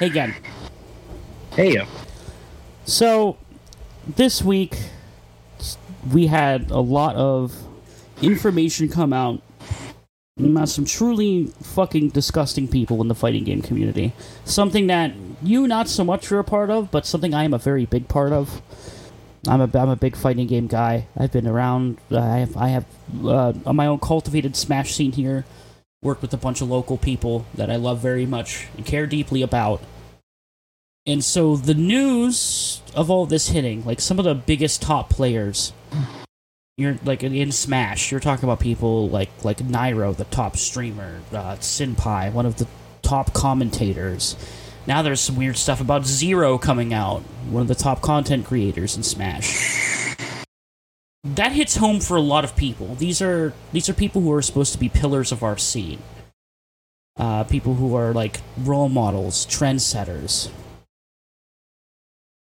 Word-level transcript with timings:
Hey 0.00 0.06
again. 0.06 0.34
Hey, 1.54 1.76
uh, 1.76 1.84
So, 2.86 3.36
this 4.08 4.42
week 4.42 4.78
we 6.10 6.26
had 6.26 6.70
a 6.70 6.80
lot 6.80 7.16
of 7.16 7.54
information 8.22 8.88
come 8.88 9.12
out 9.12 9.42
about 10.38 10.70
some 10.70 10.86
truly 10.86 11.48
fucking 11.62 12.08
disgusting 12.08 12.66
people 12.66 13.02
in 13.02 13.08
the 13.08 13.14
fighting 13.14 13.44
game 13.44 13.60
community. 13.60 14.14
Something 14.46 14.86
that 14.86 15.12
you 15.42 15.68
not 15.68 15.86
so 15.86 16.02
much 16.02 16.32
are 16.32 16.38
a 16.38 16.44
part 16.44 16.70
of, 16.70 16.90
but 16.90 17.04
something 17.04 17.34
I 17.34 17.44
am 17.44 17.52
a 17.52 17.58
very 17.58 17.84
big 17.84 18.08
part 18.08 18.32
of. 18.32 18.62
I'm 19.46 19.60
a, 19.60 19.78
I'm 19.78 19.90
a 19.90 19.96
big 19.96 20.16
fighting 20.16 20.46
game 20.46 20.66
guy. 20.66 21.08
I've 21.14 21.32
been 21.32 21.46
around. 21.46 21.98
I 22.10 22.38
have, 22.38 22.56
I 22.56 22.68
have 22.68 22.86
uh, 23.22 23.52
my 23.70 23.86
own 23.86 23.98
cultivated 23.98 24.56
Smash 24.56 24.94
scene 24.94 25.12
here. 25.12 25.44
Worked 26.02 26.22
with 26.22 26.32
a 26.32 26.38
bunch 26.38 26.60
of 26.62 26.70
local 26.70 26.96
people 26.96 27.44
that 27.54 27.70
I 27.70 27.76
love 27.76 28.00
very 28.00 28.24
much 28.24 28.68
and 28.76 28.86
care 28.86 29.06
deeply 29.06 29.42
about. 29.42 29.82
And 31.06 31.22
so 31.22 31.56
the 31.56 31.74
news 31.74 32.80
of 32.94 33.10
all 33.10 33.26
this 33.26 33.48
hitting, 33.48 33.84
like 33.84 34.00
some 34.00 34.18
of 34.18 34.24
the 34.24 34.34
biggest 34.34 34.80
top 34.80 35.10
players, 35.10 35.72
you're 36.78 36.98
like 37.04 37.22
in 37.22 37.52
Smash, 37.52 38.10
you're 38.10 38.20
talking 38.20 38.44
about 38.44 38.60
people 38.60 39.08
like 39.10 39.28
like 39.44 39.58
Nairo, 39.58 40.16
the 40.16 40.24
top 40.24 40.56
streamer, 40.56 41.20
uh, 41.32 41.56
Sinpai, 41.56 42.32
one 42.32 42.46
of 42.46 42.56
the 42.56 42.66
top 43.02 43.34
commentators. 43.34 44.36
Now 44.86 45.02
there's 45.02 45.20
some 45.20 45.36
weird 45.36 45.58
stuff 45.58 45.80
about 45.82 46.06
Zero 46.06 46.56
coming 46.56 46.94
out, 46.94 47.20
one 47.50 47.60
of 47.62 47.68
the 47.68 47.74
top 47.74 48.00
content 48.00 48.46
creators 48.46 48.96
in 48.96 49.02
Smash. 49.02 50.16
That 51.24 51.52
hits 51.52 51.76
home 51.76 52.00
for 52.00 52.16
a 52.16 52.20
lot 52.20 52.44
of 52.44 52.56
people. 52.56 52.94
These 52.94 53.20
are 53.20 53.52
these 53.72 53.88
are 53.88 53.92
people 53.92 54.22
who 54.22 54.32
are 54.32 54.40
supposed 54.42 54.72
to 54.72 54.78
be 54.78 54.88
pillars 54.88 55.32
of 55.32 55.42
our 55.42 55.58
scene. 55.58 56.02
Uh, 57.18 57.44
people 57.44 57.74
who 57.74 57.94
are 57.94 58.14
like 58.14 58.40
role 58.56 58.88
models, 58.88 59.44
trendsetters, 59.44 60.50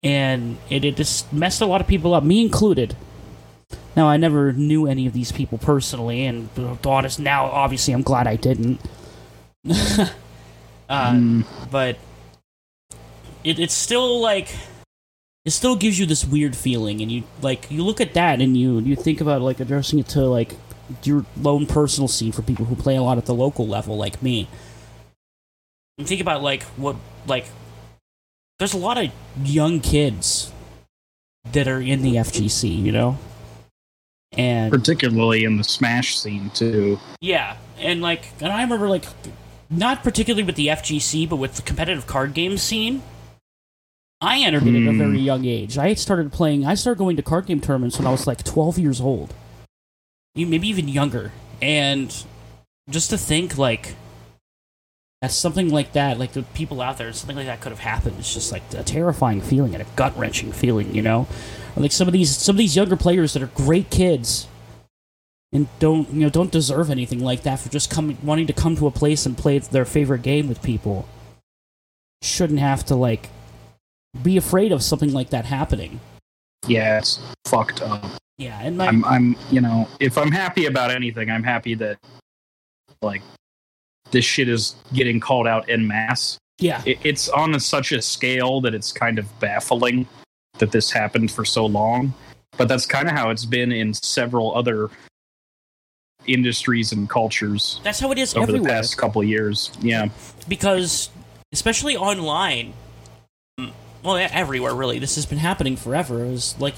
and 0.01 0.57
it, 0.69 0.83
it 0.83 0.95
just 0.95 1.31
messed 1.31 1.61
a 1.61 1.65
lot 1.67 1.81
of 1.81 1.88
people 1.88 2.15
up, 2.15 2.23
me 2.23 2.41
included. 2.41 2.95
Now, 3.95 4.07
I 4.07 4.17
never 4.17 4.52
knew 4.52 4.87
any 4.87 5.05
of 5.05 5.13
these 5.13 5.31
people 5.31 5.59
personally, 5.59 6.25
and 6.25 6.49
thought 6.81 7.05
is 7.05 7.19
now 7.19 7.45
obviously 7.45 7.93
I'm 7.93 8.02
glad 8.02 8.25
I 8.25 8.35
didn't. 8.35 8.81
uh, 9.69 11.13
But 11.69 11.97
it, 13.43 13.59
it's 13.59 13.73
still 13.73 14.19
like 14.19 14.55
it 15.45 15.52
still 15.52 15.75
gives 15.75 15.99
you 15.99 16.05
this 16.05 16.25
weird 16.25 16.55
feeling, 16.55 17.02
and 17.02 17.11
you 17.11 17.23
like 17.41 17.69
you 17.69 17.83
look 17.83 17.99
at 17.99 18.13
that 18.13 18.41
and 18.41 18.55
you 18.55 18.80
you 18.80 18.95
think 18.95 19.22
about 19.22 19.41
like 19.41 19.59
addressing 19.59 19.99
it 19.99 20.08
to 20.09 20.22
like 20.22 20.55
your 21.03 21.25
lone 21.38 21.66
personal 21.66 22.08
scene 22.08 22.31
for 22.31 22.41
people 22.41 22.66
who 22.66 22.75
play 22.75 22.95
a 22.95 23.02
lot 23.02 23.17
at 23.17 23.25
the 23.25 23.33
local 23.33 23.67
level, 23.67 23.97
like 23.97 24.21
me. 24.21 24.47
And 25.97 26.08
think 26.08 26.21
about 26.21 26.41
like 26.41 26.64
what 26.77 26.95
like 27.27 27.45
there's 28.59 28.73
a 28.73 28.77
lot 28.77 28.97
of 28.97 29.11
young 29.44 29.80
kids 29.80 30.52
that 31.52 31.67
are 31.67 31.81
in 31.81 32.02
the 32.02 32.16
FGC, 32.16 32.81
you 32.81 32.91
know? 32.91 33.17
And 34.31 34.71
particularly 34.71 35.44
in 35.44 35.58
the 35.58 35.64
Smash 35.64 36.17
scene 36.17 36.49
too. 36.52 36.99
yeah, 37.21 37.58
and 37.77 38.02
like 38.02 38.30
and 38.41 38.52
I 38.52 38.64
remember 38.64 38.89
like 38.89 39.05
not 39.69 40.03
particularly 40.03 40.44
with 40.44 40.55
the 40.55 40.67
FGC, 40.67 41.27
but 41.30 41.36
with 41.36 41.55
the 41.55 41.61
competitive 41.61 42.08
card 42.08 42.33
game 42.33 42.58
scene. 42.58 43.03
I 44.23 44.39
entered 44.39 44.63
it 44.66 44.69
at 44.69 44.88
a 44.88 44.91
Hmm. 44.91 44.97
very 44.97 45.19
young 45.19 45.43
age. 45.45 45.77
I 45.77 45.93
started 45.95 46.31
playing 46.31 46.66
I 46.66 46.75
started 46.75 46.97
going 46.97 47.17
to 47.17 47.21
card 47.21 47.45
game 47.45 47.59
tournaments 47.59 47.97
when 47.99 48.07
I 48.07 48.11
was 48.11 48.25
like 48.25 48.43
12 48.43 48.80
years 48.80 49.02
old. 49.02 49.33
You- 50.33 50.47
Maybe 50.47 50.67
even 50.69 50.88
younger. 50.88 51.31
And 51.61 52.15
just 52.89 53.09
to 53.11 53.17
think 53.17 53.57
like 53.57 53.95
that 55.21 55.31
something 55.31 55.69
like 55.69 55.93
that, 55.93 56.19
like 56.19 56.31
the 56.33 56.43
people 56.43 56.81
out 56.81 56.97
there, 56.97 57.11
something 57.13 57.35
like 57.38 57.45
that 57.47 57.61
could 57.61 57.71
have 57.71 57.80
happened. 57.80 58.15
It's 58.19 58.33
just 58.33 58.52
like 58.52 58.63
a 58.75 58.83
terrifying 58.83 59.41
feeling 59.41 59.73
and 59.75 59.81
a 59.83 59.85
gut 59.95 60.17
wrenching 60.17 60.52
feeling, 60.52 60.95
you 60.95 61.02
know. 61.02 61.27
Like 61.75 61.91
some 61.91 62.08
of 62.08 62.13
these 62.13 62.35
some 62.35 62.55
of 62.55 62.59
these 62.59 62.75
younger 62.75 62.95
players 62.95 63.33
that 63.33 63.43
are 63.43 63.47
great 63.47 63.89
kids 63.89 64.47
and 65.52 65.67
don't 65.80 66.09
you 66.11 66.21
know 66.21 66.30
don't 66.30 66.52
deserve 66.52 66.89
anything 66.89 67.19
like 67.19 67.43
that 67.43 67.59
for 67.59 67.69
just 67.69 67.89
coming 67.89 68.17
wanting 68.23 68.48
to 68.48 68.53
come 68.53 68.75
to 68.77 68.87
a 68.87 68.92
place 68.92 69.25
and 69.25 69.37
play 69.37 69.58
their 69.59 69.86
favorite 69.86 70.21
game 70.21 70.48
with 70.48 70.61
people. 70.61 71.08
Shouldn't 72.21 72.59
have 72.59 72.86
to 72.86 72.95
like 72.95 73.30
be 74.21 74.37
afraid 74.37 74.71
of 74.71 74.83
something 74.83 75.11
like 75.13 75.29
that 75.31 75.45
happening. 75.45 75.99
Yeah, 76.67 76.99
it's 76.99 77.19
fucked 77.45 77.81
up. 77.81 78.03
Yeah, 78.37 78.59
and 78.61 78.77
my 78.77 78.87
I'm, 78.87 79.03
I'm, 79.05 79.35
you 79.51 79.61
know, 79.61 79.87
if 79.99 80.17
I'm 80.17 80.31
happy 80.31 80.65
about 80.65 80.91
anything, 80.91 81.29
I'm 81.29 81.43
happy 81.43 81.75
that, 81.75 81.97
like, 83.01 83.21
this 84.11 84.25
shit 84.25 84.47
is 84.49 84.75
getting 84.93 85.19
called 85.19 85.47
out 85.47 85.69
in 85.69 85.87
mass. 85.87 86.37
yeah, 86.59 86.81
It, 86.85 86.99
it's 87.03 87.29
on 87.29 87.55
a, 87.55 87.59
such 87.59 87.91
a 87.91 88.01
scale 88.01 88.61
that 88.61 88.73
it's 88.73 88.91
kind 88.91 89.17
of 89.19 89.39
baffling 89.39 90.07
that 90.59 90.71
this 90.71 90.91
happened 90.91 91.31
for 91.31 91.45
so 91.45 91.65
long. 91.65 92.13
But 92.57 92.67
that's 92.67 92.85
kind 92.85 93.07
of 93.07 93.15
how 93.15 93.30
it's 93.31 93.45
been 93.45 93.71
in 93.71 93.93
several 93.93 94.55
other 94.55 94.89
industries 96.25 96.93
and 96.93 97.09
cultures 97.09 97.81
that's 97.83 97.99
how 97.99 98.09
it 98.11 98.17
is 98.17 98.33
over 98.35 98.45
the 98.45 98.53
everywhere. 98.59 98.71
past 98.77 98.97
couple 98.97 99.21
years. 99.23 99.71
Yeah. 99.81 100.07
because 100.47 101.09
especially 101.51 101.97
online 101.97 102.73
well 104.03 104.17
everywhere 104.17 104.75
really. 104.75 104.99
This 104.99 105.15
has 105.15 105.25
been 105.25 105.39
happening 105.39 105.75
forever. 105.75 106.23
Is 106.25 106.55
like 106.59 106.75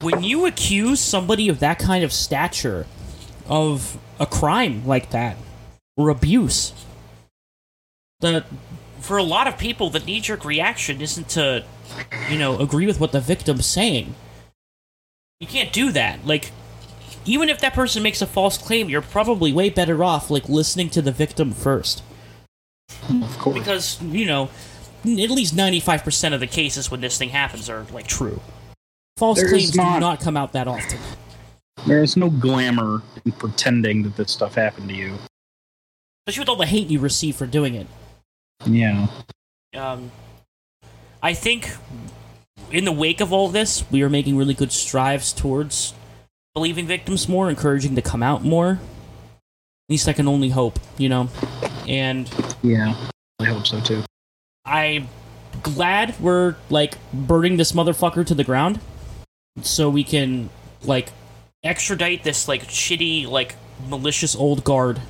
when 0.00 0.22
you 0.22 0.46
accuse 0.46 1.00
somebody 1.00 1.48
of 1.48 1.60
that 1.60 1.78
kind 1.78 2.04
of 2.04 2.12
stature 2.12 2.86
of 3.48 3.98
a 4.18 4.26
crime 4.26 4.86
like 4.86 5.10
that 5.10 5.36
or 5.96 6.08
abuse 6.08 6.72
the 8.20 8.44
for 9.00 9.18
a 9.18 9.22
lot 9.22 9.46
of 9.46 9.58
people 9.58 9.90
the 9.90 10.00
knee-jerk 10.00 10.44
reaction 10.44 11.00
isn't 11.00 11.28
to 11.28 11.64
you 12.30 12.38
know 12.38 12.58
agree 12.58 12.86
with 12.86 12.98
what 12.98 13.12
the 13.12 13.20
victim's 13.20 13.66
saying. 13.66 14.14
You 15.40 15.46
can't 15.46 15.72
do 15.72 15.92
that. 15.92 16.26
Like 16.26 16.50
even 17.24 17.48
if 17.48 17.60
that 17.60 17.74
person 17.74 18.02
makes 18.02 18.22
a 18.22 18.26
false 18.26 18.58
claim 18.58 18.88
you're 18.88 19.02
probably 19.02 19.52
way 19.52 19.70
better 19.70 20.02
off 20.02 20.30
like 20.30 20.48
listening 20.48 20.90
to 20.90 21.02
the 21.02 21.12
victim 21.12 21.52
first. 21.52 22.02
Of 23.10 23.38
course. 23.38 23.58
because 23.58 24.02
you 24.02 24.26
know 24.26 24.48
at 25.06 25.30
least 25.30 25.54
95% 25.56 26.34
of 26.34 26.40
the 26.40 26.46
cases 26.46 26.90
when 26.90 27.00
this 27.00 27.16
thing 27.18 27.28
happens 27.30 27.68
are 27.70 27.84
like 27.92 28.06
true 28.06 28.40
false 29.16 29.38
There's 29.38 29.50
claims 29.50 29.70
do 29.70 29.78
not- 29.78 30.00
not 30.00 30.20
come 30.20 30.36
out 30.36 30.52
that 30.52 30.66
often 30.68 30.98
There's 31.86 32.16
no 32.16 32.28
glamour 32.30 33.02
in 33.24 33.32
pretending 33.32 34.02
that 34.02 34.16
this 34.16 34.32
stuff 34.32 34.54
happened 34.54 34.88
to 34.88 34.94
you. 34.94 35.16
especially 36.26 36.42
with 36.42 36.48
all 36.48 36.56
the 36.56 36.66
hate 36.66 36.88
you 36.88 36.98
receive 37.00 37.36
for 37.36 37.46
doing 37.46 37.74
it 37.74 37.86
Yeah. 38.66 39.06
um, 39.74 40.10
i 41.22 41.32
think 41.34 41.70
in 42.72 42.84
the 42.84 42.92
wake 42.92 43.20
of 43.20 43.32
all 43.32 43.48
this 43.48 43.84
we 43.90 44.02
are 44.02 44.08
making 44.10 44.36
really 44.36 44.54
good 44.54 44.72
strides 44.72 45.32
towards 45.32 45.94
believing 46.54 46.86
victims 46.86 47.28
more 47.28 47.48
encouraging 47.48 47.94
to 47.94 48.02
come 48.02 48.22
out 48.22 48.42
more 48.42 48.72
at 48.72 49.90
least 49.90 50.08
i 50.08 50.12
can 50.12 50.26
only 50.26 50.48
hope 50.50 50.78
you 50.98 51.08
know 51.08 51.28
and 51.86 52.28
Yeah. 52.62 52.94
I 53.38 53.44
hope 53.44 53.66
so 53.66 53.78
too. 53.80 54.02
I'm 54.66 55.08
glad 55.62 56.18
we're 56.20 56.56
like 56.70 56.98
burning 57.12 57.56
this 57.56 57.72
motherfucker 57.72 58.26
to 58.26 58.34
the 58.34 58.44
ground 58.44 58.80
so 59.62 59.88
we 59.88 60.04
can 60.04 60.50
like 60.84 61.08
extradite 61.64 62.24
this 62.24 62.46
like 62.48 62.64
shitty 62.64 63.26
like 63.26 63.54
malicious 63.88 64.34
old 64.36 64.64
guard 64.64 65.00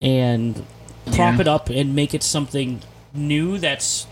and 0.00 0.56
prop 1.06 1.34
Yeah. 1.36 1.40
it 1.40 1.48
up 1.48 1.70
and 1.70 1.94
make 1.94 2.14
it 2.14 2.22
something 2.22 2.80
new 3.14 3.58
that's 3.58 4.06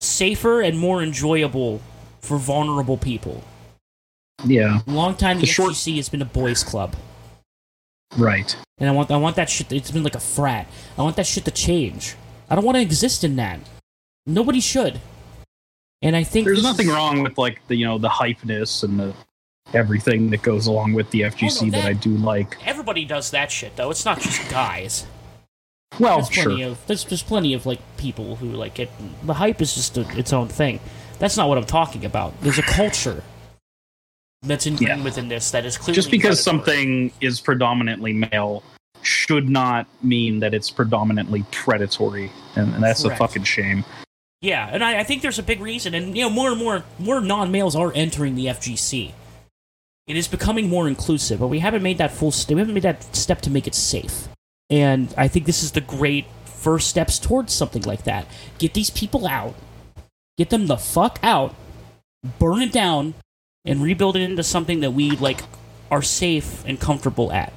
safer 0.00 0.60
and 0.60 0.78
more 0.78 1.02
enjoyable 1.02 1.80
for 2.20 2.38
vulnerable 2.38 2.96
people. 2.96 3.42
Yeah. 4.44 4.80
Long 4.86 5.14
time 5.16 5.36
the, 5.38 5.42
The 5.42 5.46
short- 5.52 5.72
FGC 5.72 5.96
has 5.96 6.08
been 6.08 6.22
a 6.22 6.26
boys 6.26 6.62
club. 6.62 6.94
Right. 8.16 8.54
And 8.78 8.88
I 8.90 8.92
want 8.92 9.10
I 9.10 9.16
want 9.16 9.36
that 9.36 9.48
shit. 9.48 9.72
It's 9.72 9.90
been 9.90 10.02
like 10.02 10.14
a 10.14 10.20
frat. 10.20 10.66
I 10.98 11.02
want 11.02 11.16
that 11.16 11.26
shit 11.26 11.44
to 11.46 11.50
change. 11.50 12.14
I 12.52 12.54
don't 12.54 12.66
want 12.66 12.76
to 12.76 12.82
exist 12.82 13.24
in 13.24 13.36
that. 13.36 13.58
Nobody 14.26 14.60
should. 14.60 15.00
And 16.02 16.14
I 16.14 16.22
think 16.22 16.44
There's 16.44 16.62
nothing 16.62 16.88
is- 16.88 16.92
wrong 16.94 17.22
with 17.22 17.38
like 17.38 17.66
the 17.68 17.76
you 17.76 17.86
know 17.86 17.96
the 17.96 18.10
hypeness 18.10 18.84
and 18.84 19.00
the 19.00 19.14
everything 19.72 20.28
that 20.30 20.42
goes 20.42 20.66
along 20.66 20.92
with 20.92 21.10
the 21.12 21.22
FGC 21.22 21.70
that, 21.70 21.80
that- 21.80 21.84
I 21.86 21.92
do 21.94 22.10
like. 22.10 22.58
Everybody 22.66 23.06
does 23.06 23.30
that 23.30 23.50
shit 23.50 23.74
though. 23.76 23.90
It's 23.90 24.04
not 24.04 24.20
just 24.20 24.50
guys. 24.50 25.06
Well, 25.98 26.16
There's 26.16 26.28
plenty 26.28 26.60
sure. 26.62 26.70
of 26.72 26.86
there's 26.86 27.04
there's 27.04 27.22
plenty 27.22 27.54
of 27.54 27.64
like 27.64 27.80
people 27.96 28.36
who 28.36 28.48
like 28.50 28.78
it. 28.78 28.90
the 29.24 29.32
hype 29.34 29.62
is 29.62 29.74
just 29.74 29.96
a, 29.96 30.06
its 30.18 30.34
own 30.34 30.48
thing. 30.48 30.78
That's 31.18 31.38
not 31.38 31.48
what 31.48 31.56
I'm 31.56 31.64
talking 31.64 32.04
about. 32.04 32.38
There's 32.42 32.58
a 32.58 32.62
culture 32.62 33.22
that's 34.42 34.66
ingrained 34.66 34.98
Yeah. 34.98 35.04
within 35.04 35.28
this 35.28 35.50
that 35.52 35.64
is 35.64 35.78
clearly 35.78 35.94
Just 35.94 36.10
because 36.10 36.42
something 36.42 37.12
is 37.22 37.40
predominantly 37.40 38.12
male 38.12 38.62
should 39.02 39.48
not 39.48 39.86
mean 40.02 40.40
that 40.40 40.54
it's 40.54 40.70
predominantly 40.70 41.44
predatory, 41.50 42.30
and, 42.56 42.72
and 42.74 42.82
that's 42.82 43.02
Correct. 43.02 43.20
a 43.20 43.24
fucking 43.24 43.44
shame. 43.44 43.84
Yeah, 44.40 44.68
and 44.72 44.82
I, 44.82 45.00
I 45.00 45.04
think 45.04 45.22
there's 45.22 45.38
a 45.38 45.42
big 45.42 45.60
reason, 45.60 45.94
and 45.94 46.16
you 46.16 46.24
know, 46.24 46.30
more 46.30 46.50
and 46.50 46.58
more 46.58 46.84
more 46.98 47.20
non-males 47.20 47.76
are 47.76 47.92
entering 47.94 48.34
the 48.34 48.46
FGC. 48.46 49.12
It 50.08 50.16
is 50.16 50.26
becoming 50.26 50.68
more 50.68 50.88
inclusive, 50.88 51.40
but 51.40 51.46
we 51.46 51.60
haven't 51.60 51.82
made 51.82 51.98
that 51.98 52.10
full 52.10 52.32
step. 52.32 52.56
We 52.56 52.60
haven't 52.60 52.74
made 52.74 52.82
that 52.82 53.14
step 53.14 53.40
to 53.42 53.50
make 53.50 53.66
it 53.66 53.74
safe. 53.74 54.28
And 54.68 55.14
I 55.16 55.28
think 55.28 55.46
this 55.46 55.62
is 55.62 55.72
the 55.72 55.80
great 55.80 56.26
first 56.44 56.88
steps 56.88 57.18
towards 57.18 57.52
something 57.52 57.82
like 57.82 58.04
that. 58.04 58.26
Get 58.58 58.74
these 58.74 58.90
people 58.90 59.26
out, 59.26 59.54
get 60.36 60.50
them 60.50 60.66
the 60.66 60.76
fuck 60.76 61.20
out, 61.22 61.54
burn 62.38 62.62
it 62.62 62.72
down, 62.72 63.14
and 63.64 63.82
rebuild 63.82 64.16
it 64.16 64.22
into 64.22 64.42
something 64.42 64.80
that 64.80 64.90
we 64.90 65.12
like 65.12 65.42
are 65.90 66.02
safe 66.02 66.64
and 66.66 66.80
comfortable 66.80 67.30
at. 67.30 67.52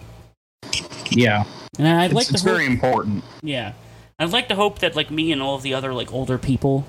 Yeah, 1.11 1.43
And 1.77 1.87
I'd 1.87 2.05
it's, 2.05 2.13
like 2.13 2.27
to 2.27 2.33
it's 2.33 2.43
hope- 2.43 2.51
very 2.53 2.65
important. 2.65 3.23
yeah. 3.43 3.73
I'd 4.17 4.31
like 4.31 4.47
to 4.47 4.55
hope 4.55 4.79
that 4.79 4.95
like 4.95 5.11
me 5.11 5.31
and 5.33 5.41
all 5.41 5.55
of 5.55 5.61
the 5.61 5.73
other 5.73 5.93
like 5.93 6.13
older 6.13 6.37
people 6.37 6.85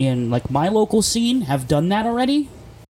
in 0.00 0.30
like 0.30 0.50
my 0.50 0.68
local 0.68 1.00
scene 1.00 1.42
have 1.42 1.68
done 1.68 1.88
that 1.90 2.06
already. 2.06 2.48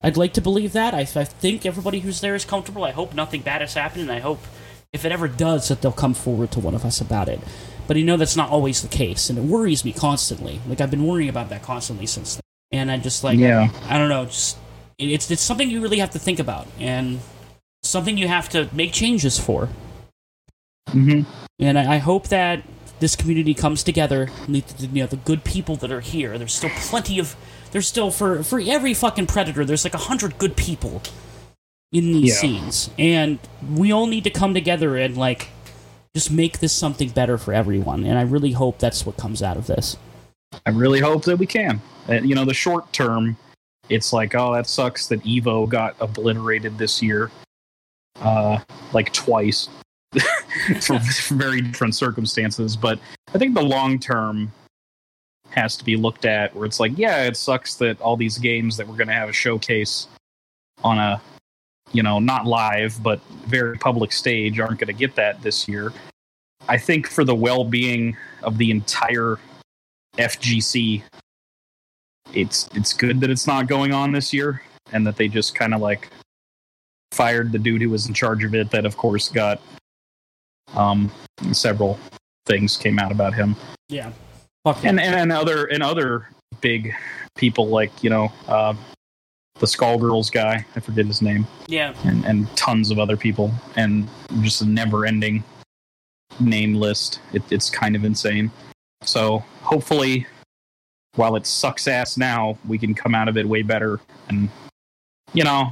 I'd 0.01 0.15
like 0.15 0.33
to 0.33 0.41
believe 0.41 0.71
that. 0.73 0.93
I, 0.93 1.01
I 1.01 1.05
think 1.25 1.65
everybody 1.65 1.99
who's 1.99 2.21
there 2.21 2.33
is 2.35 2.45
comfortable. 2.45 2.83
I 2.85 2.91
hope 2.91 3.13
nothing 3.13 3.41
bad 3.41 3.61
has 3.61 3.73
happened, 3.73 4.03
and 4.03 4.11
I 4.11 4.19
hope 4.19 4.39
if 4.93 5.03
it 5.03 5.11
ever 5.11 5.27
does 5.27 5.67
that 5.67 5.81
they'll 5.81 5.91
come 5.91 6.13
forward 6.13 6.51
to 6.51 6.59
one 6.61 6.75
of 6.75 6.85
us 6.85 7.01
about 7.01 7.27
it. 7.27 7.39
But 7.87 7.97
you 7.97 8.03
know 8.05 8.15
that's 8.15 8.35
not 8.37 8.49
always 8.49 8.81
the 8.81 8.87
case, 8.87 9.29
and 9.29 9.37
it 9.37 9.43
worries 9.43 9.83
me 9.83 9.91
constantly. 9.91 10.61
Like 10.67 10.79
I've 10.81 10.91
been 10.91 11.05
worrying 11.05 11.29
about 11.29 11.49
that 11.49 11.61
constantly 11.63 12.05
since 12.05 12.35
then. 12.35 12.41
And 12.79 12.91
I 12.91 12.97
just 12.97 13.23
like 13.23 13.37
Yeah. 13.39 13.69
I 13.89 13.97
don't 13.97 14.09
know, 14.09 14.25
just 14.25 14.57
it- 14.97 15.09
it's 15.11 15.29
it's 15.29 15.41
something 15.41 15.69
you 15.69 15.81
really 15.81 15.99
have 15.99 16.11
to 16.11 16.19
think 16.19 16.39
about 16.39 16.67
and 16.79 17.19
something 17.83 18.17
you 18.17 18.27
have 18.29 18.47
to 18.49 18.69
make 18.73 18.93
changes 18.93 19.37
for. 19.39 19.67
Hmm 20.89 21.21
And 21.59 21.77
I, 21.79 21.95
I 21.95 21.97
hope 21.97 22.27
that 22.29 22.63
this 22.99 23.15
community 23.15 23.53
comes 23.53 23.83
together. 23.83 24.29
the- 24.47 24.61
the- 24.61 24.87
You 24.87 25.01
know, 25.03 25.07
the 25.07 25.17
good 25.17 25.43
people 25.43 25.75
that 25.77 25.91
are 25.91 26.01
here. 26.01 26.37
There's 26.37 26.53
still 26.55 26.71
plenty 26.71 27.19
of. 27.19 27.35
There's 27.71 27.87
still 27.87 28.11
for 28.11 28.43
for 28.43 28.59
every 28.59 28.93
fucking 28.93 29.27
predator. 29.27 29.65
There's 29.65 29.83
like 29.83 29.93
a 29.93 29.97
hundred 30.09 30.37
good 30.37 30.55
people 30.55 31.01
in 31.91 32.11
these 32.13 32.29
Yeah. 32.35 32.39
scenes, 32.41 32.89
and 32.97 33.39
we 33.69 33.91
all 33.91 34.07
need 34.07 34.23
to 34.23 34.29
come 34.29 34.53
together 34.53 34.95
and 34.97 35.17
like 35.17 35.49
just 36.15 36.31
make 36.31 36.59
this 36.59 36.73
something 36.73 37.09
better 37.09 37.37
for 37.37 37.53
everyone. 37.53 38.03
And 38.03 38.17
I 38.17 38.23
really 38.23 38.53
hope 38.53 38.79
that's 38.79 39.05
what 39.05 39.17
comes 39.17 39.43
out 39.43 39.57
of 39.57 39.67
this. 39.67 39.97
I 40.65 40.71
really 40.71 40.99
hope 40.99 41.23
that 41.25 41.37
we 41.37 41.45
can. 41.45 41.79
And, 42.07 42.27
you 42.27 42.33
know, 42.33 42.45
the 42.45 42.53
short 42.53 42.91
term, 42.93 43.37
it's 43.89 44.11
like, 44.13 44.33
oh, 44.33 44.53
that 44.53 44.65
sucks 44.67 45.07
that 45.07 45.21
Evo 45.23 45.69
got 45.69 45.95
obliterated 45.99 46.77
this 46.77 47.03
year, 47.03 47.29
uh, 48.21 48.57
like 48.93 49.13
twice, 49.13 49.69
for, 50.81 50.99
very 51.35 51.61
different 51.61 51.95
circumstances. 51.95 52.75
But 52.75 52.99
I 53.33 53.37
think 53.37 53.55
the 53.55 53.61
long 53.61 53.99
term 53.99 54.51
has 55.49 55.77
to 55.77 55.85
be 55.85 55.95
looked 55.95 56.25
at, 56.25 56.55
where 56.55 56.65
it's 56.65 56.79
like, 56.79 56.97
yeah, 56.97 57.23
it 57.23 57.37
sucks 57.37 57.75
that 57.75 57.99
all 58.01 58.17
these 58.17 58.37
games 58.37 58.77
that 58.77 58.87
we're 58.87 58.97
going 58.97 59.07
to 59.07 59.13
have 59.13 59.29
a 59.29 59.33
showcase 59.33 60.07
on 60.83 60.97
a, 60.97 61.21
you 61.93 62.03
know, 62.03 62.19
not 62.19 62.45
live 62.45 63.01
but 63.01 63.19
very 63.47 63.77
public 63.77 64.11
stage 64.11 64.59
aren't 64.59 64.79
going 64.79 64.87
to 64.87 64.93
get 64.93 65.15
that 65.15 65.41
this 65.41 65.67
year. 65.67 65.93
I 66.67 66.77
think 66.77 67.07
for 67.07 67.23
the 67.23 67.35
well-being 67.35 68.17
of 68.43 68.57
the 68.57 68.71
entire 68.71 69.39
FGC, 70.17 71.01
it's 72.33 72.69
it's 72.73 72.93
good 72.93 73.21
that 73.21 73.29
it's 73.29 73.47
not 73.47 73.67
going 73.67 73.93
on 73.93 74.11
this 74.11 74.33
year, 74.33 74.61
and 74.91 75.07
that 75.07 75.15
they 75.15 75.29
just 75.29 75.55
kind 75.55 75.73
of 75.73 75.79
like 75.79 76.09
fired 77.11 77.51
the 77.51 77.59
dude 77.59 77.81
who 77.81 77.89
was 77.89 78.07
in 78.07 78.13
charge 78.13 78.43
of 78.43 78.53
it. 78.53 78.69
That 78.71 78.85
of 78.85 78.97
course 78.97 79.29
got 79.29 79.61
um 80.75 81.11
several 81.51 81.99
things 82.45 82.77
came 82.77 82.99
out 82.99 83.11
about 83.11 83.33
him, 83.33 83.55
Yeah. 83.89 84.11
Fuck 84.63 84.83
and 84.83 84.99
and, 84.99 85.15
and 85.15 85.31
other 85.31 85.65
and 85.65 85.81
other 85.83 86.29
big 86.61 86.93
people 87.35 87.67
like 87.67 88.03
you 88.03 88.09
know 88.09 88.31
uh, 88.47 88.73
the 89.59 89.65
Skullgirls 89.65 90.31
guy, 90.31 90.65
I 90.75 90.79
forget 90.79 91.05
his 91.05 91.21
name, 91.21 91.47
yeah. 91.67 91.93
and 92.03 92.25
and 92.25 92.53
tons 92.55 92.91
of 92.91 92.99
other 92.99 93.17
people, 93.17 93.51
and 93.75 94.07
just 94.41 94.61
a 94.61 94.65
never-ending 94.65 95.43
name 96.39 96.75
list. 96.75 97.21
It, 97.33 97.43
it's 97.51 97.69
kind 97.69 97.95
of 97.95 98.03
insane. 98.03 98.51
So 99.03 99.39
hopefully, 99.61 100.27
while 101.15 101.35
it 101.35 101.47
sucks 101.47 101.87
ass 101.87 102.17
now, 102.17 102.57
we 102.67 102.77
can 102.77 102.93
come 102.93 103.15
out 103.15 103.27
of 103.27 103.37
it 103.37 103.47
way 103.47 103.61
better. 103.61 103.99
And 104.29 104.49
you 105.33 105.43
know, 105.43 105.69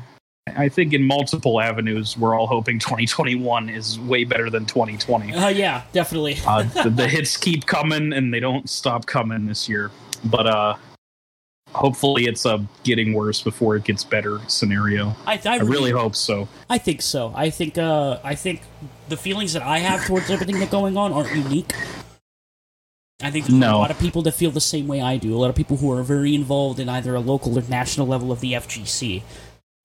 I 0.47 0.69
think 0.69 0.94
in 0.94 1.03
multiple 1.03 1.59
avenues, 1.59 2.18
we're 2.18 2.38
all 2.38 2.45
hoping 2.45 2.77
2021 2.77 3.68
is 3.68 4.00
way 4.00 4.24
better 4.25 4.51
than 4.51 4.65
2020. 4.65 5.33
Uh, 5.33 5.47
yeah, 5.47 5.83
definitely. 5.92 6.38
Uh, 6.45 6.63
the, 6.63 6.89
the 6.92 7.07
hits 7.07 7.36
keep 7.36 7.65
coming, 7.65 8.13
and 8.13 8.31
they 8.31 8.39
don't 8.39 8.69
stop 8.69 9.07
coming 9.07 9.47
this 9.47 9.68
year. 9.68 9.89
But 10.24 10.45
uh, 10.45 10.75
hopefully, 11.71 12.25
it's 12.25 12.45
a 12.45 12.63
getting 12.83 13.13
worse 13.13 13.42
before 13.42 13.75
it 13.75 13.86
gets 13.86 14.03
better 14.03 14.39
scenario. 14.47 15.15
I, 15.25 15.42
I, 15.45 15.56
I 15.56 15.57
really 15.57 15.92
hope 15.92 16.15
so. 16.15 16.47
I 16.69 16.77
think 16.77 17.01
so. 17.01 17.33
I 17.36 17.50
think 17.50 17.80
uh 17.80 18.19
I 18.24 18.36
think 18.36 18.62
the 19.09 19.18
feelings 19.18 19.53
that 19.53 19.63
I 19.63 19.80
have 19.80 20.06
towards 20.06 20.30
everything 20.30 20.59
that's 20.59 20.71
going 20.71 20.95
on 20.95 21.12
aren't 21.12 21.36
unique. 21.36 21.74
I 23.21 23.31
think 23.31 23.45
there's 23.45 23.59
a 23.59 23.75
lot 23.75 23.92
of 23.92 23.97
people 23.97 24.21
that 24.24 24.33
feel 24.33 24.51
the 24.51 24.62
same 24.62 24.88
way 24.88 25.01
I 25.01 25.18
do. 25.18 25.36
A 25.36 25.39
lot 25.39 25.50
of 25.50 25.56
people 25.56 25.77
who 25.77 25.92
are 25.92 26.03
very 26.03 26.36
involved 26.36 26.80
in 26.80 26.89
either 26.89 27.15
a 27.15 27.19
local 27.19 27.57
or 27.57 27.63
national 27.63 28.06
level 28.06 28.31
of 28.31 28.42
the 28.42 28.53
FGC 28.53 29.24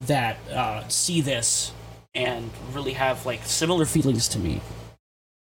that 0.02 0.37
uh, 0.50 0.87
see 0.88 1.20
this 1.20 1.73
and 2.14 2.50
really 2.73 2.94
have 2.94 3.26
like 3.26 3.44
similar 3.44 3.85
feelings 3.85 4.29
to 4.29 4.38
me. 4.38 4.61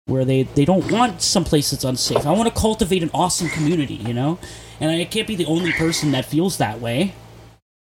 Where 0.06 0.25
they, 0.25 0.42
they 0.42 0.64
don't 0.64 0.90
want 0.90 1.22
someplace 1.22 1.70
that's 1.70 1.84
unsafe. 1.84 2.26
I 2.26 2.32
want 2.32 2.52
to 2.52 2.60
cultivate 2.60 3.02
an 3.02 3.10
awesome 3.14 3.48
community, 3.48 3.94
you 3.94 4.12
know? 4.12 4.38
And 4.81 4.90
I 4.90 5.04
can't 5.04 5.28
be 5.28 5.37
the 5.37 5.46
only 5.46 5.72
person 5.72 6.10
that 6.12 6.25
feels 6.25 6.56
that 6.58 6.81
way. 6.81 7.14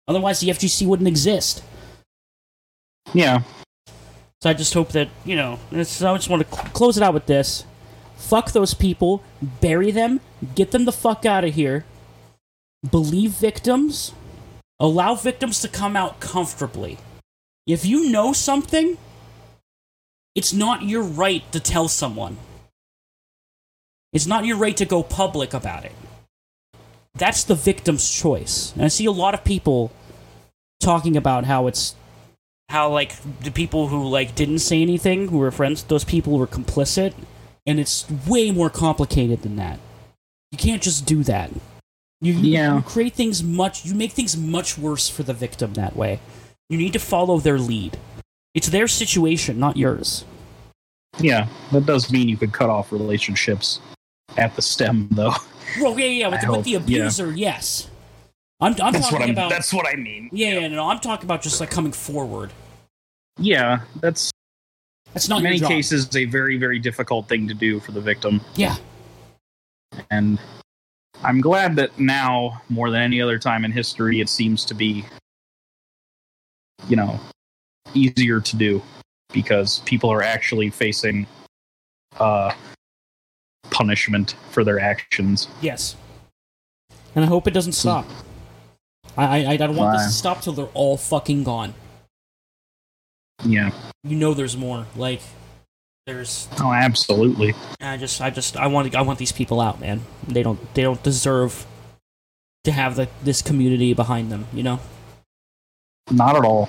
Otherwise, 0.08 0.40
the 0.42 0.50
FGC 0.50 0.86
wouldn't 0.86 1.08
exist. 1.08 1.64
Yeah, 3.14 3.44
So 4.42 4.50
I 4.50 4.54
just 4.54 4.74
hope 4.74 4.90
that 4.90 5.10
you 5.26 5.36
know. 5.36 5.60
This, 5.72 6.02
I 6.02 6.14
just 6.16 6.30
want 6.30 6.48
to 6.48 6.56
cl- 6.56 6.70
close 6.74 6.98
it 6.98 7.04
out 7.04 7.14
with 7.14 7.26
this. 7.26 7.64
Fuck 8.18 8.52
those 8.52 8.74
people. 8.74 9.24
Bury 9.42 9.92
them. 9.92 10.20
Get 10.56 10.72
them 10.72 10.86
the 10.86 10.92
fuck 10.92 11.26
out 11.26 11.44
of 11.44 11.56
here. 11.56 11.86
Believe 12.90 13.32
victims. 13.32 14.14
Allow 14.80 15.16
victims 15.16 15.62
to 15.62 15.68
come 15.68 15.96
out 15.96 16.20
comfortably. 16.20 16.98
If 17.68 17.86
you 17.86 18.10
know 18.10 18.34
something, 18.34 18.98
it's 20.36 20.54
not 20.54 20.84
your 20.84 21.04
right 21.04 21.50
to 21.52 21.60
tell 21.60 21.88
someone. 21.88 22.38
It's 24.14 24.26
not 24.26 24.46
your 24.46 24.58
right 24.58 24.78
to 24.78 24.86
go 24.86 25.04
public 25.04 25.54
about 25.54 25.86
it. 25.86 25.92
That's 27.14 27.44
the 27.44 27.56
victim's 27.56 28.10
choice. 28.10 28.72
And 28.74 28.84
I 28.84 28.88
see 28.88 29.06
a 29.06 29.12
lot 29.12 29.34
of 29.34 29.44
people 29.44 29.92
talking 30.80 31.18
about 31.18 31.46
how 31.46 31.68
it's 31.68 31.96
how 32.70 32.92
like 32.92 33.16
the 33.42 33.52
people 33.52 33.88
who 33.88 34.08
like 34.08 34.36
didn't 34.36 34.60
say 34.60 34.82
anything 34.82 35.28
who 35.28 35.38
were 35.38 35.52
friends 35.52 35.84
those 35.84 36.04
people 36.04 36.38
were 36.38 36.48
complicit 36.48 37.14
and 37.66 37.80
it's 37.80 38.10
way 38.28 38.52
more 38.52 38.70
complicated 38.70 39.42
than 39.42 39.56
that 39.58 39.80
you 40.52 40.58
can't 40.58 40.82
just 40.82 41.06
do 41.06 41.24
that 41.24 41.52
you, 42.22 42.34
Yeah. 42.34 42.76
you 42.78 42.82
create 42.82 43.14
things 43.14 43.44
much 43.44 43.86
you 43.86 43.96
make 43.96 44.12
things 44.12 44.36
much 44.38 44.78
worse 44.78 45.10
for 45.10 45.24
the 45.24 45.34
victim 45.34 45.74
that 45.76 45.96
way 45.96 46.20
you 46.70 46.78
need 46.78 46.94
to 46.94 47.00
follow 47.00 47.40
their 47.40 47.58
lead 47.58 47.98
it's 48.54 48.68
their 48.70 48.88
situation 48.88 49.60
not 49.60 49.78
yours 49.78 50.26
yeah, 51.20 51.48
that 51.72 51.86
does 51.88 52.12
mean 52.12 52.30
you 52.30 52.38
could 52.38 52.54
cut 52.54 52.70
off 52.70 52.92
relationships 52.94 53.80
at 54.38 54.56
the 54.56 54.62
stem, 54.62 55.08
though. 55.12 55.34
well 55.82 55.98
yeah 56.00 56.06
yeah 56.06 56.28
with, 56.30 56.42
the, 56.42 56.52
with 56.52 56.64
the 56.66 56.72
yeah. 56.72 56.78
abuser 56.78 57.32
yes 57.32 57.90
i'm, 58.62 58.74
I'm 58.82 58.94
that's 58.94 59.06
talking 59.10 59.20
what 59.20 59.24
I'm. 59.24 59.30
about 59.32 59.50
That's 59.50 59.74
what 59.74 59.88
I 59.88 59.96
mean. 59.96 60.30
yeah, 60.32 60.60
yeah 60.60 60.68
no 60.68 60.88
i'm 60.90 61.00
talking 61.00 61.26
about 61.26 61.42
just 61.42 61.60
like 61.60 61.70
coming 61.72 61.92
forward 61.92 62.52
Yeah, 63.40 63.80
that's 64.02 64.32
that's 65.14 65.28
not 65.28 65.38
in 65.38 65.44
many 65.46 65.60
cases 65.60 66.16
a 66.16 66.26
very, 66.26 66.58
very 66.58 66.78
difficult 66.78 67.28
thing 67.28 67.48
to 67.48 67.54
do 67.56 67.80
for 67.80 67.92
the 67.92 68.02
victim, 68.02 68.40
yeah 68.56 68.76
and 70.12 70.38
I'm 71.24 71.42
glad 71.42 71.76
that 71.76 72.00
now, 72.00 72.62
more 72.70 72.90
than 72.90 73.02
any 73.02 73.22
other 73.22 73.38
time 73.38 73.66
in 73.66 73.72
history, 73.72 74.22
it 74.22 74.30
seems 74.30 74.64
to 74.66 74.74
be, 74.74 75.04
you 76.88 76.96
know, 76.96 77.20
easier 77.94 78.40
to 78.40 78.56
do 78.56 78.82
because 79.34 79.80
people 79.80 80.10
are 80.10 80.22
actually 80.22 80.70
facing 80.70 81.28
uh, 82.20 82.54
punishment 83.70 84.36
for 84.52 84.64
their 84.64 84.80
actions. 84.80 85.48
Yes. 85.62 85.96
And 87.16 87.26
I 87.26 87.28
hope 87.28 87.48
it 87.48 87.52
doesn't 87.52 87.74
stop. 87.74 88.06
I 89.18 89.44
I, 89.44 89.52
I 89.52 89.58
don't 89.58 89.76
want 89.76 89.98
this 89.98 90.08
to 90.08 90.14
stop 90.14 90.42
till 90.42 90.54
they're 90.54 90.66
all 90.74 90.96
fucking 90.96 91.44
gone. 91.44 91.74
Yeah. 93.44 93.72
You 94.04 94.16
know, 94.16 94.34
there's 94.34 94.56
more. 94.56 94.86
Like, 94.96 95.22
there's. 96.10 96.48
Oh, 96.60 96.74
absolutely. 96.74 97.54
I 97.80 97.98
just, 97.98 98.20
I 98.20 98.32
just, 98.32 98.58
I 98.58 98.68
want, 98.68 98.96
I 98.96 99.02
want 99.02 99.20
these 99.20 99.32
people 99.32 99.62
out, 99.62 99.80
man. 99.80 100.02
They 100.28 100.42
don't, 100.42 100.74
they 100.74 100.82
don't 100.82 101.02
deserve 101.04 101.66
to 102.64 102.72
have 102.72 102.96
the, 102.96 103.08
this 103.24 103.42
community 103.42 103.94
behind 103.94 104.32
them. 104.32 104.48
You 104.52 104.64
know. 104.64 104.80
Not 106.12 106.36
at 106.36 106.44
all. 106.44 106.68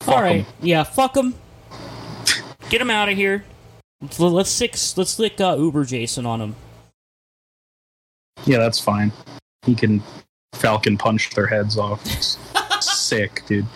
Fuck 0.00 0.16
all 0.16 0.22
right. 0.22 0.40
'em. 0.40 0.46
Yeah. 0.62 0.82
Fuck 0.84 1.14
them. 1.14 1.34
Get 2.70 2.78
them 2.78 2.90
out 2.90 3.10
of 3.10 3.16
here. 3.16 3.44
Let's, 4.00 4.18
let's 4.18 4.50
six. 4.50 4.96
Let's 4.96 5.18
lick 5.18 5.38
uh, 5.40 5.56
Uber 5.58 5.84
Jason 5.84 6.24
on 6.24 6.38
them. 6.38 6.56
Yeah, 8.46 8.56
that's 8.58 8.80
fine. 8.80 9.12
He 9.66 9.74
can 9.74 10.02
falcon 10.54 10.96
punch 10.96 11.30
their 11.30 11.46
heads 11.46 11.76
off. 11.76 12.02
Sick, 12.80 13.42
dude. 13.46 13.66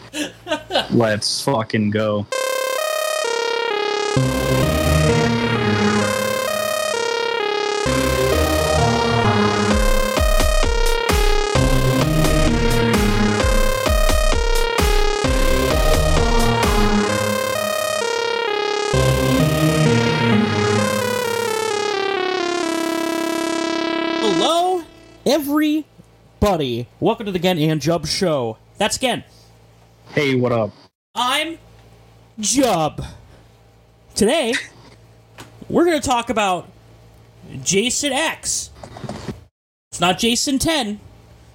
Let's 0.90 1.42
fucking 1.44 1.90
go 1.90 2.26
everybody. 26.54 26.86
Welcome 27.00 27.26
to 27.26 27.32
the 27.32 27.38
Gen 27.38 27.58
and 27.58 27.80
Jub 27.80 28.06
Show. 28.06 28.58
That's 28.78 28.98
Gen. 28.98 29.24
Hey, 30.10 30.34
what 30.34 30.52
up? 30.52 30.70
I'm 31.14 31.58
Jub. 32.38 33.04
Today, 34.14 34.54
we're 35.68 35.84
going 35.84 36.00
to 36.00 36.08
talk 36.08 36.30
about 36.30 36.68
Jason 37.64 38.12
X. 38.12 38.70
It's 39.90 40.00
not 40.00 40.20
Jason 40.20 40.60
10, 40.60 41.00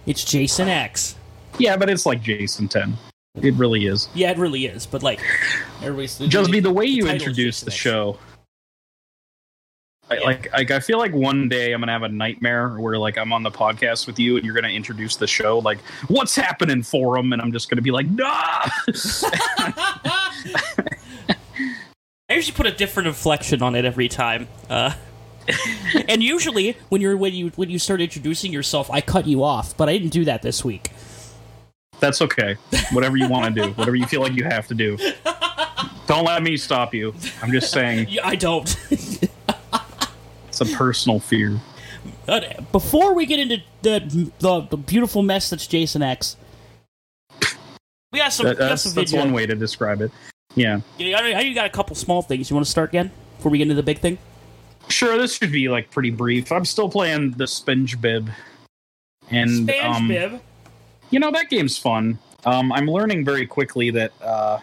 it's 0.05 0.25
Jason 0.25 0.67
X. 0.67 1.15
Yeah, 1.57 1.77
but 1.77 1.89
it's 1.89 2.05
like 2.05 2.21
Jason 2.21 2.67
10. 2.67 2.97
It 3.41 3.53
really 3.53 3.85
is. 3.85 4.09
Yeah, 4.13 4.31
it 4.31 4.37
really 4.37 4.65
is, 4.65 4.85
but 4.85 5.03
like, 5.03 5.21
everybody's. 5.81 6.17
Just 6.17 6.51
be 6.51 6.59
the 6.59 6.71
way 6.71 6.85
you 6.85 7.07
introduce 7.07 7.61
the 7.61 7.71
show. 7.71 8.17
I, 10.09 10.15
Yeah. 10.15 10.19
Like, 10.25 10.51
like 10.51 10.71
I 10.71 10.81
feel 10.81 10.97
like 10.97 11.13
one 11.13 11.47
day 11.47 11.71
I'm 11.71 11.79
gonna 11.79 11.93
have 11.93 12.03
a 12.03 12.09
nightmare 12.09 12.71
where 12.71 12.97
like 12.97 13.17
I'm 13.17 13.31
on 13.31 13.43
the 13.43 13.51
podcast 13.51 14.05
with 14.05 14.19
you 14.19 14.35
and 14.35 14.45
you're 14.45 14.55
gonna 14.55 14.67
introduce 14.67 15.15
the 15.15 15.27
show 15.27 15.59
like 15.59 15.77
what's 16.07 16.35
happening 16.35 16.81
forum 16.81 17.31
and 17.31 17.39
I'm 17.39 17.51
just 17.51 17.69
gonna 17.69 17.83
be 17.83 17.91
like 17.91 18.07
nah. 18.07 18.65
I 22.29 22.35
usually 22.35 22.55
put 22.55 22.67
a 22.67 22.71
different 22.71 23.07
inflection 23.07 23.61
on 23.63 23.75
it 23.75 23.85
every 23.85 24.07
time. 24.07 24.47
Uh, 24.69 24.93
and 26.07 26.21
usually, 26.21 26.77
when 26.89 27.01
you're 27.01 27.17
when 27.17 27.33
you 27.33 27.49
when 27.55 27.69
you 27.69 27.79
start 27.79 28.01
introducing 28.01 28.53
yourself, 28.53 28.89
I 28.91 29.01
cut 29.01 29.25
you 29.25 29.43
off. 29.43 29.75
But 29.75 29.89
I 29.89 29.93
didn't 29.97 30.11
do 30.13 30.25
that 30.25 30.41
this 30.43 30.63
week. 30.63 30.91
That's 31.99 32.21
okay. 32.21 32.55
Whatever 32.93 33.17
you 33.17 33.27
want 33.27 33.53
to 33.55 33.63
do, 33.63 33.69
whatever 33.71 33.95
you 33.95 34.05
feel 34.05 34.21
like 34.21 34.33
you 34.33 34.43
have 34.45 34.67
to 34.67 34.75
do. 34.75 34.97
Don't 36.07 36.23
let 36.25 36.41
me 36.43 36.55
stop 36.55 36.93
you. 36.93 37.13
I'm 37.41 37.51
just 37.51 37.71
saying 37.71 38.07
Yeah, 38.09 38.25
I 38.27 38.35
don't. 38.35 38.73
it's 38.89 40.61
a 40.61 40.65
personal 40.65 41.19
fear. 41.19 41.59
But 42.25 42.71
before 42.71 43.13
we 43.13 43.25
get 43.25 43.39
into 43.39 43.57
the, 43.81 44.31
the 44.39 44.61
the 44.69 44.77
beautiful 44.77 45.23
mess 45.23 45.49
that's 45.49 45.67
Jason 45.67 46.01
X, 46.03 46.37
we 48.11 48.19
got 48.19 48.31
some. 48.33 48.45
That- 48.45 48.57
that's 48.57 48.83
some 48.83 48.93
that's 48.93 49.13
one 49.13 49.33
way 49.33 49.45
to 49.45 49.55
describe 49.55 50.01
it. 50.01 50.11
Yeah. 50.55 50.81
You 50.97 51.15
I 51.15 51.41
you 51.41 51.53
got 51.53 51.65
a 51.65 51.69
couple 51.69 51.95
small 51.95 52.21
things. 52.21 52.49
You 52.49 52.55
want 52.55 52.65
to 52.65 52.71
start 52.71 52.89
again 52.89 53.11
before 53.37 53.51
we 53.51 53.57
get 53.57 53.63
into 53.63 53.75
the 53.75 53.83
big 53.83 53.99
thing? 53.99 54.17
Sure, 54.89 55.17
this 55.17 55.35
should 55.35 55.51
be 55.51 55.69
like 55.69 55.91
pretty 55.91 56.09
brief. 56.09 56.51
I'm 56.51 56.65
still 56.65 56.89
playing 56.89 57.31
the 57.31 57.45
Spinge 57.45 57.99
Bib. 57.99 58.29
And 59.29 59.69
Spange 59.69 60.33
um, 60.33 60.41
you 61.11 61.19
know 61.19 61.31
that 61.31 61.49
game's 61.49 61.77
fun. 61.77 62.17
Um, 62.45 62.71
I'm 62.71 62.87
learning 62.87 63.25
very 63.25 63.45
quickly 63.45 63.91
that 63.91 64.11
uh, 64.21 64.59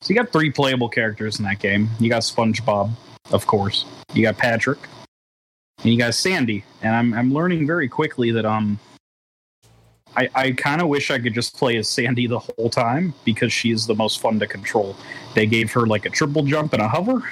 so 0.00 0.12
you 0.12 0.20
got 0.20 0.32
three 0.32 0.50
playable 0.50 0.88
characters 0.88 1.38
in 1.38 1.44
that 1.44 1.58
game. 1.58 1.88
You 1.98 2.08
got 2.08 2.22
SpongeBob, 2.22 2.90
of 3.32 3.46
course. 3.46 3.84
You 4.14 4.22
got 4.22 4.38
Patrick, 4.38 4.78
and 5.82 5.92
you 5.92 5.98
got 5.98 6.14
Sandy. 6.14 6.64
And 6.82 6.94
I'm 6.94 7.14
I'm 7.14 7.32
learning 7.32 7.66
very 7.66 7.88
quickly 7.88 8.30
that 8.32 8.44
um, 8.44 8.78
I 10.16 10.28
I 10.34 10.52
kind 10.52 10.80
of 10.80 10.88
wish 10.88 11.10
I 11.10 11.18
could 11.18 11.34
just 11.34 11.56
play 11.56 11.76
as 11.76 11.88
Sandy 11.88 12.26
the 12.26 12.38
whole 12.38 12.70
time 12.70 13.14
because 13.24 13.52
she 13.52 13.70
is 13.70 13.86
the 13.86 13.94
most 13.94 14.20
fun 14.20 14.38
to 14.40 14.46
control. 14.46 14.96
They 15.34 15.46
gave 15.46 15.72
her 15.72 15.86
like 15.86 16.06
a 16.06 16.10
triple 16.10 16.42
jump 16.42 16.72
and 16.72 16.82
a 16.82 16.88
hover, 16.88 17.30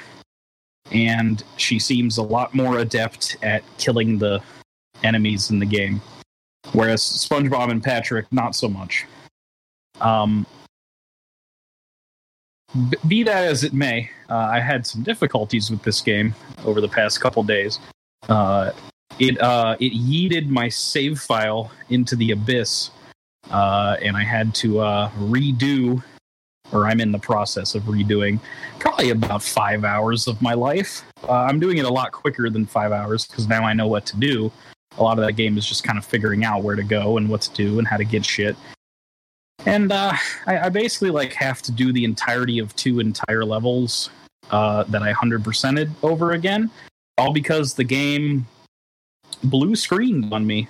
and 0.91 1.43
she 1.57 1.79
seems 1.79 2.17
a 2.17 2.23
lot 2.23 2.53
more 2.53 2.79
adept 2.79 3.37
at 3.41 3.63
killing 3.77 4.17
the 4.17 4.41
enemies 5.03 5.49
in 5.49 5.59
the 5.59 5.65
game 5.65 6.01
whereas 6.73 7.01
SpongeBob 7.01 7.71
and 7.71 7.83
Patrick 7.83 8.31
not 8.31 8.55
so 8.55 8.67
much. 8.67 9.05
Um, 10.01 10.45
be 13.07 13.23
that 13.23 13.45
as 13.45 13.63
it 13.63 13.73
may, 13.73 14.09
uh, 14.29 14.35
I 14.35 14.59
had 14.59 14.85
some 14.85 15.03
difficulties 15.03 15.71
with 15.71 15.81
this 15.83 16.01
game 16.01 16.35
over 16.65 16.81
the 16.81 16.89
past 16.89 17.21
couple 17.21 17.43
days. 17.43 17.79
Uh, 18.27 18.71
it 19.19 19.39
uh, 19.41 19.75
it 19.79 19.93
yeeted 19.93 20.47
my 20.49 20.69
save 20.69 21.19
file 21.19 21.71
into 21.89 22.15
the 22.15 22.31
abyss, 22.31 22.91
uh, 23.51 23.97
and 24.01 24.17
I 24.17 24.23
had 24.23 24.53
to 24.55 24.79
uh, 24.79 25.09
redo, 25.11 26.03
or 26.71 26.87
I'm 26.87 26.99
in 26.99 27.11
the 27.11 27.19
process 27.19 27.75
of 27.75 27.83
redoing, 27.83 28.39
probably 28.79 29.11
about 29.11 29.41
five 29.43 29.83
hours 29.83 30.27
of 30.27 30.41
my 30.41 30.53
life. 30.53 31.03
Uh, 31.23 31.31
I'm 31.31 31.59
doing 31.59 31.77
it 31.77 31.85
a 31.85 31.93
lot 31.93 32.11
quicker 32.11 32.49
than 32.49 32.65
five 32.65 32.91
hours 32.91 33.25
because 33.25 33.47
now 33.47 33.63
I 33.63 33.73
know 33.73 33.87
what 33.87 34.05
to 34.07 34.17
do 34.17 34.51
a 34.97 35.03
lot 35.03 35.17
of 35.19 35.25
that 35.25 35.33
game 35.33 35.57
is 35.57 35.65
just 35.65 35.83
kind 35.83 35.97
of 35.97 36.05
figuring 36.05 36.43
out 36.43 36.63
where 36.63 36.75
to 36.75 36.83
go 36.83 37.17
and 37.17 37.29
what 37.29 37.41
to 37.41 37.53
do 37.53 37.79
and 37.79 37.87
how 37.87 37.97
to 37.97 38.05
get 38.05 38.25
shit. 38.25 38.55
And 39.65 39.91
uh, 39.91 40.13
I, 40.45 40.59
I 40.59 40.69
basically 40.69 41.09
like 41.09 41.33
have 41.33 41.61
to 41.63 41.71
do 41.71 41.91
the 41.91 42.03
entirety 42.03 42.59
of 42.59 42.75
two 42.75 42.99
entire 42.99 43.43
levels 43.43 44.09
uh, 44.51 44.83
that 44.83 45.01
I 45.01 45.11
hundred 45.11 45.43
percented 45.43 45.91
over 46.03 46.33
again, 46.33 46.69
all 47.17 47.33
because 47.33 47.73
the 47.73 47.83
game 47.83 48.45
blue 49.45 49.75
screened 49.75 50.33
on 50.33 50.45
me 50.45 50.67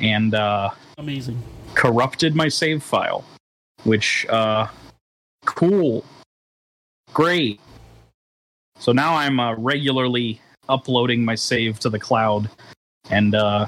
and 0.00 0.34
uh, 0.34 0.70
Amazing. 0.98 1.40
corrupted 1.74 2.34
my 2.34 2.48
save 2.48 2.82
file, 2.82 3.24
which 3.84 4.26
uh, 4.28 4.66
cool, 5.44 6.04
great. 7.12 7.60
So 8.78 8.92
now 8.92 9.14
I'm 9.14 9.38
uh, 9.38 9.54
regularly 9.54 10.40
uploading 10.68 11.24
my 11.24 11.34
save 11.34 11.78
to 11.80 11.90
the 11.90 11.98
cloud, 11.98 12.50
and 13.10 13.34
uh, 13.34 13.66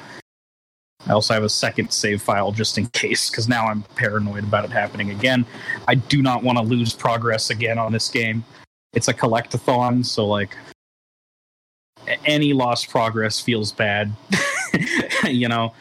I 1.06 1.12
also 1.12 1.34
have 1.34 1.44
a 1.44 1.48
second 1.48 1.92
save 1.92 2.20
file 2.22 2.50
just 2.52 2.76
in 2.78 2.86
case, 2.92 3.30
because 3.30 3.48
now 3.48 3.66
I'm 3.66 3.82
paranoid 3.94 4.44
about 4.44 4.64
it 4.64 4.70
happening 4.72 5.10
again. 5.10 5.46
I 5.86 5.94
do 5.94 6.22
not 6.22 6.42
want 6.42 6.58
to 6.58 6.64
lose 6.64 6.92
progress 6.92 7.50
again 7.50 7.78
on 7.78 7.92
this 7.92 8.08
game. 8.08 8.44
It's 8.92 9.08
a 9.08 9.14
collectathon, 9.14 10.04
so 10.04 10.26
like 10.26 10.56
any 12.24 12.52
lost 12.52 12.88
progress 12.90 13.40
feels 13.40 13.72
bad. 13.72 14.12
you 15.26 15.48
know, 15.48 15.72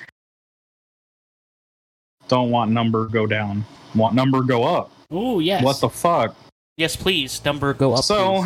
don't 2.27 2.49
want 2.49 2.71
number 2.71 3.05
go 3.07 3.27
down. 3.27 3.65
Want 3.93 4.15
number 4.15 4.41
go 4.41 4.63
up. 4.63 4.91
Oh 5.11 5.39
yes. 5.39 5.63
What 5.63 5.79
the 5.79 5.89
fuck? 5.89 6.35
Yes, 6.77 6.95
please. 6.95 7.43
Number 7.45 7.73
go 7.73 7.93
up. 7.93 8.03
so 8.03 8.43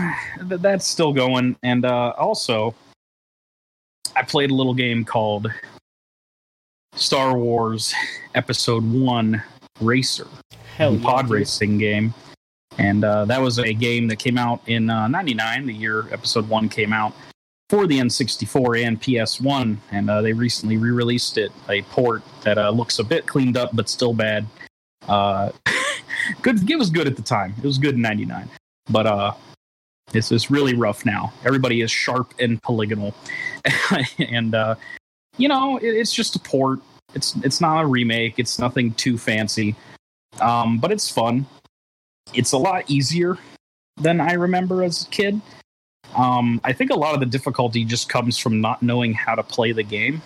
th- 0.48 0.62
that's 0.62 0.86
still 0.86 1.14
going, 1.14 1.56
and 1.64 1.86
uh, 1.86 2.14
also 2.18 2.76
I 4.16 4.24
played 4.24 4.52
a 4.52 4.54
little 4.54 4.74
game 4.74 5.04
called 5.04 5.52
Star 6.94 7.38
Wars 7.38 7.94
Episode 8.36 8.84
One 8.84 9.42
Racer, 9.82 10.28
hell 10.76 10.96
yeah, 10.96 11.04
pod 11.04 11.26
dude. 11.26 11.32
racing 11.32 11.78
game, 11.80 12.14
and 12.78 13.04
uh, 13.04 13.26
that 13.26 13.42
was 13.42 13.58
a 13.58 13.74
game 13.74 14.08
that 14.10 14.18
came 14.18 14.38
out 14.38 14.62
in 14.68 14.90
uh, 14.90 15.08
'99, 15.08 15.66
the 15.66 15.74
year 15.74 16.06
Episode 16.12 16.48
One 16.50 16.70
came 16.70 16.94
out 16.94 17.14
for 17.70 17.86
the 17.86 18.00
N64 18.00 18.84
and 18.84 19.00
PS1, 19.00 19.78
and 19.92 20.10
uh, 20.10 20.22
they 20.24 20.34
recently 20.34 20.78
re-released 20.78 21.38
it, 21.38 21.52
a 21.70 21.84
port 21.84 22.24
that 22.44 22.58
uh, 22.58 22.72
looks 22.72 22.98
a 22.98 23.04
bit 23.04 23.28
cleaned 23.28 23.58
up 23.58 23.70
but 23.74 23.88
still 23.88 24.14
bad. 24.14 24.48
Uh, 25.08 25.52
good, 26.42 26.70
it 26.70 26.76
was 26.76 26.90
good 26.90 27.08
at 27.08 27.16
the 27.16 27.22
time. 27.22 27.54
It 27.58 27.64
was 27.64 27.78
good 27.78 27.96
in 27.96 28.02
'99, 28.02 28.50
but 28.90 29.06
uh, 29.06 29.34
it's 30.14 30.32
it's 30.32 30.50
really 30.50 30.74
rough 30.74 31.06
now. 31.06 31.32
Everybody 31.46 31.82
is 31.82 31.92
sharp 31.92 32.34
and 32.40 32.62
polygonal, 32.64 33.14
and 34.20 34.56
uh, 34.56 34.76
you 35.38 35.48
know 35.48 35.78
it, 35.78 35.90
it's 35.90 36.14
just 36.14 36.36
a 36.36 36.40
port. 36.40 36.80
It's 37.14 37.36
it's 37.38 37.62
not 37.62 37.84
a 37.84 37.88
remake. 37.88 38.40
It's 38.40 38.58
nothing 38.58 38.94
too 38.94 39.18
fancy, 39.18 39.76
um, 40.42 40.80
but 40.80 40.92
it's 40.92 41.10
fun. 41.10 41.46
It's 42.34 42.52
a 42.52 42.58
lot 42.58 42.90
easier 42.90 43.38
than 43.98 44.20
I 44.20 44.34
remember 44.34 44.84
as 44.84 45.04
a 45.04 45.10
kid. 45.10 45.40
Um, 46.16 46.60
I 46.64 46.74
think 46.74 46.92
a 46.92 46.96
lot 46.96 47.14
of 47.14 47.20
the 47.20 47.26
difficulty 47.26 47.86
just 47.86 48.10
comes 48.10 48.38
from 48.38 48.62
not 48.62 48.82
knowing 48.82 49.14
how 49.14 49.36
to 49.36 49.44
play 49.44 49.72
the 49.72 49.84
game. 49.84 50.22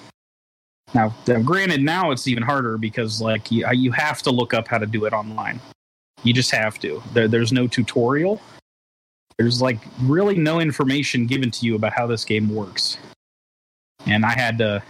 Now, 0.93 1.13
granted, 1.43 1.81
now 1.81 2.11
it's 2.11 2.27
even 2.27 2.43
harder 2.43 2.77
because 2.77 3.21
like 3.21 3.51
you, 3.51 3.67
you 3.71 3.91
have 3.91 4.21
to 4.23 4.31
look 4.31 4.53
up 4.53 4.67
how 4.67 4.77
to 4.77 4.85
do 4.85 5.05
it 5.05 5.13
online. 5.13 5.59
You 6.23 6.33
just 6.33 6.51
have 6.51 6.79
to. 6.79 7.01
There, 7.13 7.27
there's 7.27 7.51
no 7.51 7.67
tutorial. 7.67 8.41
There's 9.37 9.61
like 9.61 9.79
really 10.01 10.37
no 10.37 10.59
information 10.59 11.25
given 11.25 11.51
to 11.51 11.65
you 11.65 11.75
about 11.75 11.93
how 11.93 12.05
this 12.05 12.23
game 12.23 12.53
works, 12.53 12.97
and 14.05 14.25
I 14.25 14.31
had 14.31 14.59
to 14.59 14.83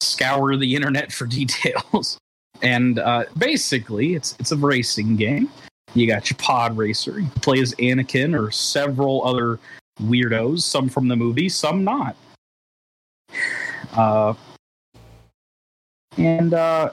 scour 0.00 0.56
the 0.56 0.74
internet 0.74 1.12
for 1.12 1.26
details. 1.26 2.18
And 2.62 3.00
uh, 3.00 3.24
basically, 3.36 4.14
it's 4.14 4.36
it's 4.38 4.52
a 4.52 4.56
racing 4.56 5.16
game. 5.16 5.50
You 5.94 6.06
got 6.06 6.30
your 6.30 6.36
pod 6.38 6.76
racer. 6.76 7.20
You 7.20 7.28
play 7.42 7.60
as 7.60 7.74
Anakin 7.74 8.38
or 8.38 8.50
several 8.50 9.24
other 9.26 9.58
weirdos, 10.00 10.62
some 10.62 10.88
from 10.88 11.08
the 11.08 11.16
movie, 11.16 11.48
some 11.48 11.84
not. 11.84 12.16
Uh, 13.92 14.34
and 16.16 16.52
uh, 16.54 16.90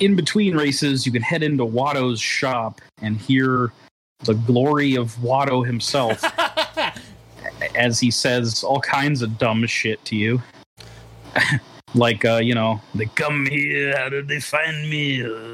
in 0.00 0.16
between 0.16 0.56
races, 0.56 1.06
you 1.06 1.12
can 1.12 1.22
head 1.22 1.42
into 1.42 1.64
Watto's 1.64 2.20
shop 2.20 2.80
and 3.00 3.16
hear 3.16 3.72
the 4.24 4.34
glory 4.34 4.96
of 4.96 5.14
Watto 5.16 5.64
himself 5.66 6.22
as 7.74 7.98
he 7.98 8.10
says 8.10 8.62
all 8.62 8.80
kinds 8.80 9.22
of 9.22 9.38
dumb 9.38 9.66
shit 9.66 10.04
to 10.06 10.16
you. 10.16 10.42
like, 11.94 12.24
uh, 12.24 12.36
you 12.36 12.54
know, 12.54 12.80
they 12.94 13.06
come 13.06 13.46
here, 13.46 13.96
how 13.96 14.08
did 14.08 14.28
they 14.28 14.40
find 14.40 14.90
me? 14.90 15.52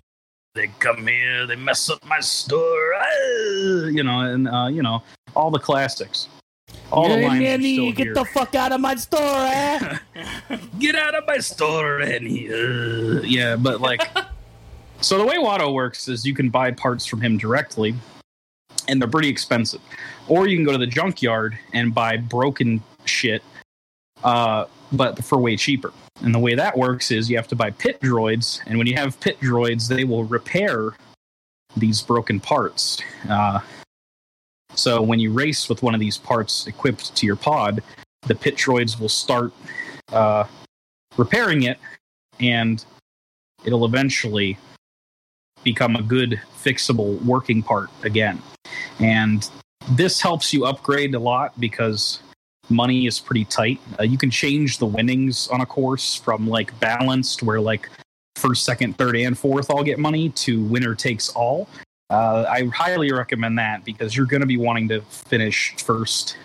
They 0.57 0.69
come 0.79 1.07
here, 1.07 1.47
they 1.47 1.55
mess 1.55 1.91
up 1.91 2.03
my 2.07 2.19
store, 2.21 2.95
ah, 2.99 3.87
you 3.89 4.03
know, 4.03 4.21
and, 4.21 4.49
uh, 4.49 4.69
you 4.69 4.83
know, 4.83 5.03
all 5.35 5.51
the 5.51 5.59
classics. 5.59 6.29
All 6.91 7.09
the 7.11 7.17
Hey, 7.17 7.27
lines 7.29 7.43
are 7.45 7.61
still 7.61 7.93
get 7.93 8.05
here. 8.07 8.15
the 8.15 8.25
fuck 8.25 8.55
out 8.55 8.73
of 8.73 8.81
my 8.81 8.95
store, 8.95 9.21
eh? 9.21 9.99
get 10.79 10.95
out 10.95 11.15
of 11.15 11.25
my 11.27 11.39
store 11.39 12.01
Annie. 12.01 12.49
Uh, 12.49 13.21
yeah 13.23 13.55
but 13.57 13.81
like 13.81 14.01
so 15.03 15.19
the 15.19 15.25
way 15.27 15.37
watto 15.37 15.73
works 15.75 16.09
is 16.09 16.25
you 16.25 16.35
can 16.35 16.49
buy 16.49 16.71
parts 16.71 17.05
from 17.05 17.21
him 17.21 17.37
directly 17.37 17.95
and 18.89 19.01
they're 19.01 19.09
pretty 19.11 19.29
expensive 19.29 19.81
or 20.29 20.47
you 20.47 20.57
can 20.57 20.65
go 20.65 20.73
to 20.73 20.79
the 20.79 20.87
junkyard 20.87 21.57
and 21.75 21.95
buy 21.95 22.17
broken 22.17 22.83
shit 23.05 23.43
uh, 24.25 24.65
but 24.93 25.23
for 25.25 25.39
way 25.39 25.57
cheaper 25.57 25.93
and 26.23 26.35
the 26.35 26.39
way 26.39 26.55
that 26.55 26.77
works 26.77 27.11
is 27.11 27.29
you 27.29 27.37
have 27.37 27.49
to 27.49 27.57
buy 27.57 27.71
pit 27.71 28.01
droids 28.01 28.61
and 28.67 28.79
when 28.79 28.87
you 28.87 28.95
have 28.95 29.19
pit 29.21 29.39
droids 29.41 29.89
they 29.89 30.05
will 30.05 30.25
repair 30.25 30.97
these 31.77 32.01
broken 32.01 32.41
parts 32.41 33.03
uh, 33.29 33.61
so 34.75 35.01
when 35.03 35.19
you 35.19 35.33
race 35.33 35.69
with 35.69 35.83
one 35.83 35.95
of 35.95 36.01
these 36.01 36.17
parts 36.17 36.67
equipped 36.67 37.15
to 37.15 37.27
your 37.27 37.37
pod 37.37 37.83
the 38.27 38.35
pit 38.35 38.57
droids 38.57 38.99
will 38.99 39.09
start 39.09 39.53
uh, 40.13 40.45
repairing 41.17 41.63
it, 41.63 41.79
and 42.41 42.85
it'll 43.65 43.85
eventually 43.85 44.59
become 45.65 45.97
a 45.97 46.03
good 46.03 46.41
fixable 46.63 47.23
working 47.25 47.63
part 47.63 47.91
again. 48.03 48.41
And 49.01 49.49
this 49.93 50.21
helps 50.21 50.53
you 50.53 50.67
upgrade 50.67 51.15
a 51.15 51.19
lot 51.19 51.59
because 51.59 52.21
money 52.71 53.07
is 53.07 53.21
pretty 53.21 53.45
tight. 53.45 53.81
Uh, 53.99 54.05
you 54.05 54.19
can 54.19 54.31
change 54.31 54.79
the 54.79 54.87
winnings 54.87 55.49
on 55.49 55.61
a 55.61 55.67
course 55.67 56.15
from 56.15 56.49
like 56.49 56.79
balanced, 56.81 57.43
where 57.43 57.61
like 57.61 57.89
first, 58.37 58.65
second, 58.65 58.97
third, 58.99 59.17
and 59.17 59.39
fourth 59.39 59.71
all 59.71 59.83
get 59.83 59.99
money, 59.99 60.31
to 60.31 60.63
winner 60.65 60.95
takes 60.95 61.29
all. 61.31 61.69
Uh, 62.11 62.45
I 62.49 62.65
highly 62.67 63.13
recommend 63.13 63.59
that 63.59 63.85
because 63.85 64.17
you're 64.17 64.27
going 64.27 64.41
to 64.41 64.47
be 64.47 64.57
wanting 64.57 64.89
to 64.89 65.01
finish 65.03 65.75
first 65.77 66.37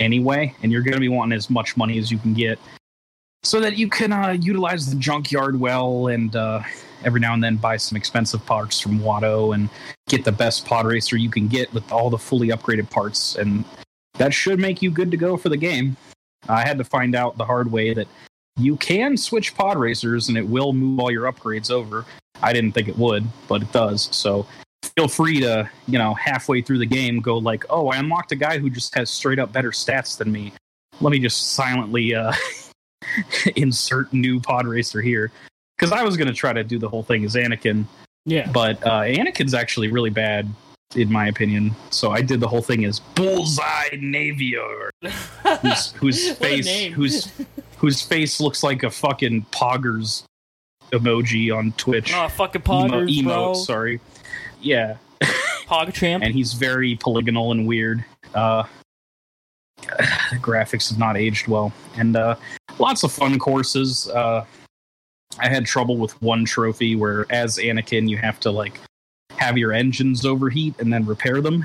anyway, 0.00 0.54
and 0.62 0.72
you're 0.72 0.82
going 0.82 0.94
to 0.94 1.00
be 1.00 1.08
wanting 1.08 1.36
as 1.36 1.48
much 1.50 1.76
money 1.76 1.98
as 1.98 2.10
you 2.10 2.18
can 2.18 2.34
get 2.34 2.58
so 3.42 3.60
that 3.60 3.78
you 3.78 3.88
can 3.88 4.12
uh, 4.12 4.30
utilize 4.30 4.90
the 4.90 4.96
junkyard 4.96 5.58
well 5.58 6.08
and 6.08 6.34
uh, 6.34 6.62
every 7.04 7.20
now 7.20 7.34
and 7.34 7.42
then 7.42 7.56
buy 7.56 7.76
some 7.76 7.96
expensive 7.96 8.44
parts 8.46 8.80
from 8.80 8.98
Watto 9.00 9.54
and 9.54 9.70
get 10.08 10.24
the 10.24 10.32
best 10.32 10.66
pod 10.66 10.86
racer 10.86 11.16
you 11.16 11.30
can 11.30 11.48
get 11.48 11.72
with 11.72 11.90
all 11.92 12.10
the 12.10 12.18
fully 12.18 12.48
upgraded 12.48 12.90
parts. 12.90 13.36
And 13.36 13.64
that 14.18 14.34
should 14.34 14.58
make 14.60 14.82
you 14.82 14.90
good 14.90 15.10
to 15.10 15.16
go 15.16 15.36
for 15.36 15.48
the 15.48 15.56
game. 15.56 15.96
I 16.48 16.66
had 16.66 16.78
to 16.78 16.84
find 16.84 17.14
out 17.14 17.36
the 17.36 17.44
hard 17.44 17.70
way 17.70 17.94
that 17.94 18.06
you 18.56 18.76
can 18.76 19.16
switch 19.16 19.54
pod 19.54 19.78
racers 19.78 20.28
and 20.28 20.36
it 20.36 20.46
will 20.46 20.72
move 20.72 20.98
all 21.00 21.10
your 21.10 21.30
upgrades 21.30 21.70
over. 21.70 22.04
I 22.42 22.52
didn't 22.52 22.72
think 22.72 22.88
it 22.88 22.96
would, 22.98 23.24
but 23.48 23.62
it 23.62 23.72
does. 23.72 24.08
So 24.14 24.46
feel 24.96 25.08
free 25.08 25.40
to, 25.40 25.68
you 25.86 25.98
know, 25.98 26.14
halfway 26.14 26.62
through 26.62 26.78
the 26.78 26.86
game 26.86 27.20
go 27.20 27.38
like, 27.38 27.64
oh, 27.70 27.88
I 27.88 27.96
unlocked 27.98 28.32
a 28.32 28.36
guy 28.36 28.58
who 28.58 28.70
just 28.70 28.94
has 28.94 29.10
straight 29.10 29.38
up 29.38 29.52
better 29.52 29.70
stats 29.70 30.16
than 30.16 30.30
me. 30.30 30.52
Let 31.00 31.10
me 31.10 31.18
just 31.18 31.52
silently 31.52 32.14
uh, 32.14 32.32
insert 33.56 34.12
new 34.12 34.40
pod 34.40 34.66
racer 34.66 35.00
here. 35.00 35.30
Because 35.76 35.92
I 35.92 36.02
was 36.02 36.16
going 36.16 36.28
to 36.28 36.34
try 36.34 36.52
to 36.52 36.64
do 36.64 36.78
the 36.78 36.88
whole 36.88 37.04
thing 37.04 37.24
as 37.24 37.34
Anakin, 37.36 37.84
Yeah. 38.24 38.50
but 38.50 38.84
uh, 38.84 39.02
Anakin's 39.02 39.54
actually 39.54 39.88
really 39.92 40.10
bad, 40.10 40.48
in 40.96 41.10
my 41.12 41.26
opinion. 41.28 41.74
So 41.90 42.10
I 42.10 42.22
did 42.22 42.40
the 42.40 42.48
whole 42.48 42.62
thing 42.62 42.84
as 42.84 43.00
Bullseye 43.00 43.96
Navior, 44.00 44.90
whose, 45.62 45.92
whose 45.96 46.30
face, 46.32 46.84
whose 46.94 47.30
whose 47.76 48.02
face 48.02 48.40
looks 48.40 48.62
like 48.62 48.82
a 48.82 48.90
fucking 48.90 49.46
Poggers 49.52 50.24
emoji 50.92 51.54
on 51.56 51.72
Twitch. 51.72 52.12
Oh, 52.14 52.28
fucking 52.28 52.62
Emo- 52.66 52.88
poggers, 52.88 53.18
emote, 53.18 53.24
bro. 53.24 53.54
sorry. 53.54 54.00
Yeah, 54.60 54.96
Pog 55.66 55.92
champ. 55.94 56.24
and 56.24 56.34
he's 56.34 56.54
very 56.54 56.96
polygonal 56.96 57.52
and 57.52 57.66
weird. 57.66 58.04
Uh, 58.34 58.64
the 59.82 59.88
graphics 60.40 60.88
have 60.90 60.98
not 60.98 61.16
aged 61.16 61.46
well, 61.48 61.72
and 61.96 62.16
uh, 62.16 62.34
lots 62.78 63.04
of 63.04 63.12
fun 63.12 63.38
courses. 63.38 64.08
Uh, 64.08 64.44
I 65.38 65.48
had 65.48 65.66
trouble 65.66 65.96
with 65.98 66.20
one 66.20 66.44
trophy 66.44 66.96
where, 66.96 67.26
as 67.30 67.58
Anakin, 67.58 68.08
you 68.08 68.16
have 68.16 68.40
to 68.40 68.50
like 68.50 68.80
have 69.38 69.56
your 69.56 69.72
engines 69.72 70.26
overheat 70.26 70.74
and 70.78 70.92
then 70.92 71.06
repair 71.06 71.40
them. 71.40 71.64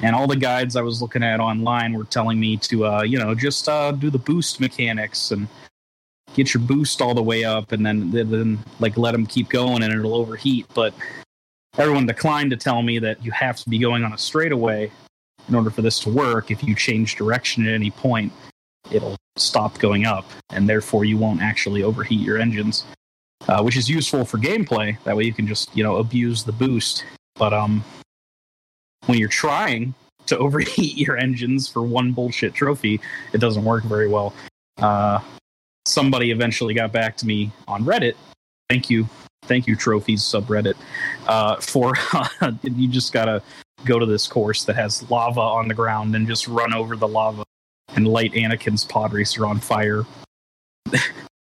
And 0.00 0.14
all 0.14 0.26
the 0.26 0.36
guides 0.36 0.76
I 0.76 0.82
was 0.82 1.00
looking 1.00 1.22
at 1.22 1.40
online 1.40 1.92
were 1.92 2.04
telling 2.04 2.38
me 2.40 2.56
to, 2.58 2.86
uh, 2.86 3.02
you 3.02 3.18
know, 3.18 3.34
just 3.34 3.68
uh, 3.68 3.92
do 3.92 4.10
the 4.10 4.18
boost 4.18 4.60
mechanics 4.60 5.30
and 5.30 5.48
get 6.34 6.52
your 6.52 6.62
boost 6.62 7.00
all 7.00 7.14
the 7.14 7.22
way 7.22 7.44
up, 7.44 7.70
and 7.70 7.86
then 7.86 8.10
then 8.10 8.58
like 8.80 8.96
let 8.96 9.12
them 9.12 9.24
keep 9.24 9.48
going, 9.48 9.82
and 9.82 9.92
it'll 9.92 10.14
overheat. 10.14 10.66
But 10.74 10.94
everyone 11.78 12.06
declined 12.06 12.50
to 12.50 12.56
tell 12.56 12.82
me 12.82 12.98
that 12.98 13.24
you 13.24 13.30
have 13.30 13.56
to 13.58 13.70
be 13.70 13.78
going 13.78 14.04
on 14.04 14.12
a 14.12 14.18
straightaway 14.18 14.90
in 15.48 15.54
order 15.54 15.70
for 15.70 15.82
this 15.82 16.00
to 16.00 16.10
work. 16.10 16.50
If 16.50 16.64
you 16.64 16.74
change 16.74 17.14
direction 17.14 17.66
at 17.68 17.74
any 17.74 17.92
point, 17.92 18.32
it'll 18.90 19.16
stop 19.36 19.78
going 19.78 20.06
up, 20.06 20.28
and 20.50 20.68
therefore 20.68 21.04
you 21.04 21.18
won't 21.18 21.40
actually 21.40 21.84
overheat 21.84 22.20
your 22.20 22.38
engines, 22.38 22.84
uh, 23.48 23.62
which 23.62 23.76
is 23.76 23.88
useful 23.88 24.24
for 24.24 24.38
gameplay. 24.38 24.96
That 25.04 25.16
way 25.16 25.24
you 25.24 25.32
can 25.32 25.46
just 25.46 25.74
you 25.76 25.84
know 25.84 25.96
abuse 25.96 26.44
the 26.44 26.52
boost. 26.52 27.04
But 27.36 27.52
um, 27.52 27.84
when 29.06 29.18
you're 29.18 29.28
trying 29.28 29.94
to 30.26 30.38
overheat 30.44 30.96
your 30.96 31.16
engines 31.16 31.68
for 31.68 31.82
one 31.82 32.12
bullshit 32.12 32.54
trophy, 32.54 33.00
it 33.32 33.38
doesn't 33.38 33.64
work 33.64 33.84
very 33.84 34.08
well. 34.08 34.34
Uh, 34.78 35.20
somebody 35.86 36.30
eventually 36.30 36.74
got 36.74 36.92
back 36.92 37.16
to 37.18 37.26
me 37.26 37.52
on 37.68 37.84
Reddit. 37.84 38.14
Thank 38.68 38.88
you, 38.88 39.08
thank 39.42 39.66
you, 39.66 39.76
trophies 39.76 40.22
subreddit. 40.22 40.74
Uh, 41.26 41.56
for 41.56 41.94
you 42.62 42.88
just 42.88 43.12
gotta 43.12 43.42
go 43.84 43.98
to 43.98 44.06
this 44.06 44.26
course 44.26 44.64
that 44.64 44.76
has 44.76 45.08
lava 45.10 45.40
on 45.40 45.68
the 45.68 45.74
ground 45.74 46.14
and 46.16 46.26
just 46.26 46.48
run 46.48 46.72
over 46.72 46.96
the 46.96 47.06
lava 47.06 47.44
and 47.94 48.08
light 48.08 48.32
Anakin's 48.32 48.84
pod 48.84 49.12
racer 49.12 49.46
on 49.46 49.60
fire. 49.60 50.04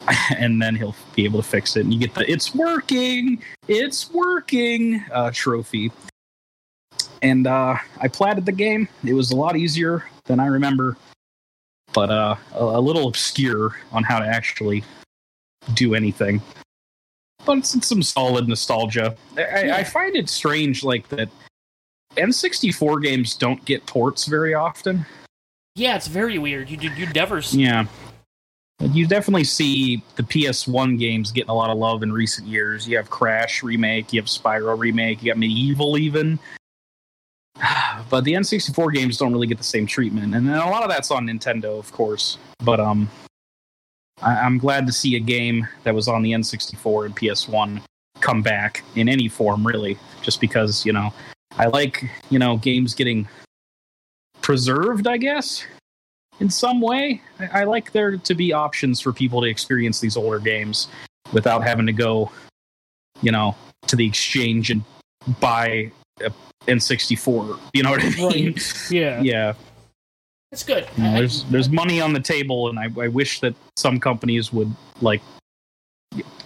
and 0.36 0.60
then 0.60 0.74
he'll 0.74 0.94
be 1.14 1.24
able 1.24 1.42
to 1.42 1.48
fix 1.48 1.76
it. 1.76 1.80
And 1.84 1.92
you 1.92 2.00
get 2.00 2.14
the 2.14 2.30
it's 2.30 2.54
working! 2.54 3.42
It's 3.68 4.10
working! 4.12 5.04
uh, 5.12 5.30
trophy. 5.32 5.92
And 7.22 7.46
uh, 7.46 7.76
i 8.00 8.08
platted 8.08 8.46
the 8.46 8.52
game. 8.52 8.88
It 9.04 9.12
was 9.14 9.30
a 9.30 9.36
lot 9.36 9.56
easier 9.56 10.04
than 10.24 10.38
i 10.40 10.46
remember 10.46 10.96
but 11.92 12.10
uh, 12.10 12.36
a, 12.54 12.62
a 12.64 12.80
little 12.80 13.08
obscure 13.08 13.76
on 13.92 14.02
how 14.04 14.18
to 14.20 14.26
actually 14.26 14.84
do 15.74 15.94
anything. 15.94 16.40
But 17.44 17.58
it's, 17.58 17.74
it's 17.74 17.88
some 17.88 18.02
solid 18.02 18.48
nostalgia. 18.48 19.16
I, 19.36 19.42
I- 19.42 19.78
I 19.78 19.84
find 19.84 20.14
it 20.16 20.28
strange 20.28 20.84
like 20.84 21.08
that 21.08 21.28
n64 22.16 23.02
games 23.02 23.36
don't 23.36 23.64
get 23.64 23.84
ports 23.86 24.26
very 24.26 24.54
often. 24.54 25.06
Yeah, 25.74 25.96
it's 25.96 26.08
very 26.08 26.38
weird. 26.38 26.68
You 26.68 26.78
you 26.90 27.06
never 27.14 27.40
yeah. 27.50 27.86
You 28.80 29.06
definitely 29.06 29.44
see 29.44 30.02
the 30.16 30.22
PS1 30.22 30.98
games 30.98 31.32
getting 31.32 31.50
a 31.50 31.54
lot 31.54 31.68
of 31.68 31.76
love 31.76 32.02
in 32.02 32.10
recent 32.10 32.48
years. 32.48 32.88
You 32.88 32.96
have 32.96 33.10
Crash 33.10 33.62
remake, 33.62 34.10
you 34.12 34.20
have 34.20 34.26
Spyro 34.26 34.78
remake, 34.78 35.22
you 35.22 35.32
got 35.32 35.38
MediEvil 35.40 35.98
even. 36.00 36.38
But 38.08 38.24
the 38.24 38.32
N64 38.32 38.92
games 38.92 39.18
don't 39.18 39.32
really 39.32 39.46
get 39.46 39.58
the 39.58 39.62
same 39.64 39.86
treatment, 39.86 40.34
and 40.34 40.50
a 40.50 40.66
lot 40.66 40.82
of 40.82 40.88
that's 40.88 41.12
on 41.12 41.26
Nintendo, 41.26 41.78
of 41.78 41.92
course. 41.92 42.38
But 42.64 42.80
um, 42.80 43.08
I- 44.20 44.38
I'm 44.38 44.58
glad 44.58 44.84
to 44.86 44.92
see 44.92 45.14
a 45.14 45.20
game 45.20 45.68
that 45.84 45.94
was 45.94 46.08
on 46.08 46.22
the 46.22 46.32
N64 46.32 47.06
and 47.06 47.16
PS1 47.16 47.80
come 48.20 48.42
back 48.42 48.82
in 48.96 49.08
any 49.08 49.28
form, 49.28 49.64
really. 49.64 49.96
Just 50.22 50.40
because 50.40 50.84
you 50.84 50.92
know, 50.92 51.12
I 51.56 51.66
like 51.66 52.02
you 52.30 52.38
know 52.40 52.56
games 52.56 52.94
getting 52.94 53.28
preserved, 54.40 55.06
I 55.06 55.18
guess 55.18 55.64
in 56.40 56.50
some 56.50 56.80
way. 56.80 57.22
I, 57.38 57.60
I 57.60 57.64
like 57.64 57.92
there 57.92 58.16
to 58.16 58.34
be 58.34 58.52
options 58.52 59.00
for 59.00 59.12
people 59.12 59.40
to 59.42 59.46
experience 59.46 60.00
these 60.00 60.16
older 60.16 60.38
games 60.38 60.88
without 61.32 61.62
having 61.62 61.86
to 61.86 61.92
go, 61.92 62.30
you 63.22 63.30
know, 63.30 63.54
to 63.86 63.96
the 63.96 64.06
exchange 64.06 64.70
and 64.70 64.82
buy 65.38 65.92
a 66.22 66.30
N64. 66.66 67.58
You 67.72 67.82
know 67.82 67.90
what 67.90 68.02
I 68.02 68.10
mean? 68.10 68.46
Right. 68.52 68.74
Yeah. 68.90 69.20
Yeah. 69.20 69.54
That's 70.50 70.64
good. 70.64 70.88
You 70.96 71.04
know, 71.04 71.12
there's 71.12 71.44
there's 71.44 71.68
money 71.68 72.00
on 72.00 72.12
the 72.12 72.18
table, 72.18 72.68
and 72.68 72.78
I, 72.78 72.88
I 73.00 73.06
wish 73.06 73.38
that 73.38 73.54
some 73.76 74.00
companies 74.00 74.52
would 74.52 74.74
like 75.00 75.22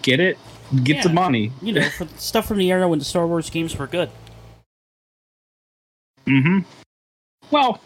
get 0.03 0.19
it, 0.19 0.37
get 0.83 1.01
the 1.01 1.09
money. 1.09 1.51
You 1.59 1.73
know, 1.73 1.89
for 1.89 2.07
stuff 2.17 2.47
from 2.47 2.59
the 2.59 2.71
era 2.71 2.87
when 2.87 2.99
the 2.99 3.05
Star 3.05 3.25
Wars 3.25 3.49
games 3.49 3.75
were 3.75 3.87
good. 3.87 4.11
Mm-hmm. 6.27 6.59
Well, 7.49 7.81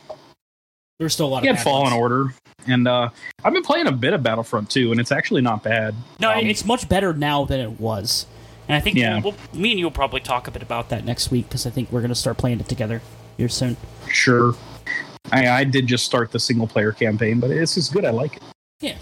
There's 0.99 1.13
still 1.13 1.27
a 1.27 1.29
lot 1.29 1.45
I 1.45 1.49
of 1.49 1.55
had 1.55 1.63
Fallen. 1.63 1.93
Order, 1.93 2.33
and 2.67 2.85
uh, 2.85 3.09
I've 3.45 3.53
been 3.53 3.63
playing 3.63 3.87
a 3.87 3.91
bit 3.91 4.11
of 4.13 4.21
Battlefront 4.21 4.69
2, 4.69 4.91
and 4.91 4.99
it's 4.99 5.13
actually 5.13 5.39
not 5.41 5.63
bad. 5.63 5.95
No, 6.19 6.29
Um, 6.31 6.45
it's 6.45 6.65
much 6.65 6.89
better 6.89 7.13
now 7.13 7.45
than 7.45 7.61
it 7.61 7.79
was. 7.79 8.25
And 8.67 8.75
I 8.75 8.81
think 8.81 8.97
Yeah. 8.97 9.19
we'll, 9.21 9.33
me 9.53 9.71
and 9.71 9.79
you 9.79 9.85
will 9.85 9.91
probably 9.91 10.19
talk 10.19 10.49
a 10.49 10.51
bit 10.51 10.61
about 10.61 10.89
that 10.89 11.05
next 11.05 11.31
week 11.31 11.47
because 11.47 11.65
I 11.65 11.69
think 11.69 11.89
we're 11.89 12.01
going 12.01 12.09
to 12.09 12.15
start 12.15 12.37
playing 12.37 12.59
it 12.59 12.67
together 12.67 13.01
here 13.37 13.47
soon. 13.47 13.77
Sure. 14.11 14.55
I, 15.31 15.47
I 15.49 15.63
did 15.63 15.87
just 15.87 16.03
start 16.03 16.33
the 16.33 16.39
single 16.39 16.67
player 16.67 16.91
campaign, 16.91 17.39
but 17.39 17.49
it's 17.49 17.75
just 17.75 17.93
good. 17.93 18.03
I 18.03 18.09
like 18.09 18.35
it. 18.35 18.43
Yeah. 18.81 18.97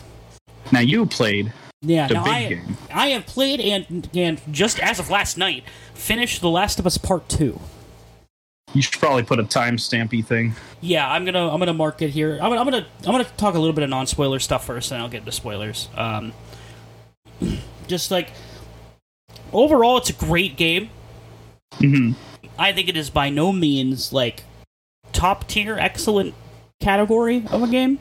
Now 0.72 0.82
you 0.82 1.06
played 1.08 1.52
Yeah, 1.82 2.08
the 2.08 2.14
now 2.14 2.24
big 2.26 2.34
I, 2.34 2.50
game. 2.50 2.78
I 2.94 3.08
have 3.10 3.26
played 3.26 3.60
and 3.60 4.08
and 4.14 4.40
just 4.52 4.80
as 4.80 5.00
of 5.00 5.10
last 5.10 5.38
night 5.38 5.64
finished 5.96 6.42
The 6.42 6.50
Last 6.50 6.78
of 6.80 6.86
Us 6.86 6.98
Part 6.98 7.28
Two. 7.30 7.60
You 8.74 8.82
should 8.82 9.00
probably 9.00 9.24
put 9.24 9.40
a 9.40 9.44
timestampy 9.44 10.24
thing. 10.24 10.54
Yeah, 10.82 11.10
I'm 11.10 11.26
gonna 11.26 11.50
I'm 11.50 11.60
gonna 11.60 11.74
mark 11.74 12.02
it 12.02 12.10
here. 12.10 12.34
I'm 12.34 12.50
gonna 12.50 12.60
I'm 12.60 12.66
gonna 12.66 12.86
I'm 13.00 13.12
gonna 13.14 13.24
talk 13.24 13.56
a 13.56 13.60
little 13.60 13.74
bit 13.74 13.84
of 13.84 13.90
non 13.90 14.08
spoiler 14.08 14.40
stuff 14.40 14.66
first, 14.66 14.92
and 14.92 15.02
I'll 15.02 15.10
get 15.10 15.20
into 15.20 15.32
spoilers. 15.32 15.88
Um, 15.96 16.34
just 17.88 18.12
like 18.12 18.30
overall, 19.54 19.98
it's 19.98 20.10
a 20.10 20.14
great 20.14 20.58
game. 20.58 20.90
hmm 21.76 22.12
I 22.60 22.74
think 22.74 22.90
it 22.90 22.98
is 22.98 23.10
by 23.10 23.30
no 23.30 23.52
means 23.52 24.12
like 24.12 24.44
top 25.14 25.48
tier 25.48 25.78
excellent 25.78 26.34
category 26.80 27.46
of 27.52 27.64
a 27.64 27.68
game. 27.68 28.00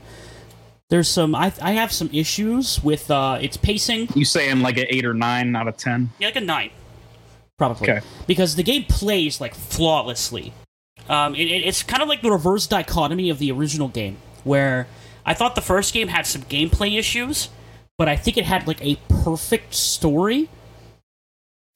There's 0.91 1.09
some 1.09 1.35
I 1.35 1.53
I 1.63 1.73
have 1.73 1.93
some 1.93 2.11
issues 2.13 2.83
with 2.83 3.11
uh 3.11 3.39
its 3.41 3.57
pacing. 3.57 4.09
You 4.15 4.25
saying 4.25 4.61
like 4.61 4.77
an 4.79 4.87
eight 4.91 5.05
or 5.05 5.15
nine 5.15 5.55
out 5.57 5.69
of 5.69 5.77
ten? 5.77 6.11
Yeah, 6.19 6.29
like 6.29 6.37
a 6.37 6.41
nine, 6.41 6.71
probably. 7.59 7.89
Okay. 7.91 8.07
Because 8.27 8.57
the 8.57 8.63
game 8.63 8.85
plays 8.85 9.41
like 9.41 9.55
flawlessly. 9.55 10.53
Um, 11.09 11.35
it, 11.35 11.43
it- 11.49 11.65
it's 11.67 11.83
kind 11.83 12.03
of 12.03 12.09
like 12.09 12.23
the 12.23 12.31
reverse 12.31 12.67
dichotomy 12.67 13.31
of 13.31 13.39
the 13.39 13.51
original 13.53 13.89
game, 13.89 14.17
where 14.45 14.87
I 15.25 15.35
thought 15.35 15.55
the 15.55 15.61
first 15.61 15.93
game 15.95 16.09
had 16.09 16.27
some 16.27 16.43
gameplay 16.43 16.99
issues, 16.99 17.49
but 17.99 18.09
I 18.09 18.17
think 18.17 18.37
it 18.37 18.45
had 18.45 18.67
like 18.67 18.85
a 18.85 18.97
perfect 19.09 19.75
story 19.75 20.49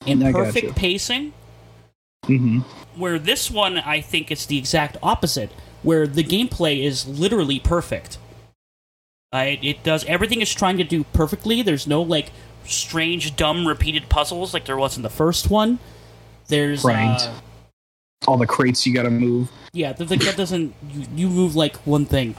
and 0.06 0.22
I 0.24 0.32
perfect 0.32 0.68
gotcha. 0.68 0.80
pacing. 0.80 1.32
hmm 2.24 2.58
Where 2.96 3.18
this 3.18 3.50
one, 3.50 3.78
I 3.78 4.00
think 4.00 4.30
it's 4.30 4.46
the 4.46 4.58
exact 4.58 4.96
opposite, 5.02 5.50
where 5.82 6.06
the 6.06 6.24
gameplay 6.24 6.82
is 6.84 7.06
literally 7.06 7.58
perfect. 7.60 8.18
Uh, 9.32 9.38
it, 9.46 9.60
it 9.62 9.82
does 9.84 10.04
everything 10.06 10.40
it's 10.40 10.52
trying 10.52 10.76
to 10.78 10.84
do 10.84 11.04
perfectly. 11.12 11.62
There's 11.62 11.86
no 11.86 12.02
like 12.02 12.30
strange, 12.70 13.36
dumb, 13.36 13.66
repeated 13.66 14.08
puzzles 14.08 14.54
like 14.54 14.64
there 14.64 14.76
was 14.76 14.96
in 14.96 15.02
the 15.02 15.10
first 15.10 15.50
one. 15.50 15.78
There's 16.48 16.84
Right. 16.84 17.20
uh, 17.20 17.32
All 18.26 18.36
the 18.38 18.46
crates 18.46 18.86
you 18.86 18.94
got 18.94 19.04
to 19.04 19.10
move. 19.10 19.50
yeah, 19.72 19.92
the, 19.92 20.04
the, 20.04 20.16
that 20.16 20.36
doesn't 20.36 20.74
you, 20.90 21.06
you 21.16 21.28
move 21.28 21.56
like 21.56 21.76
one 21.86 22.04
thing. 22.06 22.36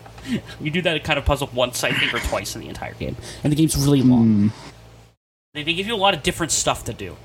you 0.60 0.70
do 0.70 0.82
that 0.82 1.02
kind 1.04 1.18
of 1.18 1.24
puzzle 1.24 1.50
once, 1.54 1.82
I 1.84 1.92
think, 1.92 2.14
or 2.14 2.18
twice 2.18 2.54
in 2.54 2.62
the 2.62 2.68
entire 2.68 2.94
game, 2.94 3.16
and 3.42 3.52
the 3.52 3.56
game's 3.56 3.76
really 3.76 4.02
long. 4.02 4.26
Mm. 4.26 4.52
They, 5.54 5.62
they 5.64 5.74
give 5.74 5.86
you 5.86 5.94
a 5.94 5.96
lot 5.96 6.14
of 6.14 6.22
different 6.22 6.52
stuff 6.52 6.84
to 6.84 6.92
do, 6.92 7.16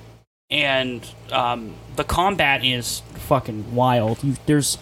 and 0.50 1.08
um, 1.32 1.76
the 1.96 2.04
combat 2.04 2.66
is 2.66 3.02
fucking 3.14 3.76
wild. 3.76 4.24
You, 4.24 4.36
there's 4.46 4.78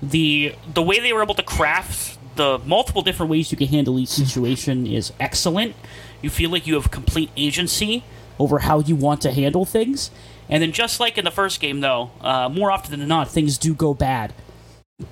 the 0.00 0.54
the 0.72 0.82
way 0.82 1.00
they 1.00 1.12
were 1.12 1.22
able 1.22 1.34
to 1.34 1.42
craft 1.42 2.17
the 2.38 2.58
multiple 2.64 3.02
different 3.02 3.28
ways 3.28 3.50
you 3.52 3.58
can 3.58 3.66
handle 3.66 3.98
each 3.98 4.08
situation 4.08 4.86
is 4.86 5.12
excellent. 5.20 5.74
You 6.22 6.30
feel 6.30 6.50
like 6.50 6.66
you 6.66 6.74
have 6.74 6.90
complete 6.90 7.30
agency 7.36 8.04
over 8.38 8.60
how 8.60 8.78
you 8.78 8.96
want 8.96 9.20
to 9.22 9.32
handle 9.32 9.66
things, 9.66 10.10
and 10.48 10.62
then 10.62 10.72
just 10.72 11.00
like 11.00 11.18
in 11.18 11.24
the 11.24 11.30
first 11.30 11.60
game, 11.60 11.80
though, 11.80 12.10
uh, 12.22 12.48
more 12.48 12.70
often 12.70 12.98
than 12.98 13.08
not, 13.08 13.28
things 13.28 13.58
do 13.58 13.74
go 13.74 13.92
bad. 13.92 14.32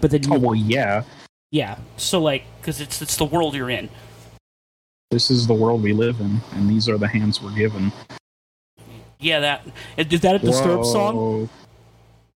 But 0.01 0.13
then, 0.13 0.23
you, 0.23 0.35
Oh 0.35 0.39
well, 0.39 0.55
yeah. 0.55 1.03
yeah. 1.51 1.79
So 1.97 2.21
like, 2.21 2.45
because 2.61 2.81
it's 2.81 3.03
it's 3.03 3.17
the 3.17 3.25
world 3.25 3.55
you're 3.55 3.71
in. 3.71 3.91
This 5.11 5.31
is 5.31 5.47
the 5.47 5.55
world 5.55 5.83
we 5.83 5.93
live 5.93 6.21
in, 6.21 6.41
and 6.53 6.71
these 6.71 6.89
are 6.89 6.97
the 6.99 7.09
hands 7.09 7.43
we're 7.43 7.55
given. 7.55 7.93
Yeah, 9.19 9.41
that 9.41 9.67
is 9.97 10.21
that 10.21 10.37
a 10.37 10.39
Disturbed 10.39 10.87
song? 10.87 11.17
Whoa. 11.17 11.49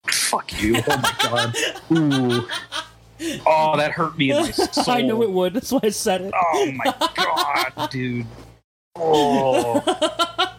Fuck 0.06 0.62
you! 0.62 0.76
Oh 0.88 0.98
my 1.02 1.14
god! 1.22 1.56
Ooh. 1.92 2.48
Oh, 3.46 3.76
that 3.76 3.90
hurt 3.92 4.16
me 4.16 4.30
in 4.30 4.36
my 4.42 4.50
soul. 4.50 4.84
I 4.94 5.02
knew 5.02 5.22
it 5.22 5.30
would. 5.30 5.54
That's 5.54 5.72
why 5.72 5.80
I 5.82 5.88
said 5.90 6.20
it. 6.22 6.32
Oh 6.34 6.72
my 6.72 6.94
god, 7.16 7.88
dude! 7.90 8.26
Oh. 8.96 10.54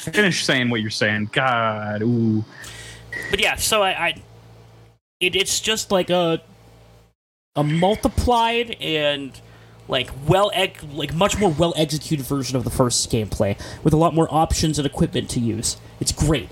Finish 0.00 0.44
saying 0.44 0.70
what 0.70 0.80
you're 0.80 0.90
saying. 0.90 1.30
God, 1.32 2.02
ooh. 2.02 2.44
But 3.30 3.40
yeah, 3.40 3.54
so 3.56 3.82
I, 3.82 3.90
I 4.08 4.22
it, 5.20 5.36
it's 5.36 5.60
just 5.60 5.92
like 5.92 6.10
a 6.10 6.42
a 7.54 7.62
multiplied 7.62 8.76
and 8.80 9.38
like 9.86 10.10
well 10.26 10.50
ex- 10.54 10.82
like 10.92 11.14
much 11.14 11.38
more 11.38 11.50
well 11.50 11.74
executed 11.76 12.26
version 12.26 12.56
of 12.56 12.64
the 12.64 12.70
first 12.70 13.10
gameplay 13.12 13.56
with 13.84 13.92
a 13.92 13.96
lot 13.96 14.14
more 14.14 14.26
options 14.34 14.78
and 14.78 14.86
equipment 14.86 15.30
to 15.30 15.40
use. 15.40 15.76
It's 16.00 16.10
great. 16.12 16.48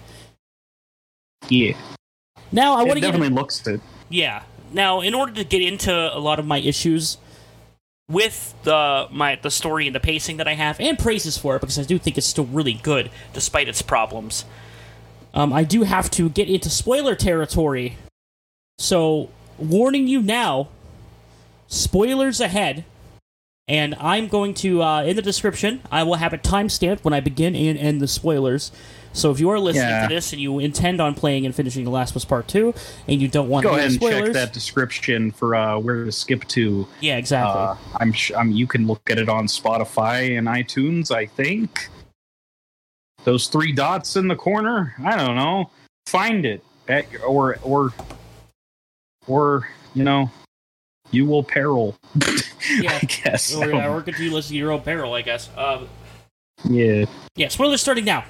Yeah, 1.49 1.73
Now 2.53 2.75
I 2.75 2.83
want 2.85 2.91
it 2.91 2.95
to 2.95 3.01
get 3.01 3.07
definitely 3.13 3.35
looks 3.35 3.67
it. 3.67 3.81
yeah. 4.11 4.43
Now 4.73 5.01
in 5.01 5.15
order 5.15 5.33
to 5.33 5.45
get 5.45 5.63
into 5.63 5.93
a 5.93 6.19
lot 6.19 6.39
of 6.39 6.47
my 6.47 6.59
issues 6.59 7.19
with 8.09 8.55
the 8.65 9.07
my 9.11 9.37
the 9.37 9.51
story 9.51 9.87
and 9.87 9.95
the 9.95 10.01
pacing 10.01 10.37
that 10.39 10.49
I 10.49 10.55
have 10.55 10.81
and 10.81 10.99
praises 10.99 11.39
for 11.39 11.57
it 11.57 11.61
because 11.61 11.79
I 11.79 11.85
do 11.85 11.97
think 11.99 12.19
it's 12.19 12.27
still 12.27 12.47
really 12.47 12.75
good 12.75 13.11
despite 13.33 13.69
its 13.69 13.83
problems. 13.83 14.45
Um, 15.33 15.53
I 15.53 15.63
do 15.63 15.85
have 15.85 16.11
to 16.13 16.29
get 16.29 16.49
into 16.49 16.69
spoiler 16.69 17.15
territory. 17.15 17.97
So, 18.79 19.31
warning 19.59 20.09
you 20.09 20.23
now, 20.23 20.69
spoilers 21.69 22.41
ahead. 22.41 22.85
And 23.71 23.95
I'm 24.01 24.27
going 24.27 24.55
to, 24.55 24.83
uh, 24.83 25.05
in 25.05 25.15
the 25.15 25.23
description, 25.23 25.81
I 25.93 26.03
will 26.03 26.17
have 26.17 26.33
a 26.33 26.39
timestamp 26.39 27.05
when 27.05 27.15
I 27.15 27.21
begin 27.21 27.55
and 27.55 27.79
end 27.79 28.01
the 28.01 28.09
spoilers. 28.09 28.73
So 29.13 29.31
if 29.31 29.39
you 29.39 29.49
are 29.51 29.61
listening 29.61 29.89
Yeah. 29.89 30.09
to 30.09 30.15
this 30.15 30.33
and 30.33 30.43
you 30.43 30.59
intend 30.59 31.01
on 31.01 31.15
playing 31.15 31.47
and 31.47 31.55
finishing 31.55 31.85
The 31.85 31.91
Last 31.91 32.11
of 32.11 32.17
Us 32.17 32.25
Part 32.25 32.49
2, 32.49 32.75
and 33.07 33.23
you 33.23 33.29
don't 33.29 33.49
want 33.49 33.63
to 33.63 33.69
Go 33.69 33.75
ahead 33.75 33.87
and 33.87 33.95
spoilers, 33.95 34.25
check 34.25 34.33
that 34.33 34.53
description 34.53 35.31
for 35.31 35.55
uh, 35.55 35.79
where 35.79 36.05
to 36.05 36.11
skip 36.11 36.45
to. 36.49 36.87
yeah, 37.01 37.17
exactly. 37.17 37.63
Uh, 37.63 37.77
I'm, 38.01 38.13
sh- 38.13 38.33
I'm. 38.37 38.51
You 38.51 38.67
can 38.67 38.89
look 38.89 39.09
at 39.09 39.19
it 39.19 39.29
on 39.29 39.47
Spotify 39.47 40.37
and 40.37 40.49
iTunes. 40.49 41.13
I 41.13 41.27
think 41.27 41.89
those 43.25 43.47
three 43.47 43.71
dots 43.73 44.17
in 44.17 44.27
the 44.27 44.37
corner. 44.37 44.95
I 45.05 45.17
don't 45.17 45.37
know. 45.37 45.71
Find 46.07 46.45
it 46.45 46.65
at, 46.89 47.07
or 47.25 47.59
or 47.63 47.93
or 49.29 49.69
you 49.95 50.03
know, 50.05 50.31
you 51.11 51.27
will 51.27 51.43
peril. 51.43 51.97
Yeah. 52.79 52.99
I 53.03 53.07
guess. 53.07 53.57
I 53.57 53.59
or, 53.59 53.67
don't 53.71 53.81
uh, 53.81 53.85
know. 53.85 53.93
or 53.95 54.03
continue 54.03 54.33
listening 54.33 54.57
to 54.57 54.59
your 54.59 54.71
own 54.71 54.83
peril, 54.83 55.15
I 55.15 55.23
guess. 55.23 55.49
Um, 55.57 55.89
yeah. 56.69 57.07
Yeah, 57.35 57.49
spoilers 57.49 57.81
starting 57.81 58.05
now. 58.05 58.25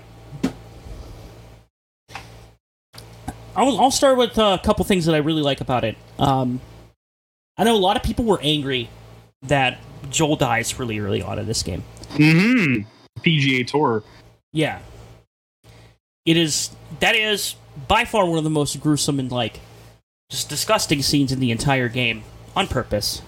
I'll, 3.56 3.80
I'll 3.80 3.90
start 3.90 4.16
with 4.16 4.38
uh, 4.38 4.56
a 4.58 4.64
couple 4.64 4.84
things 4.84 5.04
that 5.06 5.16
I 5.16 5.18
really 5.18 5.42
like 5.42 5.60
about 5.60 5.82
it. 5.82 5.96
Um, 6.18 6.60
I 7.58 7.64
know 7.64 7.74
a 7.74 7.76
lot 7.76 7.96
of 7.96 8.04
people 8.04 8.24
were 8.24 8.40
angry 8.40 8.88
that 9.42 9.78
Joel 10.10 10.36
dies 10.36 10.78
really 10.78 11.00
early 11.00 11.22
on 11.22 11.40
in 11.40 11.46
this 11.46 11.64
game. 11.64 11.82
Hmm. 12.10 12.82
PGA 13.18 13.66
Tour. 13.66 14.04
Yeah. 14.52 14.78
It 16.24 16.36
is, 16.36 16.70
that 17.00 17.16
is 17.16 17.56
by 17.88 18.04
far 18.04 18.26
one 18.26 18.38
of 18.38 18.44
the 18.44 18.50
most 18.50 18.78
gruesome 18.80 19.18
and, 19.18 19.30
like, 19.32 19.58
just 20.30 20.48
disgusting 20.48 21.02
scenes 21.02 21.32
in 21.32 21.40
the 21.40 21.50
entire 21.50 21.88
game 21.88 22.22
on 22.56 22.66
purpose. 22.66 23.22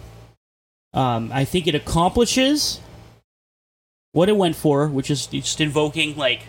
Um, 0.94 1.30
I 1.32 1.44
think 1.44 1.66
it 1.66 1.74
accomplishes 1.74 2.80
what 4.12 4.28
it 4.28 4.36
went 4.36 4.56
for, 4.56 4.88
which 4.88 5.10
is 5.10 5.26
just 5.26 5.60
invoking, 5.60 6.16
like, 6.16 6.42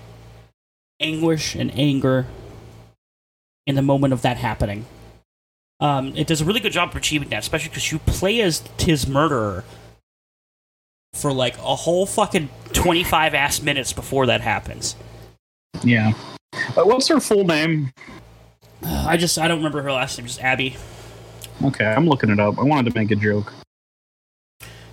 anguish 0.99 1.55
and 1.55 1.71
anger 1.77 2.25
in 3.65 3.75
the 3.75 3.81
moment 3.81 4.13
of 4.13 4.21
that 4.21 4.37
happening. 4.37 4.85
Um, 5.79 6.15
it 6.15 6.27
does 6.27 6.41
a 6.41 6.45
really 6.45 6.59
good 6.59 6.71
job 6.71 6.89
of 6.89 6.95
achieving 6.95 7.29
that, 7.29 7.39
especially 7.39 7.69
because 7.69 7.91
you 7.91 7.99
play 7.99 8.41
as 8.41 8.63
his 8.77 9.07
murderer 9.07 9.63
for 11.13 11.31
like 11.31 11.57
a 11.57 11.75
whole 11.75 12.05
fucking 12.05 12.49
25 12.73 13.33
ass 13.33 13.61
minutes 13.61 13.93
before 13.93 14.25
that 14.25 14.41
happens. 14.41 14.95
Yeah. 15.83 16.13
Uh, 16.53 16.83
what's 16.83 17.07
her 17.07 17.19
full 17.19 17.43
name? 17.43 17.91
I 18.83 19.17
just, 19.17 19.37
I 19.37 19.47
don't 19.47 19.57
remember 19.57 19.81
her 19.81 19.91
last 19.91 20.17
name, 20.17 20.27
just 20.27 20.41
Abby. 20.41 20.75
Okay, 21.63 21.85
I'm 21.85 22.07
looking 22.07 22.29
it 22.29 22.39
up. 22.39 22.57
I 22.57 22.63
wanted 22.63 22.91
to 22.93 22.99
make 22.99 23.11
a 23.11 23.15
joke. 23.15 23.53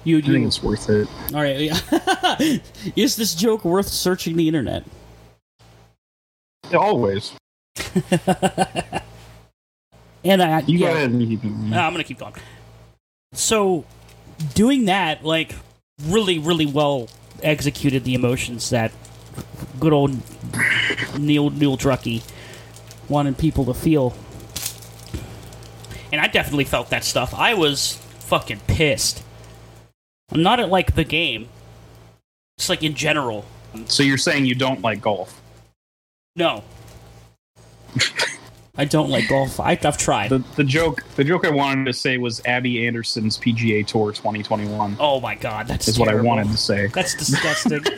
You, 0.04 0.18
I 0.18 0.22
think 0.22 0.46
it's 0.46 0.62
worth 0.62 0.88
it. 0.88 1.08
all 1.34 1.42
right. 1.42 1.70
Is 2.96 3.16
this 3.16 3.34
joke 3.34 3.64
worth 3.64 3.88
searching 3.88 4.36
the 4.36 4.48
internet? 4.48 4.84
Always. 6.72 7.32
And 10.24 10.42
I, 10.42 10.60
You 10.60 10.78
yeah. 10.78 10.88
go 10.88 10.94
ahead 10.96 11.10
and 11.10 11.74
I'm 11.74 11.92
gonna 11.92 12.04
keep 12.04 12.18
going. 12.18 12.34
So, 13.32 13.84
doing 14.54 14.84
that, 14.86 15.24
like, 15.24 15.54
really, 16.04 16.38
really 16.38 16.66
well 16.66 17.08
executed 17.42 18.04
the 18.04 18.14
emotions 18.14 18.68
that 18.70 18.92
good 19.78 19.92
old 19.92 20.18
Neil 21.18 21.48
Neil 21.50 21.78
Druckey 21.78 22.22
wanted 23.08 23.38
people 23.38 23.64
to 23.66 23.74
feel, 23.74 24.14
and 26.12 26.20
I 26.20 26.26
definitely 26.26 26.64
felt 26.64 26.90
that 26.90 27.04
stuff. 27.04 27.34
I 27.34 27.54
was 27.54 27.94
fucking 27.94 28.60
pissed. 28.66 29.22
I'm 30.32 30.42
not 30.42 30.60
at 30.60 30.68
like 30.68 30.94
the 30.94 31.04
game, 31.04 31.48
It's 32.58 32.68
like 32.68 32.82
in 32.82 32.94
general. 32.94 33.44
So 33.86 34.02
you're 34.02 34.18
saying 34.18 34.46
you 34.46 34.54
don't 34.54 34.80
like 34.82 35.00
golf? 35.00 35.40
No, 36.36 36.62
I 38.76 38.84
don't 38.84 39.10
like 39.10 39.28
golf. 39.28 39.60
I, 39.60 39.72
I've 39.72 39.98
tried. 39.98 40.30
The 40.30 40.38
the 40.56 40.64
joke 40.64 41.04
the 41.16 41.24
joke 41.24 41.44
I 41.44 41.50
wanted 41.50 41.84
to 41.86 41.92
say 41.92 42.16
was 42.18 42.40
Abby 42.46 42.86
Anderson's 42.86 43.36
PGA 43.36 43.86
Tour 43.86 44.12
2021 44.12 44.96
oh 44.98 45.20
my 45.20 45.34
god, 45.34 45.66
that's 45.66 45.88
is 45.88 45.98
what 45.98 46.08
I 46.08 46.14
wanted 46.14 46.46
to 46.48 46.56
say. 46.56 46.86
That's 46.86 47.14
disgusting. 47.14 47.84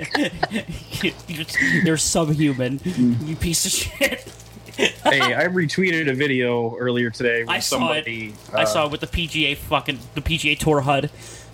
You're, 1.28 1.46
you're 1.84 1.96
subhuman. 1.96 2.78
Mm. 2.78 3.28
You 3.28 3.36
piece 3.36 3.66
of 3.66 3.72
shit. 3.72 4.32
hey, 5.04 5.34
I 5.34 5.46
retweeted 5.46 6.10
a 6.10 6.14
video 6.14 6.76
earlier 6.76 7.10
today 7.10 7.44
I 7.46 7.58
saw 7.58 7.78
somebody. 7.78 8.34
I 8.52 8.62
uh, 8.62 8.66
saw 8.66 8.86
it 8.86 8.92
with 8.92 9.00
the 9.00 9.06
PGA 9.06 9.56
fucking 9.56 9.98
the 10.14 10.20
PGA 10.20 10.58
Tour 10.58 10.80
HUD. 10.80 11.10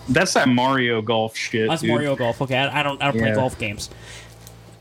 That's 0.09 0.33
that 0.33 0.47
Mario 0.47 1.01
Golf 1.01 1.35
shit. 1.35 1.69
That's 1.69 1.81
dude. 1.81 1.89
Mario 1.91 2.15
Golf. 2.15 2.41
Okay, 2.41 2.57
I, 2.57 2.79
I 2.79 2.83
don't 2.83 3.01
I 3.01 3.11
don't 3.11 3.19
play 3.19 3.33
golf 3.33 3.57
games. 3.59 3.89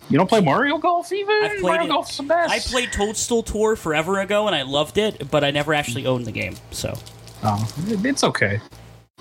You 0.09 0.19
don't 0.19 0.29
play 0.29 0.41
Mario 0.41 0.79
Golf 0.79 1.13
even? 1.13 1.35
I've 1.43 1.51
played 1.59 1.63
Mario 1.63 1.85
it. 1.85 1.89
Golf's 1.89 2.17
the 2.17 2.23
best. 2.23 2.53
I 2.53 2.61
played 2.61 2.93
Toadstool 2.93 3.43
Tour 3.43 3.75
forever 3.75 4.21
ago 4.21 4.47
and 4.47 4.55
I 4.55 4.63
loved 4.63 4.99
it, 4.99 5.31
but 5.31 5.43
I 5.43 5.51
never 5.51 5.75
actually 5.75 6.07
owned 6.07 6.27
the 6.27 6.33
game. 6.33 6.55
So 6.71 6.97
Oh, 7.43 7.73
it's 7.87 8.25
okay. 8.25 8.61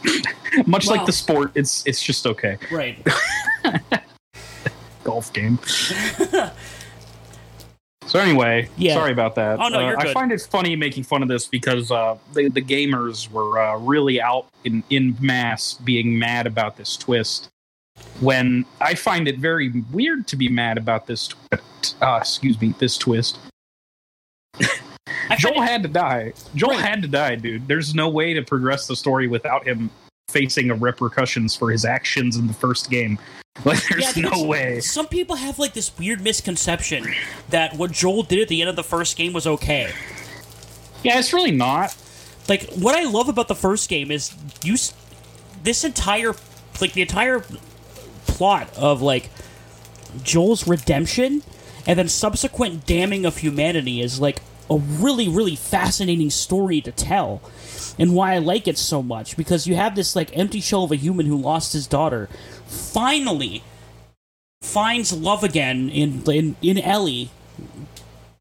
Much 0.66 0.88
like 0.88 1.06
the 1.06 1.12
sport, 1.12 1.52
it's 1.56 1.86
it's 1.86 2.02
just 2.02 2.26
okay. 2.26 2.58
right. 2.72 2.98
Golf 5.04 5.32
game. 5.34 5.60
So 8.08 8.20
anyway, 8.20 8.70
Yeah. 8.78 8.94
sorry 8.96 9.12
about 9.12 9.36
that. 9.36 9.60
Oh, 9.60 9.68
no, 9.68 9.80
Uh, 9.80 9.90
you're 9.90 10.00
I 10.00 10.04
good. 10.04 10.14
find 10.14 10.32
it 10.32 10.42
funny 10.42 10.76
making 10.76 11.04
fun 11.04 11.22
of 11.22 11.28
this 11.28 11.48
because 11.48 11.92
uh, 11.92 12.18
the 12.34 12.50
the 12.50 12.62
gamers 12.62 13.30
were 13.32 13.60
uh, 13.60 13.78
really 13.78 14.22
out 14.22 14.48
in 14.64 14.84
in 14.90 15.16
mass 15.20 15.74
being 15.74 16.18
mad 16.18 16.48
about 16.48 16.78
this 16.78 16.96
twist. 16.98 17.50
When 18.20 18.66
I 18.82 18.94
find 18.96 19.28
it 19.28 19.38
very 19.40 19.72
weird 19.92 20.28
to 20.28 20.36
be 20.36 20.50
mad 20.50 20.78
about 20.78 21.08
this, 21.08 21.30
tw- 21.30 21.96
uh, 22.02 22.18
excuse 22.22 22.60
me, 22.60 22.74
this 22.80 22.98
twist. 22.98 23.40
Joel 25.38 25.62
it- 25.62 25.68
had 25.68 25.84
to 25.84 25.90
die. 25.90 26.34
Joel 26.56 26.72
Right. 26.72 26.86
had 26.86 27.02
to 27.02 27.08
die, 27.08 27.36
dude. 27.36 27.68
There's 27.68 27.96
no 27.96 28.10
way 28.10 28.34
to 28.34 28.42
progress 28.42 28.88
the 28.88 28.96
story 28.96 29.28
without 29.28 29.66
him 29.66 29.90
facing 30.30 30.70
a 30.72 30.76
repercussions 30.76 31.56
for 31.56 31.72
his 31.72 31.86
actions 31.86 32.36
in 32.38 32.48
the 32.48 32.54
first 32.54 32.90
game. 32.90 33.18
Like, 33.64 33.82
there's 33.88 34.18
Yeah, 34.18 34.30
no 34.32 34.44
way. 34.44 34.82
Some 34.82 35.08
people 35.08 35.38
have 35.38 35.58
like 35.60 35.72
this 35.74 35.98
weird 35.98 36.20
misconception 36.20 37.06
that 37.52 37.74
what 37.78 37.94
Joel 37.94 38.24
did 38.24 38.40
at 38.42 38.50
the 38.50 38.60
end 38.60 38.70
of 38.70 38.76
the 38.76 38.84
first 38.84 39.16
game 39.16 39.32
was 39.32 39.48
okay. 39.48 39.94
Yeah, 41.04 41.18
it's 41.20 41.32
really 41.32 41.52
not. 41.52 41.96
Like 42.50 42.70
what 42.74 42.96
I 42.96 43.04
love 43.10 43.30
about 43.30 43.48
the 43.48 43.56
first 43.56 43.88
game 43.88 44.12
is 44.12 44.36
you 44.62 44.74
s- 44.74 44.94
this 45.64 45.86
entire 45.86 46.34
like 46.82 46.92
the 46.92 47.02
entire 47.02 47.46
plot 48.28 48.70
of 48.78 49.02
like 49.02 49.30
Joel's 50.22 50.68
redemption 50.68 51.42
and 51.88 51.98
then 51.98 52.10
subsequent 52.10 52.86
damning 52.86 53.26
of 53.26 53.38
humanity 53.38 54.02
is 54.02 54.20
like 54.20 54.42
a 54.70 54.76
really 54.78 55.30
really 55.30 55.56
fascinating 55.56 56.30
story 56.30 56.82
to 56.82 56.92
tell. 56.92 57.42
And 57.98 58.14
why 58.14 58.34
I 58.34 58.40
like 58.40 58.68
it 58.68 58.78
so 58.78 59.02
much 59.02 59.38
because 59.38 59.68
you 59.68 59.76
have 59.76 59.96
this 59.96 60.16
like 60.16 60.36
empty 60.38 60.60
shell 60.60 60.84
of 60.84 60.92
a 60.92 60.96
human 60.96 61.26
who 61.26 61.38
lost 61.38 61.74
his 61.74 61.88
daughter 61.88 62.28
finally 62.68 63.64
finds 64.62 65.14
love 65.14 65.44
again 65.44 65.90
in 65.90 66.24
in, 66.30 66.56
in 66.62 66.78
Ellie 66.80 67.30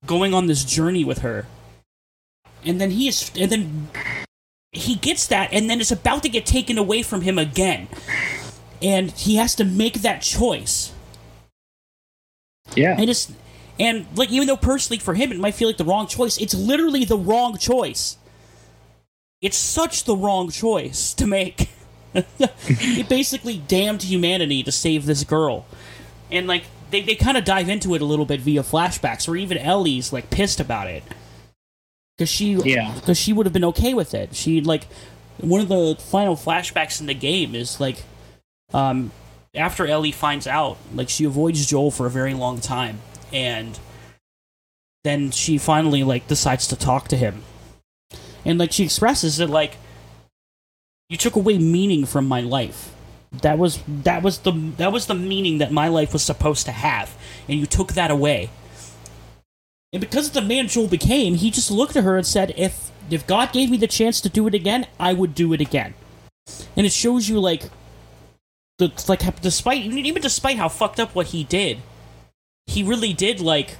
going 0.06 0.34
on 0.34 0.46
this 0.46 0.64
journey 0.64 1.04
with 1.04 1.18
her. 1.18 1.46
And 2.64 2.80
then 2.80 2.90
he 2.90 3.08
is 3.08 3.30
and 3.38 3.50
then 3.50 3.88
he 4.72 4.96
gets 4.96 5.26
that 5.28 5.52
and 5.52 5.70
then 5.70 5.80
it's 5.80 5.92
about 5.92 6.22
to 6.24 6.28
get 6.28 6.46
taken 6.46 6.78
away 6.78 7.02
from 7.02 7.20
him 7.20 7.38
again. 7.38 7.88
And 8.82 9.10
he 9.12 9.36
has 9.36 9.54
to 9.56 9.64
make 9.64 10.02
that 10.02 10.22
choice. 10.22 10.92
Yeah. 12.74 12.96
And 12.98 13.08
it's 13.08 13.32
and 13.78 14.06
like 14.16 14.30
even 14.30 14.46
though 14.48 14.56
personally 14.56 14.98
for 14.98 15.14
him 15.14 15.30
it 15.30 15.38
might 15.38 15.54
feel 15.54 15.68
like 15.68 15.76
the 15.76 15.84
wrong 15.84 16.06
choice, 16.06 16.38
it's 16.38 16.54
literally 16.54 17.04
the 17.04 17.18
wrong 17.18 17.56
choice. 17.58 18.16
It's 19.42 19.56
such 19.56 20.04
the 20.04 20.16
wrong 20.16 20.50
choice 20.50 21.12
to 21.14 21.26
make. 21.26 21.68
he 22.66 23.02
basically 23.02 23.58
damned 23.58 24.02
humanity 24.02 24.62
to 24.62 24.72
save 24.72 25.04
this 25.06 25.24
girl. 25.24 25.66
And 26.30 26.46
like 26.46 26.64
they, 26.90 27.02
they 27.02 27.14
kind 27.14 27.36
of 27.36 27.44
dive 27.44 27.68
into 27.68 27.94
it 27.94 28.00
a 28.00 28.04
little 28.04 28.24
bit 28.26 28.40
via 28.40 28.62
flashbacks, 28.62 29.28
or 29.28 29.36
even 29.36 29.58
Ellie's 29.58 30.12
like 30.12 30.30
pissed 30.30 30.60
about 30.60 30.86
it. 30.88 31.02
Cause 32.18 32.28
she 32.28 32.52
Yeah. 32.52 32.92
because 32.94 33.18
she 33.18 33.32
would 33.32 33.44
have 33.46 33.52
been 33.52 33.64
okay 33.64 33.92
with 33.94 34.14
it. 34.14 34.34
She 34.34 34.60
like 34.60 34.86
one 35.38 35.60
of 35.60 35.68
the 35.68 35.96
final 35.98 36.36
flashbacks 36.36 37.00
in 37.00 37.06
the 37.06 37.14
game 37.14 37.54
is 37.54 37.80
like 37.80 38.04
um 38.72 39.10
after 39.54 39.86
Ellie 39.86 40.12
finds 40.12 40.46
out, 40.46 40.78
like 40.94 41.08
she 41.08 41.24
avoids 41.24 41.66
Joel 41.66 41.90
for 41.90 42.06
a 42.06 42.10
very 42.10 42.34
long 42.34 42.60
time, 42.60 43.00
and 43.32 43.78
then 45.04 45.30
she 45.30 45.58
finally 45.58 46.02
like 46.04 46.26
decides 46.28 46.66
to 46.68 46.76
talk 46.76 47.08
to 47.08 47.16
him, 47.16 47.42
and 48.44 48.58
like 48.58 48.72
she 48.72 48.84
expresses 48.84 49.40
it 49.40 49.48
like 49.48 49.76
you 51.08 51.16
took 51.16 51.36
away 51.36 51.58
meaning 51.58 52.06
from 52.06 52.26
my 52.26 52.40
life. 52.40 52.92
That 53.42 53.58
was 53.58 53.82
that 53.88 54.22
was 54.22 54.38
the 54.38 54.52
that 54.76 54.92
was 54.92 55.06
the 55.06 55.14
meaning 55.14 55.58
that 55.58 55.72
my 55.72 55.88
life 55.88 56.12
was 56.12 56.22
supposed 56.22 56.66
to 56.66 56.72
have, 56.72 57.16
and 57.48 57.58
you 57.58 57.66
took 57.66 57.92
that 57.92 58.10
away. 58.10 58.50
And 59.92 60.00
because 60.00 60.28
of 60.28 60.32
the 60.32 60.42
man 60.42 60.68
Joel 60.68 60.88
became, 60.88 61.36
he 61.36 61.50
just 61.50 61.70
looked 61.70 61.96
at 61.96 62.04
her 62.04 62.16
and 62.16 62.26
said, 62.26 62.54
"If 62.56 62.90
if 63.10 63.26
God 63.26 63.52
gave 63.52 63.70
me 63.70 63.76
the 63.76 63.86
chance 63.86 64.20
to 64.20 64.28
do 64.28 64.46
it 64.46 64.54
again, 64.54 64.86
I 64.98 65.12
would 65.12 65.34
do 65.34 65.52
it 65.52 65.60
again." 65.60 65.94
And 66.76 66.86
it 66.86 66.92
shows 66.92 67.28
you 67.28 67.40
like 67.40 67.70
the 68.78 68.92
like 69.08 69.40
despite 69.40 69.84
even 69.84 70.22
despite 70.22 70.58
how 70.58 70.68
fucked 70.68 71.00
up 71.00 71.14
what 71.14 71.28
he 71.28 71.44
did, 71.44 71.78
he 72.66 72.82
really 72.82 73.12
did 73.12 73.40
like 73.40 73.76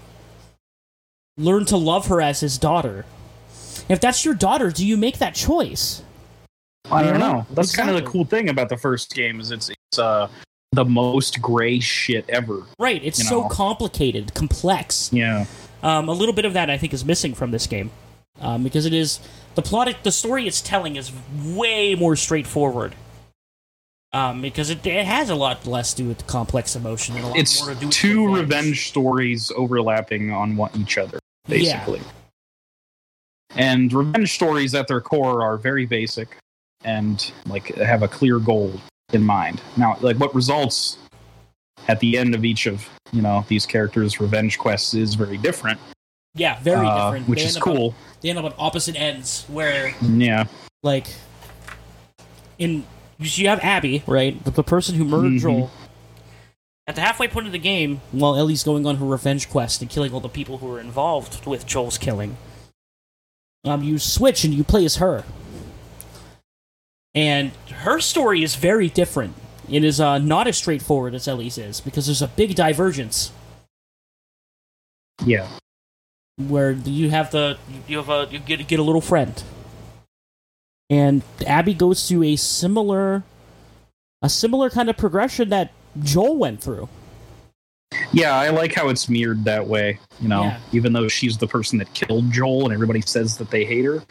learn 1.36 1.64
to 1.66 1.76
love 1.76 2.06
her 2.08 2.20
as 2.20 2.40
his 2.40 2.58
daughter. 2.58 3.04
If 3.88 4.00
that's 4.00 4.24
your 4.24 4.34
daughter, 4.34 4.70
do 4.70 4.86
you 4.86 4.96
make 4.96 5.18
that 5.18 5.34
choice? 5.34 6.02
I 6.90 7.02
don't 7.02 7.18
know. 7.18 7.46
That's 7.50 7.74
kind 7.74 7.88
of 7.90 7.96
the 7.96 8.02
cool 8.02 8.24
thing 8.24 8.48
about 8.48 8.68
the 8.68 8.76
first 8.76 9.14
game 9.14 9.40
is 9.40 9.50
it's 9.50 9.70
it's 9.70 9.98
uh 9.98 10.28
the 10.72 10.84
most 10.84 11.40
gray 11.40 11.78
shit 11.80 12.24
ever. 12.28 12.62
Right, 12.78 13.02
it's 13.04 13.18
You 13.20 13.24
so 13.26 13.42
know. 13.42 13.48
complicated, 13.48 14.34
complex. 14.34 15.10
Yeah. 15.12 15.46
Um, 15.82 16.08
a 16.08 16.12
little 16.12 16.34
bit 16.34 16.44
of 16.44 16.52
that 16.54 16.68
I 16.70 16.76
think 16.78 16.92
is 16.92 17.04
missing 17.04 17.32
from 17.34 17.50
this 17.52 17.66
game, 17.66 17.90
um, 18.40 18.64
because 18.64 18.84
it 18.86 18.92
is 18.92 19.20
the 19.54 19.62
plot, 19.62 19.94
the 20.02 20.10
story 20.10 20.46
it's 20.48 20.60
telling 20.60 20.96
is 20.96 21.12
way 21.44 21.94
more 21.94 22.16
straightforward. 22.16 22.94
Um, 24.12 24.42
because 24.42 24.70
it, 24.70 24.86
it 24.86 25.04
has 25.06 25.28
a 25.30 25.34
lot 25.34 25.66
less 25.66 25.92
to 25.94 26.02
do 26.02 26.08
with 26.08 26.24
complex 26.28 26.76
emotion 26.76 27.16
and 27.16 27.24
a 27.24 27.28
lot 27.28 27.36
It's 27.36 27.60
more 27.64 27.74
to 27.74 27.80
do 27.80 27.86
with 27.86 27.94
two 27.94 28.26
revenge. 28.26 28.40
revenge 28.50 28.88
stories 28.88 29.52
overlapping 29.56 30.30
on 30.32 30.56
one, 30.56 30.70
each 30.78 30.98
other, 30.98 31.18
Yeah. 31.48 31.84
And 33.56 33.92
revenge 33.92 34.32
stories 34.34 34.74
at 34.74 34.88
their 34.88 35.00
core 35.00 35.42
are 35.42 35.56
very 35.56 35.86
basic 35.86 36.36
and 36.84 37.30
like 37.46 37.74
have 37.76 38.02
a 38.02 38.08
clear 38.08 38.38
goal 38.38 38.72
in 39.12 39.22
mind. 39.22 39.60
Now, 39.76 39.96
like 40.00 40.16
what 40.18 40.34
results 40.34 40.98
at 41.88 42.00
the 42.00 42.16
end 42.18 42.34
of 42.34 42.44
each 42.44 42.66
of 42.66 42.88
you 43.12 43.22
know 43.22 43.44
these 43.48 43.64
characters' 43.66 44.20
revenge 44.20 44.58
quests 44.58 44.94
is 44.94 45.14
very 45.14 45.36
different, 45.38 45.78
Yeah, 46.34 46.58
very 46.60 46.86
uh, 46.86 47.10
different. 47.12 47.28
which 47.28 47.40
They 47.40 47.44
is 47.46 47.56
end 47.56 47.62
up 47.62 47.68
on- 47.68 47.76
cool. 47.76 47.94
they 48.22 48.30
end 48.30 48.38
up 48.38 48.44
on 48.46 48.54
opposite 48.58 48.96
ends, 48.96 49.44
where 49.48 49.94
Yeah, 50.02 50.44
like 50.82 51.06
in 52.58 52.84
you 53.18 53.48
have 53.48 53.60
Abby, 53.60 54.02
right, 54.06 54.42
the, 54.44 54.50
the 54.50 54.64
person 54.64 54.96
who 54.96 55.04
murdered 55.04 55.32
Mhm. 55.34 55.40
Joel. 55.40 55.70
At 56.86 56.96
the 56.96 57.00
halfway 57.00 57.28
point 57.28 57.46
of 57.46 57.52
the 57.52 57.58
game, 57.58 58.02
while 58.12 58.36
Ellie's 58.36 58.62
going 58.64 58.84
on 58.84 58.96
her 58.96 59.06
revenge 59.06 59.48
quest 59.48 59.80
and 59.80 59.88
killing 59.90 60.12
all 60.12 60.20
the 60.20 60.28
people 60.28 60.58
who 60.58 60.66
were 60.66 60.80
involved 60.80 61.46
with 61.46 61.66
Joel's 61.66 61.96
killing, 61.96 62.36
um, 63.64 63.82
you 63.82 63.98
switch 63.98 64.44
and 64.44 64.52
you 64.52 64.64
play 64.64 64.84
as 64.84 64.96
her. 64.96 65.24
And 67.14 67.52
her 67.70 68.00
story 68.00 68.42
is 68.42 68.56
very 68.56 68.88
different. 68.88 69.34
It 69.68 69.84
is 69.84 70.00
uh, 70.00 70.18
not 70.18 70.46
as 70.46 70.58
straightforward 70.58 71.14
as 71.14 71.26
Ellie's 71.26 71.56
is 71.56 71.80
because 71.80 72.06
there's 72.06 72.22
a 72.22 72.28
big 72.28 72.54
divergence 72.54 73.32
yeah. 75.24 75.48
where 76.36 76.72
you 76.72 77.10
have 77.10 77.30
the 77.30 77.56
you 77.88 77.98
have 77.98 78.10
a 78.10 78.28
you 78.30 78.38
get 78.40 78.66
get 78.66 78.78
a 78.78 78.82
little 78.82 79.00
friend, 79.00 79.42
and 80.90 81.22
Abby 81.46 81.72
goes 81.72 82.06
through 82.06 82.24
a 82.24 82.36
similar 82.36 83.22
a 84.20 84.28
similar 84.28 84.68
kind 84.68 84.90
of 84.90 84.96
progression 84.96 85.48
that 85.50 85.72
Joel 86.02 86.36
went 86.36 86.62
through. 86.62 86.88
Yeah, 88.12 88.34
I 88.36 88.50
like 88.50 88.72
how 88.74 88.88
it's 88.88 89.08
mirrored 89.08 89.44
that 89.44 89.66
way. 89.66 89.98
You 90.20 90.28
know, 90.28 90.44
Yeah. 90.44 90.60
even 90.72 90.92
though 90.92 91.08
she's 91.08 91.36
the 91.38 91.46
person 91.48 91.78
that 91.78 91.92
killed 91.94 92.30
Joel 92.30 92.64
and 92.64 92.72
everybody 92.72 93.00
says 93.00 93.36
that 93.38 93.50
they 93.50 93.64
hate 93.64 93.84
her, 93.84 94.02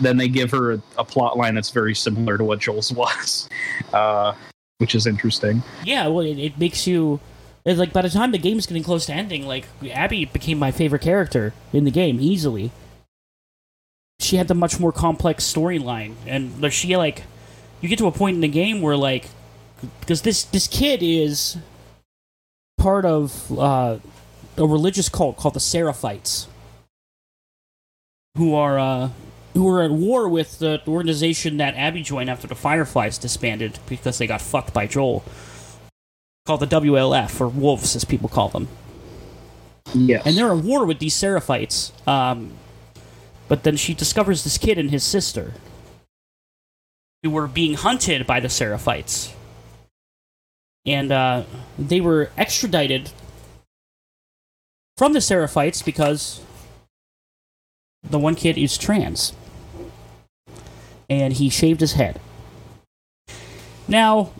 then 0.00 0.16
they 0.16 0.28
give 0.28 0.50
her 0.50 0.72
a, 0.72 0.82
a 0.98 1.04
plot 1.04 1.36
line 1.36 1.54
that's 1.54 1.70
very 1.70 1.94
similar 1.94 2.38
to 2.38 2.44
what 2.44 2.58
Joel's 2.60 2.92
was, 2.92 3.48
uh, 3.92 4.34
which 4.78 4.94
is 4.94 5.06
interesting. 5.06 5.62
Yeah, 5.84 6.06
well, 6.08 6.24
it, 6.24 6.38
it 6.38 6.58
makes 6.58 6.86
you 6.86 7.20
it's 7.64 7.78
like 7.78 7.92
by 7.92 8.02
the 8.02 8.08
time 8.08 8.32
the 8.32 8.38
game's 8.38 8.66
getting 8.66 8.82
close 8.82 9.06
to 9.06 9.12
ending, 9.12 9.46
like 9.46 9.66
Abby 9.92 10.24
became 10.24 10.58
my 10.58 10.70
favorite 10.70 11.02
character 11.02 11.52
in 11.72 11.84
the 11.84 11.90
game 11.90 12.18
easily. 12.20 12.72
She 14.18 14.36
had 14.36 14.48
the 14.48 14.54
much 14.54 14.78
more 14.80 14.92
complex 14.92 15.50
storyline, 15.50 16.14
and 16.26 16.60
like, 16.60 16.72
she 16.72 16.96
like 16.96 17.24
you 17.80 17.88
get 17.88 17.98
to 17.98 18.06
a 18.06 18.12
point 18.12 18.34
in 18.34 18.40
the 18.40 18.48
game 18.48 18.80
where 18.82 18.96
like 18.96 19.28
because 20.00 20.22
this 20.22 20.44
this 20.44 20.66
kid 20.66 21.02
is 21.02 21.56
part 22.80 23.04
of 23.04 23.56
uh, 23.56 23.98
a 24.56 24.66
religious 24.66 25.08
cult 25.08 25.36
called 25.36 25.54
the 25.54 25.60
Seraphites, 25.60 26.46
who 28.36 28.54
are 28.54 28.78
uh, 28.78 29.10
who 29.54 29.68
are 29.68 29.82
at 29.82 29.90
war 29.90 30.28
with 30.28 30.58
the 30.58 30.80
organization 30.88 31.58
that 31.58 31.74
Abby 31.76 32.02
joined 32.02 32.30
after 32.30 32.48
the 32.48 32.54
Fireflies 32.54 33.18
disbanded 33.18 33.78
because 33.86 34.18
they 34.18 34.26
got 34.26 34.40
fucked 34.40 34.72
by 34.72 34.86
Joel. 34.86 35.22
Called 36.46 36.60
the 36.60 36.66
WLF, 36.66 37.40
or 37.40 37.48
Wolves 37.48 37.94
as 37.94 38.04
people 38.04 38.28
call 38.28 38.48
them. 38.48 38.66
Yes. 39.92 40.24
and 40.24 40.36
they're 40.36 40.52
at 40.52 40.64
war 40.64 40.84
with 40.84 41.00
these 41.00 41.14
Seraphites. 41.14 41.92
Um, 42.08 42.52
but 43.48 43.64
then 43.64 43.76
she 43.76 43.92
discovers 43.92 44.44
this 44.44 44.56
kid 44.56 44.78
and 44.78 44.90
his 44.90 45.04
sister 45.04 45.54
who 47.22 47.30
were 47.30 47.48
being 47.48 47.74
hunted 47.74 48.26
by 48.26 48.40
the 48.40 48.48
Seraphites. 48.48 49.32
And 50.86 51.12
uh, 51.12 51.44
they 51.78 52.00
were 52.00 52.30
extradited 52.36 53.10
from 54.96 55.12
the 55.12 55.18
Seraphites 55.18 55.84
because 55.84 56.40
the 58.02 58.18
one 58.18 58.34
kid 58.34 58.56
is 58.56 58.78
trans. 58.78 59.32
And 61.08 61.34
he 61.34 61.50
shaved 61.50 61.80
his 61.80 61.94
head. 61.94 62.20
Now, 63.88 64.30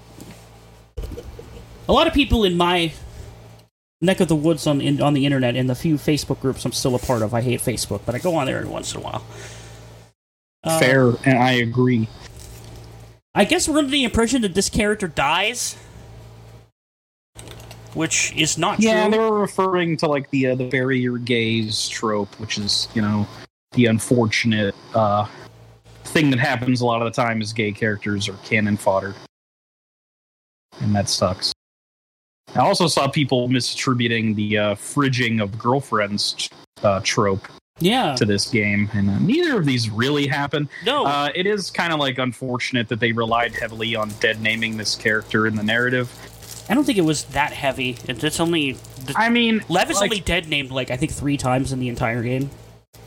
a 1.89 1.93
lot 1.93 2.07
of 2.07 2.15
people 2.15 2.45
in 2.45 2.57
my 2.57 2.93
neck 4.01 4.21
of 4.21 4.29
the 4.29 4.37
woods 4.37 4.67
on 4.67 4.81
in, 4.81 5.01
on 5.03 5.13
the 5.13 5.27
internet 5.27 5.57
and 5.57 5.69
the 5.69 5.75
few 5.75 5.97
Facebook 5.97 6.41
groups 6.41 6.65
I'm 6.65 6.73
still 6.73 6.95
a 6.95 6.99
part 6.99 7.23
of. 7.23 7.35
I 7.35 7.43
hate 7.43 7.61
Facebook, 7.61 8.03
but 8.07 8.15
I 8.15 8.19
go 8.19 8.35
on 8.37 8.47
there 8.47 8.59
every 8.59 8.71
once 8.71 8.95
in 8.95 9.01
a 9.01 9.05
while. 9.05 9.25
Uh, 10.63 10.79
Fair, 10.79 11.13
and 11.25 11.39
I 11.39 11.53
agree. 11.53 12.09
I 13.35 13.45
guess 13.45 13.69
we're 13.69 13.79
under 13.79 13.91
the 13.91 14.05
impression 14.05 14.43
that 14.43 14.55
this 14.55 14.69
character 14.69 15.09
dies, 15.09 15.77
which 17.95 18.33
is 18.37 18.57
not 18.59 18.81
Yeah, 18.81 19.03
true. 19.05 19.11
they 19.13 19.19
were 19.19 19.39
referring 19.41 19.97
to 19.99 20.07
like 20.09 20.31
the 20.31 20.49
uh, 20.49 20.55
the 20.55 20.69
bury 20.69 20.99
your 21.01 21.19
gays 21.19 21.89
trope, 21.89 22.33
which 22.41 22.59
is 22.59 22.89
you 22.95 23.03
know 23.03 23.27
the 23.73 23.87
unfortunate 23.87 24.75
uh, 24.95 25.27
thing 26.05 26.31
that 26.31 26.39
happens 26.41 26.81
a 26.81 26.87
lot 26.87 27.03
of 27.03 27.07
the 27.13 27.23
time 27.23 27.41
is 27.41 27.53
gay 27.53 27.73
characters 27.73 28.29
are 28.29 28.37
cannon 28.45 28.77
fodder, 28.77 29.15
and 30.81 30.95
that 30.95 31.09
sucks. 31.09 31.53
I 32.55 32.61
also 32.61 32.89
saw 32.89 33.07
people 33.07 33.49
misattributing 33.49 34.35
the 34.35 34.59
uh, 34.59 34.75
fridging 34.75 35.41
of 35.41 35.57
girlfriends 35.57 36.49
uh, 36.83 37.01
trope 37.05 37.47
Yeah. 37.79 38.17
to 38.17 38.25
this 38.25 38.49
game, 38.51 38.91
and 38.93 39.09
uh, 39.09 39.19
neither 39.21 39.57
of 39.57 39.65
these 39.67 39.89
really 39.89 40.27
happen. 40.27 40.69
No. 40.85 41.07
Uh, 41.07 41.29
it 41.35 41.47
is 41.47 41.71
kind 41.71 41.93
of 41.93 42.01
like 42.01 42.19
unfortunate 42.19 42.89
that 42.89 42.99
they 42.99 43.13
relied 43.13 43.55
heavily 43.55 43.95
on 43.95 44.09
dead 44.19 44.41
naming 44.41 44.77
this 44.77 44.97
character 44.97 45.47
in 45.47 45.55
the 45.55 45.63
narrative. 45.63 46.11
I 46.71 46.75
don't 46.75 46.85
think 46.85 46.99
it 46.99 47.03
was 47.05 47.25
that 47.25 47.53
heavy. 47.53 47.97
It, 48.07 48.23
it's 48.23 48.39
only. 48.41 48.77
I 49.17 49.29
mean, 49.29 49.61
Lev 49.69 49.91
is 49.91 49.97
like- 49.97 50.11
only 50.11 50.21
dead 50.21 50.49
named 50.49 50.71
like 50.71 50.91
I 50.91 50.97
think 50.97 51.13
three 51.13 51.37
times 51.37 51.73
in 51.73 51.81
the 51.81 51.89
entire 51.89 52.23
game. 52.23 52.49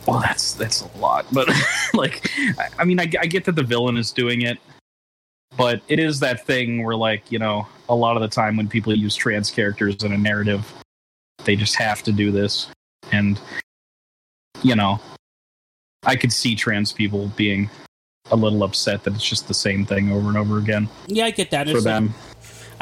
Well, 0.06 0.19
that's 0.19 0.54
that's 0.54 0.82
a 0.82 0.97
lot, 0.97 1.26
but 1.32 1.47
like, 1.93 2.30
I, 2.60 2.67
I 2.80 2.84
mean, 2.84 2.99
I, 2.99 3.04
I 3.21 3.26
get 3.26 3.45
that 3.45 3.56
the 3.56 3.63
villain 3.63 3.95
is 3.95 4.12
doing 4.12 4.41
it, 4.41 4.58
but 5.56 5.82
it 5.88 5.97
is 5.97 6.19
that 6.19 6.45
thing 6.45 6.84
where, 6.84 6.95
like, 6.95 7.32
you 7.32 7.39
know, 7.39 7.65
a 7.88 7.95
lot 7.95 8.17
of 8.17 8.21
the 8.21 8.28
time 8.28 8.58
when 8.58 8.67
people 8.67 8.93
use 8.93 9.15
trans 9.15 9.49
characters 9.49 10.04
in 10.04 10.12
a 10.12 10.17
narrative, 10.17 10.69
they 11.45 11.56
just 11.56 11.76
have 11.78 12.04
to 12.04 12.12
do 12.12 12.32
this, 12.32 12.67
and 13.13 13.39
you 14.62 14.76
know, 14.76 14.99
I 16.06 16.17
could 16.17 16.34
see 16.34 16.54
trans 16.54 16.91
people 16.91 17.32
being 17.38 17.69
a 18.32 18.36
little 18.36 18.63
upset 18.63 19.04
that 19.06 19.13
it's 19.15 19.28
just 19.28 19.47
the 19.47 19.54
same 19.54 19.86
thing 19.86 20.12
over 20.12 20.28
and 20.30 20.38
over 20.38 20.58
again 20.58 20.88
Yeah, 21.08 21.26
I 21.26 21.32
get 21.32 21.52
that. 21.52 21.67
for 21.67 21.78
It's 21.78 21.86
like- 21.86 21.95
them. 21.95 22.13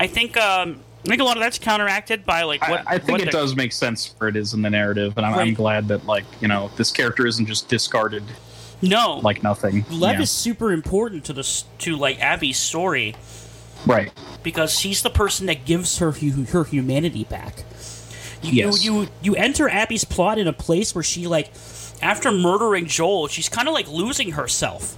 I 0.02 0.08
think 0.08 0.36
um, 0.38 0.80
I 1.06 1.10
think 1.10 1.22
a 1.22 1.24
lot 1.24 1.38
of 1.38 1.42
that's 1.44 1.60
counteracted 1.60 2.26
by 2.26 2.44
like 2.44 2.62
what 2.68 2.88
I, 2.88 2.96
I 2.96 2.98
think 2.98 3.12
what 3.12 3.22
it 3.22 3.26
the- 3.26 3.32
does 3.32 3.56
make 3.56 3.72
sense 3.72 4.14
where 4.18 4.30
it 4.30 4.36
is 4.36 4.54
in 4.54 4.62
the 4.62 4.70
narrative, 4.70 5.14
and 5.18 5.26
I'm, 5.26 5.34
I'm 5.36 5.54
glad 5.54 5.88
that, 5.90 6.06
like, 6.06 6.26
you 6.42 6.48
know, 6.48 6.70
this 6.78 6.92
character 6.92 7.26
isn't 7.28 7.46
just 7.46 7.68
discarded 7.70 8.24
No, 8.82 9.20
like 9.24 9.44
nothing. 9.44 9.86
Lev 9.92 10.16
Yeah. 10.18 10.22
is 10.24 10.32
super 10.32 10.72
important 10.72 11.24
to 11.26 11.34
this 11.34 11.66
to 11.80 11.96
like 11.96 12.20
Abby's 12.20 12.58
story 12.60 13.16
right. 13.86 14.12
because 14.44 14.78
she's 14.78 15.02
the 15.04 15.10
person 15.10 15.46
that 15.48 15.66
gives 15.66 16.00
her 16.00 16.12
her 16.12 16.64
humanity 16.64 17.24
back. 17.26 17.64
You, 18.44 18.52
Yes. 18.54 18.84
you 18.84 19.02
you 19.02 19.08
you 19.22 19.36
enter 19.36 19.70
Abby's 19.70 20.04
plot 20.04 20.40
in 20.40 20.48
a 20.48 20.54
place 20.54 20.96
where 20.96 21.04
she 21.04 21.28
like 21.28 21.52
after 22.02 22.32
murdering 22.32 22.88
Joel, 22.88 23.28
she's 23.28 23.50
kind 23.50 23.68
of 23.68 23.74
like 23.76 23.88
losing 23.88 24.32
herself 24.32 24.98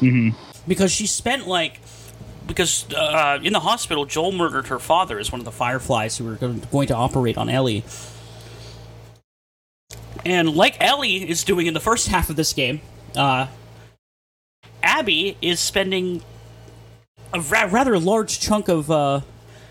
Mm-hmm. 0.00 0.30
because 0.68 0.92
she 0.92 1.06
spent 1.06 1.46
like 1.48 1.80
because 2.48 2.90
uh, 2.92 3.38
in 3.42 3.52
the 3.52 3.60
hospital 3.60 4.06
Joel 4.06 4.32
murdered 4.32 4.66
her 4.66 4.80
father 4.80 5.18
as 5.18 5.30
one 5.30 5.40
of 5.40 5.44
the 5.44 5.52
Fireflies 5.52 6.16
who 6.16 6.24
were 6.24 6.34
going 6.34 6.88
to 6.88 6.94
operate 6.96 7.38
on 7.38 7.48
Ellie. 7.48 7.84
And 10.24 10.56
like 10.56 10.76
Ellie 10.80 11.28
is 11.28 11.44
doing 11.44 11.66
in 11.66 11.74
the 11.74 11.80
first 11.80 12.08
half 12.14 12.30
of 12.30 12.36
this 12.36 12.52
game, 12.52 12.80
uh, 13.14 13.46
Abby 14.82 15.36
is 15.40 15.60
spending 15.60 16.22
a 17.32 17.40
ra- 17.40 17.68
rather 17.70 17.98
large 17.98 18.40
chunk 18.40 18.68
of 18.68 18.90
uh, 18.90 19.20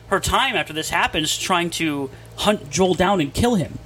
her 0.08 0.20
time 0.20 0.56
after 0.56 0.74
this 0.74 0.90
happens 0.90 1.38
trying 1.38 1.70
to 1.72 2.10
hunt 2.38 2.70
Joel 2.70 2.94
down 2.94 3.20
and 3.20 3.34
kill 3.34 3.56
him. 3.56 3.80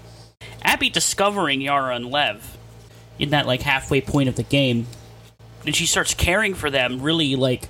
Abby 0.64 0.90
discovering 0.90 1.62
Yara 1.62 1.96
and 1.96 2.12
Lev 2.12 2.58
in 3.18 3.30
that 3.30 3.48
like 3.48 3.62
halfway 3.62 4.02
point 4.02 4.30
of 4.30 4.36
the 4.36 4.44
game, 4.44 4.88
and 5.66 5.76
she 5.76 5.86
starts 5.86 6.14
caring 6.14 6.54
for 6.54 6.70
them. 6.70 7.02
Really 7.02 7.36
like 7.36 7.70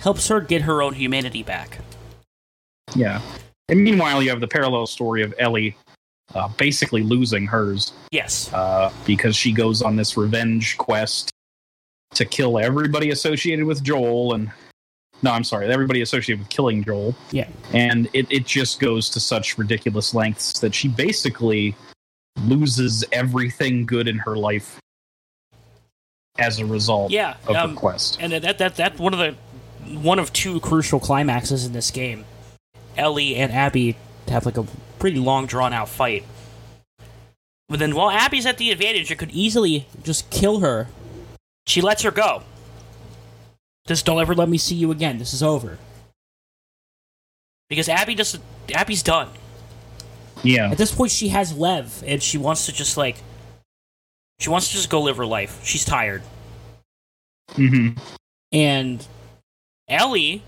helps 0.00 0.28
her 0.28 0.40
get 0.40 0.62
her 0.62 0.82
own 0.82 0.94
humanity 0.94 1.42
back. 1.42 1.78
Yeah. 2.94 3.20
And 3.68 3.82
meanwhile, 3.84 4.22
you 4.22 4.30
have 4.30 4.40
the 4.40 4.48
parallel 4.48 4.86
story 4.86 5.22
of 5.22 5.32
Ellie 5.38 5.76
uh, 6.34 6.48
basically 6.58 7.02
losing 7.02 7.46
hers 7.46 7.92
Yes. 8.10 8.52
uh, 8.52 8.92
because 9.06 9.36
she 9.36 9.52
goes 9.52 9.82
on 9.82 9.96
this 9.96 10.16
revenge 10.16 10.76
quest 10.78 11.30
to 12.14 12.24
kill 12.24 12.58
everybody 12.58 13.10
associated 13.10 13.64
with 13.64 13.82
Joel 13.82 14.34
and. 14.34 14.50
No, 15.22 15.32
I'm 15.32 15.44
sorry, 15.44 15.70
everybody 15.70 16.00
associated 16.00 16.38
with 16.40 16.48
killing 16.48 16.82
Joel. 16.82 17.14
Yeah. 17.30 17.46
And 17.74 18.08
it, 18.14 18.26
it 18.32 18.46
just 18.46 18.80
goes 18.80 19.10
to 19.10 19.20
such 19.20 19.58
ridiculous 19.58 20.14
lengths 20.14 20.58
that 20.60 20.74
she 20.74 20.88
basically 20.88 21.76
loses 22.46 23.04
everything 23.12 23.84
good 23.84 24.08
in 24.08 24.16
her 24.16 24.34
life 24.34 24.80
as 26.38 26.58
a 26.58 26.64
result 26.64 27.10
Yeah. 27.10 27.34
of 27.46 27.54
um, 27.54 27.74
the 27.74 27.80
quest. 27.80 28.16
and 28.18 28.32
that 28.32 28.56
that 28.58 28.76
that's 28.76 28.98
one 28.98 29.12
of 29.12 29.18
the 29.18 29.34
one 29.86 30.18
of 30.18 30.32
two 30.32 30.60
crucial 30.60 31.00
climaxes 31.00 31.64
in 31.64 31.72
this 31.72 31.90
game. 31.90 32.24
Ellie 32.96 33.36
and 33.36 33.52
Abby 33.52 33.96
have 34.28 34.46
like 34.46 34.56
a 34.56 34.66
pretty 34.98 35.18
long 35.18 35.46
drawn 35.46 35.72
out 35.72 35.88
fight. 35.88 36.24
But 37.68 37.78
then 37.78 37.94
while 37.94 38.10
Abby's 38.10 38.46
at 38.46 38.58
the 38.58 38.70
advantage, 38.70 39.10
it 39.10 39.18
could 39.18 39.30
easily 39.30 39.86
just 40.02 40.28
kill 40.30 40.60
her. 40.60 40.88
She 41.66 41.80
lets 41.80 42.02
her 42.02 42.10
go. 42.10 42.42
Just 43.86 44.04
don't 44.04 44.20
ever 44.20 44.34
let 44.34 44.48
me 44.48 44.58
see 44.58 44.74
you 44.74 44.90
again. 44.90 45.18
This 45.18 45.32
is 45.32 45.42
over. 45.42 45.78
Because 47.68 47.88
Abby 47.88 48.14
just 48.14 48.40
Abby's 48.74 49.02
done. 49.02 49.28
Yeah. 50.42 50.70
At 50.70 50.78
this 50.78 50.92
point 50.92 51.12
she 51.12 51.28
has 51.28 51.56
Lev 51.56 52.02
and 52.06 52.22
she 52.22 52.38
wants 52.38 52.66
to 52.66 52.72
just 52.72 52.96
like 52.96 53.16
she 54.40 54.50
wants 54.50 54.68
to 54.68 54.74
just 54.74 54.90
go 54.90 55.02
live 55.02 55.16
her 55.16 55.26
life. 55.26 55.64
She's 55.64 55.84
tired. 55.84 56.22
Mm-hmm. 57.52 57.98
and 58.52 59.04
Ellie, 59.90 60.42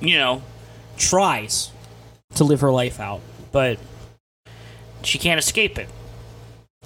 you 0.00 0.18
know, 0.18 0.42
tries 0.98 1.70
to 2.34 2.44
live 2.44 2.60
her 2.60 2.72
life 2.72 2.98
out, 2.98 3.20
but 3.52 3.78
she 5.02 5.18
can't 5.18 5.38
escape 5.38 5.78
it. 5.78 5.88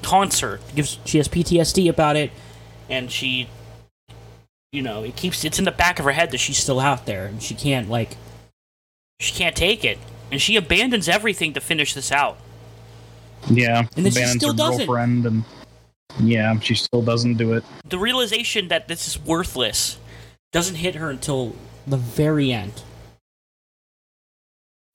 Haunts 0.05 0.41
her. 0.41 0.61
Gives 0.75 0.99
she 1.05 1.17
has 1.19 1.27
PTSD 1.27 1.89
about 1.89 2.17
it, 2.17 2.31
and 2.91 3.11
she, 3.11 3.49
you 4.71 4.83
know, 4.83 5.03
it 5.03 5.17
keeps 5.17 5.45
it's 5.45 5.59
in 5.59 5.65
the 5.65 5.73
back 5.73 5.99
of 5.99 6.05
her 6.05 6.13
head 6.13 6.31
that 6.31 6.39
she's 6.39 6.59
still 6.59 6.79
out 6.79 7.07
there, 7.07 7.25
and 7.25 7.43
she 7.43 7.55
can't 7.55 7.89
like, 7.89 8.17
she 9.19 9.33
can't 9.33 9.57
take 9.57 9.85
it, 9.85 9.99
and 10.31 10.41
she 10.41 10.57
abandons 10.57 11.09
everything 11.09 11.55
to 11.55 11.61
finish 11.61 11.95
this 11.95 12.13
out. 12.13 12.37
Yeah. 13.51 13.87
And 13.97 14.05
then 14.05 14.13
she 14.13 14.25
still 14.39 14.53
doesn't. 14.53 14.87
girlfriend 14.87 15.27
and 15.27 15.45
yeah, 16.21 16.59
she 16.61 16.75
still 16.75 17.03
doesn't 17.03 17.35
do 17.35 17.55
it. 17.55 17.65
The 17.89 17.99
realization 17.99 18.69
that 18.69 18.89
this 18.89 19.07
is 19.09 19.19
worthless 19.19 19.99
doesn't 20.57 20.77
hit 20.77 20.95
her 20.95 21.11
until 21.11 21.55
the 21.87 21.99
very 21.99 22.51
end. 22.51 22.83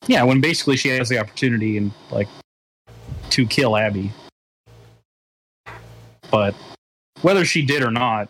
Yeah, 0.07 0.23
when 0.23 0.41
basically 0.41 0.75
she 0.75 0.89
has 0.89 1.07
the 1.07 1.19
opportunity 1.19 1.77
and 1.77 1.91
like 2.09 2.27
to 3.29 3.45
kill 3.45 3.77
Abby. 3.77 4.11
But 6.31 6.55
whether 7.21 7.45
she 7.45 7.61
did 7.61 7.83
or 7.83 7.91
not, 7.91 8.27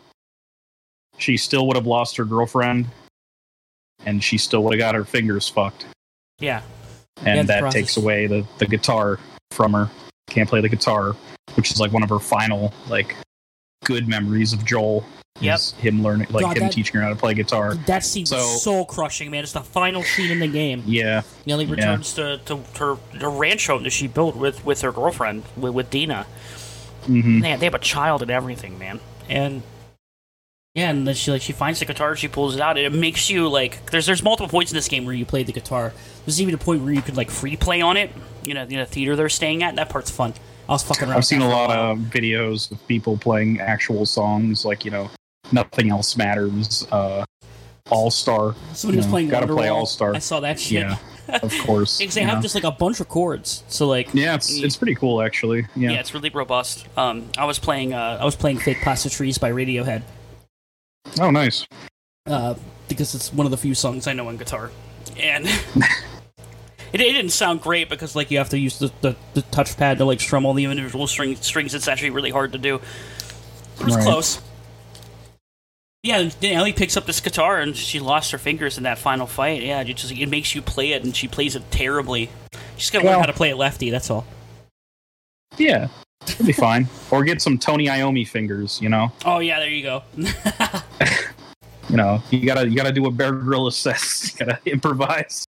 she 1.20 1.38
still 1.38 1.68
would 1.68 1.78
have 1.78 1.88
lost 1.88 2.18
her 2.18 2.26
girlfriend 2.26 2.88
and 4.06 4.22
she 4.22 4.38
still 4.38 4.62
would 4.66 4.74
have 4.74 4.80
got 4.80 4.94
her 4.94 5.06
fingers 5.06 5.48
fucked. 5.48 5.86
Yeah. 6.40 6.62
And 7.24 7.38
Yeah, 7.38 7.44
that 7.44 7.60
process- 7.62 7.74
takes 7.82 7.96
away 7.96 8.28
the, 8.28 8.46
the 8.58 8.66
guitar 8.66 9.20
from 9.52 9.72
her. 9.72 9.90
Can't 10.28 10.50
play 10.50 10.60
the 10.60 10.68
guitar, 10.68 11.16
which 11.56 11.72
is 11.72 11.80
like 11.80 11.94
one 11.94 12.04
of 12.04 12.10
her 12.10 12.20
final 12.20 12.74
like 12.90 13.16
good 13.86 14.10
memories 14.10 14.52
of 14.52 14.66
Joel. 14.66 15.06
Yep. 15.40 15.56
Is 15.56 15.72
him 15.74 16.04
learning 16.04 16.28
like 16.30 16.44
God, 16.44 16.58
him 16.58 16.64
that- 16.64 16.72
teaching 16.72 16.96
her 16.98 17.02
how 17.02 17.10
to 17.10 17.16
play 17.16 17.34
guitar. 17.34 17.74
That 17.88 18.04
scene's 18.04 18.30
So- 18.30 18.40
soul 18.58 18.86
crushing, 18.86 19.32
man. 19.32 19.44
It's 19.44 19.54
the 19.54 19.62
final 19.62 20.04
scene 20.04 20.30
in 20.30 20.40
the 20.40 20.48
game. 20.48 20.84
Yeah. 20.86 21.22
Nellie 21.48 21.66
returns 21.66 22.14
to, 22.14 22.40
to 22.46 22.58
her, 22.78 22.96
her 23.20 23.30
ranch 23.30 23.66
home 23.68 23.84
that 23.84 23.90
she 23.92 24.08
built 24.08 24.36
with, 24.36 24.64
with 24.66 24.82
her 24.82 24.92
girlfriend, 24.92 25.44
with, 25.58 25.74
with 25.74 25.90
Dina. 25.90 26.26
hmm 27.06 27.40
They, 27.40 27.56
they 27.56 27.66
have 27.66 27.74
a 27.74 27.80
child 27.80 28.22
and 28.22 28.30
everything, 28.30 28.78
man. 28.78 29.00
And 29.30 29.64
yeah, 30.76 30.90
and 30.90 31.06
then 31.08 31.16
she 31.16 31.32
like 31.32 31.42
she 31.42 31.52
finds 31.54 31.80
the 31.80 31.86
guitar, 31.86 32.16
she 32.16 32.28
pulls 32.30 32.56
it 32.56 32.62
out, 32.62 32.78
and 32.78 32.86
it 32.86 32.98
makes 32.98 33.30
you 33.30 33.50
like 33.50 33.90
there's 33.92 34.06
there's 34.06 34.24
multiple 34.24 34.48
points 34.48 34.72
in 34.72 34.76
this 34.78 34.88
game 34.88 35.04
where 35.06 35.14
you 35.14 35.26
play 35.26 35.44
the 35.44 35.52
guitar. 35.52 35.92
There's 36.26 36.40
even 36.42 36.54
a 36.54 36.58
point 36.58 36.82
where 36.84 36.94
you 36.94 37.02
could 37.02 37.18
like 37.18 37.30
free 37.30 37.58
play 37.58 37.82
on 37.82 37.98
it, 37.98 38.10
you 38.46 38.54
know, 38.54 38.64
in 38.64 38.80
a 38.80 38.86
theater 38.86 39.16
they're 39.18 39.28
staying 39.28 39.64
at. 39.64 39.76
That 39.76 39.90
part's 39.90 40.10
fun. 40.12 40.34
I 40.70 40.74
was 40.74 40.84
fucking 40.84 41.10
around. 41.10 41.18
I've 41.18 41.26
seen 41.26 41.42
a 41.42 41.46
with 41.46 41.52
that 41.56 41.68
for 41.70 41.76
lot 41.76 41.92
of 41.92 41.98
videos 41.98 42.72
of 42.72 42.88
people 42.88 43.18
playing 43.18 43.60
actual 43.60 44.06
songs, 44.06 44.64
like 44.64 44.86
you 44.86 44.92
know, 44.92 45.10
nothing 45.52 45.90
else 45.90 46.16
matters. 46.18 46.88
Uh, 46.92 47.26
All 47.90 48.12
Star. 48.12 48.56
Somebody 48.74 48.98
was 48.98 49.06
you 49.06 49.10
know, 49.10 49.14
playing 49.14 49.30
gotta 49.30 49.48
play 49.48 49.68
All-Star. 49.70 50.16
I 50.16 50.20
saw 50.20 50.40
that 50.42 50.60
shit. 50.60 50.84
Yeah, 50.84 50.98
of 51.42 51.54
course. 51.60 51.98
Because 52.00 52.16
they 52.16 52.22
have 52.24 52.38
know. 52.38 52.42
just 52.42 52.56
like 52.56 52.64
a 52.64 52.72
bunch 52.72 53.00
of 53.00 53.08
chords, 53.10 53.64
so 53.68 53.88
like 53.88 54.10
yeah, 54.14 54.36
it's 54.36 54.52
it's 54.52 54.78
pretty 54.78 54.96
cool 54.96 55.22
actually. 55.22 55.68
yeah. 55.76 55.92
Yeah, 55.92 56.00
it's 56.00 56.14
really 56.14 56.30
robust. 56.30 56.86
Um, 56.98 57.30
I 57.38 57.46
was 57.46 57.60
playing 57.60 57.94
uh, 57.94 58.18
I 58.22 58.26
was 58.26 58.36
playing 58.36 58.60
Fake 58.60 58.82
Plastic 58.82 59.12
Trees 59.12 59.38
by 59.38 59.52
Radiohead 59.52 60.04
oh 61.20 61.32
nice. 61.32 61.66
uh, 62.28 62.54
because 62.88 63.16
it's 63.16 63.34
one 63.34 63.46
of 63.46 63.52
the 63.52 63.58
few 63.58 63.74
songs 63.76 64.08
I 64.08 64.14
know 64.14 64.28
on 64.28 64.38
guitar, 64.38 64.72
and 65.18 65.46
it, 65.76 65.86
it 66.94 66.98
didn't 66.98 67.32
sound 67.32 67.62
great 67.62 67.90
because 67.90 68.16
like 68.16 68.32
you 68.32 68.38
have 68.38 68.50
to 68.50 68.60
use 68.60 68.80
the, 68.80 68.92
the, 69.02 69.16
the 69.34 69.42
touchpad 69.42 69.98
to 69.98 70.06
like 70.06 70.20
strum 70.22 70.46
all 70.46 70.54
the 70.54 70.66
individual 70.66 71.08
string, 71.08 71.36
strings. 71.38 71.74
It's 71.74 71.88
actually 71.88 72.12
really 72.12 72.30
hard 72.30 72.52
to 72.54 72.58
do. 72.58 72.76
It 73.80 73.86
was 73.86 73.96
Right. 73.96 74.04
close. 74.04 74.40
Yeah, 76.04 76.30
then 76.40 76.54
Ellie 76.54 76.74
picks 76.74 76.98
up 76.98 77.06
this 77.06 77.20
guitar 77.20 77.60
and 77.60 77.76
she 77.78 78.00
lost 78.00 78.32
her 78.32 78.40
fingers 78.40 78.78
in 78.78 78.84
that 78.86 78.98
final 78.98 79.28
fight. 79.28 79.62
Yeah, 79.62 79.82
it 79.82 79.94
just 79.94 80.12
it 80.12 80.30
makes 80.30 80.56
you 80.56 80.62
play 80.62 80.94
it, 80.94 81.04
and 81.04 81.16
she 81.16 81.28
plays 81.28 81.56
it 81.56 81.70
terribly. 81.70 82.30
She's 82.78 82.90
gotta 82.90 83.06
learn 83.06 83.20
how 83.20 83.26
to 83.28 83.34
play 83.34 83.52
it 83.52 83.56
lefty. 83.56 83.92
That's 83.92 84.10
all. 84.10 84.26
Yeah, 85.58 85.90
it'll 86.26 86.46
be 86.48 86.54
fine. 86.54 86.88
Or 87.12 87.24
get 87.24 87.40
some 87.42 87.58
Tony 87.60 87.86
Iommi 87.86 88.28
fingers. 88.28 88.82
You 88.82 88.90
know, 88.90 89.12
Oh 89.26 89.40
yeah, 89.40 89.60
there 89.60 89.70
you 89.70 89.84
go. 89.84 90.02
you 91.90 91.98
know, 91.98 92.24
you 92.32 92.48
gotta 92.48 92.68
you 92.68 92.76
gotta 92.76 92.92
do 92.92 93.06
a 93.06 93.12
Bear 93.12 93.34
Grylls 93.34 93.76
assess. 93.86 94.34
You 94.40 94.46
gotta 94.46 94.60
improvise, 94.66 95.46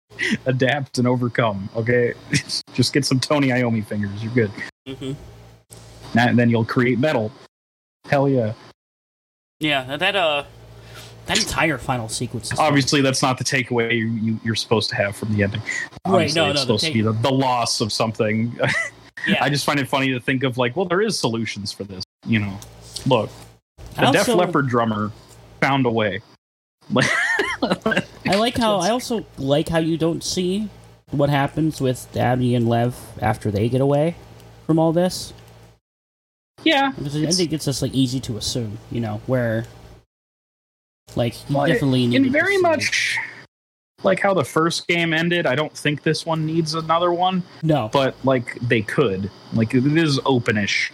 adapt, 0.46 0.98
and 0.98 1.06
overcome. 1.06 1.68
Okay, 1.76 2.14
just 2.74 2.92
get 2.92 3.04
some 3.04 3.20
Tony 3.20 3.48
Iommi 3.50 3.84
fingers. 3.86 4.20
You're 4.20 4.34
good. 4.34 4.50
hmm 4.96 5.12
And 6.18 6.36
then 6.36 6.50
you'll 6.50 6.64
create 6.64 6.98
metal. 6.98 7.30
Hell 8.08 8.28
yeah. 8.28 8.52
Yeah, 9.60 9.96
that 9.98 10.16
uh, 10.16 10.44
that 11.26 11.38
entire 11.38 11.78
final 11.78 12.08
sequence. 12.08 12.50
Obviously, 12.58 13.02
that's 13.02 13.22
not 13.22 13.38
the 13.38 13.44
takeaway 13.44 13.92
you, 13.92 14.08
you, 14.08 14.40
you're 14.42 14.54
supposed 14.54 14.88
to 14.90 14.96
have 14.96 15.14
from 15.14 15.36
the 15.36 15.42
ending. 15.42 15.60
Right, 15.60 15.70
no, 16.06 16.14
Obviously, 16.14 16.40
no, 16.40 16.50
It's 16.50 16.60
supposed 16.62 16.84
take- 16.84 16.92
to 16.92 16.98
be 16.98 17.02
the, 17.02 17.12
the 17.12 17.30
loss 17.30 17.80
of 17.80 17.92
something. 17.92 18.58
yeah. 19.28 19.44
I 19.44 19.50
just 19.50 19.64
find 19.64 19.78
it 19.78 19.86
funny 19.86 20.10
to 20.12 20.18
think 20.20 20.42
of 20.42 20.56
like, 20.58 20.76
well, 20.76 20.86
there 20.86 21.02
is 21.02 21.18
solutions 21.18 21.72
for 21.72 21.84
this. 21.84 22.02
You 22.26 22.40
know, 22.40 22.58
look, 23.06 23.30
the 23.96 24.10
Def 24.10 24.20
also- 24.28 24.36
Leppard 24.36 24.68
drummer 24.68 25.12
found 25.60 25.84
a 25.86 25.90
way. 25.90 26.20
I 26.96 28.34
like 28.36 28.56
how 28.56 28.76
I 28.80 28.90
also 28.90 29.24
like 29.38 29.68
how 29.68 29.78
you 29.78 29.96
don't 29.98 30.24
see 30.24 30.68
what 31.10 31.28
happens 31.28 31.80
with 31.80 32.16
Abby 32.16 32.54
and 32.54 32.68
Lev 32.68 32.96
after 33.20 33.50
they 33.50 33.68
get 33.68 33.80
away 33.80 34.16
from 34.66 34.78
all 34.78 34.92
this. 34.92 35.32
Yeah, 36.64 36.92
Because 36.96 37.16
I 37.16 37.30
think 37.30 37.52
it's 37.52 37.64
just 37.64 37.82
like 37.82 37.94
easy 37.94 38.20
to 38.20 38.36
assume, 38.36 38.78
you 38.90 39.00
know, 39.00 39.20
where 39.26 39.64
like 41.16 41.34
you 41.48 41.56
Well, 41.56 41.66
definitely 41.66 42.06
need 42.06 42.26
in 42.26 42.32
very 42.32 42.58
much 42.58 43.18
like 44.02 44.20
how 44.20 44.34
the 44.34 44.44
first 44.44 44.86
game 44.88 45.12
ended. 45.12 45.46
I 45.46 45.54
don't 45.54 45.72
think 45.76 46.02
this 46.02 46.24
one 46.24 46.46
needs 46.46 46.74
another 46.74 47.12
one, 47.12 47.42
no. 47.62 47.90
but 47.92 48.14
like 48.24 48.58
they 48.60 48.82
could. 48.82 49.30
Like 49.52 49.74
it 49.74 49.84
is 49.96 50.18
openish, 50.20 50.90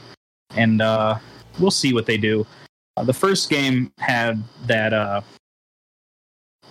and 0.56 0.82
uh, 0.82 1.18
we'll 1.58 1.70
see 1.70 1.92
what 1.92 2.06
they 2.06 2.16
do. 2.16 2.46
Uh, 2.96 3.04
the 3.04 3.12
first 3.12 3.50
game 3.50 3.92
had 3.98 4.42
that 4.66 4.92
uh, 4.92 5.20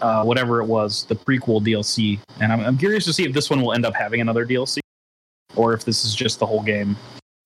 uh, 0.01 0.23
whatever 0.23 0.61
it 0.61 0.65
was, 0.65 1.05
the 1.05 1.15
prequel 1.15 1.61
DLC, 1.61 2.19
and 2.41 2.51
I'm, 2.51 2.61
I'm 2.61 2.77
curious 2.77 3.05
to 3.05 3.13
see 3.13 3.25
if 3.25 3.33
this 3.33 3.49
one 3.49 3.61
will 3.61 3.73
end 3.73 3.85
up 3.85 3.93
having 3.93 4.21
another 4.21 4.45
DLC, 4.45 4.79
or 5.55 5.73
if 5.73 5.85
this 5.85 6.03
is 6.03 6.15
just 6.15 6.39
the 6.39 6.45
whole 6.45 6.63
game. 6.63 6.95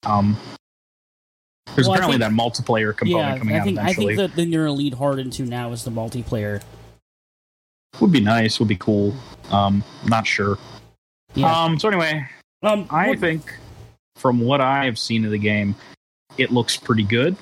Um, 0.05 0.37
there's 1.75 1.87
Well, 1.87 1.95
apparently 1.95 2.17
think- 2.19 2.35
that 2.35 2.41
multiplayer 2.63 2.95
component 2.95 3.29
yeah, 3.33 3.37
coming 3.37 3.55
I 3.55 3.59
out 3.59 3.63
think 3.65 3.79
I 3.79 3.93
think 3.93 4.15
that 4.17 4.37
you're 4.47 4.65
gonna 4.65 4.77
lead 4.77 4.93
hard 4.95 5.19
into 5.19 5.43
now 5.43 5.71
is 5.71 5.83
the 5.83 5.91
multiplayer. 5.91 6.61
would 7.99 8.11
be 8.11 8.21
nice. 8.21 8.59
Would 8.59 8.67
be 8.69 8.75
cool. 8.77 9.13
Um, 9.51 9.83
not 10.07 10.25
sure. 10.27 10.57
Yeah. 11.35 11.51
Um. 11.63 11.79
So 11.79 11.87
anyway, 11.89 12.25
Um, 12.63 12.85
I 12.89 13.09
what- 13.09 13.19
think 13.19 13.53
from 14.15 14.39
what 14.41 14.61
I 14.61 14.85
have 14.85 14.97
seen 14.99 15.25
of 15.25 15.31
the 15.31 15.37
game, 15.37 15.75
it 16.37 16.51
looks 16.51 16.75
pretty 16.77 17.03
good. 17.03 17.35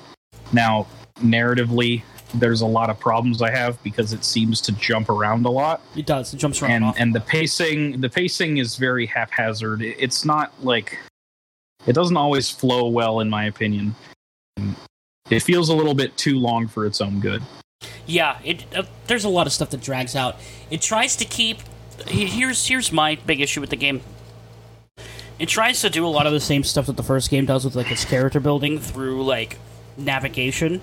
Now, 0.52 0.86
narratively, 1.20 2.02
there's 2.34 2.60
a 2.60 2.66
lot 2.66 2.88
of 2.90 2.98
problems 3.00 3.42
I 3.42 3.50
have 3.50 3.82
because 3.82 4.12
it 4.12 4.24
seems 4.24 4.60
to 4.62 4.72
jump 4.72 5.08
around 5.08 5.44
a 5.46 5.50
lot, 5.50 5.80
it 5.96 6.06
does. 6.06 6.32
It 6.32 6.36
jumps 6.38 6.62
around. 6.62 6.82
and 6.84 6.94
and 6.98 7.14
the 7.14 7.20
pacing 7.20 8.00
the 8.00 8.08
pacing 8.08 8.58
is 8.58 8.76
very 8.76 9.06
haphazard. 9.06 9.82
It's 9.82 10.24
not 10.24 10.52
like 10.64 10.98
it 11.86 11.92
doesn't 11.94 12.16
always 12.16 12.50
flow 12.50 12.88
well, 12.88 13.20
in 13.20 13.28
my 13.30 13.44
opinion. 13.44 13.94
It 15.30 15.40
feels 15.40 15.68
a 15.68 15.74
little 15.74 15.94
bit 15.94 16.16
too 16.16 16.38
long 16.38 16.68
for 16.68 16.86
its 16.86 17.00
own 17.00 17.20
good. 17.20 17.42
Yeah, 18.06 18.38
it 18.44 18.64
uh, 18.74 18.82
there's 19.06 19.24
a 19.24 19.28
lot 19.28 19.46
of 19.46 19.52
stuff 19.52 19.70
that 19.70 19.80
drags 19.82 20.16
out. 20.16 20.36
It 20.70 20.80
tries 20.82 21.16
to 21.16 21.24
keep. 21.24 21.58
Here's 22.06 22.66
here's 22.66 22.90
my 22.92 23.16
big 23.26 23.40
issue 23.40 23.60
with 23.60 23.70
the 23.70 23.76
game. 23.76 24.00
It 25.38 25.48
tries 25.48 25.80
to 25.82 25.90
do 25.90 26.04
a 26.04 26.08
lot 26.08 26.26
of 26.26 26.32
the 26.32 26.40
same 26.40 26.64
stuff 26.64 26.86
that 26.86 26.96
the 26.96 27.02
first 27.02 27.30
game 27.30 27.46
does 27.46 27.64
with 27.64 27.76
like 27.76 27.90
its 27.92 28.04
character 28.04 28.40
building 28.40 28.78
through 28.80 29.22
like 29.24 29.56
navigation, 29.96 30.80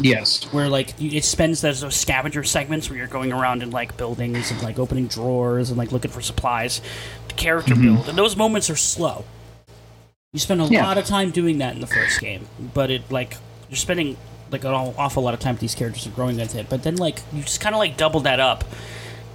Yes. 0.00 0.44
where 0.52 0.68
like 0.68 0.94
it 1.00 1.24
spends 1.24 1.60
those, 1.60 1.80
those 1.82 1.94
scavenger 1.94 2.42
segments 2.42 2.88
where 2.88 2.98
you're 2.98 3.06
going 3.06 3.32
around 3.32 3.62
in 3.62 3.70
like 3.70 3.96
buildings 3.98 4.50
and 4.50 4.62
like 4.62 4.78
opening 4.78 5.08
drawers 5.08 5.68
and 5.68 5.76
like 5.78 5.92
looking 5.92 6.10
for 6.10 6.22
supplies. 6.22 6.80
The 7.28 7.34
character 7.34 7.74
Mhm. 7.74 7.82
build 7.96 8.08
and 8.08 8.16
those 8.18 8.34
moments 8.36 8.70
are 8.70 8.76
slow. 8.76 9.24
You 10.34 10.40
spend 10.40 10.60
a 10.60 10.64
Yeah. 10.66 10.84
lot 10.84 10.98
of 10.98 11.06
time 11.06 11.30
doing 11.30 11.58
that 11.58 11.74
in 11.74 11.80
the 11.80 11.86
first 11.86 12.20
game, 12.20 12.46
but 12.74 12.90
it 12.90 13.10
like 13.10 13.36
you're 13.70 13.76
spending 13.76 14.16
like 14.50 14.64
an 14.64 14.72
awful 14.74 15.22
lot 15.22 15.32
of 15.32 15.40
time 15.40 15.54
with 15.54 15.60
these 15.60 15.74
characters 15.76 16.04
and 16.06 16.14
growing 16.14 16.36
with 16.36 16.54
it. 16.56 16.68
But 16.68 16.82
then 16.82 16.96
like 16.96 17.20
you 17.32 17.42
just 17.42 17.60
kind 17.60 17.74
of 17.74 17.78
like 17.78 17.96
double 17.96 18.18
that 18.20 18.40
up, 18.40 18.64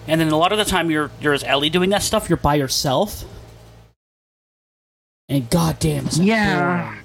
and 0.07 0.19
then 0.19 0.29
a 0.29 0.37
lot 0.37 0.51
of 0.51 0.57
the 0.57 0.65
time 0.65 0.91
you're 0.91 1.09
you're 1.21 1.33
as 1.33 1.43
Ellie 1.45 1.69
doing 1.69 1.89
that 1.91 2.03
stuff. 2.03 2.29
You're 2.29 2.35
by 2.37 2.55
yourself, 2.55 3.23
and 5.29 5.49
goddamn, 5.49 6.07
is 6.07 6.19
Yeah. 6.19 6.83
boring. 6.83 6.99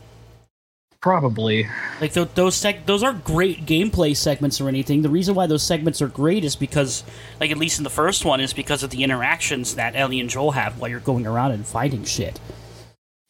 Probably. 1.01 1.69
Like 2.01 2.15
th- 2.15 2.31
those 2.35 2.57
seg- 2.57 2.87
those 2.87 3.03
aren't 3.03 3.23
great 3.25 3.67
gameplay 3.67 4.17
segments 4.17 4.59
or 4.61 4.69
anything. 4.69 5.03
The 5.03 5.11
reason 5.11 5.35
why 5.35 5.47
those 5.47 5.63
segments 5.63 6.01
are 6.03 6.09
great 6.09 6.45
is 6.45 6.57
because, 6.57 7.05
like 7.39 7.51
at 7.51 7.59
least 7.59 7.79
in 7.79 7.85
the 7.85 7.91
first 7.91 8.25
one, 8.25 8.41
is 8.41 8.53
because 8.55 8.83
of 8.83 8.91
the 8.91 9.05
interactions 9.05 9.75
that 9.75 9.95
Ellie 9.95 10.19
and 10.19 10.31
Joel 10.31 10.53
have 10.53 10.79
while 10.81 10.91
you're 10.91 11.01
going 11.01 11.27
around 11.27 11.53
and 11.53 11.65
fighting 11.67 12.05
shit. 12.05 12.41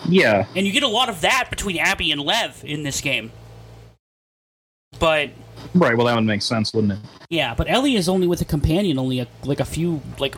Yeah. 0.08 0.46
And 0.54 0.66
you 0.66 0.72
get 0.72 0.82
a 0.82 0.88
lot 0.88 1.08
of 1.08 1.20
that 1.22 1.48
between 1.50 1.78
Abby 1.78 2.12
and 2.12 2.20
Lev 2.20 2.62
in 2.64 2.82
this 2.82 3.00
game. 3.00 3.32
But 4.98 5.30
Right. 5.74 5.96
Well, 5.96 6.06
that 6.06 6.14
would 6.14 6.24
make 6.24 6.42
sense, 6.42 6.72
wouldn't 6.72 6.92
it? 6.94 6.98
yeah, 7.30 7.54
but 7.54 7.68
Ellie 7.68 7.96
is 7.96 8.08
only 8.08 8.26
with 8.26 8.40
a 8.40 8.44
companion 8.44 8.98
only 8.98 9.18
a, 9.20 9.26
like 9.44 9.60
a 9.60 9.64
few 9.64 10.02
like 10.18 10.36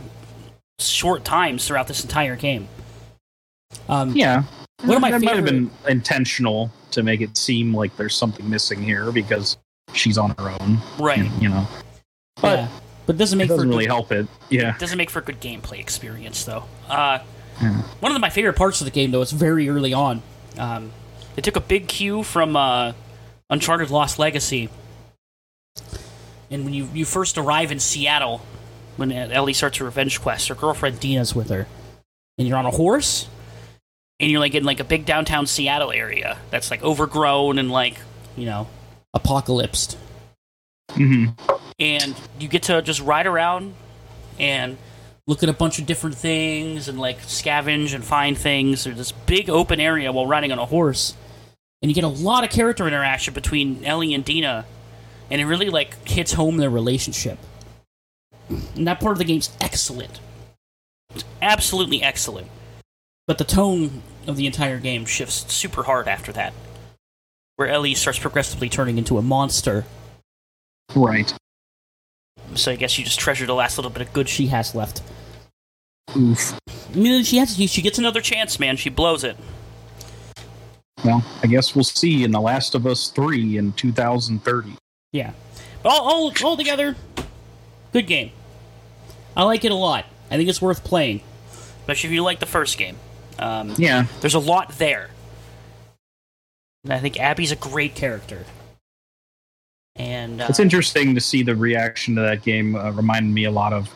short 0.78 1.24
times 1.24 1.66
throughout 1.66 1.88
this 1.88 2.02
entire 2.02 2.36
game. 2.36 2.68
Um, 3.88 4.14
Yeah. 4.14 4.44
One 4.84 4.96
of 4.96 5.02
my 5.02 5.10
that 5.10 5.22
might 5.22 5.36
have 5.36 5.44
been 5.44 5.70
intentional 5.88 6.70
to 6.90 7.02
make 7.02 7.20
it 7.20 7.36
seem 7.36 7.74
like 7.74 7.96
there's 7.96 8.14
something 8.14 8.48
missing 8.48 8.82
here 8.82 9.10
because 9.10 9.56
she's 9.94 10.18
on 10.18 10.34
her 10.38 10.50
own. 10.60 10.78
right. 10.98 11.18
and, 11.18 11.42
you 11.42 11.48
know. 11.48 11.66
But 12.40 12.58
yeah, 12.58 12.68
but 13.06 13.16
it 13.16 13.18
doesn't 13.18 13.38
make 13.38 13.48
for 13.48 13.54
doesn't 13.54 13.68
really 13.70 13.84
good, 13.84 13.90
help 13.90 14.12
it. 14.12 14.26
Yeah. 14.50 14.76
doesn't 14.78 14.98
make 14.98 15.08
for 15.08 15.20
a 15.20 15.22
good 15.22 15.40
gameplay 15.40 15.80
experience 15.80 16.44
though. 16.44 16.64
Uh, 16.88 17.20
Yeah. 17.60 17.82
One 18.00 18.14
of 18.14 18.20
my 18.20 18.30
favorite 18.30 18.56
parts 18.56 18.80
of 18.80 18.84
the 18.84 18.90
game, 18.90 19.10
though, 19.10 19.22
is 19.22 19.32
very 19.32 19.68
early 19.68 19.92
on. 19.92 20.22
Um, 20.58 20.92
they 21.34 21.42
took 21.42 21.56
a 21.56 21.60
big 21.60 21.88
cue 21.88 22.22
from 22.22 22.56
uh, 22.56 22.92
Uncharted 23.50 23.90
Lost 23.90 24.18
Legacy. 24.18 24.68
And 26.50 26.64
when 26.64 26.74
you, 26.74 26.88
you 26.94 27.04
first 27.04 27.38
arrive 27.38 27.72
in 27.72 27.80
Seattle, 27.80 28.42
when 28.96 29.12
Ellie 29.12 29.52
starts 29.52 29.78
her 29.78 29.84
revenge 29.84 30.20
quest, 30.20 30.48
her 30.48 30.54
girlfriend 30.54 31.00
Dina's 31.00 31.34
with 31.34 31.50
her. 31.50 31.66
And 32.38 32.46
you're 32.46 32.58
on 32.58 32.66
a 32.66 32.70
horse, 32.70 33.28
and 34.20 34.30
you're 34.30 34.40
like 34.40 34.54
in 34.54 34.64
like 34.64 34.80
a 34.80 34.84
big 34.84 35.06
downtown 35.06 35.46
Seattle 35.46 35.92
area 35.92 36.38
that's 36.50 36.70
like 36.70 36.82
overgrown 36.82 37.58
and 37.58 37.70
like, 37.70 37.98
you 38.36 38.46
know, 38.46 38.68
apocalypsed 39.14 39.96
hmm 40.90 41.26
and 41.78 42.14
you 42.38 42.48
get 42.48 42.64
to 42.64 42.80
just 42.80 43.00
ride 43.00 43.26
around 43.26 43.74
and 44.38 44.78
look 45.26 45.42
at 45.42 45.48
a 45.48 45.52
bunch 45.52 45.78
of 45.78 45.86
different 45.86 46.16
things 46.16 46.88
and 46.88 46.98
like 47.00 47.20
scavenge 47.22 47.94
and 47.94 48.04
find 48.04 48.38
things. 48.38 48.84
There's 48.84 48.96
this 48.96 49.12
big 49.12 49.50
open 49.50 49.80
area 49.80 50.12
while 50.12 50.26
riding 50.26 50.52
on 50.52 50.58
a 50.58 50.66
horse, 50.66 51.14
and 51.82 51.90
you 51.90 51.94
get 51.94 52.04
a 52.04 52.08
lot 52.08 52.44
of 52.44 52.50
character 52.50 52.86
interaction 52.86 53.34
between 53.34 53.84
Ellie 53.84 54.14
and 54.14 54.24
Dina, 54.24 54.64
and 55.30 55.40
it 55.40 55.44
really 55.46 55.68
like 55.70 56.06
hits 56.08 56.32
home 56.34 56.58
their 56.58 56.70
relationship. 56.70 57.38
And 58.48 58.86
that 58.86 59.00
part 59.00 59.12
of 59.12 59.18
the 59.18 59.24
game's 59.24 59.50
excellent, 59.60 60.20
it's 61.14 61.24
absolutely 61.42 62.02
excellent. 62.02 62.48
But 63.26 63.38
the 63.38 63.44
tone 63.44 64.02
of 64.28 64.36
the 64.36 64.46
entire 64.46 64.78
game 64.78 65.04
shifts 65.04 65.52
super 65.52 65.82
hard 65.82 66.06
after 66.06 66.30
that, 66.32 66.52
where 67.56 67.66
Ellie 67.68 67.94
starts 67.94 68.20
progressively 68.20 68.68
turning 68.68 68.98
into 68.98 69.18
a 69.18 69.22
monster 69.22 69.84
Right. 70.94 71.34
so 72.54 72.70
I 72.70 72.76
guess 72.76 72.96
you 72.96 73.04
just 73.04 73.18
treasure 73.18 73.44
the 73.44 73.54
last 73.54 73.76
little 73.76 73.90
bit 73.90 74.02
of 74.02 74.12
good 74.12 74.28
she 74.28 74.46
has 74.46 74.74
left. 74.76 75.02
Oof. 76.14 76.58
I 76.68 76.96
mean, 76.96 77.24
she 77.24 77.38
has 77.38 77.56
she 77.56 77.82
gets 77.82 77.98
another 77.98 78.20
chance, 78.20 78.60
man. 78.60 78.76
She 78.76 78.90
blows 78.90 79.24
it. 79.24 79.36
Well, 81.04 81.24
I 81.42 81.46
guess 81.46 81.74
we'll 81.74 81.84
see 81.84 82.24
in 82.24 82.30
The 82.30 82.40
Last 82.40 82.74
of 82.74 82.86
Us 82.86 83.08
3 83.10 83.58
in 83.58 83.72
2030. 83.72 84.76
Yeah, 85.12 85.32
but 85.82 85.90
all 85.90 86.00
all, 86.08 86.32
all 86.44 86.56
together, 86.56 86.96
good 87.92 88.06
game. 88.06 88.30
I 89.36 89.42
like 89.44 89.64
it 89.64 89.72
a 89.72 89.76
lot. 89.76 90.06
I 90.30 90.36
think 90.36 90.48
it's 90.48 90.62
worth 90.62 90.82
playing, 90.84 91.20
especially 91.80 92.08
if 92.08 92.14
you 92.14 92.22
like 92.22 92.40
the 92.40 92.46
first 92.46 92.78
game. 92.78 92.96
Um, 93.38 93.74
Yeah. 93.76 94.06
there's 94.20 94.34
a 94.34 94.38
lot 94.38 94.70
there. 94.78 95.10
And 96.84 96.92
I 96.92 97.00
think 97.00 97.20
Abby's 97.20 97.52
a 97.52 97.56
great 97.56 97.94
character. 97.94 98.46
And 99.94 100.40
uh, 100.40 100.46
It's 100.48 100.58
interesting 100.60 101.14
to 101.14 101.20
see 101.20 101.42
the 101.42 101.54
reaction 101.54 102.14
to 102.16 102.22
that 102.22 102.42
game. 102.42 102.76
Uh, 102.76 102.90
reminded 102.92 103.32
me 103.34 103.44
a 103.44 103.50
lot 103.50 103.72
of, 103.72 103.90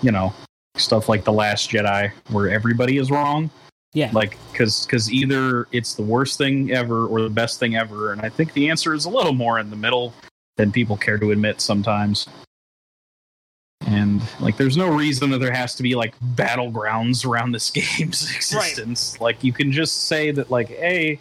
you 0.00 0.12
know, 0.12 0.32
stuff 0.76 1.08
like 1.08 1.24
The 1.24 1.32
Last 1.32 1.70
Jedi, 1.70 2.10
where 2.30 2.48
everybody 2.50 2.98
is 2.98 3.10
wrong. 3.10 3.50
yeah, 3.92 4.10
Like, 4.12 4.36
because 4.50 4.86
because 4.86 5.12
either 5.12 5.68
it's 5.72 5.94
the 5.94 6.02
worst 6.02 6.38
thing 6.38 6.70
ever 6.72 7.06
or 7.06 7.22
the 7.22 7.30
best 7.30 7.58
thing 7.60 7.76
ever. 7.76 8.12
And 8.12 8.22
I 8.22 8.28
think 8.28 8.52
the 8.54 8.70
answer 8.70 8.94
is 8.94 9.04
a 9.04 9.10
little 9.10 9.34
more 9.34 9.58
in 9.58 9.70
the 9.70 9.76
middle 9.76 10.14
than 10.56 10.72
people 10.72 10.96
care 10.96 11.18
to 11.18 11.30
admit 11.30 11.60
sometimes. 11.60 12.26
And 13.86 14.22
like, 14.40 14.56
there's 14.56 14.76
no 14.76 14.88
reason 14.88 15.30
that 15.30 15.38
there 15.38 15.52
has 15.52 15.74
to 15.74 15.82
be 15.82 15.94
like 15.94 16.18
battlegrounds 16.34 17.26
around 17.28 17.52
this 17.52 17.70
game's 17.70 18.30
existence. 18.34 19.20
Like, 19.20 19.42
you 19.42 19.52
can 19.52 19.72
just 19.72 20.04
say 20.04 20.30
that, 20.30 20.50
like, 20.50 20.68
hey, 20.68 21.18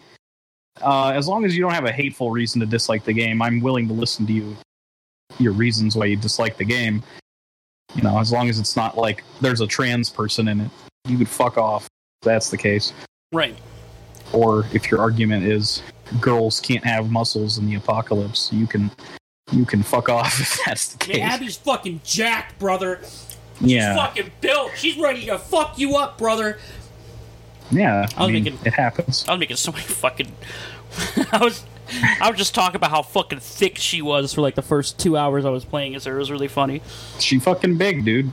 uh, 0.82 1.10
as 1.10 1.28
long 1.28 1.43
as 1.43 1.56
you 1.56 1.62
don't 1.62 1.74
have 1.74 1.86
a 1.86 1.91
hateful 1.91 2.32
reason 2.32 2.60
to 2.62 2.66
dislike 2.68 3.04
the 3.04 3.14
game, 3.14 3.41
I'm 3.41 3.60
willing 3.62 3.88
to 3.88 3.93
listen 3.93 4.26
to 4.28 4.34
you, 4.34 4.56
your 5.39 5.54
reasons 5.54 5.95
why 5.95 6.06
you 6.06 6.16
dislike 6.16 6.58
the 6.58 6.66
game. 6.66 7.04
You 7.96 8.04
know, 8.04 8.20
as 8.20 8.32
long 8.32 8.50
as 8.50 8.60
it's 8.60 8.76
not 8.76 8.98
like 8.98 9.24
there's 9.42 9.62
a 9.62 9.68
trans 9.68 10.10
person 10.10 10.48
in 10.48 10.62
it, 10.62 10.72
you 11.08 11.18
could 11.18 11.28
fuck 11.30 11.58
off. 11.58 11.86
If 12.22 12.26
that's 12.26 12.50
the 12.50 12.58
case. 12.58 12.94
right. 13.34 13.56
Or 14.34 14.66
if 14.74 14.89
your 14.89 15.02
argument 15.02 15.46
is 15.46 15.82
girls 16.22 16.60
can't 16.62 16.86
have 16.86 17.12
muscles 17.12 17.58
in 17.58 17.66
the 17.66 17.76
apocalypse, 17.76 18.52
you 18.54 18.66
can 18.66 18.89
you 19.52 19.66
can 19.66 19.84
fuck 19.84 20.08
off 20.08 20.39
if 20.39 20.58
that's 20.66 20.94
the 20.94 20.98
case. 21.00 21.18
Yeah, 21.18 21.34
Abby's 21.34 21.58
fucking 21.58 22.00
jacked, 22.06 22.58
brother. 22.60 23.02
Yeah, 23.60 23.96
Fucking 23.96 24.32
built. 24.39 24.72
She's 24.78 24.98
ready 24.98 25.26
to 25.26 25.38
fuck 25.38 25.78
you 25.78 25.96
up, 25.98 26.18
brother. 26.18 26.60
yeah. 27.72 28.08
I 28.18 28.24
I 28.24 28.28
mean, 28.32 28.44
thinking- 28.46 28.66
it 28.66 28.74
happens. 28.74 29.26
I 29.28 29.32
was 29.34 29.39
making 29.39 29.58
so 29.58 29.72
many 29.72 29.84
fucking. 29.84 30.32
I 31.32 31.38
was, 31.44 31.66
I 32.22 32.30
was 32.30 32.38
just 32.38 32.56
talking 32.56 32.76
about 32.76 32.92
how 32.92 33.02
fucking 33.02 33.39
thick 33.39 33.78
she 33.78 34.02
was 34.02 34.34
for 34.34 34.42
like 34.42 34.56
the 34.56 34.62
first 34.62 35.00
two 35.00 35.18
hours 35.18 35.46
I 35.46 35.50
was 35.50 35.66
playing 35.66 35.96
as 35.96 36.06
her. 36.06 36.16
It 36.16 36.20
was 36.20 36.32
really 36.32 36.48
funny. 36.48 36.82
She 37.20 37.39
fucking 37.39 37.78
big, 37.78 38.06
dude. 38.06 38.32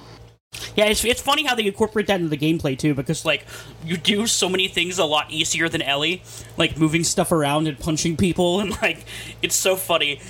Yeah, 0.77 0.87
it's, 0.87 1.05
it's 1.05 1.21
funny 1.21 1.45
how 1.45 1.55
they 1.55 1.67
incorporate 1.67 2.07
that 2.07 2.21
into 2.21 2.29
the 2.35 2.37
gameplay 2.39 2.79
too, 2.79 2.95
because 2.95 3.25
like 3.25 3.45
you 3.85 3.97
do 3.97 4.27
so 4.27 4.49
many 4.49 4.67
things 4.69 4.99
a 4.99 5.05
lot 5.05 5.31
easier 5.31 5.69
than 5.69 5.83
Ellie, 5.83 6.23
like 6.57 6.79
moving 6.79 7.05
stuff 7.05 7.33
around 7.33 7.69
and 7.69 7.79
punching 7.79 8.17
people, 8.17 8.61
and 8.61 8.71
like 8.83 9.05
it's 9.43 9.55
so 9.57 9.77
funny. 9.77 10.21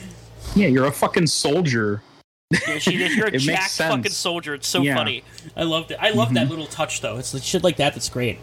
Yeah, 0.57 0.67
you're 0.69 0.87
a 0.87 0.93
fucking 0.93 1.29
soldier. 1.29 2.03
Yeah, 2.51 2.79
she, 2.79 3.03
is 3.03 3.15
you're 3.15 3.27
a 3.29 3.29
It 3.29 3.33
makes 3.35 3.45
jacked 3.45 3.71
sense. 3.71 3.95
fucking 3.95 4.11
soldier. 4.13 4.55
It's 4.55 4.67
so 4.67 4.81
Yeah. 4.83 4.91
Mm-hmm. 4.93 4.99
funny. 4.99 5.25
I 5.57 5.63
loved 5.63 5.91
it. 5.93 5.99
I 6.01 6.11
love 6.11 6.35
that 6.35 6.49
little 6.49 6.67
touch 6.67 7.01
though. 7.01 7.19
It's 7.19 7.33
like 7.35 7.43
shit 7.43 7.63
like 7.63 7.77
that 7.77 7.95
that's 7.95 8.09
great. 8.09 8.39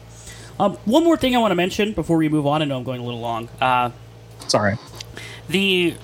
Um, 0.58 0.76
one 0.86 1.04
more 1.04 1.18
thing 1.18 1.36
I 1.36 1.40
want 1.40 1.52
to 1.52 1.56
mention 1.56 1.92
before 1.92 2.16
we 2.16 2.30
move 2.30 2.48
on. 2.48 2.62
I 2.62 2.66
know 2.66 2.78
I'm 2.78 2.86
going 2.86 3.02
a 3.02 3.04
little 3.04 3.20
long. 3.20 3.50
Uh, 3.60 3.90
Right. 4.54 4.78
the 5.50 5.96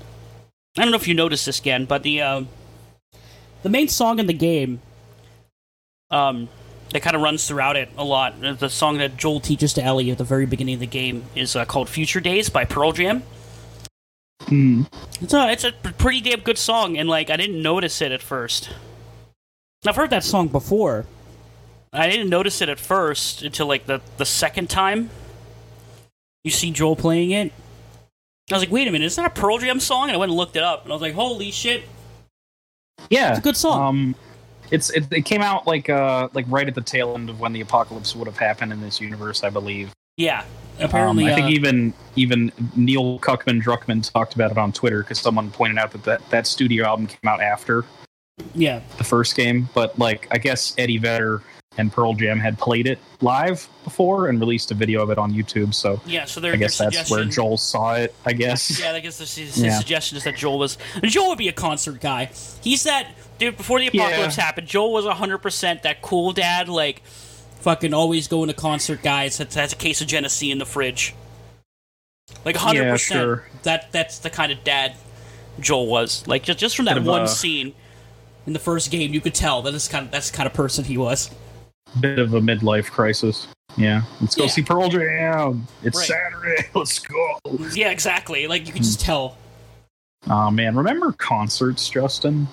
I 0.78 0.82
don't 0.82 0.92
know 0.92 0.98
if 0.98 1.08
you 1.08 1.14
noticed 1.14 1.46
this 1.46 1.60
again, 1.60 1.86
but 1.86 2.04
the 2.04 2.22
um, 2.22 2.48
the 3.64 3.70
main 3.70 3.88
song 3.88 4.20
in 4.20 4.26
the 4.28 4.34
game, 4.34 4.82
um, 6.10 6.50
that 6.92 7.02
kind 7.02 7.16
of 7.16 7.22
runs 7.22 7.48
throughout 7.48 7.76
it 7.76 7.90
a 7.98 8.04
lot. 8.04 8.44
uh, 8.44 8.54
The 8.54 8.70
song 8.70 8.98
that 8.98 9.18
Joel 9.18 9.40
teaches 9.40 9.74
to 9.74 9.84
Ellie 9.84 10.12
at 10.12 10.18
the 10.18 10.24
very 10.24 10.46
beginning 10.46 10.76
of 10.76 10.80
the 10.80 10.88
game 10.88 11.26
is 11.36 11.56
uh, 11.56 11.66
called 11.66 11.90
"Future 11.90 12.20
Days" 12.22 12.50
by 12.50 12.66
Pearl 12.66 12.92
Jam. 12.94 13.24
Mm. 14.46 14.88
It's 15.22 15.34
a 15.34 15.52
it's 15.52 15.64
a 15.64 15.72
pretty 15.72 16.22
damn 16.22 16.40
good 16.40 16.58
song, 16.58 16.98
and 16.98 17.08
like 17.10 17.30
I 17.30 17.38
didn't 17.38 17.62
notice 17.62 18.02
it 18.02 18.12
at 18.12 18.22
first. 18.22 18.70
I've 19.86 19.96
heard 19.96 20.10
that 20.12 20.24
song 20.24 20.48
before. 20.48 21.06
I 21.94 22.10
didn't 22.10 22.30
notice 22.30 22.62
it 22.62 22.70
at 22.70 22.80
first 22.80 23.42
until 23.42 23.68
like 23.68 23.86
the 23.86 24.02
the 24.18 24.26
second 24.26 24.70
time 24.70 25.10
you 26.44 26.52
see 26.52 26.72
Joel 26.72 26.96
playing 26.96 27.32
it. 27.32 27.52
I 28.52 28.56
was 28.56 28.64
like, 28.64 28.72
wait 28.72 28.88
a 28.88 28.92
minute, 28.92 29.06
is 29.06 29.16
that 29.16 29.26
a 29.26 29.30
Pearl 29.30 29.58
Jam 29.58 29.80
song? 29.80 30.10
And 30.10 30.14
I 30.14 30.18
went 30.18 30.32
and 30.32 30.38
looked 30.38 30.56
it 30.56 30.64
up, 30.64 30.84
and 30.84 30.92
I 30.92 30.96
was 30.96 31.02
like, 31.02 31.14
holy 31.14 31.52
shit! 31.52 31.84
Yeah, 33.10 33.30
It's 33.30 33.40
a 33.40 33.42
good 33.42 33.58
song. 33.58 33.82
Um, 33.82 34.16
it's 34.72 34.90
it, 34.92 35.06
it 35.12 35.26
came 35.26 35.42
out 35.42 35.68
like 35.68 35.90
uh 35.90 36.30
like 36.34 36.46
right 36.48 36.68
at 36.68 36.76
the 36.76 36.82
tail 36.82 37.14
end 37.16 37.30
of 37.30 37.40
when 37.40 37.52
the 37.52 37.62
apocalypse 37.62 38.16
would 38.16 38.28
have 38.28 38.38
happened 38.38 38.72
in 38.72 38.82
this 38.82 39.02
universe, 39.02 39.44
I 39.44 39.50
believe. 39.50 39.92
Yeah, 40.18 40.46
apparently. 40.80 41.26
um, 41.26 41.32
I 41.32 41.36
think 41.36 41.48
uh, 41.48 41.50
even 41.50 41.94
even 42.16 42.52
Neil 42.76 43.20
Cuckman 43.20 43.62
Druckman 43.62 44.10
talked 44.12 44.36
about 44.36 44.52
it 44.52 44.58
on 44.58 44.72
Twitter 44.72 45.04
because 45.04 45.20
someone 45.20 45.52
pointed 45.52 45.78
out 45.78 45.92
that, 45.92 46.04
that 46.04 46.30
that 46.30 46.48
studio 46.48 46.86
album 46.86 47.08
came 47.08 47.28
out 47.28 47.42
after 47.42 47.86
yeah, 48.54 48.82
the 48.98 49.04
first 49.04 49.36
game. 49.36 49.70
But 49.74 49.98
like, 50.00 50.28
I 50.32 50.38
guess 50.38 50.74
Eddie 50.78 50.98
Vedder 50.98 51.42
and 51.78 51.92
Pearl 51.92 52.14
Jam 52.14 52.38
had 52.40 52.58
played 52.60 52.86
it 52.86 53.00
live 53.22 53.68
before 53.86 54.28
and 54.28 54.40
released 54.40 54.72
a 54.72 54.74
video 54.74 55.02
of 55.02 55.10
it 55.10 55.18
on 55.18 55.32
YouTube. 55.32 55.74
So 55.74 56.02
yeah. 56.06 56.26
So 56.26 56.42
I 56.46 56.56
guess 56.58 56.78
that's 56.78 57.10
where 57.10 57.24
Joel 57.26 57.58
saw 57.58 57.96
it. 57.96 58.14
I 58.26 58.34
guess. 58.34 58.80
Yeah, 58.80 58.92
I 58.92 59.00
guess 59.00 59.20
his, 59.20 59.36
his 59.36 59.58
Yeah. 59.58 59.78
suggestion 59.78 60.18
is 60.18 60.24
that 60.26 60.36
Joel 60.36 60.60
was 60.60 60.78
Joel 61.04 61.30
would 61.30 61.38
be 61.38 61.48
a 61.48 61.54
concert 61.54 62.02
guy. 62.02 62.30
He's 62.62 62.84
that 62.84 63.16
dude 63.40 63.56
before 63.58 63.80
the 63.80 63.90
Yeah. 63.94 64.06
apocalypse 64.08 64.36
happened. 64.36 64.68
Joel 64.68 64.92
was 64.92 65.06
hundred 65.06 65.38
percent 65.40 65.84
that 65.84 66.02
cool 66.02 66.34
dad, 66.34 66.68
like 66.68 67.04
fucking 67.62 67.94
always 67.94 68.28
going 68.28 68.48
to 68.50 68.54
concert 68.54 69.02
guys 69.02 69.38
that 69.38 69.54
has 69.54 69.72
a 69.72 69.76
case 69.78 70.02
of 70.02 70.08
Genesee 70.08 70.52
in 70.52 70.58
the 70.58 70.66
fridge. 70.66 71.14
Like 72.44 72.58
hundred 72.58 72.84
Yeah, 72.84 72.92
percent. 72.92 73.20
sure. 73.22 73.48
That 73.64 73.92
that's 73.94 74.20
the 74.20 74.30
kind 74.30 74.52
of 74.52 74.64
dad 74.66 74.96
Joel 75.60 75.88
was. 75.88 76.28
Like 76.28 76.44
just 76.44 76.60
just 76.60 76.76
from 76.76 76.86
that 76.86 77.02
one 77.02 77.30
scene 77.30 77.74
in 78.46 78.52
the 78.52 78.60
first 78.60 78.92
game, 78.92 79.14
you 79.14 79.22
could 79.22 79.36
tell 79.36 79.62
that 79.62 79.72
this 79.72 79.88
kind 79.88 80.06
of 80.08 80.12
that's 80.12 80.32
the 80.32 80.36
kind 80.36 80.48
of 80.48 80.54
person 80.54 80.84
he 80.84 80.98
was. 80.98 81.30
Bit 82.00 82.20
of 82.20 82.34
a 82.34 82.40
midlife 82.40 82.90
crisis. 82.90 83.48
Yeah. 83.78 84.04
Let's 84.22 84.36
go 84.36 84.44
Yeah. 84.44 84.50
see 84.50 84.62
Pearl 84.64 84.90
Jam. 84.90 85.68
It's 85.84 85.98
Right. 85.98 86.08
Saturday. 86.08 86.70
Let's 86.76 87.00
go. 87.00 87.38
Yeah, 87.74 87.92
exactly. 87.92 88.48
Like 88.48 88.68
you 88.68 88.74
Hmm. 88.74 88.78
just 88.78 89.00
tell. 89.02 89.38
Oh 90.30 90.52
man, 90.52 90.76
remember 90.76 91.12
concerts, 91.14 91.90
Justin? 91.90 92.48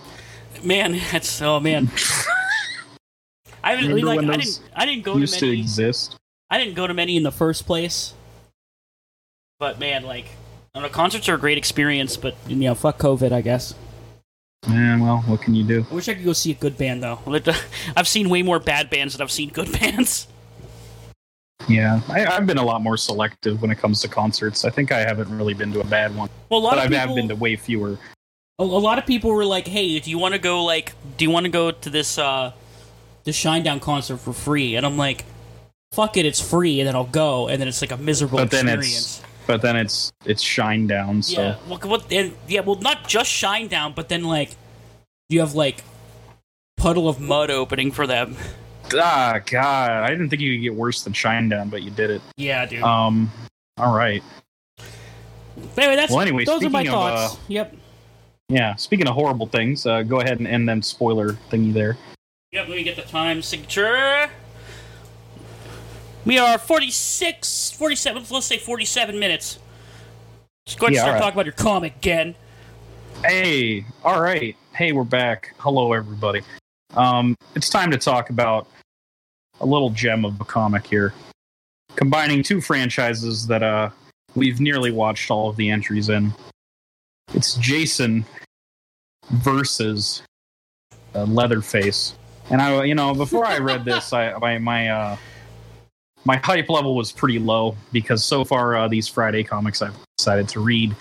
Man, 0.63 1.01
that's 1.13 1.41
oh 1.43 1.61
man. 1.61 1.91
I 3.63 3.73
haven't 3.73 3.89
Remember 3.89 4.07
like 4.07 4.21
I 4.21 4.37
didn't 4.37 4.61
I 4.75 4.87
didn't 4.87 5.05
go 5.05 5.15
to 5.15 5.21
Used 5.21 5.39
to 5.41 5.47
many 5.47 5.61
exist. 5.61 6.17
I 6.51 6.59
didn't 6.59 6.75
go 6.75 6.87
to 6.87 6.95
many 6.95 7.17
in 7.17 7.23
the 7.23 7.33
first 7.33 7.67
place. 7.67 8.15
But 9.59 9.79
man, 9.79 10.05
like 10.05 10.27
I 10.75 10.81
don't 10.81 10.83
know, 10.85 10.89
concerts 10.89 11.29
are 11.29 11.35
a 11.35 11.39
great 11.39 11.59
experience, 11.59 12.17
but 12.17 12.35
you 12.47 12.57
know, 12.57 12.75
fuck 12.75 12.99
COVID, 12.99 13.33
I 13.33 13.41
guess. 13.41 13.75
Yeah, 14.67 15.01
well, 15.01 15.19
what 15.27 15.41
can 15.41 15.55
you 15.55 15.65
do? 15.65 15.87
I 15.91 15.95
wish 15.95 16.09
I 16.09 16.15
could 16.15 16.25
go 16.25 16.33
see 16.33 16.51
a 16.51 16.55
good 16.55 16.77
band 16.77 17.03
though. 17.03 17.21
I've 17.97 18.09
seen 18.09 18.29
way 18.29 18.43
more 18.43 18.59
bad 18.59 18.91
bands 18.91 19.15
than 19.15 19.23
I've 19.23 19.31
seen 19.31 19.51
good 19.51 19.71
bands. 19.81 20.27
Yeah, 21.69 22.01
I, 22.09 22.25
I've 22.27 22.47
been 22.47 22.59
a 22.59 22.65
lot 22.65 22.83
more 22.83 22.97
selective 22.97 23.61
when 23.63 23.71
it 23.71 23.77
comes 23.79 24.01
to 24.03 24.09
concerts. 24.09 24.65
I 24.65 24.71
think 24.71 24.91
I 24.93 25.01
haven't 25.01 25.29
really 25.37 25.55
been 25.55 25.73
to 25.73 25.81
a 25.81 25.85
bad 25.85 26.15
one, 26.15 26.29
Well, 26.51 26.61
a 26.61 26.63
lot 26.63 26.71
but 26.77 26.79
of 26.79 26.85
I 26.85 26.89
people, 26.89 26.99
have 27.07 27.15
been 27.17 27.29
to 27.29 27.35
way 27.37 27.57
fewer. 27.57 27.99
a, 28.59 28.63
a 28.63 28.65
lot 28.65 28.99
of 28.99 29.07
people 29.07 29.31
were 29.31 29.45
like, 29.45 29.67
"Hey, 29.67 29.99
do 30.01 30.11
you 30.11 30.19
want 30.19 30.35
to 30.35 30.39
go 30.41 30.65
like 30.65 30.93
do 31.17 31.25
you 31.25 31.31
want 31.31 31.45
to 31.45 31.51
go 31.53 31.71
to 31.71 31.91
this 31.91 32.19
uh 32.19 32.53
this 33.25 33.37
Shinedown 33.39 33.81
concert 33.81 34.19
for 34.19 34.33
free?" 34.33 34.77
And 34.77 34.87
I'm 34.87 34.97
like, 34.97 35.25
"Fuck 35.93 36.17
it, 36.17 36.27
it's 36.27 36.41
free." 36.41 36.81
And 36.81 36.89
then 36.89 36.95
I'll 36.95 37.05
go, 37.05 37.49
and 37.49 37.61
then 37.61 37.69
it's 37.69 37.81
like 37.83 37.93
a 37.93 37.97
miserable 37.97 38.39
But 38.39 38.51
then 38.51 38.69
experience. 38.69 39.23
But 39.49 39.63
then 39.63 39.77
it's 39.77 40.13
it's 40.27 40.45
Shinedown. 40.45 41.25
So 41.25 41.41
Yeah, 41.41 41.57
well, 41.67 41.79
what, 41.79 42.13
and, 42.13 42.35
yeah, 42.47 42.61
well, 42.61 42.77
not 42.77 43.09
just 43.09 43.31
Shinedown, 43.31 43.95
but 43.95 44.11
then 44.11 44.25
like 44.25 44.55
you 45.31 45.41
have 45.41 45.55
like 45.55 45.83
Puddle 46.77 47.09
of 47.09 47.19
Mudd 47.19 47.51
opening 47.51 47.91
for 47.91 48.07
them. 48.07 48.37
ah, 48.95 49.41
God, 49.47 49.91
I 49.91 50.11
didn't 50.11 50.29
think 50.29 50.43
you 50.43 50.55
could 50.55 50.63
get 50.63 50.75
worse 50.75 51.03
than 51.03 51.15
Shinedown, 51.15 51.71
but 51.71 51.83
you 51.83 51.91
did 51.91 52.11
it. 52.11 52.21
Yeah, 52.37 52.67
dude. 52.67 52.83
Um, 52.83 53.33
all 53.79 53.97
right. 53.97 54.23
But 54.77 55.79
anyway, 55.79 55.97
that's 55.97 56.13
well, 56.13 56.21
anyway, 56.21 56.45
those 56.45 56.63
are 56.63 56.69
my 56.69 56.83
of, 56.83 56.89
thoughts. 56.89 57.35
uh, 57.35 57.39
yep. 57.49 57.75
Yeah, 58.51 58.75
speaking 58.77 59.09
of 59.09 59.15
horrible 59.15 59.47
things, 59.47 59.87
uh, 59.87 60.03
go 60.03 60.21
ahead 60.21 60.41
and 60.41 60.47
end 60.47 60.69
them 60.69 60.83
spoiler 60.83 61.33
thingy 61.51 61.73
there. 61.73 61.97
Yep, 62.53 62.69
let 62.69 62.77
me 62.77 62.83
get 62.83 62.97
the 62.97 63.03
time 63.03 63.41
signature. 63.41 64.29
We 66.29 66.37
are 66.37 66.59
46, 66.59 67.71
47, 67.71 68.27
let's 68.31 68.45
say 68.45 68.59
47 68.59 69.19
minutes. 69.19 69.59
Just 70.67 70.79
go 70.79 70.85
ahead 70.85 70.93
and 70.93 70.97
start 70.99 71.09
alright. 71.09 71.23
talking 71.23 71.37
about 71.37 71.47
your 71.47 71.55
comic 71.55 71.97
again. 71.97 72.35
Hey, 73.25 73.87
all 74.05 74.21
right. 74.21 74.55
Hey, 74.75 74.93
we're 74.93 75.05
back. 75.05 75.55
Hello, 75.57 75.95
everybody. 75.95 76.43
Um, 76.93 77.35
it's 77.55 77.71
time 77.71 77.91
to 77.93 77.97
talk 77.97 78.29
about 78.29 78.69
a 79.63 79.65
little 79.65 79.89
gem 79.89 80.27
of 80.27 80.39
a 80.39 80.45
comic 80.45 80.87
here, 80.87 81.15
combining 81.97 82.43
two 82.43 82.61
franchises 82.61 83.47
that 83.47 83.63
uh 83.63 83.89
we've 84.35 84.61
nearly 84.61 84.91
watched 84.91 85.31
all 85.31 85.49
of 85.49 85.57
the 85.57 85.71
entries 85.71 86.11
in. 86.11 86.31
It's 87.33 87.55
Jason 87.55 88.23
versus 89.31 90.23
uh, 91.15 91.25
Leatherface 91.25 92.17
And 92.51 92.61
I, 92.61 92.85
you 92.85 92.95
know, 92.95 93.15
before 93.15 93.47
I 93.47 93.57
read 93.57 93.87
this, 93.87 94.13
I 94.13 94.37
my 94.37 94.59
my 94.59 94.89
uh, 94.91 95.17
my 96.25 96.37
hype 96.37 96.69
level 96.69 96.95
was 96.95 97.13
pretty 97.13 97.39
low 97.39 97.77
because 97.93 98.25
so 98.25 98.45
far 98.45 98.77
uh, 98.77 98.89
these 98.89 99.09
Friday 99.09 99.43
comics 99.43 99.83
I've 99.83 99.97
decided 100.17 100.49
to 100.51 100.61
read 100.61 100.95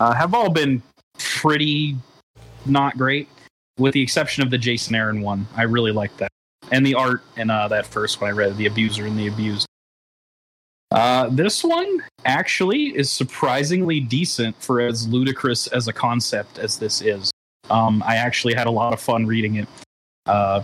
uh, 0.00 0.12
have 0.12 0.34
all 0.34 0.50
been 0.50 0.82
pretty 1.18 1.96
not 2.66 2.98
great, 2.98 3.28
with 3.78 3.94
the 3.94 4.02
exception 4.02 4.42
of 4.42 4.50
the 4.50 4.58
Jason 4.58 4.94
Aaron 4.94 5.20
one. 5.20 5.46
I 5.56 5.62
really 5.62 5.92
liked 5.92 6.18
that, 6.18 6.30
and 6.72 6.84
the 6.84 6.94
art 6.94 7.22
in 7.36 7.50
uh, 7.50 7.68
that 7.68 7.86
first 7.86 8.20
one 8.20 8.30
I 8.30 8.32
read, 8.32 8.56
the 8.56 8.66
Abuser 8.66 9.06
and 9.06 9.18
the 9.18 9.28
Abused. 9.28 9.66
Uh, 10.90 11.28
this 11.30 11.64
one 11.64 12.00
actually 12.24 12.96
is 12.96 13.10
surprisingly 13.10 14.00
decent 14.00 14.60
for 14.62 14.80
as 14.80 15.06
ludicrous 15.08 15.66
as 15.68 15.88
a 15.88 15.92
concept 15.92 16.58
as 16.58 16.78
this 16.78 17.02
is. 17.02 17.30
Um, 17.70 18.02
I 18.06 18.16
actually 18.16 18.54
had 18.54 18.66
a 18.66 18.70
lot 18.70 18.92
of 18.92 19.00
fun 19.00 19.26
reading 19.26 19.56
it. 19.56 19.68
Uh, 20.26 20.62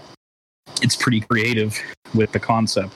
it's 0.81 0.97
pretty 0.97 1.21
creative 1.21 1.77
with 2.15 2.31
the 2.33 2.39
concept. 2.39 2.95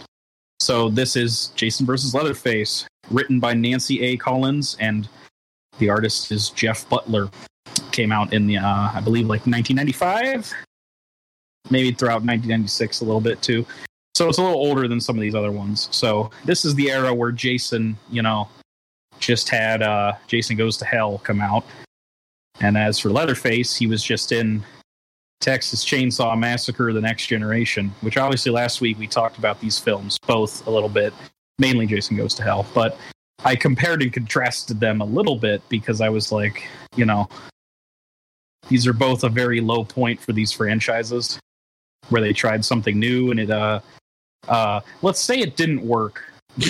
So 0.60 0.88
this 0.88 1.16
is 1.16 1.48
Jason 1.54 1.86
versus 1.86 2.14
Leatherface, 2.14 2.86
written 3.10 3.38
by 3.38 3.54
Nancy 3.54 4.02
A. 4.02 4.16
Collins, 4.16 4.76
and 4.80 5.08
the 5.78 5.88
artist 5.88 6.32
is 6.32 6.50
Jeff 6.50 6.88
Butler. 6.88 7.28
Came 7.92 8.12
out 8.12 8.32
in 8.32 8.46
the, 8.46 8.58
uh, 8.58 8.90
I 8.94 9.00
believe, 9.02 9.26
like 9.26 9.46
1995, 9.46 10.52
maybe 11.70 11.92
throughout 11.92 12.22
1996 12.24 13.00
a 13.00 13.04
little 13.04 13.20
bit 13.20 13.40
too. 13.42 13.66
So 14.14 14.28
it's 14.28 14.38
a 14.38 14.42
little 14.42 14.56
older 14.56 14.88
than 14.88 15.00
some 15.00 15.16
of 15.16 15.20
these 15.20 15.34
other 15.34 15.52
ones. 15.52 15.88
So 15.92 16.30
this 16.46 16.64
is 16.64 16.74
the 16.74 16.90
era 16.90 17.12
where 17.12 17.32
Jason, 17.32 17.98
you 18.10 18.22
know, 18.22 18.48
just 19.18 19.48
had 19.48 19.82
uh, 19.82 20.14
Jason 20.26 20.56
Goes 20.56 20.78
to 20.78 20.86
Hell 20.86 21.18
come 21.18 21.40
out. 21.40 21.64
And 22.60 22.78
as 22.78 22.98
for 22.98 23.10
Leatherface, 23.10 23.76
he 23.76 23.86
was 23.86 24.02
just 24.02 24.32
in 24.32 24.64
Texas 25.40 25.84
Chainsaw 25.84 26.38
Massacre 26.38 26.92
The 26.92 27.00
Next 27.00 27.26
Generation, 27.26 27.92
which 28.00 28.16
obviously 28.16 28.52
last 28.52 28.80
week 28.80 28.98
we 28.98 29.06
talked 29.06 29.38
about 29.38 29.60
these 29.60 29.78
films 29.78 30.18
both 30.26 30.66
a 30.66 30.70
little 30.70 30.88
bit, 30.88 31.12
mainly 31.58 31.86
Jason 31.86 32.16
Goes 32.16 32.34
to 32.34 32.42
Hell. 32.42 32.66
But 32.74 32.98
I 33.44 33.54
compared 33.56 34.02
and 34.02 34.12
contrasted 34.12 34.80
them 34.80 35.00
a 35.00 35.04
little 35.04 35.36
bit 35.36 35.62
because 35.68 36.00
I 36.00 36.08
was 36.08 36.32
like, 36.32 36.66
you 36.96 37.04
know, 37.04 37.28
these 38.68 38.86
are 38.86 38.92
both 38.92 39.24
a 39.24 39.28
very 39.28 39.60
low 39.60 39.84
point 39.84 40.20
for 40.20 40.32
these 40.32 40.50
franchises 40.52 41.38
where 42.08 42.22
they 42.22 42.32
tried 42.32 42.64
something 42.64 42.98
new 42.98 43.30
and 43.30 43.40
it 43.40 43.50
uh 43.50 43.80
uh, 44.48 44.80
let's 45.02 45.20
say 45.20 45.40
it 45.40 45.56
didn't 45.56 45.82
work. 45.82 46.24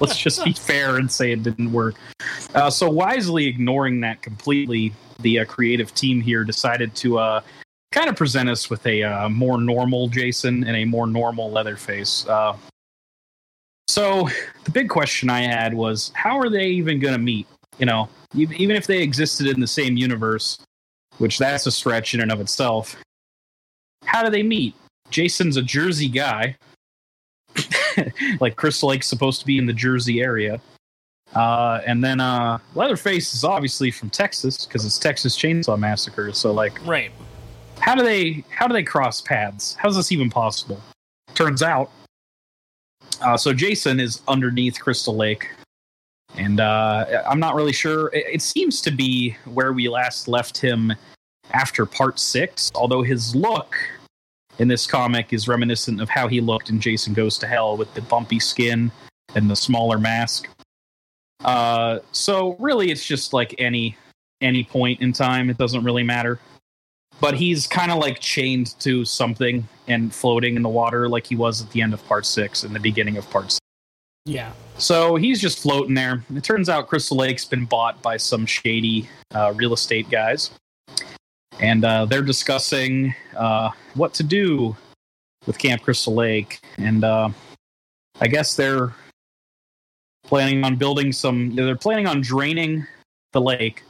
let's 0.00 0.18
just 0.18 0.44
be 0.44 0.52
fair 0.52 0.96
and 0.96 1.10
say 1.10 1.32
it 1.32 1.42
didn't 1.42 1.72
work. 1.72 1.94
Uh, 2.54 2.70
so 2.70 2.88
wisely 2.90 3.46
ignoring 3.46 4.00
that 4.00 4.22
completely, 4.22 4.92
the 5.20 5.40
uh, 5.40 5.44
creative 5.44 5.94
team 5.94 6.20
here 6.20 6.44
decided 6.44 6.94
to 6.96 7.18
uh, 7.18 7.40
kind 7.92 8.08
of 8.08 8.16
present 8.16 8.48
us 8.48 8.68
with 8.68 8.84
a 8.86 9.02
uh, 9.02 9.28
more 9.28 9.60
normal 9.60 10.08
Jason 10.08 10.64
and 10.64 10.76
a 10.76 10.84
more 10.84 11.06
normal 11.06 11.50
Leatherface. 11.50 12.26
Uh, 12.26 12.56
so 13.88 14.28
the 14.64 14.70
big 14.70 14.88
question 14.88 15.30
I 15.30 15.42
had 15.42 15.74
was, 15.74 16.10
how 16.14 16.38
are 16.38 16.48
they 16.48 16.66
even 16.66 16.98
going 16.98 17.14
to 17.14 17.20
meet? 17.20 17.46
You 17.78 17.86
know, 17.86 18.08
even 18.34 18.72
if 18.72 18.86
they 18.86 19.02
existed 19.02 19.46
in 19.46 19.60
the 19.60 19.66
same 19.66 19.96
universe, 19.96 20.58
which 21.18 21.38
that's 21.38 21.66
a 21.66 21.72
stretch 21.72 22.14
in 22.14 22.20
and 22.20 22.32
of 22.32 22.40
itself. 22.40 22.96
How 24.04 24.22
do 24.22 24.30
they 24.30 24.42
meet? 24.42 24.74
Jason's 25.10 25.56
a 25.56 25.62
Jersey 25.62 26.08
guy. 26.08 26.56
like 28.40 28.56
Crystal 28.56 28.88
Lake's 28.88 29.06
supposed 29.06 29.40
to 29.40 29.46
be 29.46 29.58
in 29.58 29.66
the 29.66 29.72
Jersey 29.72 30.20
area. 30.20 30.60
Uh, 31.34 31.80
and 31.86 32.02
then 32.02 32.20
uh, 32.20 32.58
Leatherface 32.74 33.34
is 33.34 33.44
obviously 33.44 33.90
from 33.90 34.10
Texas 34.10 34.66
because 34.66 34.84
it's 34.84 34.98
Texas 34.98 35.36
Chainsaw 35.36 35.78
Massacre. 35.78 36.32
So 36.32 36.52
like, 36.52 36.84
right? 36.86 37.10
How 37.80 37.94
do 37.94 38.04
they 38.04 38.44
how 38.50 38.66
do 38.66 38.72
they 38.72 38.82
cross 38.82 39.20
paths? 39.20 39.74
How's 39.74 39.96
this 39.96 40.12
even 40.12 40.30
possible? 40.30 40.80
Turns 41.34 41.62
out, 41.62 41.90
uh, 43.20 43.36
so 43.36 43.52
Jason 43.52 43.98
is 43.98 44.22
underneath 44.28 44.78
Crystal 44.78 45.14
Lake, 45.14 45.50
and 46.36 46.60
uh, 46.60 47.22
I'm 47.26 47.40
not 47.40 47.56
really 47.56 47.72
sure. 47.72 48.08
It, 48.08 48.26
it 48.34 48.42
seems 48.42 48.80
to 48.82 48.92
be 48.92 49.36
where 49.46 49.72
we 49.72 49.88
last 49.88 50.28
left 50.28 50.56
him 50.56 50.92
after 51.52 51.84
Part 51.84 52.20
Six, 52.20 52.70
although 52.76 53.02
his 53.02 53.34
look 53.34 53.76
in 54.58 54.68
this 54.68 54.86
comic 54.86 55.32
is 55.32 55.48
reminiscent 55.48 56.00
of 56.00 56.08
how 56.08 56.28
he 56.28 56.40
looked 56.40 56.70
in 56.70 56.80
Jason 56.80 57.12
Goes 57.12 57.38
to 57.38 57.46
Hell 57.46 57.76
with 57.76 57.92
the 57.94 58.02
bumpy 58.02 58.38
skin 58.38 58.90
and 59.34 59.50
the 59.50 59.56
smaller 59.56 59.98
mask. 59.98 60.48
Uh, 61.40 62.00
so 62.12 62.56
really, 62.58 62.90
it's 62.90 63.04
just 63.04 63.32
like 63.32 63.54
any 63.58 63.96
any 64.40 64.64
point 64.64 65.00
in 65.00 65.12
time. 65.12 65.50
It 65.50 65.58
doesn't 65.58 65.84
really 65.84 66.02
matter. 66.02 66.38
But 67.20 67.34
he's 67.34 67.66
kind 67.66 67.92
of 67.92 67.98
like 67.98 68.18
chained 68.18 68.78
to 68.80 69.04
something 69.04 69.66
and 69.86 70.12
floating 70.12 70.56
in 70.56 70.62
the 70.62 70.68
water, 70.68 71.08
like 71.08 71.26
he 71.26 71.36
was 71.36 71.62
at 71.62 71.70
the 71.70 71.80
end 71.80 71.94
of 71.94 72.04
Part 72.06 72.26
Six 72.26 72.64
and 72.64 72.74
the 72.74 72.80
beginning 72.80 73.16
of 73.16 73.28
Part. 73.30 73.52
Six. 73.52 73.60
Yeah. 74.26 74.52
So 74.78 75.16
he's 75.16 75.40
just 75.40 75.60
floating 75.60 75.94
there. 75.94 76.24
It 76.34 76.42
turns 76.42 76.68
out 76.68 76.88
Crystal 76.88 77.16
Lake's 77.16 77.44
been 77.44 77.66
bought 77.66 78.02
by 78.02 78.16
some 78.16 78.46
shady 78.46 79.08
uh, 79.34 79.52
real 79.54 79.72
estate 79.72 80.10
guys 80.10 80.50
and 81.60 81.84
uh, 81.84 82.04
they're 82.04 82.22
discussing 82.22 83.14
uh, 83.36 83.70
what 83.94 84.14
to 84.14 84.22
do 84.22 84.76
with 85.46 85.58
Camp 85.58 85.82
Crystal 85.82 86.14
Lake, 86.14 86.60
and 86.78 87.04
uh, 87.04 87.28
I 88.20 88.28
guess 88.28 88.56
they're 88.56 88.94
planning 90.24 90.64
on 90.64 90.76
building 90.76 91.12
some. 91.12 91.54
They're 91.54 91.76
planning 91.76 92.06
on 92.06 92.20
draining 92.20 92.86
the 93.32 93.40
lake 93.40 93.82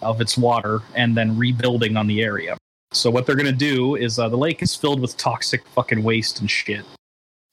of 0.00 0.20
its 0.20 0.36
water 0.36 0.80
and 0.94 1.16
then 1.16 1.36
rebuilding 1.36 1.96
on 1.96 2.06
the 2.06 2.22
area. 2.22 2.56
So 2.92 3.10
what 3.10 3.26
they're 3.26 3.36
gonna 3.36 3.52
do 3.52 3.96
is 3.96 4.18
uh, 4.18 4.28
the 4.28 4.36
lake 4.36 4.62
is 4.62 4.74
filled 4.74 5.00
with 5.00 5.16
toxic 5.16 5.66
fucking 5.68 6.02
waste 6.02 6.40
and 6.40 6.50
shit, 6.50 6.84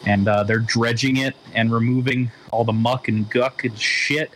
and 0.05 0.27
uh, 0.27 0.43
they're 0.43 0.59
dredging 0.59 1.17
it 1.17 1.35
and 1.53 1.71
removing 1.71 2.31
all 2.51 2.63
the 2.63 2.73
muck 2.73 3.07
and 3.07 3.29
guck 3.29 3.63
and 3.63 3.77
shit, 3.79 4.31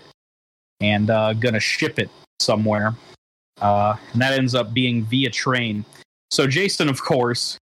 and 0.80 1.10
uh, 1.10 1.34
gonna 1.34 1.60
ship 1.60 2.00
it 2.00 2.10
somewhere 2.40 2.96
uh, 3.62 3.96
and 4.12 4.22
that 4.22 4.34
ends 4.34 4.56
up 4.56 4.74
being 4.74 5.04
via 5.06 5.30
train. 5.30 5.86
So 6.32 6.48
Jason, 6.48 6.90
of 6.90 7.02
course, 7.02 7.58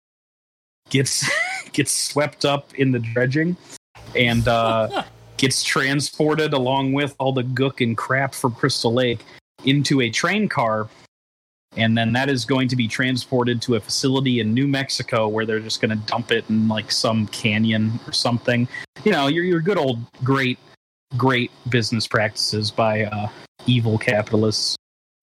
gets 0.90 1.28
gets 1.72 1.92
swept 1.92 2.44
up 2.44 2.74
in 2.74 2.92
the 2.92 2.98
dredging 2.98 3.56
and 4.14 4.46
uh, 4.46 5.02
gets 5.38 5.62
transported 5.62 6.52
along 6.52 6.92
with 6.92 7.14
all 7.18 7.32
the 7.32 7.42
gook 7.42 7.82
and 7.82 7.96
crap 7.96 8.34
from 8.34 8.52
Crystal 8.52 8.92
Lake 8.92 9.20
into 9.64 10.00
a 10.00 10.10
train 10.10 10.48
car. 10.48 10.88
And 11.76 11.96
then 11.96 12.12
that 12.14 12.28
is 12.28 12.44
going 12.44 12.68
to 12.68 12.76
be 12.76 12.88
transported 12.88 13.62
to 13.62 13.76
a 13.76 13.80
facility 13.80 14.40
in 14.40 14.52
New 14.52 14.66
Mexico 14.66 15.28
where 15.28 15.46
they're 15.46 15.60
just 15.60 15.80
going 15.80 15.90
to 15.90 16.06
dump 16.06 16.32
it 16.32 16.44
in 16.48 16.66
like 16.66 16.90
some 16.90 17.26
canyon 17.28 18.00
or 18.06 18.12
something. 18.12 18.66
You 19.04 19.12
know, 19.12 19.28
your, 19.28 19.44
your 19.44 19.60
good 19.60 19.78
old 19.78 20.00
great, 20.24 20.58
great 21.16 21.50
business 21.68 22.06
practices 22.06 22.70
by 22.70 23.04
uh, 23.04 23.28
evil 23.66 23.98
capitalists. 23.98 24.76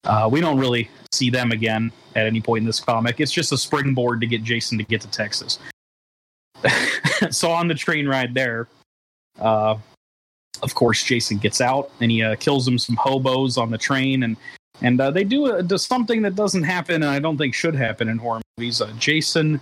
Uh, 0.06 0.30
we 0.32 0.40
don't 0.40 0.60
really 0.60 0.90
see 1.12 1.30
them 1.30 1.52
again 1.52 1.92
at 2.16 2.28
any 2.28 2.40
point 2.40 2.62
in 2.62 2.66
this 2.66 2.80
comic. 2.80 3.20
It's 3.20 3.32
just 3.32 3.52
a 3.52 3.58
springboard 3.58 4.22
to 4.22 4.28
get 4.28 4.44
Jason 4.44 4.78
to 4.78 4.84
get 4.84 5.02
to 5.02 5.10
Texas. 5.10 5.60
so 7.32 7.52
on 7.52 7.68
the 7.68 7.74
train 7.74 8.08
ride 8.08 8.34
there, 8.34 8.68
uh, 9.40 9.78
of 10.64 10.76
course, 10.76 11.04
Jason 11.04 11.38
gets 11.38 11.62
out 11.62 11.92
and 12.00 12.12
he 12.12 12.24
uh, 12.24 12.36
kills 12.36 12.68
him 12.68 12.78
some 12.78 12.96
hobos 12.96 13.58
on 13.58 13.72
the 13.72 13.78
train, 13.78 14.24
and 14.24 14.38
and 14.82 15.00
uh, 15.00 15.12
they 15.12 15.24
do, 15.24 15.46
a, 15.46 15.64
do 15.64 15.78
something 15.78 16.22
that 16.24 16.36
doesn't 16.36 16.64
happen, 16.64 16.96
and 16.96 17.06
I 17.06 17.20
don't 17.20 17.38
think 17.38 17.54
should 17.54 17.76
happen 17.76 18.10
in 18.10 18.18
horror 18.18 18.42
movies. 18.58 18.82
Uh, 18.82 18.92
Jason 18.98 19.62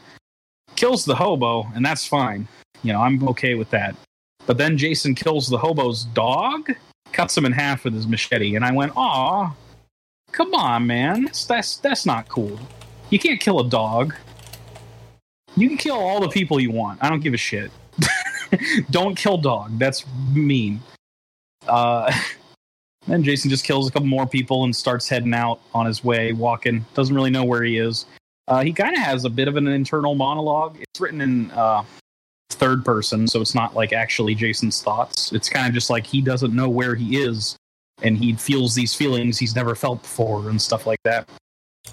kills 0.76 1.06
the 1.06 1.16
hobo, 1.16 1.68
and 1.76 1.86
that's 1.86 2.06
fine. 2.06 2.48
You 2.82 2.94
know, 2.94 3.02
I'm 3.02 3.28
okay 3.30 3.54
with 3.54 3.70
that. 3.70 3.96
But 4.46 4.58
then 4.58 4.78
Jason 4.78 5.16
kills 5.16 5.48
the 5.48 5.58
hobo's 5.58 6.06
dog, 6.06 6.72
cuts 7.12 7.38
him 7.38 7.46
in 7.46 7.52
half 7.52 7.86
with 7.86 7.94
his 7.94 8.08
machete, 8.08 8.56
and 8.56 8.66
I 8.66 8.72
went, 8.72 8.92
"Aw, 8.96 9.54
Come 10.34 10.56
on, 10.56 10.88
man. 10.88 11.26
That's, 11.26 11.46
that's 11.46 11.78
that's 11.78 12.06
not 12.08 12.28
cool. 12.28 12.60
You 13.12 13.20
can't 13.20 13.40
kill 13.40 13.60
a 13.60 13.70
dog. 13.70 14.16
You 15.56 15.68
can 15.68 15.78
kill 15.78 15.96
all 15.96 16.20
the 16.20 16.30
people 16.30 16.60
you 16.60 16.72
want. 16.72 17.04
I 17.04 17.10
don't 17.10 17.22
give 17.22 17.36
a 17.36 17.38
shit. 17.38 17.72
don't 18.92 19.16
kill 19.16 19.38
dog. 19.38 19.78
That's 19.80 20.06
mean. 20.34 20.80
Uh, 21.68 22.12
then 23.08 23.24
Jason 23.24 23.50
just 23.50 23.66
kills 23.66 23.88
a 23.88 23.92
couple 23.92 24.08
more 24.08 24.28
people 24.28 24.64
and 24.64 24.76
starts 24.76 25.08
heading 25.08 25.34
out 25.34 25.60
on 25.74 25.86
his 25.86 26.04
way, 26.04 26.34
walking. 26.34 26.86
Doesn't 26.94 27.16
really 27.16 27.32
know 27.32 27.44
where 27.44 27.64
he 27.64 27.78
is. 27.78 28.06
Uh, 28.48 28.64
he 28.64 28.74
kind 28.74 28.96
of 28.96 29.02
has 29.02 29.26
a 29.26 29.30
bit 29.30 29.48
of 29.48 29.56
an 29.56 29.68
internal 29.68 30.16
monologue. 30.16 30.78
It's 30.80 31.00
written 31.00 31.22
in 31.22 31.52
uh, 31.52 31.84
third 32.50 32.84
person, 32.84 33.28
so 33.28 33.42
it's 33.42 33.56
not 33.56 33.74
like 33.76 33.94
actually 33.94 34.36
Jason's 34.36 34.82
thoughts. 34.82 35.32
It's 35.32 35.50
kind 35.50 35.68
of 35.68 35.74
just 35.74 35.90
like 35.90 36.06
he 36.06 36.22
doesn't 36.22 36.54
know 36.54 36.70
where 36.70 36.96
he 36.96 37.18
is 37.18 37.58
and 38.02 38.18
he 38.18 38.34
feels 38.34 38.76
these 38.76 38.94
feelings 38.94 39.38
he's 39.38 39.56
never 39.56 39.76
felt 39.76 40.02
before 40.02 40.50
and 40.50 40.62
stuff 40.62 40.86
like 40.86 41.00
that. 41.04 41.28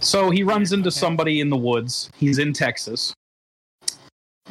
So 0.00 0.30
he 0.30 0.42
runs 0.42 0.72
into 0.72 0.90
somebody 0.90 1.40
in 1.40 1.50
the 1.50 1.56
woods. 1.56 2.10
He's 2.16 2.38
in 2.38 2.52
Texas. 2.52 3.14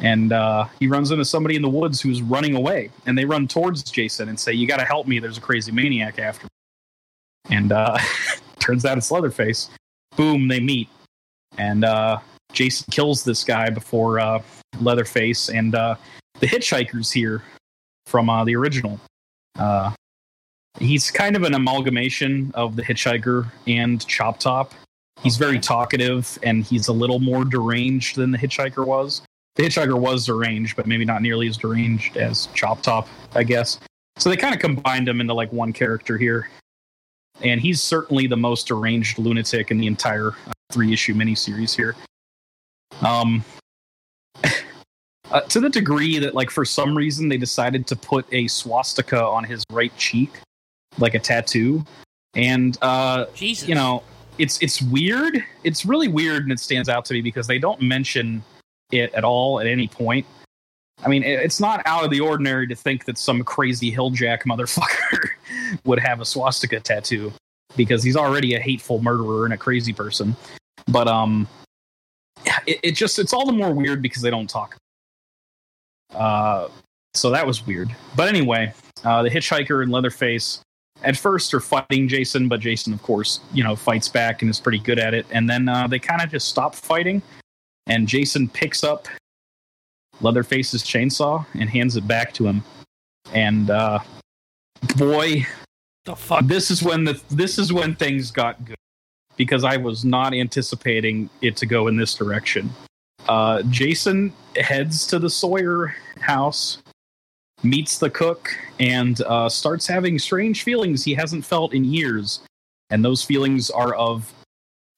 And 0.00 0.32
uh, 0.32 0.66
he 0.78 0.86
runs 0.86 1.10
into 1.10 1.24
somebody 1.24 1.56
in 1.56 1.62
the 1.62 1.68
woods 1.68 2.00
who's 2.00 2.22
running 2.22 2.54
away. 2.54 2.90
And 3.06 3.16
they 3.16 3.24
run 3.24 3.46
towards 3.46 3.82
Jason 3.82 4.28
and 4.28 4.40
say, 4.40 4.52
You 4.52 4.66
got 4.66 4.78
to 4.78 4.84
help 4.84 5.06
me. 5.06 5.18
There's 5.18 5.38
a 5.38 5.42
crazy 5.42 5.72
maniac 5.72 6.18
after 6.18 6.46
me. 6.46 7.56
And 7.56 7.72
uh, 7.72 7.98
turns 8.58 8.84
out 8.84 8.96
it's 8.96 9.10
Leatherface. 9.10 9.70
Boom, 10.16 10.48
they 10.48 10.60
meet. 10.60 10.88
And 11.58 11.84
uh, 11.84 12.18
Jason 12.52 12.86
kills 12.90 13.24
this 13.24 13.44
guy 13.44 13.70
before 13.70 14.20
uh, 14.20 14.42
Leatherface 14.80 15.50
and 15.50 15.74
uh, 15.74 15.96
the 16.40 16.46
hitchhiker's 16.46 17.10
here 17.10 17.42
from 18.06 18.30
uh, 18.30 18.44
the 18.44 18.56
original. 18.56 18.98
Uh, 19.58 19.92
he's 20.78 21.10
kind 21.10 21.36
of 21.36 21.42
an 21.42 21.54
amalgamation 21.54 22.50
of 22.54 22.76
the 22.76 22.82
hitchhiker 22.82 23.50
and 23.66 24.06
Chop 24.06 24.38
Top. 24.38 24.72
He's 25.22 25.36
very 25.36 25.58
talkative 25.58 26.38
and 26.42 26.64
he's 26.64 26.88
a 26.88 26.92
little 26.92 27.18
more 27.18 27.44
deranged 27.44 28.16
than 28.16 28.30
the 28.30 28.38
hitchhiker 28.38 28.86
was. 28.86 29.22
The 29.56 29.64
hitchhiker 29.64 29.98
was 29.98 30.26
deranged, 30.26 30.76
but 30.76 30.86
maybe 30.86 31.04
not 31.04 31.22
nearly 31.22 31.48
as 31.48 31.56
deranged 31.56 32.16
as 32.16 32.46
Chop 32.54 32.82
Top, 32.82 33.08
I 33.34 33.42
guess. 33.42 33.78
So 34.16 34.28
they 34.28 34.36
kind 34.36 34.54
of 34.54 34.60
combined 34.60 35.08
him 35.08 35.20
into 35.20 35.34
like 35.34 35.52
one 35.52 35.72
character 35.72 36.18
here. 36.18 36.48
And 37.42 37.60
he's 37.60 37.82
certainly 37.82 38.26
the 38.26 38.36
most 38.36 38.68
deranged 38.68 39.18
lunatic 39.18 39.70
in 39.70 39.78
the 39.78 39.86
entire 39.86 40.32
uh, 40.46 40.52
three 40.70 40.92
issue 40.92 41.14
miniseries 41.14 41.74
here. 41.74 41.96
Um, 43.00 43.42
uh, 45.30 45.40
to 45.40 45.60
the 45.60 45.70
degree 45.70 46.18
that, 46.18 46.34
like, 46.34 46.50
for 46.50 46.66
some 46.66 46.94
reason 46.94 47.28
they 47.28 47.38
decided 47.38 47.86
to 47.86 47.96
put 47.96 48.26
a 48.32 48.46
swastika 48.46 49.24
on 49.24 49.44
his 49.44 49.64
right 49.72 49.96
cheek, 49.96 50.40
like 50.98 51.14
a 51.14 51.18
tattoo. 51.18 51.84
And, 52.34 52.76
uh, 52.82 53.26
Jesus. 53.34 53.66
you 53.68 53.74
know, 53.74 54.02
it's 54.38 54.60
it's 54.62 54.80
weird. 54.80 55.42
It's 55.64 55.84
really 55.84 56.08
weird, 56.08 56.44
and 56.44 56.52
it 56.52 56.60
stands 56.60 56.88
out 56.88 57.04
to 57.06 57.14
me 57.14 57.20
because 57.20 57.46
they 57.46 57.58
don't 57.58 57.80
mention 57.80 58.42
it 58.90 59.12
at 59.14 59.24
all 59.24 59.60
at 59.60 59.66
any 59.66 59.88
point. 59.88 60.26
I 61.02 61.08
mean, 61.08 61.22
it's 61.22 61.60
not 61.60 61.82
out 61.86 62.04
of 62.04 62.10
the 62.10 62.20
ordinary 62.20 62.66
to 62.66 62.74
think 62.74 63.06
that 63.06 63.16
some 63.16 63.42
crazy 63.42 63.90
hilljack 63.90 64.42
motherfucker 64.42 65.28
would 65.84 65.98
have 65.98 66.20
a 66.20 66.24
swastika 66.24 66.78
tattoo 66.78 67.32
because 67.76 68.02
he's 68.02 68.16
already 68.16 68.54
a 68.54 68.60
hateful 68.60 69.02
murderer 69.02 69.44
and 69.44 69.54
a 69.54 69.56
crazy 69.56 69.92
person. 69.92 70.36
But 70.88 71.08
um, 71.08 71.48
it, 72.66 72.80
it 72.82 72.92
just 72.92 73.18
it's 73.18 73.32
all 73.32 73.46
the 73.46 73.52
more 73.52 73.72
weird 73.72 74.02
because 74.02 74.22
they 74.22 74.30
don't 74.30 74.48
talk. 74.48 74.76
Uh, 76.14 76.68
so 77.14 77.30
that 77.30 77.46
was 77.46 77.66
weird. 77.66 77.94
But 78.16 78.28
anyway, 78.28 78.72
uh, 79.04 79.22
the 79.22 79.30
hitchhiker 79.30 79.82
and 79.82 79.90
Leatherface 79.90 80.60
at 81.02 81.16
first 81.16 81.54
are 81.54 81.60
fighting 81.60 82.08
Jason, 82.08 82.48
but 82.48 82.60
Jason, 82.60 82.92
of 82.92 83.02
course, 83.02 83.40
you 83.52 83.64
know, 83.64 83.74
fights 83.74 84.08
back 84.08 84.42
and 84.42 84.50
is 84.50 84.60
pretty 84.60 84.78
good 84.78 84.98
at 84.98 85.14
it. 85.14 85.26
And 85.30 85.48
then 85.48 85.68
uh, 85.68 85.86
they 85.86 85.98
kind 85.98 86.20
of 86.22 86.30
just 86.30 86.48
stop 86.48 86.74
fighting, 86.74 87.22
and 87.90 88.06
Jason 88.06 88.48
picks 88.48 88.84
up 88.84 89.08
Leatherface's 90.20 90.84
chainsaw 90.84 91.44
and 91.54 91.68
hands 91.68 91.96
it 91.96 92.06
back 92.06 92.32
to 92.34 92.46
him. 92.46 92.62
And 93.34 93.68
uh, 93.68 93.98
boy, 94.96 95.44
the 96.04 96.14
fuck? 96.14 96.44
this 96.44 96.70
is 96.70 96.82
when 96.82 97.04
the 97.04 97.20
this 97.30 97.58
is 97.58 97.72
when 97.72 97.94
things 97.96 98.30
got 98.30 98.64
good 98.64 98.76
because 99.36 99.64
I 99.64 99.76
was 99.76 100.04
not 100.04 100.32
anticipating 100.34 101.28
it 101.42 101.56
to 101.56 101.66
go 101.66 101.88
in 101.88 101.96
this 101.96 102.14
direction. 102.14 102.70
Uh, 103.28 103.62
Jason 103.64 104.32
heads 104.56 105.06
to 105.08 105.18
the 105.18 105.30
Sawyer 105.30 105.94
house, 106.20 106.78
meets 107.62 107.98
the 107.98 108.10
cook, 108.10 108.50
and 108.78 109.20
uh, 109.22 109.48
starts 109.48 109.86
having 109.86 110.18
strange 110.18 110.62
feelings 110.62 111.02
he 111.02 111.14
hasn't 111.14 111.44
felt 111.44 111.74
in 111.74 111.84
years, 111.84 112.40
and 112.90 113.04
those 113.04 113.22
feelings 113.24 113.68
are 113.70 113.94
of 113.94 114.32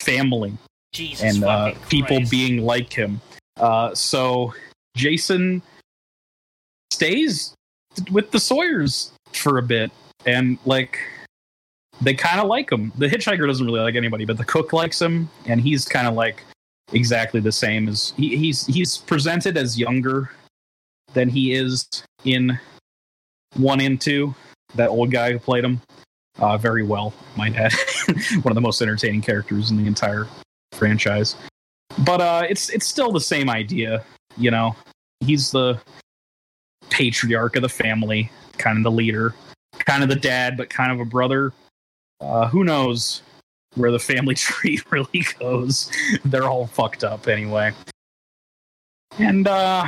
family 0.01 0.57
Jesus 0.93 1.37
and 1.37 1.45
uh, 1.45 1.75
people 1.89 2.21
being 2.31 2.63
like 2.63 2.93
him. 2.93 3.21
Uh, 3.57 3.95
so 3.95 4.53
Jason 4.97 5.63
stays 6.91 7.55
with 8.11 8.31
the 8.31 8.41
Sawyers 8.41 9.13
for 9.33 9.59
a 9.59 9.63
bit, 9.63 9.91
and 10.27 10.59
like 10.65 10.99
they 12.01 12.15
kind 12.15 12.41
of 12.41 12.47
like 12.47 12.71
him. 12.71 12.93
The 12.99 13.09
hitchhiker 13.09 13.47
doesn't 13.47 13.65
really 13.65 13.81
like 13.81 13.95
anybody, 13.95 14.25
but 14.25 14.37
the 14.37 14.45
cook 14.45 14.73
likes 14.73 15.01
him, 15.01 15.29
and 15.47 15.61
he's 15.61 15.85
kind 15.85 16.07
of 16.07 16.15
like 16.15 16.45
exactly 16.93 17.41
the 17.41 17.53
same 17.53 17.89
as 17.89 18.13
he, 18.17 18.37
he's 18.37 18.67
he's 18.67 18.99
presented 18.99 19.57
as 19.57 19.79
younger 19.79 20.31
than 21.15 21.29
he 21.29 21.55
is 21.55 21.89
in 22.25 22.59
one 23.57 23.81
and 23.81 24.01
two. 24.01 24.35
That 24.75 24.89
old 24.89 25.11
guy 25.11 25.33
who 25.33 25.39
played 25.39 25.65
him 25.65 25.81
uh, 26.39 26.57
very 26.59 26.83
well, 26.83 27.13
might 27.37 27.55
add. 27.57 27.73
One 28.43 28.51
of 28.51 28.55
the 28.55 28.61
most 28.61 28.81
entertaining 28.83 29.23
characters 29.23 29.71
in 29.71 29.77
the 29.77 29.87
entire 29.87 30.27
franchise. 30.83 31.37
But 31.99 32.21
uh, 32.21 32.43
it's 32.49 32.69
it's 32.71 32.87
still 32.87 33.13
the 33.13 33.21
same 33.21 33.49
idea, 33.49 34.05
you 34.37 34.51
know. 34.51 34.75
He's 35.21 35.53
the 35.53 35.81
patriarch 36.91 37.55
of 37.55 37.63
the 37.63 37.69
family, 37.69 38.33
kind 38.59 38.79
of 38.79 38.83
the 38.83 38.91
leader, 38.91 39.33
kind 39.87 40.03
of 40.03 40.09
the 40.09 40.17
dad, 40.17 40.57
but 40.57 40.71
kind 40.71 40.91
of 40.91 40.99
a 40.99 41.05
brother. 41.05 41.53
Uh, 42.21 42.49
who 42.49 42.65
knows 42.65 43.23
where 43.77 43.93
the 43.93 43.99
family 44.01 44.35
tree 44.49 44.81
really 44.91 45.25
goes? 45.39 45.89
They're 46.25 46.49
all 46.49 46.67
fucked 46.67 47.05
up 47.05 47.29
anyway. 47.29 47.71
And 49.21 49.47
uh, 49.47 49.85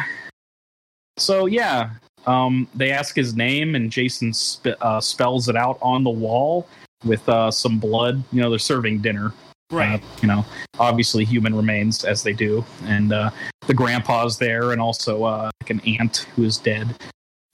so 1.16 1.47
yeah, 1.47 1.90
um, 2.28 2.68
they 2.72 2.92
ask 2.92 3.16
his 3.16 3.34
name, 3.34 3.74
and 3.74 3.90
Jason 3.90 4.32
uh, 4.80 5.01
spells 5.01 5.49
it 5.49 5.57
out 5.57 5.76
on 5.82 6.05
the 6.05 6.11
wall 6.11 6.68
with 7.05 7.28
uh, 7.28 7.51
some 7.51 7.80
blood. 7.80 8.22
You 8.30 8.42
know, 8.42 8.51
they're 8.51 8.61
serving 8.61 9.01
dinner 9.01 9.32
right. 9.70 10.02
uh, 10.02 10.06
you 10.22 10.28
know, 10.28 10.44
obviously 10.78 11.24
human 11.24 11.54
remains 11.54 12.04
as 12.04 12.22
they 12.22 12.32
do, 12.32 12.64
and 12.84 13.12
uh, 13.12 13.30
the 13.66 13.74
grandpa's 13.74 14.38
there, 14.38 14.72
and 14.72 14.80
also 14.80 15.24
uh, 15.24 15.50
like 15.62 15.70
an 15.70 15.80
aunt 15.98 16.26
who 16.34 16.44
is 16.44 16.58
dead, 16.58 16.94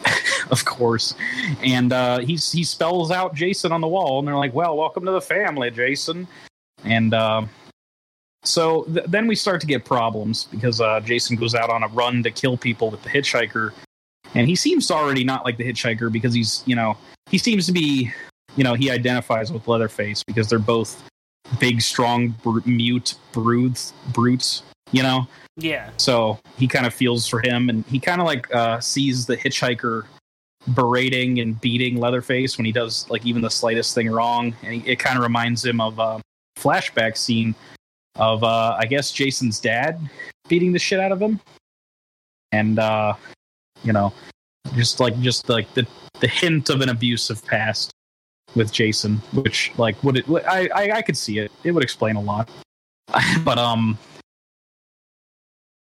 of 0.51 0.65
course. 0.65 1.15
And 1.63 1.93
uh, 1.93 2.21
he's 2.21 2.51
he 2.53 2.65
spells 2.65 3.11
out 3.11 3.35
Jason 3.35 3.73
on 3.73 3.81
the 3.81 3.89
wall, 3.89 4.19
and 4.19 4.29
they're 4.29 4.37
like, 4.37 4.55
"Well, 4.55 4.77
welcome 4.77 5.05
to 5.07 5.13
the 5.13 5.21
family, 5.21 5.71
Jason." 5.71 6.27
And 6.85 7.13
uh, 7.13 7.43
so 8.45 8.85
th- 8.85 9.07
then 9.07 9.27
we 9.27 9.35
start 9.35 9.61
to 9.61 9.67
get 9.67 9.85
problems 9.85 10.45
because 10.45 10.81
uh, 10.81 11.01
Jason 11.01 11.37
goes 11.37 11.55
out 11.55 11.71
on 11.71 11.83
a 11.83 11.89
run 11.89 12.23
to 12.23 12.31
kill 12.31 12.57
people 12.57 12.91
with 12.91 13.03
the 13.03 13.11
hitchhiker, 13.11 13.73
and 14.35 14.47
he 14.47 14.57
seems 14.57 14.91
already 14.91 15.25
not 15.25 15.45
like 15.45 15.57
the 15.57 15.65
hitchhiker 15.65 16.11
because 16.11 16.35
he's 16.35 16.63
you 16.67 16.75
know 16.75 16.97
he 17.31 17.39
seems 17.39 17.67
to 17.67 17.73
be 17.73 18.11
you 18.57 18.65
know 18.65 18.75
he 18.75 18.91
identifies 18.91 19.53
with 19.53 19.69
Leatherface 19.69 20.25
because 20.25 20.49
they're 20.49 20.59
both 20.59 21.03
big, 21.59 21.83
strong, 21.83 22.35
br- 22.43 22.61
mute 22.65 23.15
brutes, 23.33 23.93
brutes, 24.13 24.63
you 24.93 25.03
know. 25.03 25.27
yeah. 25.57 25.91
So 25.97 26.39
he 26.57 26.67
kind 26.67 26.87
of 26.87 26.95
feels 26.95 27.27
for 27.27 27.41
him, 27.41 27.69
and 27.69 27.85
he 27.87 27.99
kind 27.99 28.21
of 28.21 28.27
like 28.27 28.53
uh, 28.55 28.81
sees 28.81 29.27
the 29.27 29.37
hitchhiker 29.37 30.05
berating 30.75 31.41
and 31.41 31.61
beating 31.61 31.97
Leatherface 31.97 32.59
when 32.59 32.67
he 32.67 32.73
does 32.73 33.09
like 33.11 33.25
even 33.25 33.43
the 33.43 33.51
slightest 33.51 33.95
thing 33.95 34.11
wrong, 34.11 34.55
and 34.63 34.75
he, 34.75 34.91
it 34.91 34.97
kind 34.97 35.17
of 35.17 35.23
reminds 35.23 35.65
him 35.65 35.81
of 35.81 35.99
a 35.99 36.21
flashback 36.59 37.17
scene 37.17 37.55
of 38.17 38.45
uh, 38.45 38.77
I 38.79 38.87
guess 38.87 39.11
Jason's 39.11 39.61
dad 39.61 39.99
beating 40.49 40.73
the 40.73 40.79
shit 40.79 41.01
out 41.01 41.13
of 41.13 41.21
him, 41.21 41.41
and 42.53 42.79
uh, 42.79 43.15
you 43.83 43.93
know, 43.93 44.13
just 44.75 45.01
like 45.01 45.19
just 45.21 45.49
like 45.49 45.73
the 45.75 45.87
the 46.21 46.29
hint 46.29 46.69
of 46.69 46.81
an 46.81 46.91
abusive 46.91 47.45
past 47.45 47.93
with 48.55 48.73
Jason, 48.73 49.17
which 49.33 49.73
like 49.77 50.03
would 50.03 50.19
it 50.19 50.25
I, 50.29 50.69
I 50.75 50.91
I 50.97 51.03
could 51.03 51.17
see 51.17 51.39
it. 51.39 51.53
It 51.65 51.73
would 51.73 51.83
explain 51.83 52.17
a 52.17 52.21
lot. 52.21 52.51
but 53.45 53.59
um 53.59 53.99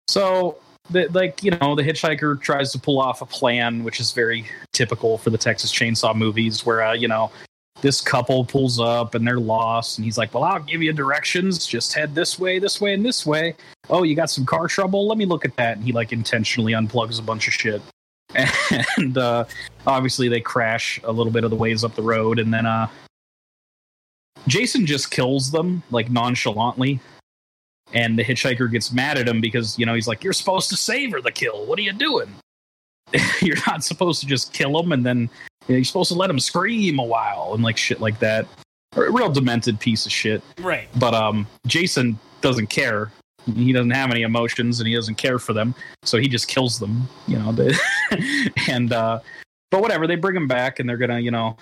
so 0.08 0.58
the, 0.90 1.08
like 1.08 1.44
you 1.44 1.52
know 1.52 1.76
the 1.76 1.84
hitchhiker 1.84 2.40
tries 2.42 2.72
to 2.74 2.80
pull 2.80 3.00
off 3.00 3.22
a 3.22 3.26
plan 3.26 3.86
which 3.86 4.02
is 4.02 4.12
very 4.12 4.46
typical 4.74 5.18
for 5.18 5.30
the 5.30 5.38
Texas 5.38 5.72
Chainsaw 5.72 6.14
movies 6.14 6.66
where 6.66 6.84
uh, 6.84 6.94
you 6.94 7.08
know 7.08 7.32
this 7.82 8.02
couple 8.02 8.46
pulls 8.46 8.80
up 8.80 9.16
and 9.16 9.26
they're 9.26 9.40
lost 9.40 9.98
and 9.98 10.06
he's 10.06 10.18
like 10.18 10.34
well 10.34 10.44
I'll 10.44 10.60
give 10.60 10.82
you 10.82 10.94
directions. 10.94 11.66
Just 11.66 11.94
head 11.94 12.16
this 12.16 12.38
way 12.38 12.60
this 12.60 12.82
way 12.82 12.94
and 12.94 13.06
this 13.06 13.26
way. 13.26 13.56
Oh 13.90 14.04
you 14.04 14.16
got 14.16 14.30
some 14.30 14.46
car 14.46 14.68
trouble? 14.68 15.08
Let 15.08 15.18
me 15.18 15.26
look 15.26 15.46
at 15.46 15.56
that. 15.56 15.78
And 15.78 15.86
he 15.86 15.92
like 15.92 16.12
intentionally 16.12 16.74
unplugs 16.74 17.20
a 17.20 17.24
bunch 17.24 17.48
of 17.48 17.54
shit 17.54 17.82
and 18.98 19.18
uh 19.18 19.46
obviously 19.86 20.28
they 20.28 20.42
crash 20.42 21.00
a 21.04 21.12
little 21.12 21.32
bit 21.32 21.44
of 21.44 21.50
the 21.50 21.56
ways 21.56 21.84
up 21.84 21.96
the 21.96 22.02
road 22.02 22.40
and 22.40 22.54
then 22.54 22.66
uh 22.66 22.88
Jason 24.48 24.86
just 24.86 25.12
kills 25.12 25.52
them 25.52 25.84
like 25.92 26.10
nonchalantly. 26.10 27.00
And 27.94 28.18
the 28.18 28.24
hitchhiker 28.24 28.72
gets 28.72 28.92
mad 28.92 29.18
at 29.18 29.28
him 29.28 29.40
because 29.40 29.78
you 29.78 29.86
know 29.86 29.94
he's 29.94 30.08
like 30.08 30.24
you're 30.24 30.34
supposed 30.34 30.70
to 30.70 30.76
savor 30.78 31.22
the 31.22 31.32
kill. 31.32 31.66
What 31.66 31.78
are 31.80 31.84
you 31.84 31.94
doing? 31.94 32.34
You're 33.42 33.58
not 33.68 33.84
supposed 33.84 34.22
to 34.22 34.28
just 34.28 34.54
kill 34.54 34.80
him 34.82 34.92
and 34.92 35.06
then 35.06 35.30
you 35.68 35.74
know, 35.74 35.76
you're 35.76 35.84
supposed 35.84 36.12
to 36.12 36.18
let 36.18 36.32
him 36.32 36.40
scream 36.40 36.98
a 36.98 37.04
while 37.04 37.52
and 37.54 37.64
like 37.64 37.78
shit 37.78 38.02
like 38.02 38.18
that. 38.20 38.48
A 38.96 39.02
real 39.12 39.30
demented 39.30 39.80
piece 39.80 40.08
of 40.08 40.12
shit. 40.12 40.42
Right. 40.60 40.88
but 40.98 41.14
um 41.14 41.46
jason 41.68 42.18
doesn't 42.42 42.68
care 42.68 43.12
he 43.56 43.74
doesn't 43.74 43.92
have 43.92 44.12
any 44.12 44.22
emotions 44.22 44.80
and 44.80 44.88
he 44.88 44.96
doesn't 44.96 45.16
care 45.16 45.40
for 45.40 45.54
them 45.54 45.76
so 46.04 46.18
he 46.18 46.28
just 46.28 46.48
kills 46.48 46.80
them 46.80 47.08
you 47.28 47.38
know 47.38 47.56
and 48.70 48.94
uh 48.94 49.20
but 49.72 49.82
whatever 49.82 50.08
they 50.08 50.16
bring 50.16 50.36
him 50.36 50.48
back 50.48 50.80
and 50.80 50.88
they're 50.88 50.98
gonna 50.98 51.20
you 51.20 51.32
know 51.32 51.58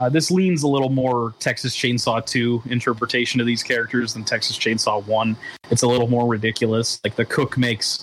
uh, 0.00 0.08
this 0.08 0.30
leans 0.30 0.62
a 0.62 0.68
little 0.68 0.90
more 0.90 1.34
Texas 1.38 1.74
Chainsaw 1.74 2.24
2 2.24 2.64
interpretation 2.66 3.40
of 3.40 3.46
these 3.46 3.62
characters 3.62 4.12
than 4.12 4.24
Texas 4.24 4.58
Chainsaw 4.58 5.04
1. 5.06 5.36
It's 5.70 5.82
a 5.82 5.88
little 5.88 6.08
more 6.08 6.28
ridiculous. 6.28 7.00
Like 7.02 7.16
the 7.16 7.24
cook 7.24 7.56
makes 7.56 8.02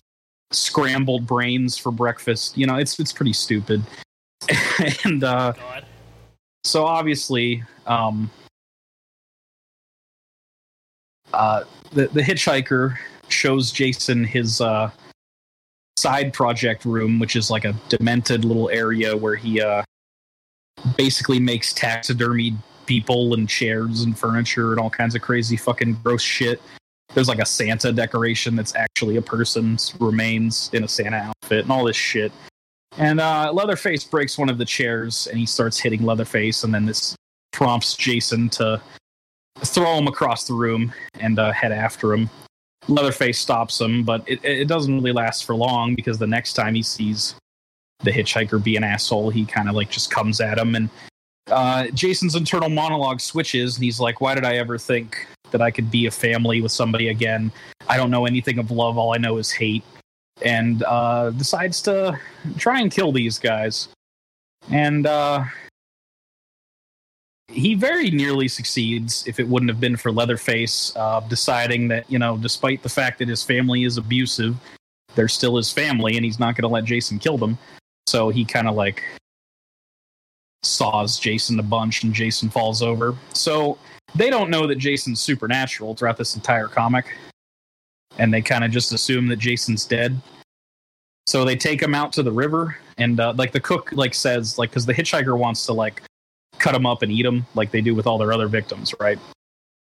scrambled 0.52 1.28
brains 1.28 1.78
for 1.78 1.92
breakfast. 1.92 2.58
You 2.58 2.66
know, 2.66 2.76
it's 2.76 3.00
it's 3.00 3.14
pretty 3.14 3.34
stupid. 3.34 3.84
and 5.06 5.24
uh 5.24 5.54
so 6.64 6.86
obviously 6.86 7.64
um 7.86 8.30
uh 11.36 11.64
the, 11.92 12.08
the 12.08 12.22
hitchhiker 12.22 12.98
shows 13.30 13.72
Jason 13.72 14.24
his 14.24 14.62
uh, 14.62 14.92
side 15.98 16.34
project 16.34 16.86
room, 16.86 17.20
which 17.20 17.36
is 17.36 17.50
like 17.50 17.66
a 17.66 17.74
demented 17.90 18.46
little 18.46 18.70
area 18.70 19.16
where 19.16 19.36
he 19.36 19.62
uh, 19.62 19.84
basically 20.98 21.40
makes 21.40 21.74
taxidermy 21.74 22.56
people 22.86 23.34
and 23.34 23.50
chairs 23.50 24.02
and 24.02 24.18
furniture 24.18 24.72
and 24.72 24.80
all 24.80 24.90
kinds 24.90 25.16
of 25.16 25.22
crazy 25.22 25.58
fucking 25.58 25.98
gross 26.04 26.22
shit. 26.22 26.62
There's 27.14 27.28
like 27.28 27.40
a 27.40 27.46
Santa 27.46 27.92
decoration 27.92 28.56
that's 28.56 28.76
actually 28.76 29.16
a 29.16 29.22
person's 29.22 29.96
remains 30.00 30.70
in 30.74 30.84
a 30.84 30.88
Santa 30.88 31.18
outfit 31.18 31.64
and 31.64 31.72
all 31.72 31.86
this 31.86 31.96
shit. 31.96 32.32
And 32.98 33.20
uh, 33.20 33.52
Leatherface 33.54 34.04
breaks 34.04 34.38
one 34.38 34.50
of 34.50 34.58
the 34.58 34.66
chairs 34.66 35.28
and 35.28 35.38
he 35.38 35.46
starts 35.46 35.78
hitting 35.78 36.04
Leatherface, 36.04 36.64
and 36.64 36.74
then 36.74 36.86
this 36.86 37.16
prompts 37.52 37.96
Jason 37.96 38.50
to 38.50 38.82
throw 39.60 39.98
him 39.98 40.08
across 40.08 40.48
the 40.48 40.54
room 40.54 40.94
and 41.20 41.40
uh, 41.40 41.52
head 41.52 41.72
after 41.72 42.14
him. 42.14 42.30
Leatherface 42.88 43.40
stops 43.40 43.80
him, 43.80 44.04
but 44.04 44.24
it, 44.28 44.44
it 44.44 44.68
doesn't 44.68 44.94
really 44.96 45.12
last 45.12 45.46
for 45.46 45.56
long 45.56 45.96
because 45.96 46.18
the 46.18 46.28
next 46.28 46.54
time 46.54 46.76
he 46.76 46.84
sees 46.84 47.36
the 48.04 48.12
hitchhiker 48.12 48.64
be 48.64 48.76
an 48.76 48.84
asshole, 48.84 49.30
he 49.30 49.46
kind 49.46 49.70
of 49.70 49.76
like 49.76 49.90
just 49.90 50.12
comes 50.12 50.40
at 50.40 50.58
him. 50.58 50.76
And 50.76 50.90
uh, 51.48 51.88
Jason's 51.88 52.36
internal 52.36 52.70
monologue 52.70 53.22
switches, 53.22 53.76
and 53.76 53.84
he's 53.84 54.00
like, 54.00 54.22
Why 54.22 54.36
did 54.36 54.46
I 54.46 54.58
ever 54.58 54.78
think 54.78 55.28
that 55.52 55.62
I 55.62 55.72
could 55.72 55.90
be 55.90 56.06
a 56.06 56.12
family 56.12 56.62
with 56.62 56.72
somebody 56.72 57.10
again? 57.10 57.52
I 57.88 57.98
don't 57.98 58.12
know 58.12 58.26
anything 58.26 58.60
of 58.60 58.72
love. 58.72 58.98
All 58.98 59.14
I 59.14 59.18
know 59.18 59.38
is 59.38 59.52
hate. 59.52 59.84
And 60.44 60.84
uh, 60.84 61.32
decides 61.32 61.82
to 61.84 62.20
try 62.58 62.82
and 62.82 62.92
kill 62.92 63.12
these 63.12 63.40
guys. 63.40 63.88
And 64.70 65.08
uh, 65.08 65.46
he 67.48 67.76
very 67.76 68.10
nearly 68.10 68.48
succeeds 68.48 69.26
if 69.28 69.40
it 69.40 69.48
wouldn't 69.48 69.70
have 69.70 69.80
been 69.80 69.96
for 69.96 70.12
Leatherface 70.12 70.96
uh, 70.96 71.20
deciding 71.22 71.88
that, 71.90 72.10
you 72.10 72.20
know, 72.20 72.38
despite 72.38 72.82
the 72.82 72.90
fact 72.90 73.20
that 73.20 73.28
his 73.28 73.44
family 73.44 73.84
is 73.84 73.98
abusive, 73.98 74.56
they're 75.14 75.28
still 75.28 75.56
his 75.56 75.72
family 75.72 76.16
and 76.16 76.26
he's 76.26 76.40
not 76.40 76.56
going 76.56 76.64
to 76.64 76.74
let 76.74 76.86
Jason 76.86 77.20
kill 77.20 77.38
them. 77.38 77.58
So 78.08 78.30
he 78.30 78.46
kind 78.46 78.68
of 78.68 78.76
like 78.76 79.04
saws 80.64 81.20
Jason 81.20 81.60
a 81.60 81.64
bunch 81.64 82.04
and 82.04 82.14
Jason 82.14 82.50
falls 82.50 82.82
over. 82.82 83.16
So 83.34 83.78
they 84.16 84.30
don't 84.30 84.50
know 84.50 84.66
that 84.68 84.78
Jason's 84.78 85.22
supernatural 85.22 85.96
throughout 85.96 86.18
this 86.18 86.36
entire 86.36 86.68
comic. 86.68 87.16
And 88.18 88.34
they 88.34 88.42
kind 88.42 88.64
of 88.64 88.72
just 88.72 88.92
assume 88.92 89.28
that 89.28 89.38
Jason's 89.38 89.86
dead. 89.86 90.20
So 91.28 91.44
they 91.44 91.56
take 91.56 91.82
him 91.82 91.94
out 91.94 92.12
to 92.14 92.24
the 92.24 92.32
river 92.32 92.78
and 92.98 93.20
uh, 93.20 93.34
like 93.38 93.52
the 93.52 93.60
cook 93.60 93.92
like 93.92 94.14
says 94.14 94.58
like 94.58 94.72
cuz 94.72 94.86
the 94.86 94.94
hitchhiker 94.94 95.38
wants 95.38 95.66
to 95.66 95.74
like 95.74 96.02
cut 96.66 96.72
them 96.72 96.88
up 96.88 97.04
and 97.04 97.12
eat 97.12 97.22
them 97.22 97.46
like 97.54 97.70
they 97.70 97.80
do 97.80 97.94
with 97.94 98.08
all 98.08 98.18
their 98.18 98.34
other 98.34 98.48
victims, 98.48 98.92
right? 99.00 99.20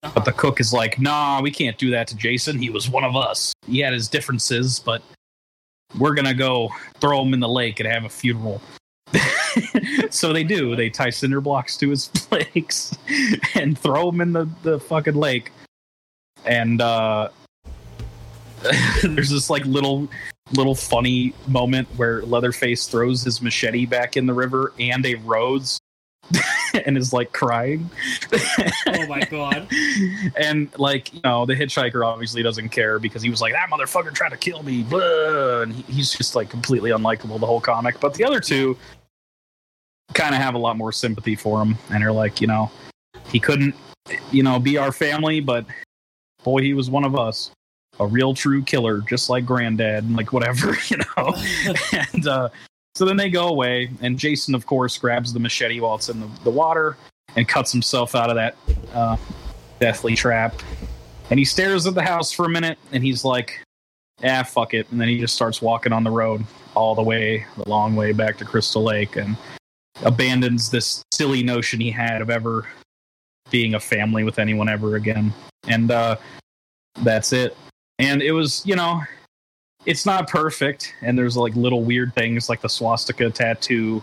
But 0.02 0.26
the 0.26 0.32
cook 0.32 0.60
is 0.60 0.70
like, 0.70 1.00
"Nah, 1.00 1.40
we 1.40 1.50
can't 1.50 1.78
do 1.78 1.90
that 1.92 2.06
to 2.08 2.16
Jason. 2.16 2.58
He 2.58 2.68
was 2.68 2.90
one 2.90 3.04
of 3.04 3.16
us. 3.16 3.54
He 3.66 3.78
had 3.78 3.94
his 3.94 4.06
differences, 4.06 4.80
but 4.80 5.02
we're 5.98 6.12
gonna 6.12 6.34
go 6.34 6.68
throw 7.00 7.22
him 7.22 7.32
in 7.32 7.40
the 7.40 7.48
lake 7.48 7.80
and 7.80 7.88
have 7.88 8.04
a 8.04 8.10
funeral." 8.10 8.60
so 10.10 10.34
they 10.34 10.44
do. 10.44 10.76
They 10.76 10.90
tie 10.90 11.08
cinder 11.08 11.40
blocks 11.40 11.78
to 11.78 11.88
his 11.88 12.10
legs 12.30 12.94
and 13.54 13.78
throw 13.78 14.10
him 14.10 14.20
in 14.20 14.34
the, 14.34 14.46
the 14.62 14.78
fucking 14.78 15.14
lake. 15.14 15.52
And 16.44 16.82
uh, 16.82 17.30
there's 19.02 19.30
this 19.30 19.48
like 19.48 19.64
little 19.64 20.06
little 20.52 20.74
funny 20.74 21.32
moment 21.48 21.88
where 21.96 22.20
Leatherface 22.24 22.86
throws 22.88 23.22
his 23.22 23.40
machete 23.40 23.86
back 23.86 24.18
in 24.18 24.26
the 24.26 24.34
river 24.34 24.74
and 24.78 25.06
a 25.06 25.14
rose 25.14 25.80
and 26.86 26.96
is 26.96 27.12
like 27.12 27.32
crying. 27.32 27.88
oh 28.88 29.06
my 29.06 29.20
god. 29.30 29.68
and 30.36 30.68
like, 30.78 31.12
you 31.14 31.20
know, 31.24 31.46
the 31.46 31.54
hitchhiker 31.54 32.04
obviously 32.04 32.42
doesn't 32.42 32.70
care 32.70 32.98
because 32.98 33.22
he 33.22 33.30
was 33.30 33.40
like, 33.40 33.52
that 33.52 33.68
motherfucker 33.70 34.12
tried 34.12 34.30
to 34.30 34.36
kill 34.36 34.62
me. 34.62 34.82
Blah! 34.82 35.62
And 35.62 35.72
he, 35.72 35.82
he's 35.92 36.12
just 36.12 36.34
like 36.34 36.50
completely 36.50 36.90
unlikable 36.90 37.38
the 37.38 37.46
whole 37.46 37.60
comic. 37.60 38.00
But 38.00 38.14
the 38.14 38.24
other 38.24 38.40
two 38.40 38.76
kind 40.12 40.34
of 40.34 40.40
have 40.40 40.54
a 40.54 40.58
lot 40.58 40.76
more 40.76 40.92
sympathy 40.92 41.34
for 41.34 41.62
him 41.62 41.76
and 41.90 42.04
are 42.04 42.12
like, 42.12 42.40
you 42.40 42.46
know, 42.46 42.70
he 43.28 43.40
couldn't, 43.40 43.74
you 44.30 44.42
know, 44.42 44.58
be 44.58 44.76
our 44.76 44.92
family, 44.92 45.40
but 45.40 45.64
boy, 46.42 46.60
he 46.60 46.74
was 46.74 46.90
one 46.90 47.04
of 47.04 47.16
us. 47.16 47.50
A 48.00 48.06
real 48.06 48.34
true 48.34 48.60
killer, 48.60 49.02
just 49.02 49.30
like 49.30 49.46
granddad, 49.46 50.02
and 50.02 50.16
like 50.16 50.32
whatever, 50.32 50.76
you 50.88 50.96
know. 50.96 51.32
and 52.12 52.26
uh 52.26 52.48
so 52.94 53.04
then 53.04 53.16
they 53.16 53.30
go 53.30 53.48
away, 53.48 53.90
and 54.02 54.18
Jason, 54.18 54.54
of 54.54 54.66
course, 54.66 54.96
grabs 54.98 55.32
the 55.32 55.40
machete 55.40 55.80
while 55.80 55.96
it's 55.96 56.08
in 56.08 56.20
the, 56.20 56.28
the 56.44 56.50
water 56.50 56.96
and 57.36 57.48
cuts 57.48 57.72
himself 57.72 58.14
out 58.14 58.30
of 58.30 58.36
that 58.36 58.56
uh, 58.92 59.16
deathly 59.80 60.14
trap. 60.14 60.54
And 61.30 61.38
he 61.38 61.44
stares 61.44 61.86
at 61.86 61.94
the 61.94 62.02
house 62.02 62.30
for 62.30 62.46
a 62.46 62.48
minute, 62.48 62.78
and 62.92 63.02
he's 63.02 63.24
like, 63.24 63.60
"Ah, 64.22 64.44
fuck 64.44 64.74
it." 64.74 64.86
And 64.90 65.00
then 65.00 65.08
he 65.08 65.18
just 65.18 65.34
starts 65.34 65.60
walking 65.60 65.92
on 65.92 66.04
the 66.04 66.10
road 66.10 66.44
all 66.74 66.94
the 66.94 67.02
way, 67.02 67.46
the 67.56 67.68
long 67.68 67.96
way 67.96 68.12
back 68.12 68.36
to 68.38 68.44
Crystal 68.44 68.82
Lake, 68.82 69.16
and 69.16 69.36
abandons 70.02 70.70
this 70.70 71.02
silly 71.12 71.42
notion 71.42 71.80
he 71.80 71.90
had 71.90 72.20
of 72.20 72.30
ever 72.30 72.66
being 73.50 73.74
a 73.74 73.80
family 73.80 74.24
with 74.24 74.38
anyone 74.38 74.68
ever 74.68 74.96
again. 74.96 75.32
And 75.66 75.90
uh, 75.90 76.16
that's 77.02 77.32
it. 77.32 77.56
And 77.98 78.22
it 78.22 78.32
was, 78.32 78.62
you 78.66 78.76
know, 78.76 79.00
it's 79.86 80.06
not 80.06 80.28
perfect, 80.28 80.94
and 81.02 81.18
there's 81.18 81.36
like 81.36 81.54
little 81.54 81.82
weird 81.82 82.14
things 82.14 82.48
like 82.48 82.60
the 82.60 82.68
swastika 82.68 83.30
tattoo 83.30 84.02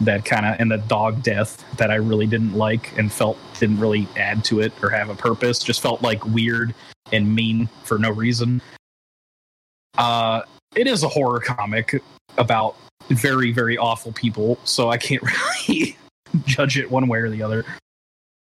that 0.00 0.24
kind 0.24 0.44
of 0.44 0.60
and 0.60 0.70
the 0.70 0.76
dog 0.76 1.22
death 1.22 1.64
that 1.78 1.90
I 1.90 1.94
really 1.94 2.26
didn't 2.26 2.54
like 2.54 2.96
and 2.98 3.10
felt 3.10 3.38
didn't 3.58 3.80
really 3.80 4.06
add 4.16 4.44
to 4.46 4.60
it 4.60 4.72
or 4.82 4.90
have 4.90 5.08
a 5.08 5.14
purpose. 5.14 5.58
Just 5.58 5.80
felt 5.80 6.02
like 6.02 6.24
weird 6.26 6.74
and 7.12 7.34
mean 7.34 7.68
for 7.84 7.98
no 7.98 8.10
reason. 8.10 8.60
Uh, 9.96 10.42
it 10.74 10.86
is 10.86 11.02
a 11.02 11.08
horror 11.08 11.40
comic 11.40 12.02
about 12.36 12.76
very 13.08 13.52
very 13.52 13.78
awful 13.78 14.12
people, 14.12 14.58
so 14.64 14.90
I 14.90 14.98
can't 14.98 15.22
really 15.68 15.96
judge 16.44 16.78
it 16.78 16.90
one 16.90 17.08
way 17.08 17.18
or 17.18 17.30
the 17.30 17.42
other. 17.42 17.64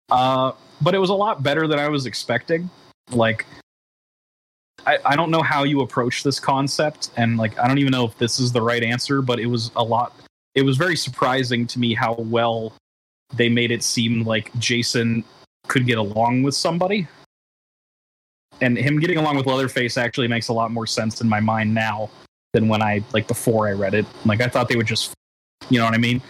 Uh, 0.10 0.52
but 0.82 0.96
it 0.96 1.00
was 1.00 1.10
a 1.10 1.16
lot 1.16 1.44
better 1.44 1.68
than 1.68 1.80
I 1.80 1.88
was 1.88 2.06
expecting. 2.06 2.70
Like 3.12 3.46
I, 4.86 4.98
I 5.06 5.16
don't 5.16 5.32
know 5.32 5.42
how 5.42 5.64
you 5.64 5.82
approach 5.82 6.24
this 6.24 6.40
concept, 6.40 7.12
and 7.18 7.38
like 7.38 7.58
I 7.60 7.68
don't 7.68 7.80
even 7.80 7.92
know 7.92 8.06
if 8.06 8.18
this 8.18 8.40
is 8.40 8.52
the 8.52 8.62
right 8.62 8.84
answer, 8.84 9.22
but 9.22 9.40
it 9.40 9.46
was 9.46 9.72
a 9.76 9.84
lot. 9.84 10.14
It 10.56 10.64
was 10.64 10.78
very 10.78 10.96
surprising 10.96 11.66
to 11.68 11.80
me 11.80 11.94
how 11.94 12.16
well 12.16 12.74
they 13.34 13.50
made 13.50 13.72
it 13.72 13.84
seem 13.84 14.24
like 14.24 14.54
Jason 14.60 15.24
could 15.68 15.86
get 15.86 15.98
along 15.98 16.44
with 16.44 16.56
somebody, 16.56 17.08
and 18.62 18.78
him 18.78 19.00
getting 19.00 19.18
along 19.18 19.38
with 19.38 19.46
Leatherface 19.46 19.98
actually 19.98 20.28
makes 20.28 20.50
a 20.50 20.54
lot 20.54 20.72
more 20.72 20.88
sense 20.88 21.22
in 21.22 21.30
my 21.30 21.40
mind 21.40 21.74
now 21.74 22.10
than 22.54 22.68
when 22.68 22.82
I 22.82 23.04
like 23.14 23.28
before 23.28 23.68
I 23.68 23.72
read 23.72 23.94
it. 23.94 24.06
Like 24.26 24.42
I 24.42 24.48
thought 24.48 24.70
they 24.70 24.76
would 24.76 24.88
just, 24.88 25.14
you 25.70 25.80
know 25.80 25.86
what 25.86 25.94
I 25.94 25.98
mean. 25.98 26.22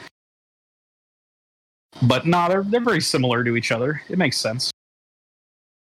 But 2.04 2.26
no, 2.26 2.38
nah, 2.38 2.48
they're 2.50 2.64
they're 2.64 2.82
very 2.82 3.02
similar 3.02 3.44
to 3.44 3.56
each 3.56 3.72
other. 3.72 4.02
It 4.10 4.18
makes 4.18 4.38
sense. 4.38 4.73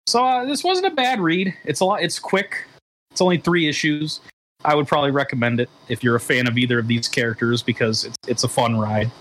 So 0.08 0.26
uh, 0.26 0.46
this 0.46 0.64
wasn't 0.64 0.88
a 0.88 0.96
bad 0.96 1.20
read. 1.20 1.54
It's 1.66 1.82
a 1.82 1.86
lot. 1.86 2.02
It's 2.02 2.18
quick. 2.18 2.66
It's 3.12 3.20
only 3.20 3.38
three 3.38 3.68
issues. 3.68 4.22
I 4.64 4.74
would 4.74 4.88
probably 4.88 5.12
recommend 5.12 5.60
it 5.60 5.70
if 5.90 6.02
you're 6.02 6.16
a 6.16 6.20
fan 6.20 6.48
of 6.48 6.58
either 6.58 6.80
of 6.80 6.88
these 6.88 7.08
characters 7.10 7.62
because 7.62 8.06
it's 8.06 8.18
it's 8.28 8.44
a 8.44 8.48
fun 8.48 8.78
ride. 8.78 9.12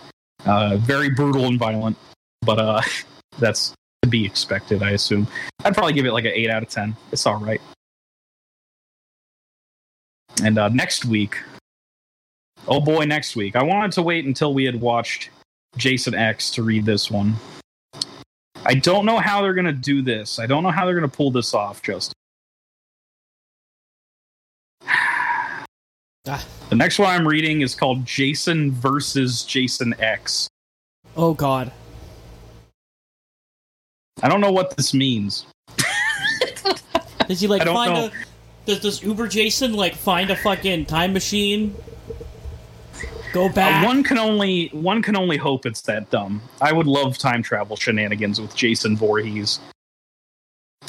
Uh, 0.45 0.77
very 0.77 1.11
brutal 1.11 1.47
and 1.47 1.59
violent, 1.59 1.97
but 2.43 2.59
uh, 2.61 2.81
that's 3.39 3.75
to 4.03 4.09
be 4.09 4.25
expected, 4.25 4.83
I 4.83 4.91
assume. 4.91 5.27
I'd 5.65 5.75
probably 5.75 5.93
give 5.93 6.07
it 6.07 6.13
like 6.13 6.25
an 6.25 6.33
eight 6.35 6.51
out 6.51 6.63
of 6.63 6.69
ten. 6.69 6.97
It's 7.11 7.27
all 7.27 7.39
right. 7.39 7.61
And 10.43 10.57
uh, 10.57 10.69
next 10.69 11.05
week, 11.05 11.37
oh 12.69 12.81
boy, 12.81 13.07
next 13.07 13.35
week. 13.35 13.57
I 13.57 13.63
wanted 13.63 13.91
to 13.93 14.03
wait 14.03 14.25
until 14.25 14.55
we 14.55 14.65
had 14.65 14.81
watched 14.81 15.31
Jason 15.77 16.15
X 16.15 16.51
to 16.53 16.63
read 16.63 16.85
this 16.85 17.11
one. 17.11 17.35
I 18.67 18.75
don't 18.75 19.07
know 19.07 19.19
how 19.19 19.43
they're 19.43 19.55
going 19.55 19.67
to 19.67 19.73
do 19.73 20.03
this. 20.03 20.41
I 20.41 20.47
don't 20.47 20.63
know 20.65 20.71
how 20.71 20.85
they're 20.85 20.99
going 20.99 21.09
to 21.09 21.17
pull 21.17 21.31
this 21.31 21.55
off, 21.55 21.83
Justin. 21.83 22.15
Ah. 26.29 26.45
The 26.71 26.75
next 26.75 26.99
one 26.99 27.09
I'm 27.09 27.29
reading 27.29 27.61
is 27.61 27.77
called 27.77 28.05
Jason 28.05 28.73
versus 28.73 29.45
Jason 29.45 29.95
X. 30.01 30.49
Oh 31.17 31.33
God. 31.33 31.71
I 34.21 34.29
don't 34.29 34.41
know 34.41 34.51
what 34.51 34.77
this 34.77 34.93
means. 34.93 35.47
Does 37.29 37.41
he 37.41 37.47
like 37.47 37.63
find 37.63 37.95
know. 37.95 38.07
a? 38.07 38.13
Does 38.67 38.81
does 38.81 39.03
Uber 39.05 39.29
Jason 39.29 39.75
like 39.75 39.95
find 39.95 40.31
a 40.31 40.37
fucking 40.37 40.87
time 40.87 41.13
machine 41.13 41.77
Go 43.37 43.47
uh, 43.49 43.53
back. 43.53 43.85
Uh, 43.85 43.87
one 43.87 44.03
can 44.03 44.17
only 44.17 44.69
one 44.69 45.03
can 45.03 45.15
only 45.15 45.37
hope 45.37 45.67
it's 45.67 45.83
that 45.83 46.09
dumb. 46.09 46.41
I 46.63 46.73
would 46.73 46.87
love 46.87 47.19
time 47.19 47.43
travel 47.43 47.77
shenanigans 47.77 48.41
with 48.41 48.57
Jason 48.57 48.97
Voorhees. 48.97 49.61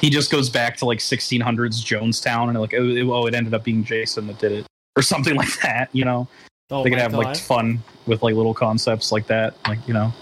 he 0.00 0.08
just 0.08 0.30
goes 0.30 0.48
back 0.48 0.76
to 0.76 0.84
like 0.84 1.00
1600s 1.00 1.82
Jonestown 1.82 2.50
and 2.50 2.60
like 2.60 2.74
oh, 2.74 2.88
it, 2.88 3.02
oh 3.02 3.26
it 3.26 3.34
ended 3.34 3.54
up 3.54 3.64
being 3.64 3.82
Jason 3.82 4.28
that 4.28 4.38
did 4.38 4.52
it 4.52 4.66
or 4.94 5.02
something 5.02 5.34
like 5.42 5.60
that. 5.62 5.88
You 5.92 6.04
know, 6.04 6.28
oh 6.70 6.84
they 6.84 6.90
could 6.90 7.00
have 7.00 7.10
God. 7.10 7.24
like 7.24 7.36
fun 7.36 7.82
with 8.06 8.22
like 8.22 8.36
little 8.36 8.54
concepts 8.54 9.10
like 9.10 9.26
that. 9.26 9.56
Like 9.66 9.80
you 9.88 9.94
know, 9.94 10.12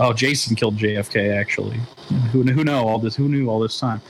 oh 0.00 0.12
Jason 0.12 0.56
killed 0.56 0.78
JFK 0.78 1.32
actually. 1.32 1.78
Who 2.32 2.42
who 2.42 2.64
know 2.64 2.88
all 2.88 2.98
this? 2.98 3.14
Who 3.14 3.28
knew 3.28 3.48
all 3.48 3.60
this 3.60 3.78
time? 3.78 4.00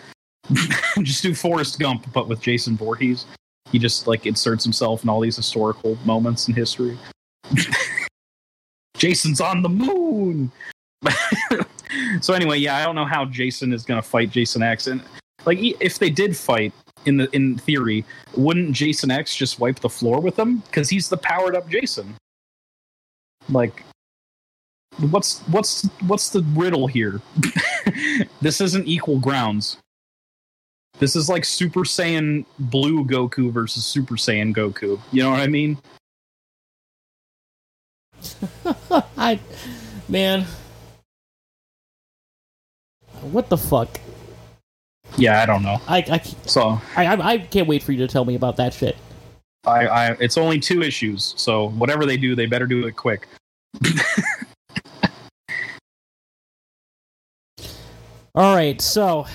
just 1.02 1.22
do 1.22 1.34
Forrest 1.34 1.78
Gump, 1.78 2.10
but 2.14 2.28
with 2.28 2.40
Jason 2.40 2.78
Voorhees. 2.78 3.26
He 3.72 3.78
just 3.78 4.06
like 4.06 4.26
inserts 4.26 4.64
himself 4.64 5.02
in 5.02 5.08
all 5.08 5.20
these 5.20 5.36
historical 5.36 5.96
moments 6.04 6.48
in 6.48 6.54
history. 6.54 6.98
Jason's 8.96 9.40
on 9.40 9.62
the 9.62 9.68
moon. 9.68 10.52
so 12.20 12.34
anyway, 12.34 12.58
yeah, 12.58 12.76
I 12.76 12.84
don't 12.84 12.94
know 12.94 13.04
how 13.04 13.24
Jason 13.24 13.72
is 13.72 13.84
going 13.84 14.00
to 14.00 14.06
fight 14.06 14.30
Jason 14.30 14.62
X, 14.62 14.86
and 14.86 15.02
like 15.46 15.58
if 15.60 15.98
they 15.98 16.10
did 16.10 16.36
fight 16.36 16.72
in 17.06 17.16
the 17.16 17.28
in 17.34 17.56
theory, 17.58 18.04
wouldn't 18.36 18.72
Jason 18.72 19.10
X 19.10 19.34
just 19.34 19.58
wipe 19.58 19.80
the 19.80 19.88
floor 19.88 20.20
with 20.20 20.36
them 20.36 20.58
because 20.66 20.90
he's 20.90 21.08
the 21.08 21.16
powered 21.16 21.56
up 21.56 21.68
Jason? 21.68 22.14
Like, 23.48 23.82
what's 25.10 25.40
what's 25.48 25.88
what's 26.06 26.30
the 26.30 26.42
riddle 26.54 26.86
here? 26.86 27.20
this 28.42 28.60
isn't 28.60 28.86
equal 28.86 29.18
grounds. 29.18 29.78
This 31.00 31.16
is 31.16 31.30
like 31.30 31.46
Super 31.46 31.80
Saiyan 31.80 32.44
Blue 32.58 33.06
Goku 33.06 33.50
versus 33.50 33.86
Super 33.86 34.16
Saiyan 34.16 34.54
Goku. 34.54 35.00
You 35.10 35.22
know 35.22 35.30
what 35.30 35.40
I 35.40 35.46
mean? 35.46 35.78
I, 39.16 39.40
man, 40.10 40.44
what 43.22 43.48
the 43.48 43.56
fuck? 43.56 43.98
Yeah, 45.16 45.42
I 45.42 45.46
don't 45.46 45.62
know. 45.62 45.80
I, 45.88 46.04
I, 46.10 46.18
So 46.46 46.78
I, 46.94 47.06
I, 47.06 47.28
I 47.32 47.38
can't 47.38 47.66
wait 47.66 47.82
for 47.82 47.92
you 47.92 47.98
to 47.98 48.08
tell 48.08 48.26
me 48.26 48.34
about 48.34 48.56
that 48.58 48.74
shit. 48.74 48.98
I, 49.66 49.86
I 49.86 50.10
it's 50.20 50.36
only 50.36 50.60
two 50.60 50.82
issues. 50.82 51.32
So 51.38 51.70
whatever 51.70 52.04
they 52.04 52.18
do, 52.18 52.34
they 52.34 52.44
better 52.44 52.66
do 52.66 52.86
it 52.86 52.94
quick. 52.94 53.26
All 58.34 58.54
right, 58.54 58.80
so 58.80 59.26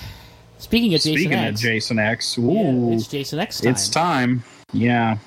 speaking 0.66 0.94
of 0.94 1.00
Jason 1.00 1.12
Speaking 1.14 1.32
X, 1.32 1.60
of 1.60 1.62
Jason 1.62 1.98
X, 2.00 2.38
yeah, 2.38 2.72
it's 2.92 3.06
Jason 3.06 3.38
X 3.38 3.60
time. 3.60 3.70
it's 3.70 3.88
time. 3.88 4.44
Yeah. 4.72 5.18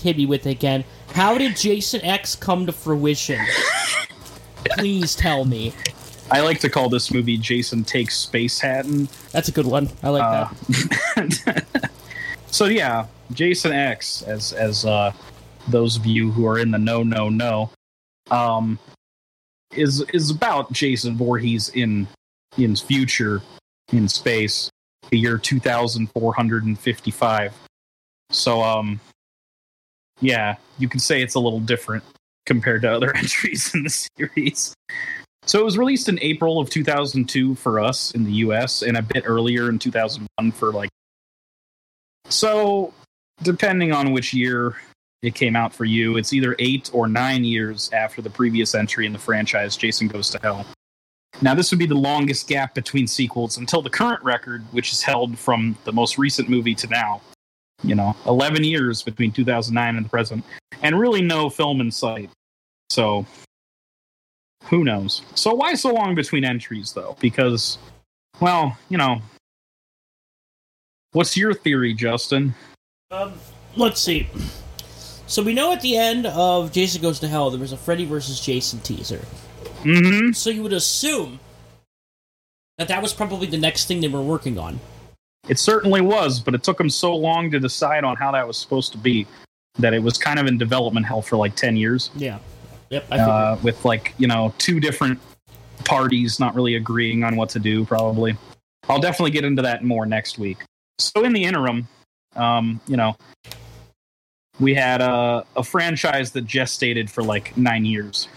Hit 0.00 0.16
me 0.16 0.24
with 0.26 0.46
it 0.46 0.50
again. 0.50 0.84
How 1.12 1.36
did 1.36 1.56
Jason 1.56 2.00
X 2.04 2.36
come 2.36 2.64
to 2.66 2.72
fruition? 2.72 3.40
Please 4.76 5.16
tell 5.16 5.44
me. 5.44 5.74
I 6.30 6.42
like 6.42 6.60
to 6.60 6.70
call 6.70 6.88
this 6.88 7.12
movie 7.12 7.36
Jason 7.36 7.82
Takes 7.82 8.24
Spacehattan. 8.24 9.10
That's 9.32 9.48
a 9.48 9.52
good 9.52 9.66
one. 9.66 9.88
I 10.04 10.10
like 10.10 10.22
Uh, 10.22 10.48
that. 11.16 11.90
so 12.46 12.66
yeah, 12.66 13.06
Jason 13.32 13.72
X, 13.72 14.22
as 14.22 14.52
as 14.52 14.84
uh, 14.84 15.12
those 15.68 15.96
of 15.96 16.06
you 16.06 16.30
who 16.30 16.46
are 16.46 16.60
in 16.60 16.70
the 16.70 16.78
no 16.78 17.02
no 17.02 17.28
no, 17.28 17.70
um, 18.30 18.78
is 19.74 20.02
is 20.14 20.30
about 20.30 20.70
Jason 20.72 21.16
Voorhees 21.16 21.70
in 21.70 22.06
in 22.56 22.76
future 22.76 23.42
in 23.92 24.08
space, 24.08 24.70
the 25.10 25.18
year 25.18 25.38
two 25.38 25.60
thousand 25.60 26.10
four 26.12 26.34
hundred 26.34 26.64
and 26.64 26.78
fifty 26.78 27.10
five. 27.10 27.54
So 28.30 28.62
um, 28.62 29.00
yeah, 30.20 30.56
you 30.78 30.88
can 30.88 31.00
say 31.00 31.22
it's 31.22 31.34
a 31.34 31.40
little 31.40 31.60
different 31.60 32.04
compared 32.46 32.82
to 32.82 32.92
other 32.92 33.14
entries 33.16 33.74
in 33.74 33.84
the 33.84 33.90
series. 33.90 34.74
So 35.46 35.58
it 35.58 35.64
was 35.64 35.78
released 35.78 36.08
in 36.08 36.18
April 36.20 36.60
of 36.60 36.68
2002 36.70 37.54
for 37.54 37.80
us 37.80 38.12
in 38.12 38.24
the 38.24 38.32
US 38.32 38.82
and 38.82 38.96
a 38.96 39.02
bit 39.02 39.24
earlier 39.26 39.68
in 39.68 39.78
2001 39.78 40.52
for 40.52 40.72
like 40.72 40.90
So 42.26 42.92
depending 43.42 43.92
on 43.92 44.12
which 44.12 44.34
year 44.34 44.76
it 45.22 45.34
came 45.34 45.56
out 45.56 45.72
for 45.72 45.84
you, 45.84 46.16
it's 46.16 46.32
either 46.32 46.56
8 46.58 46.90
or 46.92 47.08
9 47.08 47.44
years 47.44 47.90
after 47.92 48.22
the 48.22 48.30
previous 48.30 48.74
entry 48.74 49.06
in 49.06 49.12
the 49.12 49.18
franchise 49.18 49.76
Jason 49.76 50.08
Goes 50.08 50.30
to 50.30 50.38
Hell. 50.42 50.66
Now 51.42 51.54
this 51.54 51.70
would 51.70 51.78
be 51.78 51.86
the 51.86 51.94
longest 51.94 52.48
gap 52.48 52.74
between 52.74 53.06
sequels 53.06 53.56
until 53.56 53.82
the 53.82 53.90
current 53.90 54.22
record 54.22 54.62
which 54.72 54.92
is 54.92 55.02
held 55.02 55.38
from 55.38 55.76
the 55.84 55.92
most 55.92 56.18
recent 56.18 56.48
movie 56.48 56.74
to 56.74 56.86
now. 56.88 57.22
You 57.82 57.94
know, 57.94 58.14
11 58.26 58.62
years 58.64 59.02
between 59.02 59.32
2009 59.32 59.96
and 59.96 60.04
the 60.04 60.10
present 60.10 60.44
and 60.82 60.98
really 60.98 61.22
no 61.22 61.48
film 61.48 61.80
in 61.80 61.90
sight. 61.90 62.30
So 62.90 63.24
who 64.64 64.84
knows? 64.84 65.22
So 65.34 65.54
why 65.54 65.74
so 65.74 65.94
long 65.94 66.14
between 66.14 66.44
entries 66.44 66.92
though? 66.92 67.16
Because 67.20 67.78
well, 68.40 68.76
you 68.88 68.98
know, 68.98 69.20
what's 71.12 71.36
your 71.36 71.54
theory, 71.54 71.94
Justin? 71.94 72.54
Um, 73.10 73.34
let's 73.76 74.00
see. 74.00 74.28
So 75.26 75.42
we 75.42 75.54
know 75.54 75.72
at 75.72 75.80
the 75.80 75.96
end 75.96 76.26
of 76.26 76.72
Jason 76.72 77.02
Goes 77.02 77.20
to 77.20 77.28
Hell 77.28 77.50
there 77.50 77.60
was 77.60 77.72
a 77.72 77.76
Freddy 77.76 78.04
versus 78.04 78.40
Jason 78.40 78.80
teaser. 78.80 79.24
Mhm. 79.82 80.34
So 80.34 80.50
you 80.50 80.62
would 80.62 80.72
assume 80.72 81.40
that 82.78 82.88
that 82.88 83.02
was 83.02 83.12
probably 83.12 83.46
the 83.46 83.58
next 83.58 83.86
thing 83.86 84.00
they 84.00 84.08
were 84.08 84.22
working 84.22 84.58
on. 84.58 84.80
It 85.48 85.58
certainly 85.58 86.00
was, 86.00 86.40
but 86.40 86.54
it 86.54 86.62
took 86.62 86.78
them 86.78 86.90
so 86.90 87.14
long 87.14 87.50
to 87.50 87.58
decide 87.58 88.04
on 88.04 88.16
how 88.16 88.30
that 88.32 88.46
was 88.46 88.58
supposed 88.58 88.92
to 88.92 88.98
be 88.98 89.26
that 89.78 89.94
it 89.94 90.02
was 90.02 90.18
kind 90.18 90.38
of 90.38 90.46
in 90.46 90.58
development 90.58 91.06
hell 91.06 91.22
for 91.22 91.36
like 91.36 91.54
10 91.56 91.76
years 91.76 92.10
Yeah. 92.16 92.38
Yep. 92.90 93.06
I 93.10 93.18
uh, 93.18 93.58
with 93.62 93.84
like, 93.84 94.14
you 94.18 94.26
know, 94.26 94.52
two 94.58 94.80
different 94.80 95.18
parties 95.84 96.40
not 96.40 96.54
really 96.54 96.74
agreeing 96.74 97.22
on 97.24 97.36
what 97.36 97.48
to 97.50 97.58
do 97.58 97.84
probably. 97.84 98.36
I'll 98.88 99.00
definitely 99.00 99.30
get 99.30 99.44
into 99.44 99.62
that 99.62 99.84
more 99.84 100.06
next 100.06 100.38
week. 100.38 100.58
So 100.98 101.24
in 101.24 101.32
the 101.32 101.44
interim, 101.44 101.86
um, 102.34 102.80
you 102.86 102.96
know, 102.96 103.16
we 104.58 104.74
had 104.74 105.00
a, 105.00 105.44
a 105.56 105.62
franchise 105.62 106.32
that 106.32 106.46
gestated 106.46 107.08
for 107.08 107.22
like 107.22 107.56
nine 107.56 107.84
years. 107.84 108.28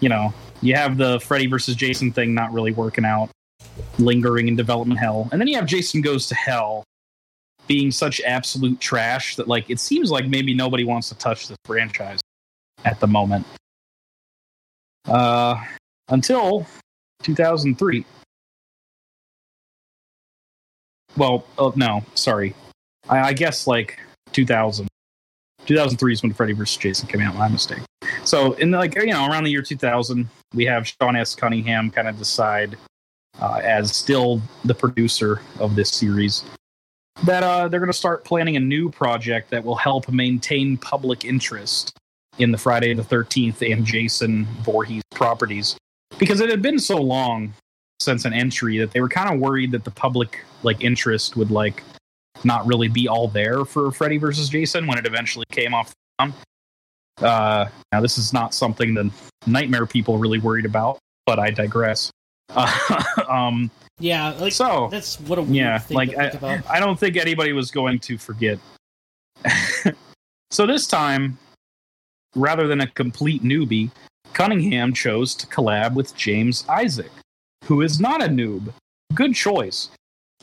You 0.00 0.08
know, 0.08 0.34
you 0.62 0.74
have 0.74 0.96
the 0.96 1.20
Freddy 1.20 1.46
versus 1.46 1.74
Jason 1.74 2.12
thing 2.12 2.34
not 2.34 2.52
really 2.52 2.72
working 2.72 3.04
out, 3.04 3.30
lingering 3.98 4.48
in 4.48 4.56
development 4.56 4.98
hell, 4.98 5.28
and 5.32 5.40
then 5.40 5.48
you 5.48 5.56
have 5.56 5.66
Jason 5.66 6.00
Goes 6.00 6.26
to 6.28 6.34
Hell 6.34 6.84
being 7.66 7.90
such 7.90 8.20
absolute 8.22 8.80
trash 8.80 9.36
that 9.36 9.46
like 9.46 9.70
it 9.70 9.78
seems 9.78 10.10
like 10.10 10.26
maybe 10.26 10.54
nobody 10.54 10.84
wants 10.84 11.08
to 11.08 11.14
touch 11.16 11.48
this 11.48 11.56
franchise 11.64 12.20
at 12.84 12.98
the 13.00 13.06
moment. 13.06 13.46
Uh, 15.06 15.62
until 16.08 16.66
2003. 17.22 18.04
Well, 21.16 21.44
oh, 21.58 21.72
no, 21.76 22.04
sorry. 22.14 22.54
I, 23.08 23.20
I 23.20 23.32
guess 23.32 23.66
like 23.66 23.98
2000. 24.32 24.89
2003 25.70 26.12
is 26.12 26.22
when 26.24 26.32
Freddy 26.32 26.52
vs. 26.52 26.76
Jason 26.76 27.06
came 27.06 27.20
out. 27.20 27.36
My 27.36 27.46
mistake. 27.46 27.78
So 28.24 28.54
in 28.54 28.72
the, 28.72 28.78
like 28.78 28.96
you 28.96 29.06
know 29.06 29.28
around 29.28 29.44
the 29.44 29.52
year 29.52 29.62
2000, 29.62 30.28
we 30.52 30.64
have 30.64 30.84
Sean 30.84 31.14
S. 31.14 31.36
Cunningham 31.36 31.92
kind 31.92 32.08
of 32.08 32.18
decide 32.18 32.76
uh, 33.40 33.60
as 33.62 33.94
still 33.94 34.42
the 34.64 34.74
producer 34.74 35.40
of 35.60 35.76
this 35.76 35.90
series 35.90 36.42
that 37.22 37.44
uh, 37.44 37.68
they're 37.68 37.78
going 37.78 37.92
to 37.92 37.96
start 37.96 38.24
planning 38.24 38.56
a 38.56 38.60
new 38.60 38.90
project 38.90 39.50
that 39.50 39.62
will 39.62 39.76
help 39.76 40.08
maintain 40.10 40.76
public 40.76 41.24
interest 41.24 41.96
in 42.38 42.50
the 42.50 42.58
Friday 42.58 42.92
the 42.92 43.02
13th 43.02 43.72
and 43.72 43.84
Jason 43.84 44.46
Voorhees 44.62 45.02
properties 45.14 45.76
because 46.18 46.40
it 46.40 46.50
had 46.50 46.62
been 46.62 46.80
so 46.80 46.96
long 46.96 47.52
since 48.00 48.24
an 48.24 48.32
entry 48.32 48.78
that 48.78 48.90
they 48.90 49.00
were 49.00 49.08
kind 49.08 49.32
of 49.32 49.38
worried 49.38 49.70
that 49.70 49.84
the 49.84 49.90
public 49.92 50.44
like 50.64 50.82
interest 50.82 51.36
would 51.36 51.52
like 51.52 51.84
not 52.44 52.66
really 52.66 52.88
be 52.88 53.08
all 53.08 53.28
there 53.28 53.64
for 53.64 53.90
Freddy 53.90 54.16
versus 54.16 54.48
Jason 54.48 54.86
when 54.86 54.98
it 54.98 55.06
eventually 55.06 55.46
came 55.50 55.74
off 55.74 55.90
the 55.90 55.94
ground. 56.18 56.34
Uh, 57.18 57.68
now 57.92 58.00
this 58.00 58.18
is 58.18 58.32
not 58.32 58.54
something 58.54 58.94
the 58.94 59.10
Nightmare 59.46 59.86
people 59.86 60.18
really 60.18 60.38
worried 60.38 60.64
about, 60.64 60.98
but 61.26 61.38
I 61.38 61.50
digress. 61.50 62.10
Uh, 62.50 63.02
um, 63.28 63.70
yeah. 63.98 64.30
Like 64.32 64.52
so 64.52 64.88
that's 64.90 65.20
what 65.20 65.38
a 65.38 65.42
weird 65.42 65.54
yeah, 65.54 65.78
thing 65.78 65.96
like 65.96 66.10
to 66.10 66.20
I, 66.20 66.26
about. 66.26 66.70
I 66.70 66.80
don't 66.80 66.98
think 66.98 67.16
anybody 67.16 67.52
was 67.52 67.70
going 67.70 67.98
to 68.00 68.18
forget. 68.18 68.58
so 70.50 70.66
this 70.66 70.86
time, 70.86 71.38
rather 72.34 72.66
than 72.66 72.80
a 72.80 72.86
complete 72.86 73.42
newbie, 73.42 73.90
Cunningham 74.32 74.92
chose 74.92 75.34
to 75.36 75.46
collab 75.46 75.94
with 75.94 76.14
James 76.16 76.64
Isaac, 76.68 77.10
who 77.64 77.82
is 77.82 78.00
not 78.00 78.22
a 78.22 78.26
noob. 78.26 78.72
Good 79.14 79.34
choice. 79.34 79.90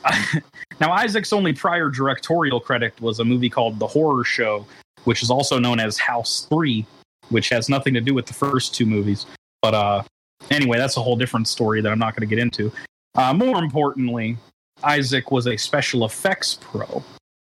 now, 0.80 0.92
Isaac's 0.92 1.32
only 1.32 1.52
prior 1.52 1.88
directorial 1.88 2.60
credit 2.60 2.98
was 3.00 3.20
a 3.20 3.24
movie 3.24 3.50
called 3.50 3.78
The 3.78 3.86
Horror 3.86 4.24
Show, 4.24 4.66
which 5.04 5.22
is 5.22 5.30
also 5.30 5.58
known 5.58 5.80
as 5.80 5.98
House 5.98 6.46
3, 6.48 6.86
which 7.30 7.48
has 7.48 7.68
nothing 7.68 7.94
to 7.94 8.00
do 8.00 8.14
with 8.14 8.26
the 8.26 8.34
first 8.34 8.74
two 8.74 8.86
movies. 8.86 9.26
But 9.62 9.74
uh, 9.74 10.02
anyway, 10.50 10.78
that's 10.78 10.96
a 10.96 11.02
whole 11.02 11.16
different 11.16 11.48
story 11.48 11.80
that 11.80 11.90
I'm 11.90 11.98
not 11.98 12.14
going 12.14 12.28
to 12.28 12.34
get 12.34 12.40
into. 12.40 12.72
Uh, 13.14 13.34
more 13.34 13.58
importantly, 13.58 14.36
Isaac 14.82 15.30
was 15.30 15.46
a 15.46 15.56
special 15.56 16.04
effects 16.04 16.58
pro. 16.60 17.02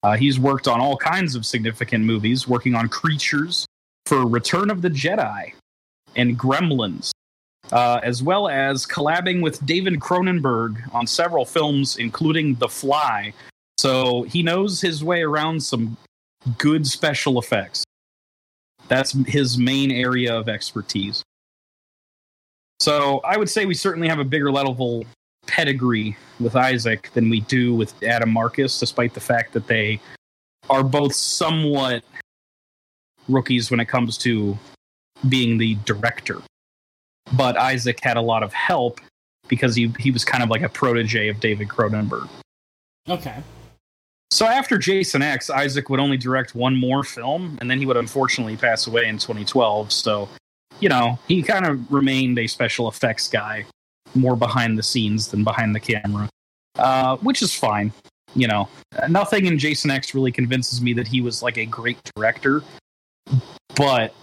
Uh, 0.03 0.17
he's 0.17 0.39
worked 0.39 0.69
on 0.69 0.81
all 0.81 0.97
kinds 0.97 1.35
of 1.35 1.45
significant 1.45 2.05
movies, 2.05 2.49
working 2.49 2.75
on 2.75 2.89
Creatures 2.89 3.67
for 4.07 4.27
Return 4.27 4.71
of 4.71 4.81
the 4.81 4.89
Jedi 4.89 5.53
and 6.17 6.39
Gremlins, 6.39 7.11
uh, 7.73 8.01
as 8.03 8.23
well 8.23 8.49
as 8.49 8.87
collabing 8.87 9.43
with 9.43 9.65
David 9.67 10.01
Cronenberg 10.01 10.79
on 10.95 11.07
several 11.07 11.45
films, 11.45 11.97
including 11.97 12.55
The 12.55 12.69
Fly. 12.69 13.33
So 13.79 14.23
he 14.23 14.43
knows 14.43 14.81
his 14.81 15.05
way 15.05 15.23
around 15.23 15.63
some 15.63 15.97
good 16.57 16.87
special 16.87 17.39
effects. 17.39 17.85
That's 18.89 19.13
his 19.27 19.59
main 19.59 19.91
area 19.91 20.35
of 20.35 20.49
expertise. 20.49 21.23
So 22.81 23.21
I 23.25 23.37
would 23.37 23.51
say 23.51 23.67
we 23.67 23.75
certainly 23.75 24.09
have 24.09 24.19
a 24.19 24.25
bigger 24.25 24.51
level 24.51 25.05
pedigree 25.47 26.17
with 26.41 26.57
Isaac 26.57 27.11
than 27.15 27.29
we 27.29 27.41
do 27.41 27.75
with 27.75 28.03
Adam 28.03 28.31
Marcus, 28.31 28.79
despite 28.79 29.15
the 29.15 29.21
fact 29.21 29.53
that 29.53 29.67
they 29.67 30.01
are 30.71 30.83
both 30.83 31.15
somewhat 31.15 32.03
rookies 33.29 33.71
when 33.71 33.81
it 33.81 33.87
comes 33.87 34.17
to 34.19 34.57
being 35.29 35.59
the 35.59 35.75
director. 35.85 36.41
But 37.37 37.57
Isaac 37.57 38.01
had 38.03 38.17
a 38.17 38.23
lot 38.23 38.43
of 38.43 38.53
help 38.53 39.01
because 39.49 39.75
he, 39.75 39.93
he 39.99 40.11
was 40.11 40.25
kind 40.25 40.43
of 40.43 40.51
like 40.51 40.63
a 40.63 40.69
protege 40.69 41.29
of 41.29 41.41
David 41.41 41.69
Cronenberg. 41.69 42.29
Okay. 43.09 43.43
So 44.31 44.47
after 44.47 44.77
Jason 44.77 45.23
X, 45.23 45.49
Isaac 45.49 45.89
would 45.89 46.01
only 46.01 46.19
direct 46.19 46.55
one 46.55 46.77
more 46.77 47.03
film, 47.03 47.57
and 47.61 47.71
then 47.71 47.79
he 47.79 47.87
would 47.87 47.97
unfortunately 47.97 48.57
pass 48.57 48.87
away 48.87 49.07
in 49.07 49.17
2012. 49.17 49.91
So, 49.91 50.29
you 50.81 50.89
know, 50.89 51.19
he 51.27 51.43
kind 51.43 51.67
of 51.67 51.91
remained 51.91 52.39
a 52.39 52.47
special 52.47 52.89
effects 52.89 53.29
guy, 53.29 53.65
more 54.15 54.37
behind 54.37 54.79
the 54.79 54.83
scenes 54.83 55.29
than 55.29 55.45
behind 55.45 55.75
the 55.75 55.81
camera, 55.81 56.29
uh, 56.77 57.17
which 57.17 57.41
is 57.41 57.55
fine. 57.55 57.91
You 58.35 58.49
know, 58.49 58.69
nothing 59.09 59.47
in 59.47 59.59
Jason 59.59 59.91
X 59.91 60.15
really 60.15 60.31
convinces 60.31 60.83
me 60.83 60.93
that 60.93 61.09
he 61.09 61.23
was 61.23 61.43
like 61.43 61.57
a 61.57 61.65
great 61.65 61.99
director, 62.15 62.63
but 63.75 64.15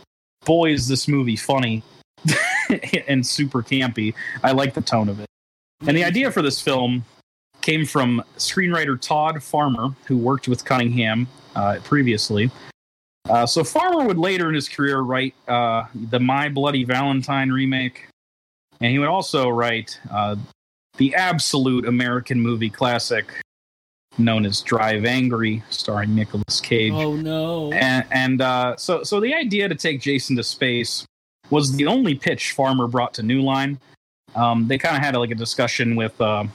boy, 0.46 0.72
is 0.72 0.88
this 0.88 1.08
movie 1.08 1.36
funny 1.36 1.82
and 3.08 3.26
super 3.26 3.62
campy. 3.62 4.14
I 4.44 4.52
like 4.52 4.74
the 4.74 4.82
tone 4.82 5.10
of 5.10 5.20
it. 5.20 5.28
And 5.88 5.96
the 5.96 6.04
idea 6.04 6.32
for 6.32 6.42
this 6.42 6.62
film 6.62 7.04
came 7.62 7.86
from 7.86 8.24
screenwriter 8.38 9.00
Todd 9.00 9.42
Farmer, 9.42 9.90
who 10.06 10.18
worked 10.18 10.48
with 10.48 10.64
Cunningham 10.64 11.28
uh, 11.56 11.80
previously. 11.84 12.52
Uh, 13.30 13.46
so 13.46 13.64
Farmer 13.64 14.06
would 14.06 14.18
later 14.18 14.48
in 14.50 14.56
his 14.56 14.70
career 14.70 15.00
write 15.00 15.34
uh, 15.48 15.86
the 15.94 16.20
My 16.20 16.48
Bloody 16.48 16.84
Valentine 16.84 17.50
remake, 17.50 18.08
and 18.80 18.92
he 18.92 19.00
would 19.00 19.08
also 19.08 19.50
write 19.50 20.00
uh, 20.12 20.36
the 20.98 21.16
absolute 21.16 21.88
American 21.88 22.40
movie 22.40 22.70
classic 22.70 23.26
known 24.18 24.46
as 24.46 24.62
Drive 24.62 25.06
Angry, 25.06 25.64
starring 25.70 26.16
Nicolas 26.16 26.62
Cage. 26.62 26.94
Oh 26.94 27.16
no! 27.16 27.72
And, 27.74 28.06
and 28.12 28.42
uh, 28.42 28.76
so, 28.78 29.04
so 29.04 29.20
the 29.20 29.34
idea 29.34 29.68
to 29.68 29.76
take 29.76 30.02
Jason 30.02 30.36
to 30.36 30.44
space 30.44 31.06
was 31.50 31.76
the 31.76 31.86
only 31.88 32.16
pitch 32.16 32.52
Farmer 32.54 32.88
brought 32.88 33.14
to 33.16 33.24
New 33.24 33.42
Line. 33.42 33.80
Um, 34.36 34.68
they 34.68 34.78
kind 34.78 34.96
of 34.96 35.02
had 35.02 35.16
like 35.16 35.32
a 35.32 35.36
discussion 35.36 35.96
with 35.96 36.20
uh, 36.20 36.46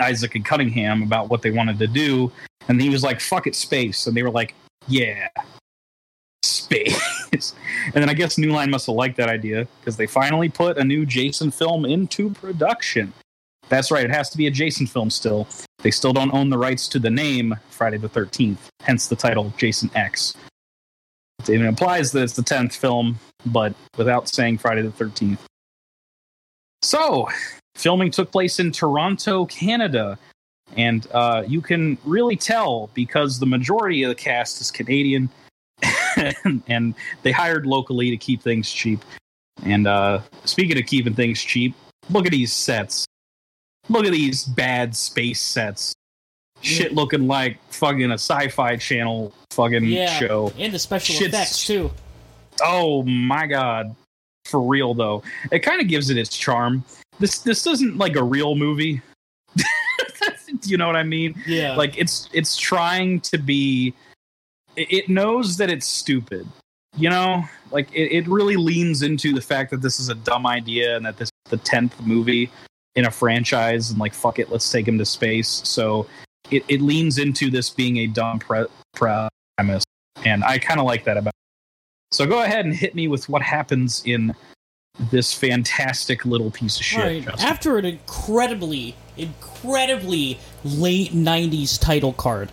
Isaac 0.00 0.34
and 0.34 0.44
Cunningham 0.44 1.02
about 1.02 1.28
what 1.28 1.42
they 1.42 1.50
wanted 1.50 1.78
to 1.78 1.86
do, 1.86 2.32
and 2.68 2.80
he 2.80 2.88
was 2.88 3.02
like, 3.02 3.20
"Fuck 3.20 3.46
it, 3.46 3.54
space," 3.54 4.06
and 4.06 4.16
they 4.16 4.22
were 4.22 4.30
like, 4.30 4.54
"Yeah, 4.86 5.28
space." 6.42 6.98
and 7.32 7.94
then 7.94 8.08
I 8.08 8.14
guess 8.14 8.38
New 8.38 8.52
Line 8.52 8.70
must 8.70 8.86
have 8.86 8.94
liked 8.94 9.16
that 9.18 9.28
idea 9.28 9.66
because 9.80 9.96
they 9.96 10.06
finally 10.06 10.48
put 10.48 10.78
a 10.78 10.84
new 10.84 11.04
Jason 11.04 11.50
film 11.50 11.84
into 11.84 12.30
production. 12.30 13.12
That's 13.68 13.90
right; 13.90 14.04
it 14.04 14.10
has 14.10 14.30
to 14.30 14.38
be 14.38 14.46
a 14.46 14.50
Jason 14.50 14.86
film 14.86 15.10
still. 15.10 15.46
They 15.82 15.90
still 15.90 16.12
don't 16.12 16.32
own 16.32 16.48
the 16.48 16.58
rights 16.58 16.88
to 16.88 16.98
the 16.98 17.10
name 17.10 17.54
Friday 17.70 17.98
the 17.98 18.08
Thirteenth, 18.08 18.70
hence 18.80 19.08
the 19.08 19.16
title 19.16 19.52
Jason 19.58 19.90
X. 19.94 20.34
It 21.46 21.60
implies 21.60 22.12
that 22.12 22.22
it's 22.22 22.34
the 22.34 22.42
tenth 22.42 22.74
film, 22.74 23.18
but 23.46 23.74
without 23.96 24.28
saying 24.28 24.58
Friday 24.58 24.82
the 24.82 24.90
Thirteenth. 24.90 25.44
So, 26.82 27.28
filming 27.74 28.10
took 28.10 28.30
place 28.30 28.60
in 28.60 28.72
Toronto, 28.72 29.46
Canada, 29.46 30.18
and 30.76 31.06
uh, 31.12 31.42
you 31.46 31.60
can 31.60 31.98
really 32.04 32.36
tell 32.36 32.90
because 32.94 33.38
the 33.38 33.46
majority 33.46 34.02
of 34.02 34.08
the 34.08 34.14
cast 34.14 34.60
is 34.60 34.70
Canadian, 34.70 35.28
and, 36.16 36.62
and 36.68 36.94
they 37.22 37.32
hired 37.32 37.66
locally 37.66 38.10
to 38.10 38.16
keep 38.16 38.42
things 38.42 38.70
cheap. 38.70 39.00
And 39.64 39.86
uh, 39.86 40.20
speaking 40.44 40.78
of 40.78 40.86
keeping 40.86 41.14
things 41.14 41.42
cheap, 41.42 41.74
look 42.10 42.26
at 42.26 42.32
these 42.32 42.52
sets. 42.52 43.06
Look 43.88 44.04
at 44.04 44.12
these 44.12 44.44
bad 44.44 44.94
space 44.94 45.40
sets. 45.40 45.94
Shit 46.60 46.92
looking 46.94 47.26
like 47.26 47.58
fucking 47.70 48.10
a 48.10 48.14
sci-fi 48.14 48.76
channel 48.76 49.32
fucking 49.52 49.84
Yeah, 49.84 50.18
show. 50.18 50.52
and 50.58 50.72
the 50.72 50.78
special 50.78 51.14
Shit's- 51.14 51.28
effects 51.34 51.66
too. 51.66 51.90
Oh 52.62 53.02
my 53.04 53.46
god. 53.46 53.94
For 54.46 54.60
real 54.60 54.94
though. 54.94 55.22
It 55.52 55.60
kind 55.60 55.80
of 55.80 55.88
gives 55.88 56.10
it 56.10 56.16
its 56.18 56.36
charm. 56.36 56.84
This 57.20 57.38
this 57.40 57.66
isn't 57.66 57.98
like 57.98 58.16
a 58.16 58.22
real 58.22 58.54
movie. 58.54 59.00
You 60.64 60.76
know 60.78 60.86
what 60.86 60.96
I 60.96 61.02
mean? 61.02 61.40
Yeah, 61.46 61.76
Like 61.76 61.96
it's 61.98 62.28
it's 62.32 62.56
trying 62.56 63.20
to 63.20 63.38
be 63.38 63.94
it, 64.76 65.08
knows 65.08 65.56
that 65.58 65.70
it's 65.70 65.86
stupid. 65.86 66.46
You 66.96 67.10
know? 67.10 67.44
Like 67.70 67.92
it, 67.92 68.12
it 68.12 68.28
really 68.28 68.56
leans 68.56 69.02
into 69.02 69.32
the 69.34 69.40
fact 69.42 69.70
that 69.70 69.82
this 69.82 70.00
is 70.00 70.08
a 70.08 70.14
dumb 70.14 70.46
idea 70.46 70.96
and 70.96 71.04
that 71.06 71.16
this 71.18 71.28
is 71.28 71.50
the 71.50 71.58
tenth 71.58 72.00
movie 72.00 72.50
in 72.96 73.04
a 73.06 73.10
franchise 73.10 73.90
and 73.90 73.98
like 73.98 74.14
fuck 74.14 74.38
it, 74.38 74.50
let's 74.50 74.70
take 74.70 74.88
him 74.88 74.98
to 74.98 75.04
space. 75.04 75.48
So 75.64 76.06
it, 76.50 76.64
it 76.68 76.80
leans 76.80 77.18
into 77.18 77.50
this 77.50 77.70
being 77.70 77.98
a 77.98 78.06
dumb 78.06 78.38
pre- 78.38 78.66
premise. 78.94 79.84
And 80.24 80.42
I 80.44 80.58
kind 80.58 80.80
of 80.80 80.86
like 80.86 81.04
that 81.04 81.16
about 81.16 81.28
It. 81.30 82.14
so 82.14 82.26
go 82.26 82.42
ahead 82.42 82.64
and 82.64 82.74
hit 82.74 82.94
me 82.94 83.08
with 83.08 83.28
what 83.28 83.42
happens 83.42 84.02
in 84.04 84.34
this 85.10 85.32
fantastic 85.32 86.24
little 86.24 86.50
piece 86.50 86.76
of 86.78 86.84
shit. 86.84 87.26
Right. 87.26 87.42
After 87.44 87.78
an 87.78 87.84
incredibly, 87.84 88.96
incredibly 89.16 90.38
late 90.64 91.12
'90s 91.12 91.78
title 91.80 92.12
card, 92.12 92.50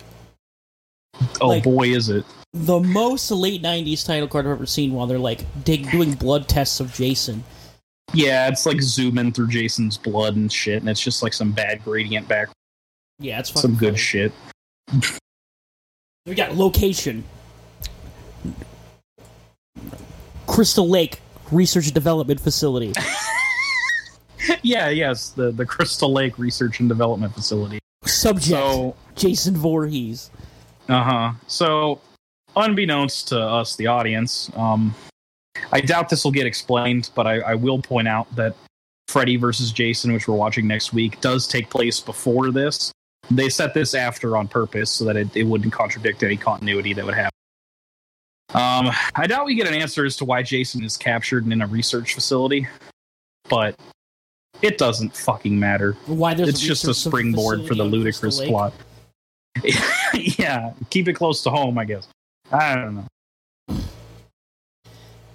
oh 1.40 1.48
like- 1.48 1.64
boy, 1.64 1.88
is 1.88 2.08
it! 2.08 2.24
the 2.52 2.78
most 2.78 3.30
late 3.32 3.62
'90s 3.62 4.06
title 4.06 4.28
card 4.28 4.46
I've 4.46 4.52
ever 4.52 4.66
seen, 4.66 4.92
while 4.92 5.06
they're 5.08 5.18
like 5.18 5.44
dig- 5.64 5.90
doing 5.90 6.12
blood 6.14 6.48
tests 6.48 6.78
of 6.78 6.92
Jason. 6.94 7.42
Yeah, 8.14 8.46
it's 8.46 8.64
like 8.64 8.80
zooming 8.80 9.32
through 9.32 9.48
Jason's 9.48 9.98
blood 9.98 10.36
and 10.36 10.50
shit, 10.52 10.78
and 10.80 10.88
it's 10.88 11.00
just 11.00 11.24
like 11.24 11.32
some 11.32 11.50
bad 11.50 11.82
gradient 11.82 12.28
back, 12.28 12.48
Yeah, 13.18 13.38
it's 13.38 13.50
fucking 13.50 13.62
some 13.62 13.74
good 13.76 13.94
funny. 13.94 13.98
shit. 13.98 14.32
We 16.26 16.34
got 16.34 16.54
location. 16.56 17.24
Crystal 20.46 20.88
Lake 20.88 21.20
Research 21.52 21.86
and 21.86 21.94
Development 21.94 22.40
Facility. 22.40 22.92
yeah, 24.62 24.88
yes, 24.88 25.30
the 25.30 25.50
the 25.50 25.64
Crystal 25.66 26.12
Lake 26.12 26.38
Research 26.38 26.80
and 26.80 26.88
Development 26.88 27.32
Facility. 27.34 27.78
Subject 28.04 28.46
So, 28.46 28.94
Jason 29.14 29.56
Voorhees. 29.56 30.30
uh 30.88 31.02
huh. 31.02 31.32
So, 31.46 32.00
unbeknownst 32.54 33.28
to 33.28 33.40
us, 33.40 33.76
the 33.76 33.86
audience, 33.88 34.50
um, 34.56 34.94
I 35.72 35.80
doubt 35.80 36.08
this 36.08 36.22
will 36.24 36.30
get 36.32 36.46
explained, 36.46 37.10
but 37.14 37.26
I, 37.26 37.40
I 37.40 37.54
will 37.54 37.80
point 37.82 38.06
out 38.08 38.32
that 38.36 38.54
Freddy 39.08 39.36
versus 39.36 39.72
Jason, 39.72 40.12
which 40.12 40.28
we're 40.28 40.36
watching 40.36 40.66
next 40.66 40.92
week, 40.92 41.20
does 41.20 41.48
take 41.48 41.68
place 41.70 42.00
before 42.00 42.50
this. 42.52 42.92
They 43.30 43.48
set 43.48 43.74
this 43.74 43.94
after 43.94 44.36
on 44.36 44.48
purpose 44.48 44.90
so 44.90 45.04
that 45.04 45.16
it, 45.16 45.36
it 45.36 45.44
wouldn't 45.44 45.72
contradict 45.72 46.22
any 46.22 46.36
continuity 46.36 46.92
that 46.94 47.04
would 47.04 47.14
happen. 47.14 47.30
Um, 48.54 48.90
I 49.14 49.26
doubt 49.26 49.46
we 49.46 49.54
get 49.54 49.66
an 49.66 49.74
answer 49.74 50.04
as 50.04 50.16
to 50.18 50.24
why 50.24 50.42
Jason 50.42 50.84
is 50.84 50.96
captured 50.96 51.44
and 51.44 51.52
in 51.52 51.62
a 51.62 51.66
research 51.66 52.14
facility, 52.14 52.68
but 53.48 53.76
it 54.62 54.78
doesn't 54.78 55.16
fucking 55.16 55.58
matter. 55.58 55.92
Why 56.06 56.34
there's 56.34 56.50
it's 56.50 56.60
just 56.60 56.86
a 56.86 56.94
springboard 56.94 57.66
for 57.66 57.74
the 57.74 57.84
facility 57.84 58.08
on 58.08 58.12
Crystal 58.12 58.38
ludicrous 58.38 58.38
Lake. 58.38 58.48
plot. 58.48 58.72
yeah, 60.38 60.72
keep 60.90 61.08
it 61.08 61.14
close 61.14 61.42
to 61.42 61.50
home, 61.50 61.76
I 61.78 61.84
guess. 61.84 62.08
I 62.52 62.76
don't 62.76 62.94
know. 62.94 63.06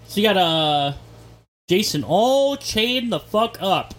So 0.08 0.20
you 0.20 0.24
got 0.24 0.38
uh 0.38 0.94
Jason 1.68 2.04
all 2.04 2.58
chained 2.58 3.12
the 3.12 3.20
fuck 3.20 3.58
up. 3.62 3.94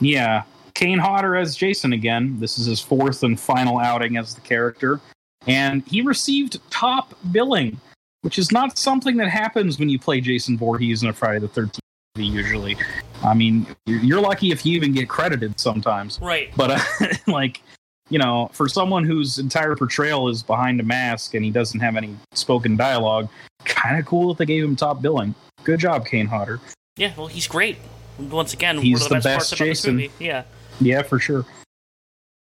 Yeah, 0.00 0.44
Kane 0.80 0.98
Hodder 0.98 1.36
as 1.36 1.56
Jason 1.56 1.92
again. 1.92 2.40
This 2.40 2.56
is 2.58 2.64
his 2.64 2.80
fourth 2.80 3.22
and 3.22 3.38
final 3.38 3.78
outing 3.78 4.16
as 4.16 4.34
the 4.34 4.40
character, 4.40 4.98
and 5.46 5.86
he 5.86 6.00
received 6.00 6.58
top 6.70 7.12
billing, 7.32 7.78
which 8.22 8.38
is 8.38 8.50
not 8.50 8.78
something 8.78 9.18
that 9.18 9.28
happens 9.28 9.78
when 9.78 9.90
you 9.90 9.98
play 9.98 10.22
Jason 10.22 10.56
Voorhees 10.56 11.02
in 11.02 11.10
a 11.10 11.12
Friday 11.12 11.38
the 11.38 11.48
Thirteenth 11.48 11.80
movie. 12.16 12.28
Usually, 12.28 12.78
I 13.22 13.34
mean, 13.34 13.66
you're 13.84 14.22
lucky 14.22 14.52
if 14.52 14.64
you 14.64 14.74
even 14.74 14.94
get 14.94 15.06
credited 15.06 15.60
sometimes. 15.60 16.18
Right. 16.22 16.50
But 16.56 16.70
uh, 16.70 17.08
like, 17.26 17.60
you 18.08 18.18
know, 18.18 18.48
for 18.54 18.66
someone 18.66 19.04
whose 19.04 19.38
entire 19.38 19.76
portrayal 19.76 20.30
is 20.30 20.42
behind 20.42 20.80
a 20.80 20.84
mask 20.84 21.34
and 21.34 21.44
he 21.44 21.50
doesn't 21.50 21.80
have 21.80 21.94
any 21.96 22.16
spoken 22.32 22.78
dialogue, 22.78 23.28
kind 23.66 23.98
of 23.98 24.06
cool 24.06 24.28
that 24.32 24.38
they 24.38 24.46
gave 24.46 24.64
him 24.64 24.76
top 24.76 25.02
billing. 25.02 25.34
Good 25.62 25.80
job, 25.80 26.06
Kane 26.06 26.26
Hodder. 26.26 26.58
Yeah, 26.96 27.12
well 27.18 27.26
he's 27.26 27.46
great. 27.46 27.76
Once 28.18 28.54
again, 28.54 28.78
He's 28.78 29.00
one 29.00 29.02
of 29.02 29.08
the 29.08 29.14
the 29.16 29.34
best, 29.36 29.50
best 29.50 29.58
Jason. 29.58 29.96
this 29.98 30.10
movie. 30.10 30.24
Yeah. 30.24 30.44
Yeah, 30.80 31.02
for 31.02 31.18
sure. 31.18 31.44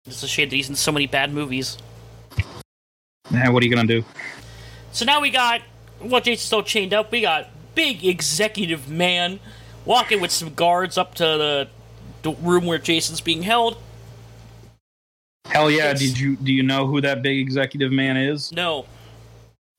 It's 0.06 0.24
a 0.24 0.28
shame 0.28 0.50
that 0.50 0.56
he's 0.56 0.70
in 0.70 0.76
so 0.76 0.92
many 0.92 1.08
bad 1.08 1.34
movies. 1.34 1.78
Yeah, 3.32 3.50
what 3.50 3.64
are 3.64 3.66
you 3.66 3.74
gonna 3.76 3.88
do? 3.88 4.04
So 4.92 5.06
now 5.06 5.22
we 5.22 5.30
got 5.30 5.62
well, 6.02 6.22
Jason's 6.22 6.42
still 6.42 6.64
chained 6.64 6.94
up. 6.94 7.12
We 7.12 7.22
got 7.22 7.50
big 7.76 8.04
executive 8.04 8.90
man 8.90 9.40
walking 9.86 10.20
with 10.20 10.32
some 10.32 10.54
guards 10.54 10.98
up 10.98 11.16
to 11.16 11.24
the, 11.24 11.68
the 12.24 12.32
room 12.32 12.66
where 12.66 12.78
Jason's 12.80 13.22
being 13.22 13.44
held. 13.44 13.78
Hell 15.46 15.70
yeah! 15.72 15.78
Yes. 15.92 16.00
Did 16.00 16.20
you 16.20 16.36
do 16.38 16.52
you 16.52 16.64
know 16.64 16.88
who 16.88 17.02
that 17.02 17.22
big 17.22 17.38
executive 17.40 17.92
man 17.92 18.18
is? 18.18 18.52
No, 18.52 18.86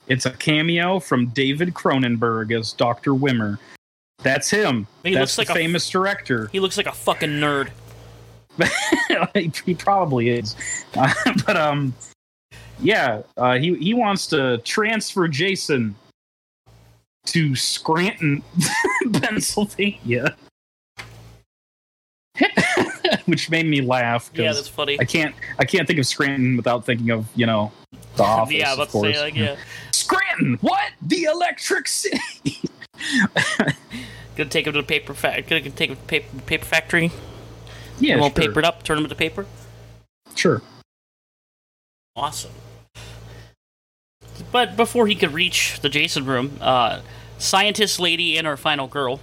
It's 0.09 0.27
a 0.27 0.31
cameo 0.31 0.99
from 1.01 1.27
David 1.29 1.75
Cronenberg 1.75 2.57
as 2.59 2.73
Doctor 2.73 3.13
Wimmer. 3.13 3.59
That's 4.23 4.49
him. 4.51 4.87
He 5.03 5.15
That's 5.15 5.37
looks 5.37 5.39
like 5.39 5.47
the 5.49 5.55
a- 5.55 5.57
famous 5.67 5.89
director. 5.91 6.49
he 6.53 6.61
looks 6.61 6.77
like 6.77 6.87
a 6.87 6.93
fucking 6.93 7.31
nerd. 7.31 7.71
he 9.35 9.75
probably 9.75 10.31
is, 10.31 10.57
uh, 10.97 11.13
but 11.47 11.57
um, 11.57 11.95
yeah, 12.81 13.23
uh, 13.37 13.59
he 13.59 13.75
he 13.77 13.95
wants 13.95 14.27
to 14.29 14.59
transfer 14.59 15.29
Jason 15.29 15.95
to 17.27 17.55
Scranton, 17.55 18.43
Pennsylvania, 19.13 20.37
which 23.27 23.51
made 23.51 23.67
me 23.67 23.81
laugh. 23.81 24.31
Yeah, 24.35 24.53
that's 24.53 24.69
funny. 24.69 24.99
I 25.01 25.05
can't 25.05 25.35
I 25.59 25.65
can't 25.65 25.87
think 25.87 25.99
of 25.99 26.07
Scranton 26.07 26.57
without 26.57 26.85
thinking 26.85 27.11
of 27.11 27.27
you 27.35 27.47
know 27.47 27.73
the 28.17 28.25
office. 28.25 28.55
yeah, 28.55 28.75
let's 28.75 28.93
say 28.93 29.21
like 29.21 29.35
yeah. 29.35 29.57
Scranton, 29.93 30.59
what? 30.61 30.91
The 31.01 31.25
Electric 31.25 31.89
City. 31.89 32.61
Gonna 34.37 34.49
take 34.51 34.67
him 34.67 34.73
to 34.73 34.81
the 34.81 34.87
paper 34.87 35.15
factory. 35.15 35.61
Gonna 35.61 35.71
take 35.71 35.91
him 35.91 35.97
to 35.97 36.03
paper, 36.03 36.41
paper 36.47 36.65
factory. 36.65 37.13
Yeah, 38.03 38.17
we'll 38.17 38.29
sure. 38.29 38.35
paper 38.35 38.59
it 38.59 38.65
up, 38.65 38.83
turn 38.83 38.97
them 38.97 39.05
into 39.05 39.17
paper. 39.17 39.47
Sure. 40.35 40.63
Awesome. 42.17 42.53
But 44.51 44.77
before 44.77 45.07
he 45.07 45.15
could 45.15 45.33
reach 45.33 45.81
the 45.81 45.89
Jason 45.89 46.27
room, 46.27 46.59
uh, 46.61 47.01
scientist 47.39 48.01
lady 48.01 48.37
and 48.37 48.47
our 48.47 48.57
final 48.57 48.87
girl. 48.87 49.21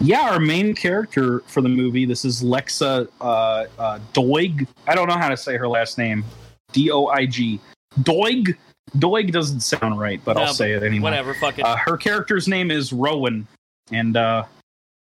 Yeah, 0.00 0.30
our 0.30 0.40
main 0.40 0.74
character 0.74 1.40
for 1.46 1.60
the 1.60 1.68
movie. 1.68 2.06
This 2.06 2.24
is 2.24 2.42
Lexa 2.42 3.08
uh, 3.20 3.66
uh, 3.78 3.98
Doig. 4.14 4.66
I 4.86 4.94
don't 4.94 5.08
know 5.08 5.18
how 5.18 5.28
to 5.28 5.36
say 5.36 5.56
her 5.56 5.68
last 5.68 5.98
name. 5.98 6.24
D 6.72 6.90
O 6.90 7.06
I 7.06 7.26
G. 7.26 7.60
Doig. 8.00 8.56
Doig 8.96 9.32
doesn't 9.32 9.60
sound 9.60 9.98
right, 9.98 10.20
but 10.24 10.36
No, 10.36 10.42
I'll 10.42 10.54
say 10.54 10.72
it 10.72 10.82
anyway. 10.82 11.04
Whatever, 11.04 11.34
fuck 11.34 11.58
it. 11.58 11.64
Uh, 11.64 11.76
her 11.76 11.96
character's 11.96 12.48
name 12.48 12.70
is 12.70 12.92
Rowan, 12.92 13.46
and 13.90 14.16
uh, 14.16 14.44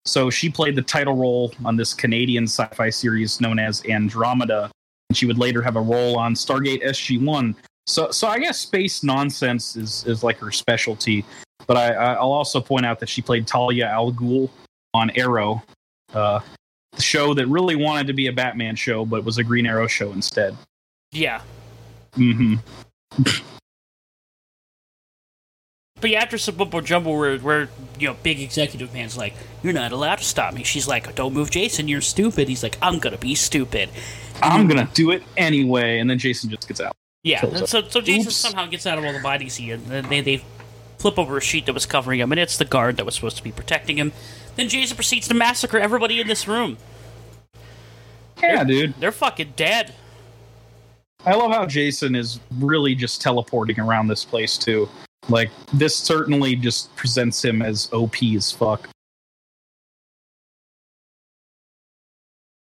so 0.05 0.31
she 0.31 0.49
played 0.49 0.75
the 0.77 0.83
title 0.83 1.15
role 1.15 1.53
on 1.65 1.77
this 1.77 1.95
Canadian 1.95 2.45
sci-fi 2.45 2.91
series 2.91 3.41
known 3.41 3.59
as 3.59 3.85
Andromeda, 3.87 4.71
and 5.09 5.17
she 5.17 5.27
would 5.27 5.39
later 5.39 5.63
have 5.63 5.77
a 5.77 5.81
role 5.81 6.19
on 6.19 6.35
Stargate 6.35 6.83
SG 6.85 7.23
One. 7.25 7.55
So, 7.87 8.11
so 8.11 8.29
I 8.29 8.39
guess 8.39 8.59
space 8.61 9.03
nonsense 9.03 9.77
is 9.77 10.05
is 10.07 10.23
like 10.23 10.39
her 10.39 10.51
specialty. 10.53 11.25
But 11.67 11.77
I, 11.77 11.93
I- 11.95 12.15
I'll 12.15 12.33
also 12.33 12.61
point 12.61 12.85
out 12.87 12.99
that 13.01 13.09
she 13.09 13.23
played 13.23 13.47
Talia 13.47 13.87
al 13.87 14.13
Ghul 14.13 14.51
on 14.95 15.11
Arrow, 15.17 15.63
uh, 16.13 16.41
the 16.93 17.03
show 17.03 17.33
that 17.35 17.47
really 17.47 17.77
wanted 17.77 18.07
to 18.09 18.13
be 18.13 18.27
a 18.27 18.33
Batman 18.33 18.77
show, 18.77 19.05
but 19.07 19.25
was 19.25 19.39
a 19.39 19.45
Green 19.45 19.65
Arrow 19.67 19.87
show 19.87 20.13
instead. 20.13 20.57
yeah. 21.13 21.41
hmm 22.15 22.57
But 26.03 26.11
yeah, 26.11 26.21
after 26.21 26.37
some 26.37 26.57
bumbo 26.57 26.81
jumble 26.81 27.17
where, 27.17 27.39
where, 27.39 27.69
you 27.97 28.09
know, 28.09 28.17
big 28.25 28.41
executive 28.41 28.93
man's 28.93 29.17
like, 29.17 29.35
you're 29.63 29.73
not 29.73 29.93
allowed 29.93 30.17
to 30.17 30.25
stop 30.25 30.53
me. 30.53 30.65
She's 30.65 30.89
like, 30.89 31.15
don't 31.15 31.33
move 31.33 31.49
Jason, 31.51 31.87
you're 31.87 32.01
stupid. 32.01 32.49
He's 32.49 32.65
like, 32.65 32.77
I'm 32.83 32.99
gonna 32.99 33.17
be 33.17 33.37
stupid. 33.37 33.89
I'm 34.43 34.67
gonna 34.67 34.91
do 34.95 35.13
it 35.13 35.23
anyway, 35.37 36.01
and 36.01 36.11
then 36.11 36.19
Jason 36.19 36.51
just 36.51 36.67
gets 36.67 36.81
out. 36.81 36.97
Yeah, 37.23 37.47
and 37.47 37.69
so, 37.69 37.83
so 37.89 38.01
Jason 38.01 38.27
Oops. 38.27 38.35
somehow 38.35 38.67
gets 38.67 38.85
out 38.85 38.99
of 38.99 39.05
all 39.05 39.13
the 39.13 39.21
bodies 39.21 39.55
he 39.55 39.71
and 39.71 39.87
then 39.87 40.09
they, 40.09 40.21
they 40.21 40.45
flip 40.99 41.21
over 41.21 41.37
a 41.37 41.41
sheet 41.41 41.67
that 41.67 41.73
was 41.73 41.87
covering 41.87 42.19
him, 42.19 42.33
and 42.33 42.41
it's 42.41 42.59
the 42.59 42.65
guard 42.65 42.97
that 42.97 43.07
was 43.07 43.15
supposed 43.15 43.37
to 43.37 43.45
be 43.45 43.53
protecting 43.53 43.97
him. 43.97 44.11
Then 44.57 44.69
Jason 44.69 44.97
proceeds 44.97 45.29
to 45.29 45.35
massacre 45.35 45.79
everybody 45.79 46.21
in 46.21 46.27
this 46.27 46.49
room. 46.49 46.79
Yeah, 48.43 48.65
dude. 48.65 48.95
They're 48.99 49.13
fucking 49.13 49.53
dead. 49.55 49.95
I 51.25 51.35
love 51.35 51.53
how 51.53 51.65
Jason 51.65 52.17
is 52.17 52.41
really 52.59 52.97
just 52.97 53.23
teleporting 53.23 53.79
around 53.79 54.09
this 54.09 54.25
place 54.25 54.59
too. 54.59 54.89
Like 55.29 55.51
this 55.73 55.97
certainly 55.97 56.57
just 56.57 56.95
presents 56.97 57.45
him 57.45 57.63
as 57.63 57.89
OP 57.93 58.23
as 58.37 58.51
fuck. 58.51 58.89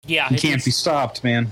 Yeah, 0.07 0.29
He 0.29 0.37
can't 0.37 0.65
be 0.65 0.71
stopped, 0.71 1.23
man. 1.23 1.49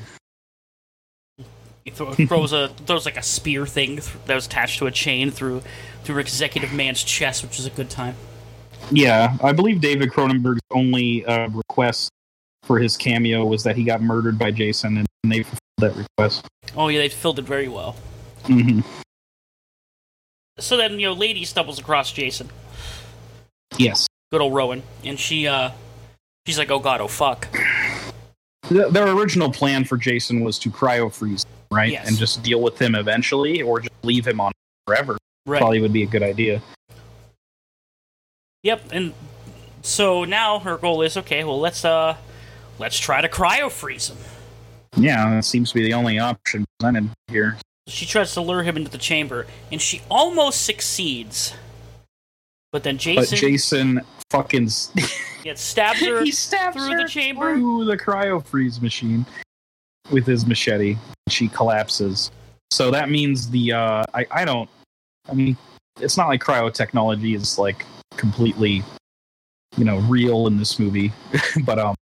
He 1.85 1.91
throw, 1.91 2.13
throws 2.13 2.53
a 2.53 2.69
throws 2.69 3.07
like 3.07 3.17
a 3.17 3.23
spear 3.23 3.65
thing 3.67 3.97
th- 3.97 4.09
that 4.27 4.35
was 4.35 4.47
attached 4.47 4.79
to 4.81 4.87
a 4.87 4.91
chain 4.91 5.31
through 5.31 5.63
through 6.05 6.19
executive 6.19 6.73
man's 6.73 7.03
chest, 7.03 7.43
which 7.43 7.59
is 7.59 7.67
a 7.67 7.71
good 7.71 7.89
time. 7.89 8.17
Yeah, 8.91 9.37
I 9.43 9.53
believe 9.53 9.81
David 9.81 10.11
Cronenberg's 10.11 10.61
only 10.73 11.25
uh, 11.25 11.49
request 11.49 12.11
for 12.65 12.79
his 12.79 12.97
cameo 12.97 13.45
was 13.45 13.63
that 13.65 13.77
he 13.77 13.85
got 13.85 14.03
murdered 14.03 14.39
by 14.39 14.51
Jason, 14.51 14.99
and 14.99 15.07
they 15.25 15.43
fulfilled 15.43 15.61
that 15.79 15.97
request. 15.97 16.47
Oh 16.77 16.89
yeah, 16.89 16.99
they 16.99 17.09
filled 17.09 17.39
it 17.39 17.45
very 17.45 17.69
well. 17.69 17.97
hmm 18.45 18.81
So 20.61 20.77
then 20.77 20.99
you 21.01 21.07
know, 21.07 21.13
lady 21.13 21.45
stumbles 21.45 21.79
across 21.79 22.13
Jason, 22.13 22.49
Yes, 23.79 24.07
good 24.31 24.41
old 24.41 24.55
Rowan, 24.55 24.83
and 25.05 25.19
she 25.19 25.47
uh 25.47 25.71
she's 26.47 26.59
like, 26.59 26.71
oh 26.71 26.79
god, 26.79 27.01
oh 27.01 27.09
fuck. 27.09 27.49
Th- 28.69 28.89
their 28.93 29.09
original 29.09 29.51
plan 29.51 29.85
for 29.85 29.97
Jason 29.97 30.43
was 30.43 30.59
to 30.61 30.71
cryo 30.71 31.13
freeze, 31.13 31.45
him, 31.45 31.51
right, 31.77 31.91
Yes. 31.91 32.09
and 32.09 32.17
just 32.17 32.43
deal 32.43 32.61
with 32.61 32.81
him 32.81 32.95
eventually, 32.95 33.63
or 33.63 33.81
just 33.81 33.93
leave 34.03 34.27
him 34.27 34.41
on 34.41 34.53
forever. 34.87 35.17
Right. 35.47 35.59
Probably 35.59 35.81
would 35.81 35.93
be 35.93 36.03
a 36.03 36.07
good 36.07 36.23
idea. 36.23 36.63
Yep, 38.63 38.83
and 38.93 39.15
so 39.83 40.25
now 40.25 40.59
her 40.59 40.77
goal 40.77 41.03
is 41.03 41.17
okay. 41.17 41.43
Well, 41.45 41.59
let's 41.59 41.85
uh 41.85 42.17
let's 42.79 42.99
try 42.99 43.21
to 43.21 43.29
cryo 43.29 43.71
freeze 43.71 44.09
him. 44.11 44.19
Yeah, 44.97 45.31
that 45.31 45.45
seems 45.45 45.71
to 45.71 45.77
be 45.77 45.85
the 45.85 45.95
only 45.95 46.19
option 46.19 46.65
presented 46.79 47.09
here. 47.29 47.57
She 47.91 48.07
tries 48.07 48.35
to 48.35 48.41
lure 48.41 48.63
him 48.63 48.77
into 48.77 48.91
the 48.91 48.99
chamber, 48.99 49.47
and 49.71 49.81
she 49.81 50.01
almost 50.11 50.65
succeeds. 50.65 51.55
But 52.73 52.85
then 52.85 52.97
But 52.97 53.01
Jason 53.01 53.39
Jason 53.39 54.01
fucking 54.31 54.69
yeah, 55.45 55.55
stabs 55.57 56.01
her 56.01 56.21
he 56.25 56.31
stabs 56.31 56.77
through 56.77 56.93
her 56.93 57.03
the 57.03 57.09
chamber. 57.09 57.55
through 57.55 57.85
the 57.85 57.97
cryo 57.97 58.45
freeze 58.45 58.81
machine 58.81 59.27
with 60.11 60.27
his 60.27 60.47
machete. 60.47 60.97
She 61.29 61.49
collapses. 61.49 62.31
So 62.71 62.91
that 62.93 63.11
means 63.11 63.51
the 63.51 63.73
uh, 63.73 64.05
I 64.15 64.27
I 64.31 64.45
don't. 64.45 64.71
I 65.29 65.35
mean, 65.35 65.57
it's 66.01 66.17
not 66.17 66.29
like 66.29 66.41
cryo 66.41 66.73
technology 66.73 67.35
is 67.35 67.59
like 67.59 67.85
completely, 68.17 68.85
you 69.77 69.85
know, 69.85 69.99
real 70.01 70.47
in 70.47 70.57
this 70.57 70.79
movie, 70.79 71.13
but 71.65 71.79
um, 71.79 71.95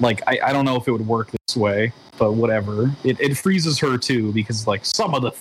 like 0.00 0.22
I 0.26 0.38
I 0.46 0.52
don't 0.52 0.64
know 0.64 0.76
if 0.76 0.88
it 0.88 0.92
would 0.92 1.06
work 1.06 1.30
this 1.30 1.56
way, 1.56 1.92
but 2.18 2.32
whatever. 2.32 2.90
It 3.04 3.20
it 3.20 3.36
freezes 3.36 3.78
her 3.80 3.98
too 3.98 4.32
because 4.32 4.66
like 4.66 4.84
some 4.84 5.14
of 5.14 5.22
the 5.22 5.32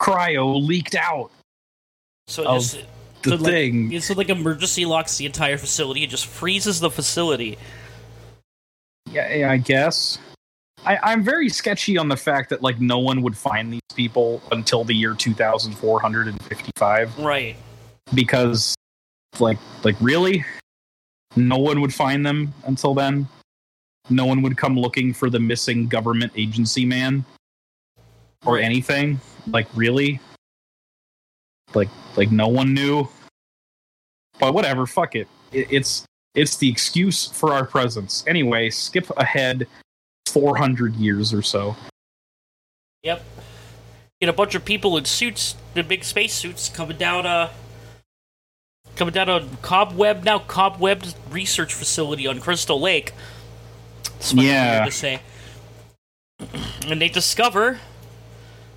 cryo 0.00 0.64
leaked 0.64 0.94
out. 0.94 1.30
So 2.26 2.42
it 2.42 2.58
just 2.58 2.76
The 3.22 3.30
so 3.30 3.36
like, 3.36 3.44
thing. 3.44 3.92
It's 3.92 4.14
like 4.14 4.28
emergency 4.28 4.84
locks 4.84 5.16
the 5.16 5.26
entire 5.26 5.58
facility. 5.58 6.04
It 6.04 6.10
just 6.10 6.26
freezes 6.26 6.80
the 6.80 6.90
facility. 6.90 7.58
Yeah, 9.10 9.34
yeah, 9.34 9.50
I 9.50 9.56
guess. 9.56 10.18
I, 10.84 10.98
I'm 11.02 11.24
very 11.24 11.48
sketchy 11.48 11.98
on 11.98 12.08
the 12.08 12.16
fact 12.16 12.50
that 12.50 12.62
like 12.62 12.80
no 12.80 12.98
one 12.98 13.22
would 13.22 13.36
find 13.36 13.72
these 13.72 13.80
people 13.94 14.40
until 14.52 14.84
the 14.84 14.94
year 14.94 15.14
2455 15.14 17.18
Right. 17.18 17.56
because 18.14 18.74
like 19.40 19.58
like 19.82 19.96
really 20.00 20.44
no 21.36 21.56
one 21.56 21.80
would 21.80 21.92
find 21.92 22.24
them 22.24 22.52
until 22.66 22.94
then. 22.94 23.26
No 24.10 24.24
one 24.24 24.42
would 24.42 24.56
come 24.56 24.76
looking 24.78 25.12
for 25.12 25.30
the 25.30 25.38
missing 25.38 25.86
government 25.86 26.32
agency 26.36 26.84
man 26.84 27.24
or 28.46 28.58
anything. 28.58 29.20
Like 29.46 29.66
really? 29.74 30.20
Like 31.74 31.88
like 32.16 32.30
no 32.30 32.48
one 32.48 32.74
knew. 32.74 33.08
But 34.38 34.54
whatever, 34.54 34.86
fuck 34.86 35.14
it. 35.14 35.28
it 35.52 35.66
it's 35.70 36.04
it's 36.34 36.56
the 36.56 36.68
excuse 36.68 37.26
for 37.26 37.52
our 37.52 37.66
presence. 37.66 38.24
Anyway, 38.26 38.70
skip 38.70 39.10
ahead 39.16 39.66
400 40.26 40.94
years 40.96 41.32
or 41.32 41.42
so. 41.42 41.76
Yep. 43.02 43.24
Get 44.20 44.28
a 44.28 44.32
bunch 44.32 44.54
of 44.54 44.64
people 44.64 44.96
in 44.96 45.04
suits, 45.04 45.56
the 45.74 45.82
big 45.82 46.04
space 46.04 46.34
suits, 46.34 46.68
coming 46.68 46.96
down 46.96 47.26
uh 47.26 47.50
coming 48.96 49.14
down 49.14 49.28
a 49.28 49.46
cobweb 49.62 50.24
now 50.24 50.40
cobwebbed 50.40 51.14
research 51.30 51.72
facility 51.72 52.26
on 52.26 52.40
Crystal 52.40 52.80
Lake. 52.80 53.12
It's 54.18 54.32
Yeah. 54.34 54.84
to 54.84 54.90
say. 54.90 55.20
And 56.86 57.00
they 57.00 57.08
discover 57.08 57.80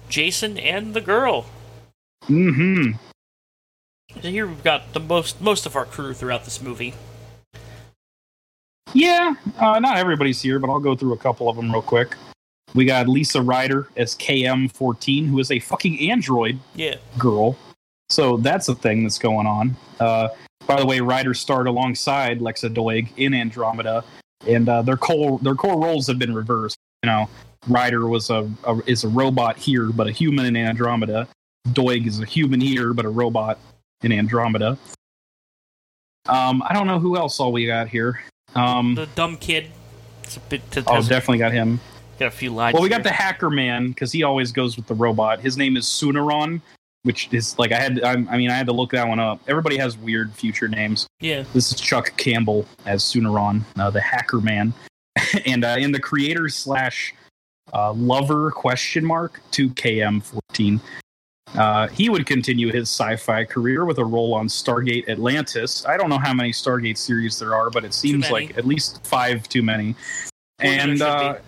Jason 0.09 0.57
and 0.57 0.93
the 0.93 1.01
girl. 1.01 1.45
Mm-hmm. 2.27 2.97
So 4.21 4.29
here 4.29 4.45
we've 4.47 4.63
got 4.63 4.93
the 4.93 4.99
most 4.99 5.41
most 5.41 5.65
of 5.65 5.75
our 5.75 5.85
crew 5.85 6.13
throughout 6.13 6.43
this 6.45 6.61
movie. 6.61 6.93
Yeah, 8.93 9.35
uh, 9.57 9.79
not 9.79 9.97
everybody's 9.97 10.41
here, 10.41 10.59
but 10.59 10.69
I'll 10.69 10.79
go 10.79 10.95
through 10.95 11.13
a 11.13 11.17
couple 11.17 11.47
of 11.47 11.55
them 11.55 11.71
real 11.71 11.81
quick. 11.81 12.15
We 12.73 12.83
got 12.85 13.07
Lisa 13.07 13.41
Ryder 13.41 13.87
as 13.95 14.15
KM14, 14.15 15.27
who 15.27 15.39
is 15.39 15.49
a 15.51 15.59
fucking 15.59 16.09
android 16.09 16.59
Yeah. 16.75 16.95
girl. 17.17 17.57
So 18.09 18.37
that's 18.37 18.67
a 18.67 18.75
thing 18.75 19.03
that's 19.03 19.17
going 19.17 19.47
on. 19.47 19.77
Uh, 19.99 20.29
by 20.67 20.77
the 20.79 20.85
way, 20.85 20.99
Ryder 20.99 21.33
starred 21.33 21.67
alongside 21.67 22.39
Lexa 22.39 22.73
Doig 22.73 23.09
in 23.17 23.33
Andromeda, 23.33 24.03
and 24.47 24.67
uh, 24.69 24.81
their 24.81 24.97
core 24.97 25.39
their 25.41 25.55
core 25.55 25.79
roles 25.81 26.07
have 26.07 26.19
been 26.19 26.33
reversed. 26.33 26.77
You 27.03 27.09
know, 27.09 27.29
Ryder 27.67 28.07
was 28.07 28.29
a, 28.29 28.49
a 28.65 28.79
is 28.87 29.03
a 29.03 29.07
robot 29.09 29.57
here, 29.57 29.87
but 29.91 30.07
a 30.07 30.11
human 30.11 30.45
in 30.45 30.55
Andromeda. 30.55 31.27
Doig 31.69 32.07
is 32.07 32.19
a 32.19 32.25
human 32.25 32.59
here, 32.59 32.93
but 32.93 33.05
a 33.05 33.09
robot 33.09 33.59
in 34.03 34.11
Andromeda. 34.11 34.77
Um, 36.27 36.63
I 36.67 36.73
don't 36.73 36.87
know 36.87 36.99
who 36.99 37.17
else 37.17 37.39
all 37.39 37.51
we 37.51 37.65
got 37.65 37.87
here. 37.87 38.21
Um, 38.55 38.95
The 38.95 39.07
dumb 39.15 39.37
kid. 39.37 39.67
It's 40.23 40.37
a 40.37 40.39
bit. 40.41 40.69
To, 40.71 40.83
Oh, 40.87 41.01
definitely 41.01 41.39
got 41.39 41.51
him. 41.51 41.79
got 42.19 42.27
a 42.27 42.31
few 42.31 42.51
lines. 42.51 42.73
Well, 42.73 42.83
we 42.83 42.89
got 42.89 43.03
the 43.03 43.11
hacker 43.11 43.49
man 43.49 43.89
because 43.89 44.11
he 44.11 44.23
always 44.23 44.51
goes 44.51 44.75
with 44.77 44.87
the 44.87 44.93
robot. 44.93 45.39
His 45.41 45.57
name 45.57 45.75
is 45.77 45.85
Tsunaron, 45.85 46.61
which 47.03 47.29
is 47.31 47.57
like 47.57 47.71
I 47.71 47.79
had. 47.79 48.03
I, 48.03 48.11
I 48.11 48.37
mean, 48.37 48.49
I 48.49 48.55
had 48.55 48.67
to 48.67 48.73
look 48.73 48.91
that 48.91 49.07
one 49.07 49.19
up. 49.19 49.41
Everybody 49.47 49.77
has 49.77 49.97
weird 49.97 50.33
future 50.33 50.67
names. 50.67 51.07
yeah. 51.19 51.43
This 51.53 51.71
is 51.71 51.79
Chuck 51.79 52.15
Campbell 52.17 52.65
as 52.85 53.03
Tsunaron, 53.03 53.63
uh, 53.77 53.89
the 53.89 54.01
hacker 54.01 54.41
man, 54.41 54.73
and 55.45 55.65
uh, 55.65 55.75
in 55.79 55.91
the 55.91 55.99
creator 55.99 56.49
slash 56.49 57.13
uh, 57.73 57.93
lover 57.93 58.51
question 58.51 59.05
mark 59.05 59.41
to 59.51 59.69
KM 59.69 60.23
fourteen. 60.23 60.81
Uh, 61.53 61.89
he 61.89 62.07
would 62.07 62.25
continue 62.25 62.71
his 62.71 62.83
sci-fi 62.83 63.43
career 63.43 63.83
with 63.83 63.97
a 63.97 64.05
role 64.05 64.33
on 64.33 64.47
Stargate 64.47 65.09
Atlantis. 65.09 65.85
I 65.85 65.97
don't 65.97 66.09
know 66.09 66.17
how 66.17 66.33
many 66.33 66.51
Stargate 66.51 66.97
series 66.97 67.37
there 67.39 67.55
are, 67.55 67.69
but 67.69 67.83
it 67.83 67.93
seems 67.93 68.31
like 68.31 68.57
at 68.57 68.65
least 68.65 69.05
five 69.05 69.49
too 69.49 69.61
many. 69.61 69.95
And 70.59 71.01
uh. 71.01 71.39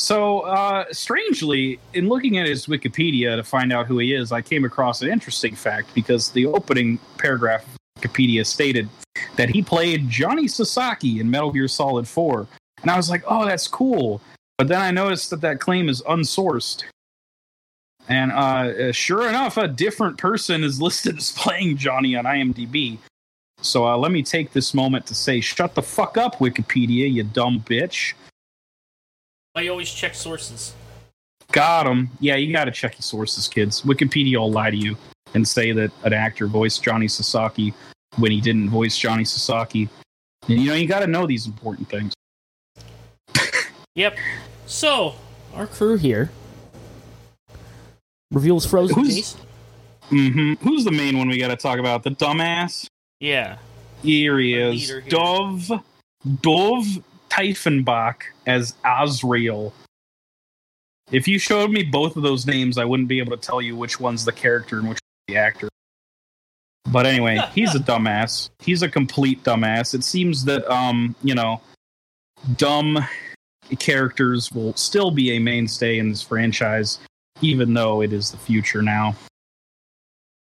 So, 0.00 0.40
uh, 0.40 0.84
strangely, 0.92 1.80
in 1.92 2.08
looking 2.08 2.38
at 2.38 2.46
his 2.46 2.66
Wikipedia 2.66 3.34
to 3.34 3.42
find 3.42 3.72
out 3.72 3.86
who 3.86 3.98
he 3.98 4.14
is, 4.14 4.30
I 4.30 4.42
came 4.42 4.64
across 4.64 5.02
an 5.02 5.08
interesting 5.08 5.56
fact 5.56 5.92
because 5.92 6.30
the 6.30 6.46
opening 6.46 6.98
paragraph 7.18 7.64
of 7.64 8.02
Wikipedia 8.02 8.46
stated 8.46 8.88
that 9.36 9.48
he 9.48 9.60
played 9.60 10.08
Johnny 10.08 10.46
Sasaki 10.46 11.18
in 11.18 11.28
Metal 11.28 11.50
Gear 11.50 11.66
Solid 11.66 12.06
4. 12.06 12.46
And 12.82 12.90
I 12.92 12.96
was 12.96 13.10
like, 13.10 13.24
oh, 13.26 13.44
that's 13.44 13.66
cool. 13.66 14.20
But 14.56 14.68
then 14.68 14.80
I 14.80 14.92
noticed 14.92 15.30
that 15.30 15.40
that 15.40 15.58
claim 15.58 15.88
is 15.88 16.00
unsourced. 16.02 16.84
And 18.08 18.30
uh, 18.30 18.92
sure 18.92 19.28
enough, 19.28 19.56
a 19.56 19.66
different 19.66 20.16
person 20.16 20.62
is 20.62 20.80
listed 20.82 21.18
as 21.18 21.32
playing 21.32 21.76
Johnny 21.76 22.14
on 22.14 22.24
IMDb. 22.24 22.98
So 23.60 23.88
uh, 23.88 23.96
let 23.96 24.12
me 24.12 24.22
take 24.22 24.52
this 24.52 24.72
moment 24.72 25.06
to 25.06 25.14
say, 25.16 25.40
shut 25.40 25.74
the 25.74 25.82
fuck 25.82 26.16
up, 26.16 26.36
Wikipedia, 26.36 27.12
you 27.12 27.24
dumb 27.24 27.64
bitch. 27.66 28.14
I 29.54 29.68
always 29.68 29.90
check 29.92 30.14
sources. 30.14 30.74
Got 31.52 31.86
him. 31.86 32.10
Yeah, 32.20 32.36
you 32.36 32.52
got 32.52 32.66
to 32.66 32.70
check 32.70 32.94
your 32.94 33.02
sources, 33.02 33.48
kids. 33.48 33.82
Wikipedia 33.82 34.36
will 34.38 34.52
lie 34.52 34.70
to 34.70 34.76
you 34.76 34.96
and 35.34 35.46
say 35.46 35.72
that 35.72 35.90
an 36.04 36.12
actor 36.12 36.46
voiced 36.46 36.82
Johnny 36.82 37.08
Sasaki 37.08 37.72
when 38.16 38.30
he 38.30 38.40
didn't 38.40 38.68
voice 38.70 38.96
Johnny 38.96 39.24
Sasaki. 39.24 39.88
And 40.48 40.60
you 40.60 40.68
know, 40.68 40.74
you 40.74 40.86
got 40.86 41.00
to 41.00 41.06
know 41.06 41.26
these 41.26 41.46
important 41.46 41.88
things. 41.88 42.12
Yep. 43.94 44.16
So 44.66 45.14
Our 45.54 45.66
crew 45.66 45.96
here 45.96 46.30
reveals 48.30 48.64
Frozen 48.66 48.94
Who's- 48.96 49.14
Jason. 49.14 49.40
hmm 50.08 50.52
Who's 50.60 50.84
the 50.84 50.92
main 50.92 51.18
one 51.18 51.28
we 51.28 51.38
got 51.38 51.48
to 51.48 51.56
talk 51.56 51.78
about? 51.78 52.02
The 52.04 52.10
dumbass. 52.10 52.86
yeah. 53.20 53.56
Here 54.02 54.38
he 54.38 54.54
Our 54.62 54.70
is. 54.70 54.88
here. 54.88 55.00
Dov, 55.00 55.68
Dov 56.42 56.84
Tiefenbach 57.28 58.22
as 58.46 58.74
Azrael. 58.84 59.72
If 61.10 61.26
you 61.26 61.38
showed 61.38 61.70
me 61.70 61.82
both 61.82 62.16
of 62.16 62.22
those 62.22 62.46
names, 62.46 62.76
I 62.78 62.84
wouldn't 62.84 63.08
be 63.08 63.18
able 63.18 63.36
to 63.36 63.42
tell 63.42 63.62
you 63.62 63.76
which 63.76 63.98
one's 63.98 64.24
the 64.24 64.32
character 64.32 64.78
and 64.78 64.88
which 64.88 64.98
one's 64.98 65.28
the 65.28 65.36
actor. 65.36 65.68
But 66.90 67.06
anyway, 67.06 67.40
he's 67.54 67.74
a 67.74 67.78
dumbass. 67.78 68.50
He's 68.60 68.82
a 68.82 68.88
complete 68.88 69.42
dumbass. 69.44 69.94
It 69.94 70.04
seems 70.04 70.44
that 70.44 70.70
um, 70.70 71.14
you 71.22 71.34
know, 71.34 71.60
dumb 72.56 72.98
characters 73.78 74.52
will 74.52 74.74
still 74.74 75.10
be 75.10 75.32
a 75.32 75.38
mainstay 75.38 75.98
in 75.98 76.10
this 76.10 76.22
franchise, 76.22 76.98
even 77.40 77.74
though 77.74 78.02
it 78.02 78.12
is 78.12 78.30
the 78.30 78.38
future 78.38 78.82
now. 78.82 79.14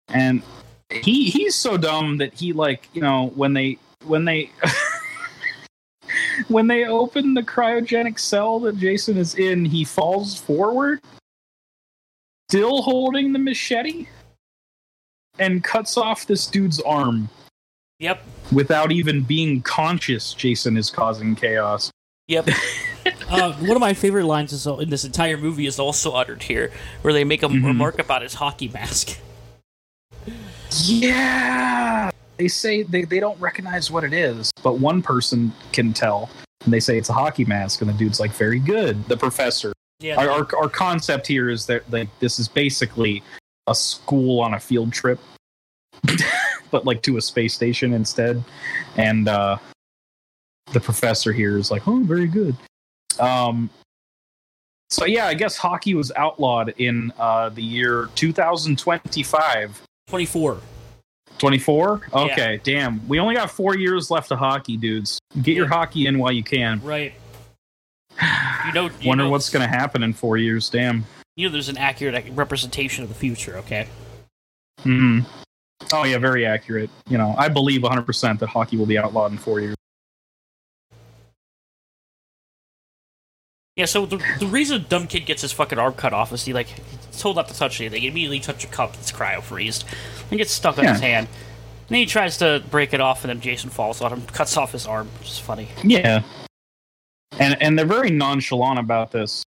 And 0.09 0.41
he 0.89 1.29
he's 1.29 1.55
so 1.55 1.77
dumb 1.77 2.17
that 2.17 2.33
he 2.33 2.53
like 2.53 2.87
you 2.93 3.01
know 3.01 3.27
when 3.35 3.53
they 3.53 3.77
when 4.05 4.25
they 4.25 4.49
when 6.47 6.67
they 6.67 6.85
open 6.85 7.33
the 7.33 7.43
cryogenic 7.43 8.19
cell 8.19 8.59
that 8.61 8.77
Jason 8.77 9.17
is 9.17 9.35
in, 9.35 9.65
he 9.65 9.83
falls 9.83 10.39
forward, 10.39 10.99
still 12.49 12.81
holding 12.81 13.33
the 13.33 13.39
machete, 13.39 14.07
and 15.39 15.63
cuts 15.63 15.97
off 15.97 16.25
this 16.25 16.47
dude's 16.47 16.79
arm 16.81 17.29
Yep. 17.99 18.23
without 18.51 18.91
even 18.91 19.21
being 19.21 19.61
conscious. 19.61 20.33
Jason 20.33 20.77
is 20.77 20.89
causing 20.89 21.35
chaos. 21.35 21.91
Yep. 22.27 22.49
uh, 23.29 23.53
one 23.53 23.71
of 23.71 23.79
my 23.79 23.93
favorite 23.93 24.25
lines 24.25 24.51
is, 24.53 24.65
in 24.67 24.89
this 24.89 25.05
entire 25.05 25.37
movie 25.37 25.65
is 25.65 25.79
also 25.79 26.11
uttered 26.11 26.43
here, 26.43 26.71
where 27.01 27.13
they 27.13 27.23
make 27.23 27.41
a 27.43 27.47
Mhm. 27.47 27.65
remark 27.65 27.99
about 27.99 28.21
his 28.21 28.35
hockey 28.35 28.67
mask. 28.67 29.17
Yeah. 30.83 32.11
They 32.37 32.47
say 32.47 32.83
they, 32.83 33.03
they 33.03 33.19
don't 33.19 33.39
recognize 33.39 33.89
what 33.89 34.03
it 34.03 34.13
is, 34.13 34.51
but 34.63 34.79
one 34.79 35.01
person 35.01 35.51
can 35.71 35.93
tell. 35.93 36.29
And 36.63 36.73
they 36.73 36.79
say 36.79 36.97
it's 36.97 37.09
a 37.09 37.13
hockey 37.13 37.45
mask, 37.45 37.81
and 37.81 37.89
the 37.89 37.93
dude's 37.93 38.19
like, 38.19 38.31
very 38.31 38.59
good. 38.59 39.03
The 39.05 39.17
professor. 39.17 39.73
Yeah. 39.99 40.17
Our, 40.17 40.29
our, 40.29 40.47
our 40.57 40.69
concept 40.69 41.25
here 41.25 41.49
is 41.49 41.65
that 41.67 41.89
like 41.91 42.09
this 42.19 42.39
is 42.39 42.47
basically 42.47 43.23
a 43.65 43.73
school 43.73 44.39
on 44.39 44.53
a 44.53 44.59
field 44.59 44.93
trip, 44.93 45.19
but 46.71 46.85
like 46.85 47.01
to 47.03 47.17
a 47.17 47.21
space 47.21 47.53
station 47.53 47.93
instead. 47.93 48.43
And 48.95 49.27
uh, 49.27 49.57
the 50.73 50.79
professor 50.79 51.31
here 51.33 51.57
is 51.57 51.71
like, 51.71 51.87
oh, 51.87 52.01
very 52.03 52.27
good. 52.27 52.55
Um, 53.19 53.69
so 54.89 55.05
yeah, 55.05 55.27
I 55.27 55.33
guess 55.33 55.57
hockey 55.57 55.95
was 55.95 56.11
outlawed 56.15 56.73
in 56.77 57.11
uh, 57.17 57.49
the 57.49 57.63
year 57.63 58.09
2025. 58.15 59.81
24. 60.07 60.61
24? 61.39 62.01
Yeah. 62.13 62.19
Okay, 62.19 62.59
damn. 62.63 63.07
We 63.07 63.19
only 63.19 63.35
got 63.35 63.51
four 63.51 63.77
years 63.77 64.09
left 64.11 64.31
of 64.31 64.39
hockey, 64.39 64.77
dudes. 64.77 65.19
Get 65.41 65.55
your 65.55 65.67
hockey 65.67 66.07
in 66.07 66.19
while 66.19 66.31
you 66.31 66.43
can. 66.43 66.81
Right. 66.83 67.13
You 68.65 68.73
know, 68.73 68.89
you 68.99 69.07
Wonder 69.07 69.25
know, 69.25 69.29
what's 69.29 69.49
going 69.49 69.61
to 69.61 69.73
happen 69.73 70.03
in 70.03 70.13
four 70.13 70.37
years. 70.37 70.69
Damn. 70.69 71.05
You 71.35 71.47
know, 71.47 71.53
there's 71.53 71.69
an 71.69 71.77
accurate 71.77 72.25
representation 72.31 73.03
of 73.03 73.09
the 73.09 73.15
future. 73.15 73.57
Okay. 73.57 73.87
hmm 74.81 75.19
Oh, 75.93 76.03
yeah, 76.03 76.17
very 76.17 76.45
accurate. 76.45 76.89
You 77.07 77.17
know, 77.17 77.35
I 77.37 77.47
believe 77.47 77.81
100% 77.81 78.39
that 78.39 78.47
hockey 78.47 78.75
will 78.75 78.87
be 78.87 78.97
outlawed 78.97 79.31
in 79.31 79.37
four 79.37 79.61
years. 79.61 79.75
Yeah. 83.77 83.85
So 83.85 84.05
the 84.05 84.17
the 84.39 84.47
reason 84.47 84.85
dumb 84.89 85.07
kid 85.07 85.25
gets 85.25 85.41
his 85.43 85.53
fucking 85.53 85.79
arm 85.79 85.93
cut 85.93 86.11
off 86.11 86.33
is 86.33 86.43
he 86.43 86.51
like 86.51 86.67
he's 86.67 87.21
told 87.21 87.37
not 87.37 87.47
to 87.47 87.53
touch 87.55 87.79
anything. 87.79 88.01
He 88.01 88.07
immediately 88.09 88.39
touch 88.41 88.65
a 88.65 88.67
cup 88.67 88.93
that's 88.93 89.11
cryo 89.11 89.41
freezed 89.41 89.85
and 90.29 90.37
gets 90.37 90.51
stuck 90.51 90.77
on 90.77 90.83
Yeah. 90.83 90.91
his 90.93 91.01
hand. 91.01 91.27
And 91.27 91.93
then 91.95 91.99
he 91.99 92.05
tries 92.05 92.37
to 92.39 92.61
break 92.69 92.93
it 92.93 92.99
off, 92.99 93.23
and 93.23 93.29
then 93.29 93.39
Jason 93.39 93.69
falls 93.69 94.01
on 94.01 94.11
him, 94.11 94.21
cuts 94.23 94.57
off 94.57 94.73
his 94.73 94.85
arm, 94.85 95.07
which 95.19 95.29
is 95.29 95.39
funny. 95.39 95.69
Yeah. 95.83 96.23
And 97.39 97.61
and 97.61 97.77
they're 97.79 97.85
very 97.85 98.09
nonchalant 98.09 98.79
about 98.79 99.11
this 99.11 99.43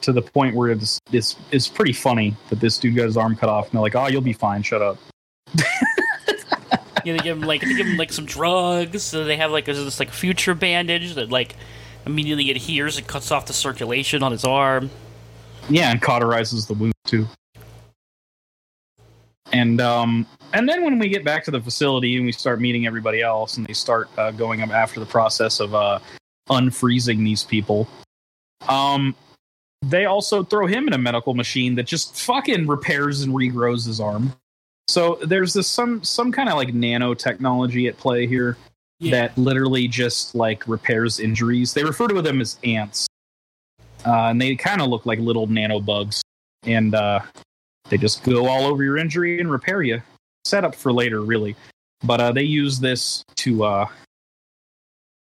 to 0.00 0.12
the 0.12 0.22
point 0.22 0.56
where 0.56 0.70
it's, 0.72 0.98
it's, 1.12 1.36
it's 1.52 1.68
pretty 1.68 1.92
funny 1.92 2.34
that 2.50 2.58
this 2.58 2.76
dude 2.76 2.96
got 2.96 3.04
his 3.04 3.16
arm 3.16 3.36
cut 3.36 3.48
off 3.48 3.66
and 3.66 3.74
they're 3.74 3.82
like, 3.82 3.94
oh, 3.94 4.08
you'll 4.08 4.20
be 4.20 4.32
fine. 4.32 4.62
Shut 4.62 4.82
up. 4.82 4.98
Yeah, 7.04 7.16
they 7.16 7.18
give 7.24 7.36
him 7.36 7.42
like 7.42 7.62
they 7.62 7.74
give 7.74 7.86
him 7.88 7.96
like 7.96 8.12
some 8.12 8.26
drugs. 8.26 9.02
So 9.02 9.24
they 9.24 9.36
have 9.36 9.50
like 9.50 9.64
this 9.64 9.98
like 9.98 10.10
future 10.10 10.54
bandage 10.54 11.14
that 11.16 11.30
like 11.30 11.56
immediately 12.06 12.50
adheres 12.50 12.98
and 12.98 13.06
cuts 13.06 13.30
off 13.30 13.46
the 13.46 13.52
circulation 13.52 14.22
on 14.22 14.32
his 14.32 14.44
arm. 14.44 14.90
Yeah, 15.68 15.90
and 15.90 16.02
cauterizes 16.02 16.66
the 16.66 16.74
wound 16.74 16.94
too. 17.06 17.26
And 19.52 19.80
um, 19.80 20.26
and 20.54 20.68
then 20.68 20.84
when 20.84 20.98
we 20.98 21.08
get 21.08 21.24
back 21.24 21.44
to 21.44 21.50
the 21.50 21.60
facility 21.60 22.16
and 22.16 22.24
we 22.24 22.32
start 22.32 22.60
meeting 22.60 22.86
everybody 22.86 23.20
else, 23.20 23.56
and 23.56 23.66
they 23.66 23.74
start 23.74 24.08
uh, 24.18 24.30
going 24.30 24.62
up 24.62 24.70
after 24.70 24.98
the 24.98 25.06
process 25.06 25.60
of 25.60 25.74
uh, 25.74 25.98
unfreezing 26.48 27.18
these 27.18 27.44
people, 27.44 27.86
um, 28.68 29.14
they 29.82 30.06
also 30.06 30.42
throw 30.42 30.66
him 30.66 30.86
in 30.86 30.94
a 30.94 30.98
medical 30.98 31.34
machine 31.34 31.74
that 31.74 31.84
just 31.84 32.16
fucking 32.16 32.66
repairs 32.66 33.22
and 33.22 33.34
regrows 33.34 33.86
his 33.86 34.00
arm. 34.00 34.32
So 34.88 35.18
there's 35.22 35.52
this 35.52 35.68
some 35.68 36.02
some 36.02 36.32
kind 36.32 36.48
of 36.48 36.56
like 36.56 36.68
nanotechnology 36.68 37.88
at 37.88 37.96
play 37.98 38.26
here 38.26 38.56
that 39.10 39.36
literally 39.36 39.88
just 39.88 40.34
like 40.34 40.66
repairs 40.68 41.20
injuries. 41.20 41.74
They 41.74 41.84
refer 41.84 42.08
to 42.08 42.22
them 42.22 42.40
as 42.40 42.58
ants, 42.64 43.06
uh, 44.06 44.28
and 44.28 44.40
they 44.40 44.54
kind 44.54 44.80
of 44.80 44.88
look 44.88 45.06
like 45.06 45.18
little 45.18 45.48
nanobugs, 45.48 46.20
and 46.64 46.94
uh, 46.94 47.20
they 47.88 47.98
just 47.98 48.22
go 48.24 48.46
all 48.46 48.64
over 48.66 48.82
your 48.82 48.96
injury 48.96 49.40
and 49.40 49.50
repair 49.50 49.82
you. 49.82 50.02
Set 50.44 50.64
up 50.64 50.74
for 50.74 50.92
later, 50.92 51.22
really, 51.22 51.56
but 52.04 52.20
uh, 52.20 52.32
they 52.32 52.42
use 52.42 52.78
this 52.78 53.24
to 53.36 53.64
uh, 53.64 53.86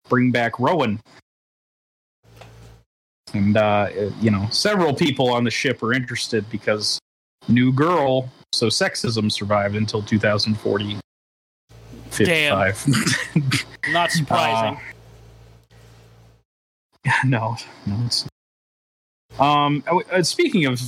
bring 0.09 0.31
back 0.31 0.59
Rowan. 0.59 0.99
And 3.33 3.57
uh, 3.57 3.89
you 4.21 4.29
know, 4.29 4.47
several 4.51 4.93
people 4.93 5.29
on 5.31 5.43
the 5.43 5.51
ship 5.51 5.81
are 5.81 5.93
interested 5.93 6.47
because 6.51 6.99
new 7.47 7.71
girl, 7.73 8.29
so 8.53 8.67
sexism 8.67 9.31
survived 9.31 9.75
until 9.75 10.03
2040. 10.03 10.97
55. 12.13 13.65
Not 13.89 14.11
surprising. 14.11 14.79
no, 17.25 17.57
no, 17.85 17.97
it's 18.05 18.27
um. 19.39 19.83
uh, 19.87 20.23
Speaking 20.23 20.65
of 20.65 20.79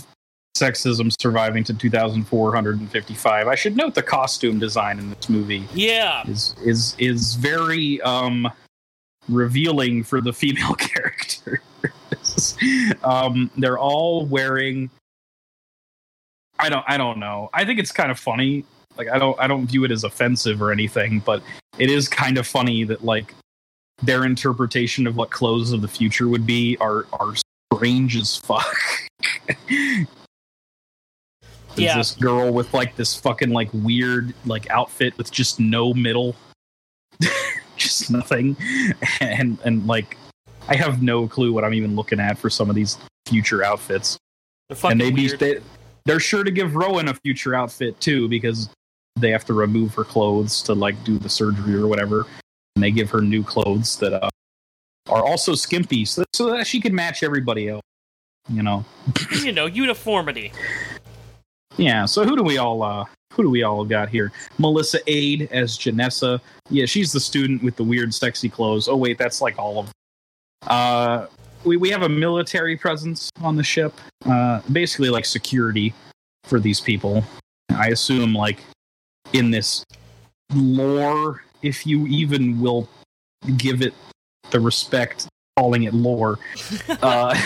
sexism 0.56 1.12
surviving 1.20 1.64
to 1.66 1.74
2455, 1.74 3.48
I 3.48 3.56
should 3.56 3.76
note 3.76 3.96
the 3.96 4.04
costume 4.04 4.60
design 4.60 5.00
in 5.00 5.10
this 5.10 5.28
movie 5.30 5.68
yeah. 5.74 6.24
is 6.28 6.56
is 6.64 6.96
is 6.98 7.36
very 7.36 8.02
um 8.02 8.50
revealing 9.28 10.04
for 10.04 10.22
the 10.22 10.32
female 10.32 10.74
characters. 10.78 11.60
um, 13.04 13.52
they're 13.58 13.78
all 13.78 14.26
wearing. 14.26 14.90
I 16.60 16.70
don't. 16.70 16.86
I 16.88 16.98
don't 16.98 17.20
know. 17.20 17.50
I 17.54 17.66
think 17.66 17.80
it's 17.80 17.92
kind 17.92 18.12
of 18.12 18.20
funny. 18.20 18.64
Like 18.98 19.10
I 19.10 19.18
don't. 19.20 19.40
I 19.40 19.48
don't 19.48 19.66
view 19.68 19.84
it 19.84 19.92
as 19.92 20.04
offensive 20.04 20.62
or 20.62 20.72
anything, 20.72 21.20
but 21.20 21.42
it 21.78 21.90
is 21.90 22.08
kind 22.08 22.38
of 22.38 22.48
funny 22.48 22.84
that 22.86 23.04
like 23.04 23.34
their 24.04 24.26
interpretation 24.26 25.08
of 25.08 25.16
what 25.16 25.32
clothes 25.32 25.72
of 25.72 25.82
the 25.82 25.88
future 25.88 26.28
would 26.28 26.46
be 26.46 26.78
are 26.80 27.06
are 27.14 27.34
strange 27.74 28.16
as 28.16 28.38
fuck. 28.38 28.76
There's 29.68 30.08
Yeah. 31.88 31.98
this 31.98 32.12
girl 32.16 32.54
with 32.54 32.74
like 32.74 32.96
this 32.96 33.16
fucking 33.16 33.50
like 33.50 33.70
weird 33.74 34.34
like 34.46 34.70
outfit 34.70 35.18
with 35.18 35.30
just 35.32 35.60
no 35.60 35.94
middle, 35.94 36.36
just 37.78 38.10
nothing, 38.10 38.56
and 39.20 39.58
and 39.66 39.86
like 39.86 40.18
I 40.70 40.76
have 40.76 41.02
no 41.04 41.28
clue 41.28 41.52
what 41.52 41.64
I'm 41.66 41.74
even 41.74 41.96
looking 41.96 42.20
at 42.20 42.38
for 42.38 42.50
some 42.50 42.70
of 42.70 42.76
these 42.76 42.98
future 43.28 43.64
outfits. 43.64 44.18
They're 44.70 44.78
fucking 44.78 44.94
and 44.94 45.02
they 45.02 45.12
be 45.12 45.28
they, 45.36 45.60
they're 46.06 46.20
sure 46.22 46.44
to 46.46 46.52
give 46.52 46.76
Rowan 46.76 47.10
a 47.10 47.14
future 47.14 47.54
outfit 47.56 48.00
too 48.00 48.30
because 48.30 48.70
they 49.16 49.32
have 49.32 49.46
to 49.46 49.54
remove 49.54 49.94
her 49.96 50.04
clothes 50.04 50.62
to 50.64 50.74
like 50.74 51.02
do 51.04 51.18
the 51.18 51.30
surgery 51.30 51.76
or 51.76 51.88
whatever, 51.88 52.26
and 52.76 52.84
they 52.84 52.92
give 52.92 53.10
her 53.10 53.22
new 53.22 53.44
clothes 53.44 53.98
that 53.98 54.14
uh, 54.14 54.30
are 55.10 55.26
also 55.26 55.56
skimpy 55.56 56.06
so, 56.06 56.24
so 56.34 56.52
that 56.52 56.68
she 56.68 56.82
can 56.82 56.94
match 56.94 57.24
everybody 57.24 57.70
else. 57.70 57.82
You 58.50 58.62
know. 58.62 58.86
you 59.44 59.52
know, 59.52 59.66
uniformity. 59.66 60.52
Yeah. 61.78 62.06
So 62.06 62.24
who 62.24 62.36
do 62.36 62.44
we 62.44 62.58
all 62.58 62.84
uh 62.84 63.06
who 63.34 63.44
do 63.44 63.50
we 63.50 63.64
all 63.64 63.84
got 63.84 64.10
here? 64.10 64.32
Melyssa 64.60 65.00
Ade 65.08 65.50
as 65.52 65.78
Janessa. 65.78 66.40
Yeah, 66.70 66.86
she's 66.86 67.12
the 67.12 67.20
student 67.20 67.64
with 67.64 67.76
the 67.76 67.84
weird 67.84 68.14
sexy 68.14 68.50
clothes. 68.50 68.88
Oh 68.88 68.96
wait, 68.96 69.18
that's 69.18 69.42
like 69.42 69.58
all 69.58 69.80
of 69.80 69.86
them. 69.88 69.94
Uh 70.68 71.28
we, 71.64 71.78
we 71.78 71.90
have 71.90 72.04
a 72.04 72.10
military 72.10 72.78
presence 72.78 73.30
on 73.42 73.56
the 73.56 73.64
ship. 73.64 73.94
Uh 74.26 74.62
basically 74.72 75.10
like 75.10 75.26
security 75.26 75.94
for 76.44 76.60
these 76.60 76.80
people. 76.80 77.24
I 77.72 77.88
assume 77.88 78.34
like 78.34 78.60
in 79.34 79.52
this 79.52 79.86
lore, 80.54 81.44
if 81.62 81.86
you 81.86 82.06
even 82.08 82.60
will 82.60 82.88
give 83.58 83.82
it 83.82 83.94
the 84.52 84.60
respect 84.60 85.28
calling 85.58 85.84
it 85.84 85.94
lore. 85.94 86.40
Uh 87.02 87.36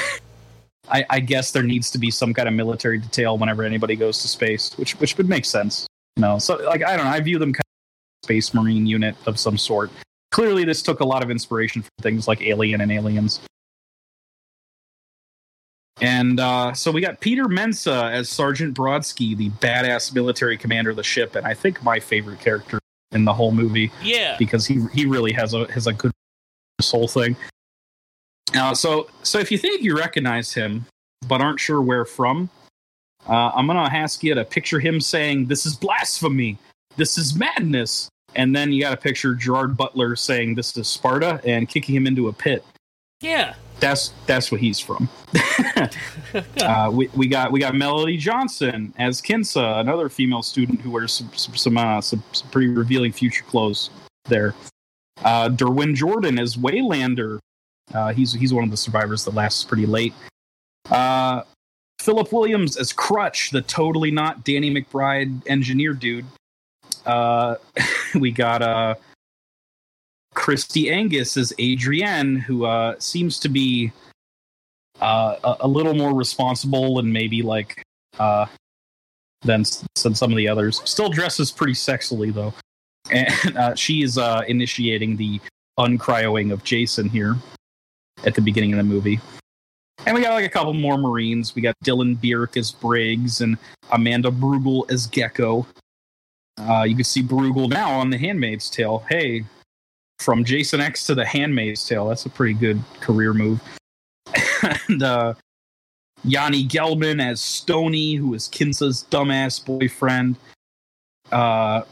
I, 0.92 1.06
I 1.10 1.20
guess 1.20 1.52
there 1.52 1.64
needs 1.64 1.92
to 1.92 1.98
be 1.98 2.12
some 2.12 2.34
kind 2.34 2.48
of 2.48 2.54
military 2.54 2.98
detail 2.98 3.38
whenever 3.38 3.64
anybody 3.64 3.96
goes 3.96 4.22
to 4.22 4.28
space, 4.28 4.78
which 4.78 5.00
which 5.00 5.18
would 5.18 5.30
make 5.30 5.46
sense. 5.46 5.88
You 6.16 6.22
know, 6.22 6.40
so 6.40 6.58
like 6.58 6.84
I 6.84 6.98
don't 6.98 7.06
know, 7.06 7.12
I 7.12 7.20
view 7.20 7.40
them 7.40 7.54
kind 7.54 7.60
of 7.60 8.26
space 8.26 8.54
marine 8.54 8.86
unit 8.86 9.16
of 9.26 9.40
some 9.40 9.58
sort. 9.58 9.92
Clearly, 10.32 10.64
this 10.64 10.82
took 10.82 11.00
a 11.00 11.06
lot 11.06 11.24
of 11.24 11.32
inspiration 11.32 11.82
from 11.82 11.92
things 12.02 12.28
like 12.28 12.42
Alien 12.42 12.82
and 12.82 12.92
Aliens. 12.92 13.40
And 16.02 16.40
uh, 16.40 16.74
so 16.74 16.92
we 16.92 17.02
got 17.02 17.20
Peter 17.20 17.46
Mensah 17.46 18.12
as 18.12 18.30
Sergeant 18.30 18.76
Brodsky, 18.78 19.36
the 19.36 19.50
badass 19.50 20.14
military 20.14 20.58
commander 20.58 20.90
of 20.92 20.96
the 20.96 21.04
ship, 21.04 21.36
and 21.36 21.46
I 21.46 21.54
think 21.54 21.84
my 21.84 22.00
favorite 22.00 22.40
character 22.40 22.80
in 23.12 23.26
the 23.26 23.34
whole 23.34 23.52
movie 23.52 23.92
Yeah. 24.04 24.36
because 24.38 24.66
he 24.68 24.82
he 24.94 25.06
really 25.06 25.34
has 25.34 25.54
a 25.54 25.70
has 25.72 25.88
a 25.88 25.94
good 25.94 26.12
this 26.78 26.92
whole 26.92 27.08
thing. 27.08 27.36
Uh, 28.56 28.74
so 28.74 29.10
so 29.24 29.40
if 29.40 29.52
you 29.52 29.58
think 29.58 29.84
you 29.84 29.98
recognize 29.98 30.54
him 30.54 30.86
but 31.28 31.42
aren't 31.42 31.60
sure 31.60 31.82
where 31.82 32.06
from, 32.06 32.50
uh, 33.28 33.52
I'm 33.54 33.68
gonna 33.68 33.82
ask 33.92 34.24
you 34.24 34.34
to 34.36 34.46
picture 34.46 34.80
him 34.80 35.02
saying, 35.02 35.46
"This 35.48 35.66
is 35.66 35.76
blasphemy. 35.76 36.58
This 36.96 37.18
is 37.18 37.36
madness." 37.36 38.10
And 38.36 38.56
then 38.56 38.72
you 38.72 38.82
got 38.84 38.92
to 38.92 38.98
picture 38.98 39.34
Gerard 39.34 39.76
Butler 39.76 40.16
saying, 40.16 40.54
"This 40.56 40.78
is 40.78 40.88
Sparta," 40.88 41.42
and 41.44 41.68
kicking 41.68 41.96
him 41.96 42.06
into 42.08 42.28
a 42.28 42.34
pit. 42.34 42.64
Yeah. 43.22 43.56
That's 43.80 44.14
that's 44.26 44.52
what 44.52 44.60
he's 44.60 44.80
from. 44.80 45.10
uh, 46.62 46.90
we, 46.92 47.08
we 47.16 47.28
got 47.28 47.52
we 47.52 47.60
got 47.60 47.76
Melody 47.76 48.18
Johnson 48.18 48.94
as 48.98 49.22
Kinsa, 49.22 49.80
another 49.80 50.10
female 50.10 50.42
student 50.42 50.82
who 50.82 50.92
wears 50.92 51.14
some 51.14 51.32
some 51.34 51.56
some, 51.56 51.78
uh, 51.78 52.02
some, 52.02 52.24
some 52.32 52.50
pretty 52.50 52.68
revealing 52.68 53.12
future 53.12 53.44
clothes 53.46 53.90
there. 54.26 54.54
Uh, 55.24 55.50
Derwin 55.50 55.96
Jordan 55.96 56.40
as 56.40 56.58
Waylander. 56.58 57.40
Uh, 57.94 58.14
he's 58.14 58.34
he's 58.34 58.54
one 58.54 58.64
of 58.64 58.72
the 58.72 58.78
survivors 58.78 59.26
that 59.26 59.34
lasts 59.34 59.64
pretty 59.64 59.86
late. 59.86 60.14
Uh, 60.90 61.44
Philip 62.00 62.32
Williams 62.32 62.78
as 62.78 62.94
Crutch, 62.94 63.52
the 63.52 63.62
totally 63.62 64.12
not 64.12 64.44
Danny 64.44 64.74
McBride 64.74 65.42
engineer 65.48 65.94
dude. 65.94 66.26
Uh, 67.06 67.56
we 68.16 68.32
got 68.32 68.62
uh, 68.62 68.96
Kristi 70.36 70.92
Angus 70.92 71.38
as 71.38 71.54
Adrienne, 71.60 72.36
who 72.36 72.66
uh, 72.66 72.96
seems 73.00 73.40
to 73.40 73.50
be 73.50 73.92
uh, 75.02 75.36
a, 75.44 75.58
a 75.62 75.68
little 75.68 75.94
more 75.94 76.14
responsible 76.14 77.00
and 77.00 77.12
maybe 77.12 77.42
like 77.42 77.84
uh, 78.20 78.46
than, 79.42 79.64
than 80.04 80.16
some 80.16 80.32
of 80.32 80.38
the 80.38 80.48
others. 80.48 80.82
Still 80.86 81.10
dresses 81.10 81.52
pretty 81.52 81.74
sexily 81.74 82.34
though, 82.34 82.54
and 83.12 83.58
uh, 83.58 83.76
she 83.76 84.04
is 84.04 84.18
uh, 84.18 84.44
initiating 84.48 85.18
the 85.18 85.40
uncryoing 85.80 86.52
of 86.52 86.64
Jason 86.64 87.10
here 87.10 87.36
at 88.26 88.36
the 88.36 88.42
beginning 88.42 88.74
of 88.74 88.78
the 88.78 88.84
movie. 88.84 89.20
And 90.06 90.16
we 90.16 90.22
got 90.22 90.34
like 90.34 90.46
a 90.46 90.50
couple 90.50 90.74
more 90.74 90.98
Marines. 90.98 91.56
We 91.56 91.62
got 91.62 91.76
Dylan 91.84 92.16
Bierk 92.16 92.58
as 92.58 92.72
Briggs 92.72 93.42
and 93.42 93.58
Amanda 93.92 94.32
Brugel 94.32 94.90
as 94.92 95.08
Gecko. 95.08 95.66
Uh, 96.58 96.84
you 96.84 96.96
can 96.96 97.04
see 97.04 97.22
Brugel 97.22 97.70
now 97.70 97.92
on 97.92 98.10
The 98.10 98.18
Handmaid's 98.18 98.70
Tale. 98.70 99.04
Hey, 99.10 99.46
from 100.20 100.44
Jason 100.44 100.82
X 100.82 101.06
to 101.08 101.16
The 101.16 101.26
Handmaid's 101.26 101.86
Tale. 101.88 102.08
That's 102.08 102.26
a 102.26 102.30
pretty 102.30 102.54
good 102.54 102.82
career 103.00 103.34
move. 103.34 103.62
and 104.88 105.02
uh, 105.02 105.34
Yani 106.26 106.68
Gelman 106.68 107.24
as 107.24 107.42
Stony, 107.42 108.16
who 108.16 108.34
is 108.34 108.48
Kinsa's 108.48 109.06
dumbass 109.10 109.64
boyfriend. 109.66 110.36
Uh, 111.32 111.84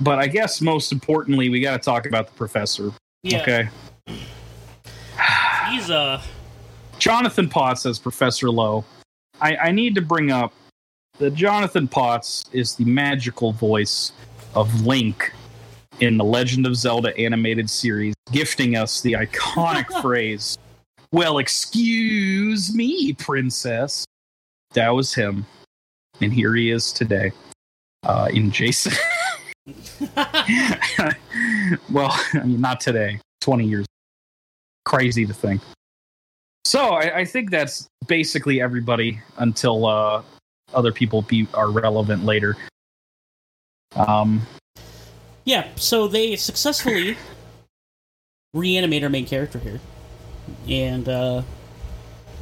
but 0.00 0.18
I 0.18 0.26
guess 0.26 0.60
most 0.60 0.92
importantly, 0.92 1.48
we 1.48 1.60
got 1.60 1.82
to 1.82 1.84
talk 1.84 2.06
about 2.06 2.26
the 2.26 2.34
professor. 2.34 2.90
Yeah. 3.22 3.42
Okay. 3.42 3.68
He's 5.70 5.90
uh 5.90 6.22
Jonathan 6.98 7.48
Potts 7.48 7.86
as 7.86 7.98
Professor 7.98 8.50
Lowe. 8.50 8.84
I, 9.40 9.56
I 9.56 9.70
need 9.70 9.94
to 9.96 10.00
bring 10.00 10.30
up 10.30 10.52
that 11.18 11.34
Jonathan 11.34 11.88
Potts 11.88 12.44
is 12.52 12.74
the 12.74 12.84
magical 12.84 13.52
voice 13.52 14.12
of 14.54 14.86
Link 14.86 15.32
in 16.00 16.16
the 16.16 16.24
Legend 16.24 16.66
of 16.66 16.76
Zelda 16.76 17.16
animated 17.18 17.70
series, 17.70 18.14
gifting 18.32 18.76
us 18.76 19.00
the 19.00 19.12
iconic 19.12 19.86
phrase, 20.02 20.58
Well, 21.12 21.38
excuse 21.38 22.74
me, 22.74 23.12
princess. 23.14 24.04
That 24.74 24.90
was 24.90 25.14
him. 25.14 25.46
And 26.20 26.32
here 26.32 26.54
he 26.54 26.70
is 26.70 26.92
today 26.92 27.32
uh, 28.04 28.28
in 28.32 28.50
Jason. 28.50 28.92
well, 31.90 32.12
I 32.34 32.42
mean, 32.44 32.60
not 32.60 32.80
today, 32.80 33.20
20 33.40 33.66
years. 33.66 33.86
Crazy 34.84 35.26
to 35.26 35.34
think. 35.34 35.60
So 36.64 36.94
I, 36.94 37.18
I 37.18 37.24
think 37.24 37.50
that's 37.50 37.88
basically 38.06 38.60
everybody 38.60 39.20
until 39.38 39.86
uh, 39.86 40.22
other 40.74 40.92
people 40.92 41.22
be 41.22 41.46
are 41.54 41.70
relevant 41.70 42.24
later. 42.24 42.56
Um, 43.94 44.46
Yeah, 45.46 45.66
so 45.76 46.06
they 46.08 46.36
successfully 46.36 47.16
reanimate 48.52 49.02
our 49.04 49.08
main 49.08 49.24
character 49.26 49.58
here. 49.58 49.80
And 50.68 51.08
uh 51.08 51.42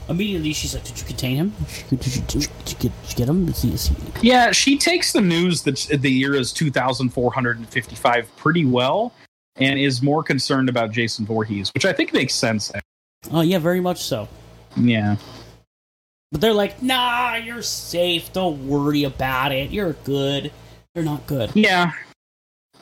immediately 0.09 0.53
she's 0.53 0.75
like, 0.75 0.85
Did 0.85 0.99
you 0.99 1.07
contain 1.07 1.37
him? 1.37 1.55
Did 1.91 2.07
you, 2.07 2.23
did 2.23 2.35
you, 2.35 2.49
did 2.65 2.73
you 2.73 2.79
get, 2.79 3.03
did 3.03 3.11
you 3.11 3.17
get 3.17 3.29
him? 3.29 3.49
Is 3.49 3.63
he, 3.63 3.73
is 3.73 3.87
he... 3.89 3.97
yeah, 4.29 4.53
she 4.53 4.77
takes 4.79 5.13
the 5.13 5.21
news 5.21 5.63
that 5.63 5.77
the 6.01 6.11
year 6.11 6.35
is 6.35 6.53
2,455 6.53 8.37
pretty 8.37 8.65
well, 8.65 9.13
and 9.57 9.79
is 9.79 10.03
more 10.03 10.23
concerned 10.23 10.69
about 10.69 10.91
Jason 10.91 11.25
Voorhees, 11.27 11.71
which 11.75 11.85
I 11.85 11.93
think 11.93 12.13
makes 12.13 12.35
sense. 12.35 12.73
Oh, 13.31 13.41
yeah, 13.43 13.59
very 13.59 13.81
much 13.81 14.03
so. 14.03 14.29
Yeah, 14.77 15.17
But 16.33 16.41
they're 16.41 16.53
like, 16.53 16.83
Nah, 16.83 17.37
you're 17.37 17.63
safe. 17.63 18.33
Don't 18.33 18.67
worry 18.67 19.05
about 19.05 19.53
it. 19.53 19.71
You're 19.71 19.93
good. 20.05 20.51
You're 20.95 21.05
not 21.05 21.27
good. 21.27 21.51
yeah. 21.55 21.93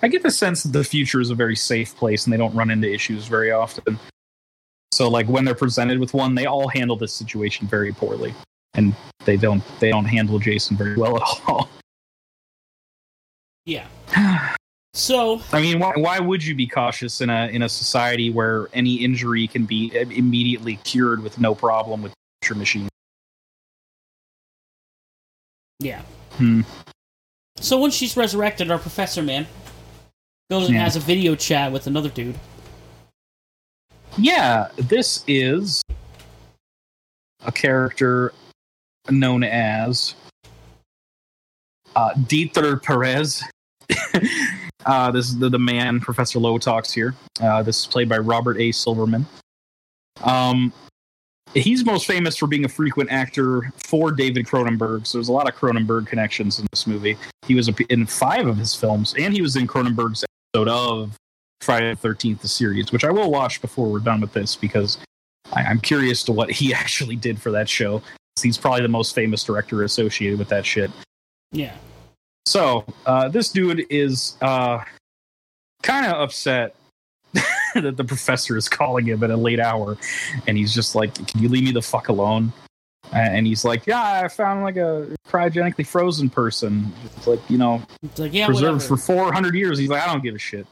I 0.02 0.08
get 0.08 0.22
the 0.22 0.30
sense 0.30 0.64
that 0.64 0.72
the 0.72 0.84
future 0.84 1.20
is 1.20 1.30
a 1.30 1.34
very 1.34 1.56
safe 1.56 1.96
place, 1.96 2.24
and 2.24 2.32
they 2.32 2.36
don't 2.36 2.54
run 2.54 2.70
into 2.70 2.92
issues 2.92 3.26
very 3.26 3.52
often. 3.52 3.98
So, 4.90 5.08
like 5.08 5.28
when 5.28 5.44
they're 5.44 5.54
presented 5.54 5.98
with 5.98 6.12
one, 6.12 6.34
they 6.34 6.46
all 6.46 6.68
handle 6.68 6.96
this 6.96 7.12
situation 7.12 7.66
very 7.68 7.92
poorly, 7.92 8.34
and 8.74 8.94
they 9.24 9.36
don't 9.36 9.62
they 9.80 9.90
don't 9.90 10.04
handle 10.04 10.38
Jason 10.38 10.76
very 10.76 10.96
well 10.96 11.16
at 11.16 11.22
all. 11.46 11.68
Yeah. 13.64 13.86
So, 14.94 15.40
I 15.54 15.62
mean, 15.62 15.78
why, 15.78 15.94
why 15.96 16.20
would 16.20 16.44
you 16.44 16.54
be 16.54 16.66
cautious 16.66 17.22
in 17.22 17.30
a 17.30 17.46
in 17.46 17.62
a 17.62 17.68
society 17.70 18.28
where 18.28 18.68
any 18.74 18.96
injury 18.96 19.46
can 19.46 19.64
be 19.64 19.90
immediately 19.94 20.76
cured 20.84 21.22
with 21.22 21.40
no 21.40 21.54
problem 21.54 22.02
with 22.02 22.12
your 22.46 22.56
machine? 22.56 22.90
yeah. 25.78 26.02
Hmm. 26.32 26.60
So 27.56 27.78
once 27.78 27.94
she's 27.94 28.16
resurrected, 28.16 28.70
our 28.70 28.78
professor 28.78 29.22
man 29.22 29.46
goes 30.50 30.66
and 30.66 30.74
Yeah. 30.74 30.82
has 30.84 30.96
a 30.96 31.00
video 31.00 31.34
chat 31.34 31.72
with 31.72 31.86
another 31.86 32.08
dude. 32.08 32.38
Yeah, 34.18 34.68
this 34.76 35.24
is 35.26 35.82
a 37.44 37.50
character 37.52 38.32
known 39.10 39.42
as 39.42 40.14
uh, 41.96 42.10
Dieter 42.14 42.82
Perez. 42.82 43.42
uh, 44.86 45.10
this 45.10 45.28
is 45.28 45.38
the, 45.38 45.48
the 45.48 45.58
man 45.58 45.98
Professor 46.00 46.38
Lowe 46.38 46.58
talks 46.58 46.92
here. 46.92 47.14
Uh, 47.40 47.62
this 47.62 47.80
is 47.80 47.86
played 47.86 48.08
by 48.08 48.18
Robert 48.18 48.58
A. 48.60 48.70
Silverman. 48.72 49.26
Um, 50.22 50.72
he's 51.54 51.84
most 51.84 52.06
famous 52.06 52.36
for 52.36 52.46
being 52.46 52.64
a 52.64 52.68
frequent 52.68 53.10
actor 53.10 53.72
for 53.86 54.12
David 54.12 54.46
Cronenberg. 54.46 55.06
So 55.06 55.18
there's 55.18 55.28
a 55.28 55.32
lot 55.32 55.48
of 55.48 55.54
Cronenberg 55.56 56.06
connections 56.06 56.58
in 56.58 56.66
this 56.70 56.86
movie. 56.86 57.16
He 57.46 57.54
was 57.54 57.68
in 57.88 58.06
five 58.06 58.46
of 58.46 58.56
his 58.58 58.74
films, 58.74 59.14
and 59.18 59.34
he 59.34 59.42
was 59.42 59.56
in 59.56 59.66
Cronenberg's 59.66 60.24
of 60.54 61.16
Friday 61.60 61.90
the 61.90 61.96
Thirteenth, 61.96 62.42
the 62.42 62.48
series, 62.48 62.92
which 62.92 63.04
I 63.04 63.10
will 63.10 63.30
watch 63.30 63.60
before 63.60 63.90
we're 63.90 64.00
done 64.00 64.20
with 64.20 64.32
this 64.32 64.54
because 64.54 64.98
I, 65.52 65.62
I'm 65.62 65.80
curious 65.80 66.22
to 66.24 66.32
what 66.32 66.50
he 66.58 66.74
actually 66.74 67.16
did 67.16 67.40
for 67.40 67.50
that 67.52 67.68
show. 67.68 68.02
He's 68.40 68.58
probably 68.58 68.82
the 68.82 68.88
most 68.88 69.14
famous 69.14 69.44
director 69.44 69.82
associated 69.82 70.38
with 70.38 70.48
that 70.48 70.64
shit. 70.64 70.90
Yeah. 71.52 71.74
So 72.46 72.84
uh, 73.06 73.28
this 73.28 73.50
dude 73.50 73.86
is 73.88 74.36
uh, 74.40 74.82
kind 75.82 76.06
of 76.06 76.20
upset 76.20 76.74
that 77.74 77.96
the 77.96 78.04
professor 78.04 78.56
is 78.56 78.68
calling 78.68 79.06
him 79.06 79.22
at 79.22 79.30
a 79.30 79.36
late 79.36 79.60
hour, 79.60 79.96
and 80.46 80.58
he's 80.58 80.74
just 80.74 80.94
like, 80.94 81.14
"Can 81.28 81.42
you 81.42 81.48
leave 81.48 81.64
me 81.64 81.72
the 81.72 81.82
fuck 81.82 82.08
alone?" 82.08 82.52
And 83.12 83.46
he's 83.46 83.64
like, 83.64 83.86
"Yeah, 83.86 84.22
I 84.24 84.28
found 84.28 84.62
like 84.62 84.76
a 84.76 85.08
cryogenically 85.28 85.86
frozen 85.86 86.30
person. 86.30 86.92
It's 87.16 87.26
like 87.26 87.40
you 87.50 87.58
know, 87.58 87.82
It's 88.02 88.18
like, 88.18 88.32
yeah, 88.32 88.46
preserved 88.46 88.82
whatever. 88.82 88.96
for 88.96 89.14
400 89.14 89.54
years." 89.54 89.78
He's 89.78 89.88
like, 89.90 90.02
"I 90.02 90.06
don't 90.12 90.22
give 90.22 90.34
a 90.34 90.38
shit. 90.38 90.66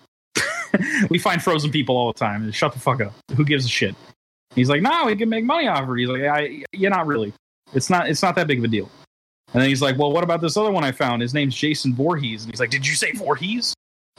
we 1.10 1.18
find 1.18 1.42
frozen 1.42 1.70
people 1.70 1.96
all 1.96 2.12
the 2.12 2.18
time. 2.18 2.50
Shut 2.52 2.72
the 2.72 2.78
fuck 2.78 3.00
up. 3.00 3.12
Who 3.36 3.44
gives 3.44 3.64
a 3.64 3.68
shit?" 3.68 3.94
He's 4.54 4.68
like, 4.70 4.80
"No, 4.82 5.04
we 5.06 5.16
can 5.16 5.28
make 5.28 5.44
money 5.44 5.68
off 5.68 5.82
of 5.82 5.88
her." 5.88 5.96
He's 5.96 6.08
like, 6.08 6.22
"I, 6.22 6.64
yeah, 6.72 6.88
not 6.88 7.06
really. 7.06 7.32
It's 7.74 7.90
not. 7.90 8.08
It's 8.08 8.22
not 8.22 8.34
that 8.36 8.46
big 8.46 8.58
of 8.58 8.64
a 8.64 8.68
deal." 8.68 8.90
And 9.52 9.60
then 9.62 9.68
he's 9.68 9.82
like, 9.82 9.98
"Well, 9.98 10.12
what 10.12 10.24
about 10.24 10.40
this 10.40 10.56
other 10.56 10.70
one 10.70 10.84
I 10.84 10.92
found? 10.92 11.20
His 11.22 11.34
name's 11.34 11.54
Jason 11.54 11.94
Voorhees." 11.94 12.44
And 12.44 12.52
he's 12.52 12.60
like, 12.60 12.70
"Did 12.70 12.86
you 12.86 12.94
say 12.94 13.12
Voorhees?" 13.12 13.74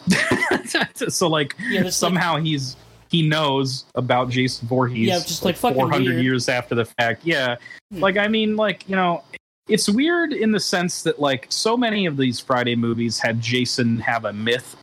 so 1.10 1.28
like 1.28 1.56
Yeah, 1.70 1.90
somehow 1.90 2.38
he's 2.38 2.76
he 3.12 3.28
knows 3.28 3.86
about 3.96 4.30
Jason 4.30 4.68
Voorhees. 4.68 5.08
Yeah, 5.10 5.20
just, 5.20 5.44
like, 5.46 5.58
fucking 5.58 5.76
400 5.76 6.14
weird. 6.14 6.24
years 6.24 6.48
after 6.50 6.74
the 6.76 6.86
fact. 6.86 7.22
Yeah, 7.26 7.58
Hmm. 7.92 8.00
like 8.00 8.18
I 8.18 8.28
mean, 8.28 8.56
like 8.56 8.88
you 8.90 8.96
know, 8.96 9.24
it's 9.68 9.90
weird 9.90 10.34
in 10.34 10.52
the 10.52 10.60
sense 10.60 11.04
that 11.04 11.20
like 11.20 11.46
so 11.50 11.76
many 11.78 12.06
of 12.06 12.16
these 12.18 12.40
Friday 12.40 12.76
movies 12.76 13.20
had 13.20 13.40
Jason 13.42 14.00
have 14.00 14.26
a 14.26 14.34
myth 14.34 14.76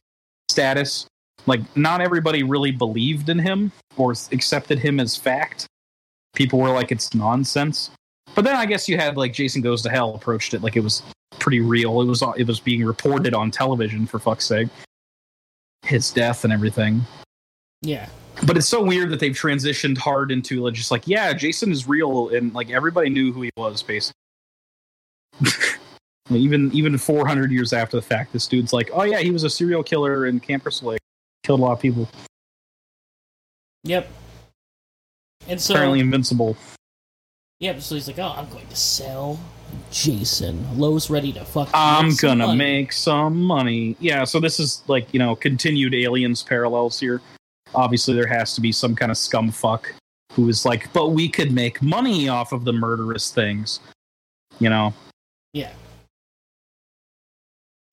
status. 0.51 1.07
Like 1.47 1.61
not 1.77 2.01
everybody 2.03 2.43
really 2.43 2.71
believed 2.71 3.31
in 3.31 3.39
him 3.39 3.73
or 3.97 4.13
accepted 4.33 4.79
him 4.79 5.01
as 5.01 5.17
fact. 5.17 5.67
People 6.35 6.59
were 6.59 6.71
like, 6.71 6.93
it's 6.93 7.15
nonsense. 7.15 7.91
But 8.35 8.45
then 8.45 8.55
I 8.55 8.67
guess 8.67 8.89
you 8.89 8.99
had 8.99 9.17
like 9.17 9.33
Jason 9.33 9.63
Goes 9.63 9.81
to 9.83 9.91
Hell 9.91 10.15
approached 10.15 10.53
it 10.53 10.63
like 10.63 10.77
it 10.77 10.81
was 10.81 11.03
pretty 11.39 11.61
real. 11.61 12.01
It 12.03 12.07
was 12.07 12.23
it 12.37 12.47
was 12.47 12.61
being 12.61 12.85
reported 12.85 13.33
on 13.33 13.51
television 13.51 14.07
for 14.07 14.19
fuck's 14.19 14.45
sake. 14.47 14.69
His 15.83 16.11
death 16.13 16.45
and 16.45 16.53
everything. 16.53 17.01
Yeah. 17.83 18.09
But 18.47 18.57
it's 18.57 18.69
so 18.69 18.83
weird 18.83 19.11
that 19.11 19.21
they've 19.21 19.33
transitioned 19.33 19.99
hard 19.99 20.31
into 20.31 20.63
like, 20.63 20.75
just 20.75 20.91
like, 20.91 21.07
yeah, 21.07 21.33
Jason 21.33 21.73
is 21.73 21.89
real, 21.89 22.29
and 22.29 22.55
like 22.55 22.71
everybody 22.71 23.11
knew 23.11 23.33
who 23.33 23.43
he 23.43 23.51
was, 23.57 23.83
basically. 23.83 24.15
even 26.31 26.73
even 26.73 26.97
400 26.99 27.51
years 27.51 27.73
after 27.73 27.97
the 27.97 28.03
fact, 28.03 28.33
this 28.33 28.47
dude's 28.47 28.73
like, 28.73 28.91
oh 28.93 29.03
yeah, 29.03 29.19
he 29.19 29.31
was 29.31 29.45
a 29.45 29.51
serial 29.51 29.83
killer 29.83 30.27
in 30.27 30.41
Camp 30.41 30.63
Crystal 30.63 30.91
Lake, 30.91 31.01
killed 31.43 31.61
a 31.61 31.63
lot 31.63 31.73
of 31.73 31.81
people. 31.81 32.09
Yep. 33.85 34.11
And 35.49 35.61
so, 35.61 35.75
Apparently 35.75 36.01
invincible. 36.01 36.57
yep. 37.61 37.81
So 37.81 37.95
he's 37.95 38.07
like, 38.07 38.19
"Oh, 38.19 38.35
I'm 38.37 38.49
going 38.51 38.67
to 38.67 38.77
sell 38.77 39.39
Jason. 39.91 40.79
Lowe's 40.79 41.09
ready 41.09 41.33
to 41.33 41.45
fuck. 41.45 41.71
I'm 41.73 42.15
gonna 42.17 42.49
money." 42.49 42.59
make 42.59 42.93
some 42.93 43.41
money. 43.43 43.97
Yeah, 44.01 44.25
so 44.25 44.41
this 44.41 44.61
is 44.61 44.83
like, 44.89 45.13
you 45.13 45.19
know, 45.19 45.35
continued 45.37 45.95
aliens 45.95 46.43
parallels 46.43 47.01
here. 47.01 47.23
Obviously, 47.75 48.15
there 48.15 48.27
has 48.27 48.55
to 48.55 48.61
be 48.61 48.73
some 48.73 48.95
kind 48.97 49.11
of 49.11 49.17
scum 49.19 49.51
fuck 49.51 49.93
who 50.33 50.49
is 50.49 50.65
like, 50.65 50.93
but 50.93 51.09
we 51.09 51.29
could 51.29 51.53
make 51.53 51.81
money 51.83 52.29
off 52.29 52.53
of 52.53 52.65
the 52.65 52.73
murderous 52.73 53.31
things. 53.31 53.81
You 54.61 54.71
know, 54.71 54.93
Yeah. 55.53 55.73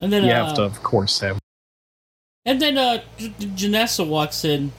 And 0.02 0.12
then, 0.12 0.24
you 0.26 0.32
uh, 0.32 0.46
have 0.46 0.56
to, 0.56 0.64
of 0.64 0.82
course, 0.84 1.20
have. 1.22 1.40
and 2.46 2.62
then 2.62 2.78
uh, 2.78 3.02
Janessa 3.18 4.06
walks 4.08 4.44
in 4.46 4.72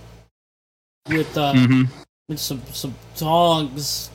with 1.08 1.36
uh, 1.36 1.52
Mhm. 1.54 1.88
with 2.28 2.38
some 2.38 2.62
some 2.72 2.94
tongs 3.16 4.10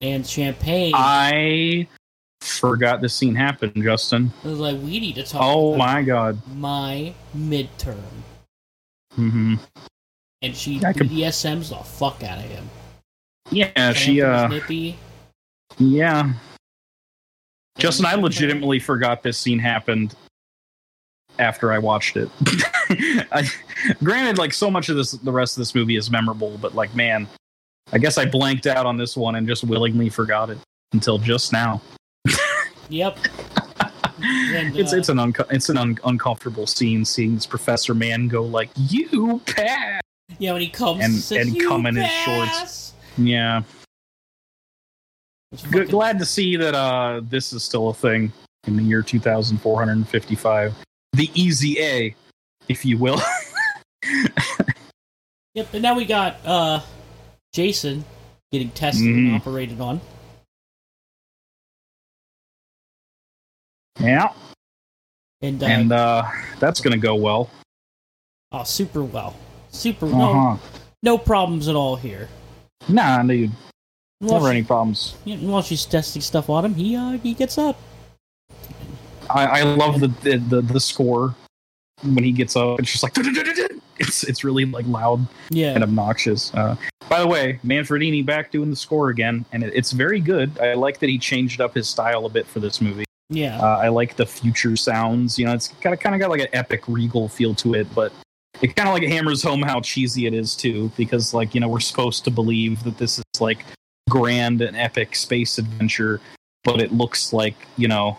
and 0.00 0.26
champagne. 0.26 0.92
I 0.96 1.86
forgot 2.40 3.00
this 3.00 3.14
scene 3.14 3.34
happened, 3.34 3.72
Justin. 3.82 4.32
I 4.44 4.48
was 4.48 4.58
like, 4.58 4.76
we 4.80 4.98
need 4.98 5.14
to 5.16 5.22
talk. 5.22 5.42
Oh 5.44 5.74
about 5.74 5.78
my 5.78 6.02
god. 6.02 6.38
my 6.56 7.14
midterm. 7.36 8.00
hmm 9.14 9.54
And 10.42 10.56
she 10.56 10.82
I 10.84 10.92
could- 10.92 11.08
BDSM's 11.10 11.70
the 11.70 11.76
fuck 11.76 12.22
out 12.22 12.38
of 12.38 12.44
him. 12.44 12.68
Yeah, 13.50 13.92
she. 13.92 14.22
Uh 14.22 14.48
nippy. 14.48 14.96
Yeah, 15.78 16.32
Justin, 17.78 18.04
I 18.06 18.14
legitimately 18.14 18.78
forgot 18.78 19.22
this 19.22 19.38
scene 19.38 19.58
happened 19.58 20.14
after 21.38 21.72
I 21.72 21.78
watched 21.78 22.16
it. 22.16 22.28
I, 23.32 23.48
granted, 24.04 24.36
like 24.38 24.52
so 24.52 24.70
much 24.70 24.88
of 24.88 24.96
this, 24.96 25.12
the 25.12 25.32
rest 25.32 25.56
of 25.56 25.60
this 25.62 25.74
movie 25.74 25.96
is 25.96 26.10
memorable, 26.10 26.58
but 26.60 26.74
like, 26.74 26.94
man, 26.94 27.26
I 27.92 27.98
guess 27.98 28.18
I 28.18 28.26
blanked 28.26 28.66
out 28.66 28.84
on 28.84 28.96
this 28.98 29.16
one 29.16 29.36
and 29.36 29.48
just 29.48 29.64
willingly 29.64 30.10
forgot 30.10 30.50
it 30.50 30.58
until 30.92 31.16
just 31.18 31.52
now. 31.52 31.80
Yep. 32.88 33.18
And, 34.52 34.76
it's 34.76 34.92
uh, 34.92 34.96
it's 34.98 35.08
an 35.08 35.18
unco- 35.18 35.46
it's 35.48 35.70
an 35.70 35.78
un- 35.78 35.98
uncomfortable 36.04 36.66
scene 36.66 37.06
seeing 37.06 37.36
this 37.36 37.46
professor 37.46 37.94
man 37.94 38.28
go 38.28 38.42
like 38.42 38.68
you 38.76 39.40
pass. 39.46 39.99
Yeah, 40.38 40.52
when 40.52 40.60
he 40.62 40.68
comes 40.68 41.04
And- 41.04 41.14
says, 41.14 41.46
and 41.48 41.60
come 41.62 41.86
in 41.86 41.96
his 41.96 42.10
shorts. 42.10 42.92
Yeah, 43.18 43.62
glad 45.88 46.18
to 46.20 46.24
see 46.24 46.56
that 46.56 46.74
uh, 46.74 47.20
this 47.24 47.52
is 47.52 47.62
still 47.64 47.88
a 47.90 47.94
thing 47.94 48.32
in 48.66 48.76
the 48.76 48.82
year 48.82 49.02
2455. 49.02 50.74
The 51.14 51.30
easy 51.34 51.78
A, 51.80 52.14
if 52.68 52.84
you 52.84 52.98
will. 52.98 53.20
Yep, 55.54 55.74
and 55.74 55.82
now 55.82 55.96
we 55.96 56.04
got 56.04 56.36
uh 56.46 56.80
Jason 57.52 58.04
getting 58.52 58.70
tested 58.70 59.04
and 59.08 59.30
Mhm. 59.32 59.34
operated 59.36 59.80
on. 59.80 60.00
yeah, 63.98 64.32
And, 65.42 65.60
uh, 65.60 65.66
and 65.66 65.92
uh, 65.92 66.22
that's 66.60 66.80
gonna 66.80 66.96
go 66.98 67.16
well. 67.16 67.50
oh 68.52 68.62
super 68.62 69.02
well. 69.02 69.34
Super 69.70 70.06
Uh 70.06 70.10
no, 70.10 70.60
no 71.02 71.18
problems 71.18 71.68
at 71.68 71.74
all 71.76 71.96
here. 71.96 72.28
Nah, 72.88 73.22
dude, 73.22 73.50
While, 74.18 74.32
never 74.40 74.46
she- 74.46 74.56
any 74.58 74.62
problems. 74.64 75.14
while 75.24 75.62
she's 75.62 75.84
testing 75.86 76.22
stuff 76.22 76.50
on 76.50 76.64
him, 76.64 76.74
he 76.74 76.96
uh 76.96 77.12
he 77.18 77.34
gets 77.34 77.56
up. 77.58 77.76
I, 79.28 79.60
I 79.60 79.62
love 79.62 80.00
the, 80.00 80.08
the 80.08 80.38
the 80.38 80.60
the 80.62 80.80
score 80.80 81.34
when 82.02 82.24
he 82.24 82.32
gets 82.32 82.56
up 82.56 82.80
It's 82.80 82.90
just 82.90 83.02
like, 83.02 83.12
it's 83.98 84.24
it's 84.24 84.42
really 84.44 84.64
like 84.64 84.86
loud 84.86 85.26
Yeah. 85.50 85.74
and 85.74 85.84
obnoxious. 85.84 86.52
Uh, 86.54 86.76
by 87.08 87.20
the 87.20 87.26
way, 87.26 87.60
Manfredini 87.64 88.24
back 88.24 88.50
doing 88.50 88.70
the 88.70 88.76
score 88.76 89.10
again, 89.10 89.44
and 89.52 89.62
it, 89.62 89.72
it's 89.74 89.92
very 89.92 90.20
good. 90.20 90.58
I 90.60 90.74
like 90.74 90.98
that 91.00 91.08
he 91.10 91.18
changed 91.18 91.60
up 91.60 91.74
his 91.74 91.88
style 91.88 92.24
a 92.26 92.28
bit 92.28 92.46
for 92.46 92.60
this 92.60 92.80
movie. 92.80 93.04
Yeah. 93.28 93.60
Uh, 93.60 93.78
I 93.78 93.88
like 93.88 94.16
the 94.16 94.26
future 94.26 94.76
sounds. 94.76 95.38
You 95.38 95.46
know, 95.46 95.52
it's 95.52 95.68
kind 95.68 95.92
of 95.94 96.00
kind 96.00 96.14
of 96.14 96.20
got 96.20 96.30
like 96.30 96.40
an 96.40 96.48
epic, 96.52 96.82
regal 96.88 97.28
feel 97.28 97.54
to 97.56 97.74
it, 97.74 97.92
but 97.94 98.12
it 98.62 98.76
kind 98.76 98.88
of 98.88 98.94
like 98.94 99.02
hammers 99.04 99.42
home 99.42 99.62
how 99.62 99.80
cheesy 99.80 100.26
it 100.26 100.34
is 100.34 100.54
too, 100.54 100.90
because 100.96 101.32
like 101.34 101.54
you 101.54 101.60
know 101.60 101.68
we're 101.68 101.80
supposed 101.80 102.24
to 102.24 102.30
believe 102.30 102.82
that 102.84 102.98
this 102.98 103.18
is 103.18 103.24
like 103.40 103.64
grand 104.08 104.60
and 104.60 104.76
epic 104.76 105.14
space 105.16 105.58
adventure, 105.58 106.20
but 106.64 106.80
it 106.80 106.92
looks 106.92 107.32
like 107.32 107.54
you 107.76 107.88
know 107.88 108.18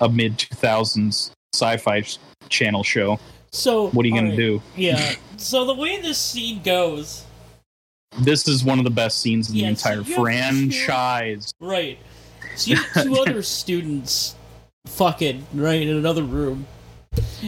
a 0.00 0.08
mid 0.08 0.38
two 0.38 0.54
thousands 0.56 1.30
sci-fi 1.54 2.00
sh- 2.02 2.18
channel 2.48 2.82
show. 2.82 3.18
so 3.52 3.88
What 3.90 4.04
are 4.04 4.08
you 4.08 4.14
gonna 4.14 4.26
alright, 4.32 4.36
do? 4.38 4.62
Yeah. 4.76 5.14
So 5.36 5.64
the 5.64 5.74
way 5.74 6.00
this 6.00 6.16
scene 6.18 6.62
goes, 6.62 7.24
This 8.20 8.46
is 8.48 8.62
one 8.64 8.78
of 8.78 8.84
the 8.84 8.90
best 8.90 9.20
scenes 9.20 9.50
in 9.50 9.56
Yeah, 9.56 9.62
the 9.64 9.68
entire 9.70 10.02
two- 10.04 10.14
franchise. 10.14 11.52
right? 11.60 11.98
So 12.56 12.70
you 12.70 12.76
have 12.76 13.04
two 13.04 13.16
other 13.20 13.42
students 13.42 14.36
fucking 14.86 15.44
right 15.54 15.82
in 15.82 15.88
another 15.96 16.22
room, 16.22 16.66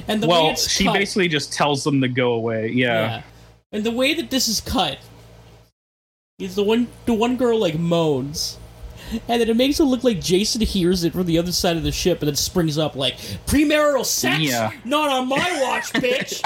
and 0.09 0.23
the 0.23 0.27
well, 0.27 0.51
it's 0.51 0.71
she 0.71 0.85
cut, 0.85 0.95
basically 0.95 1.29
just 1.29 1.53
tells 1.53 1.85
them 1.85 2.01
to 2.01 2.09
go 2.09 2.33
away. 2.33 2.71
Yeah. 2.71 3.23
And 3.73 3.85
the 3.85 3.91
way 3.91 4.15
that 4.15 4.31
this 4.31 4.49
is 4.49 4.61
cut 4.61 4.99
is 6.39 6.55
the 6.55 6.63
one 6.63 6.89
the 7.07 7.15
one 7.15 7.37
girl 7.37 7.59
like 7.59 7.79
moans. 7.79 8.59
And 9.29 9.41
then 9.41 9.49
it 9.49 9.57
makes 9.57 9.79
it 9.79 9.85
look 9.85 10.03
like 10.03 10.21
Jason 10.21 10.61
hears 10.63 11.05
it 11.05 11.13
from 11.13 11.27
the 11.27 11.39
other 11.39 11.53
side 11.53 11.77
of 11.77 11.85
the 11.85 11.93
ship 11.93 12.21
and 12.21 12.29
then 12.29 12.35
springs 12.35 12.77
up 12.77 12.97
like 12.97 13.17
premarital 13.47 14.05
sex? 14.05 14.41
Yeah. 14.41 14.73
Not 14.85 15.11
on 15.11 15.29
my 15.29 15.61
watch, 15.63 15.93
bitch. 15.93 16.43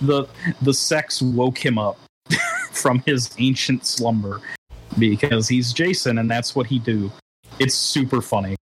the 0.00 0.26
the 0.62 0.74
sex 0.74 1.20
woke 1.20 1.58
him 1.58 1.78
up 1.78 1.98
from 2.72 3.02
his 3.04 3.34
ancient 3.38 3.84
slumber 3.84 4.40
because 4.98 5.48
he's 5.48 5.72
Jason 5.72 6.18
and 6.18 6.30
that's 6.30 6.54
what 6.54 6.66
he 6.66 6.78
do. 6.78 7.10
It's 7.58 7.74
super 7.74 8.22
funny. 8.22 8.56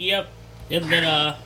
Yep. 0.00 0.28
And 0.70 0.84
then 0.86 1.04
uh 1.04 1.36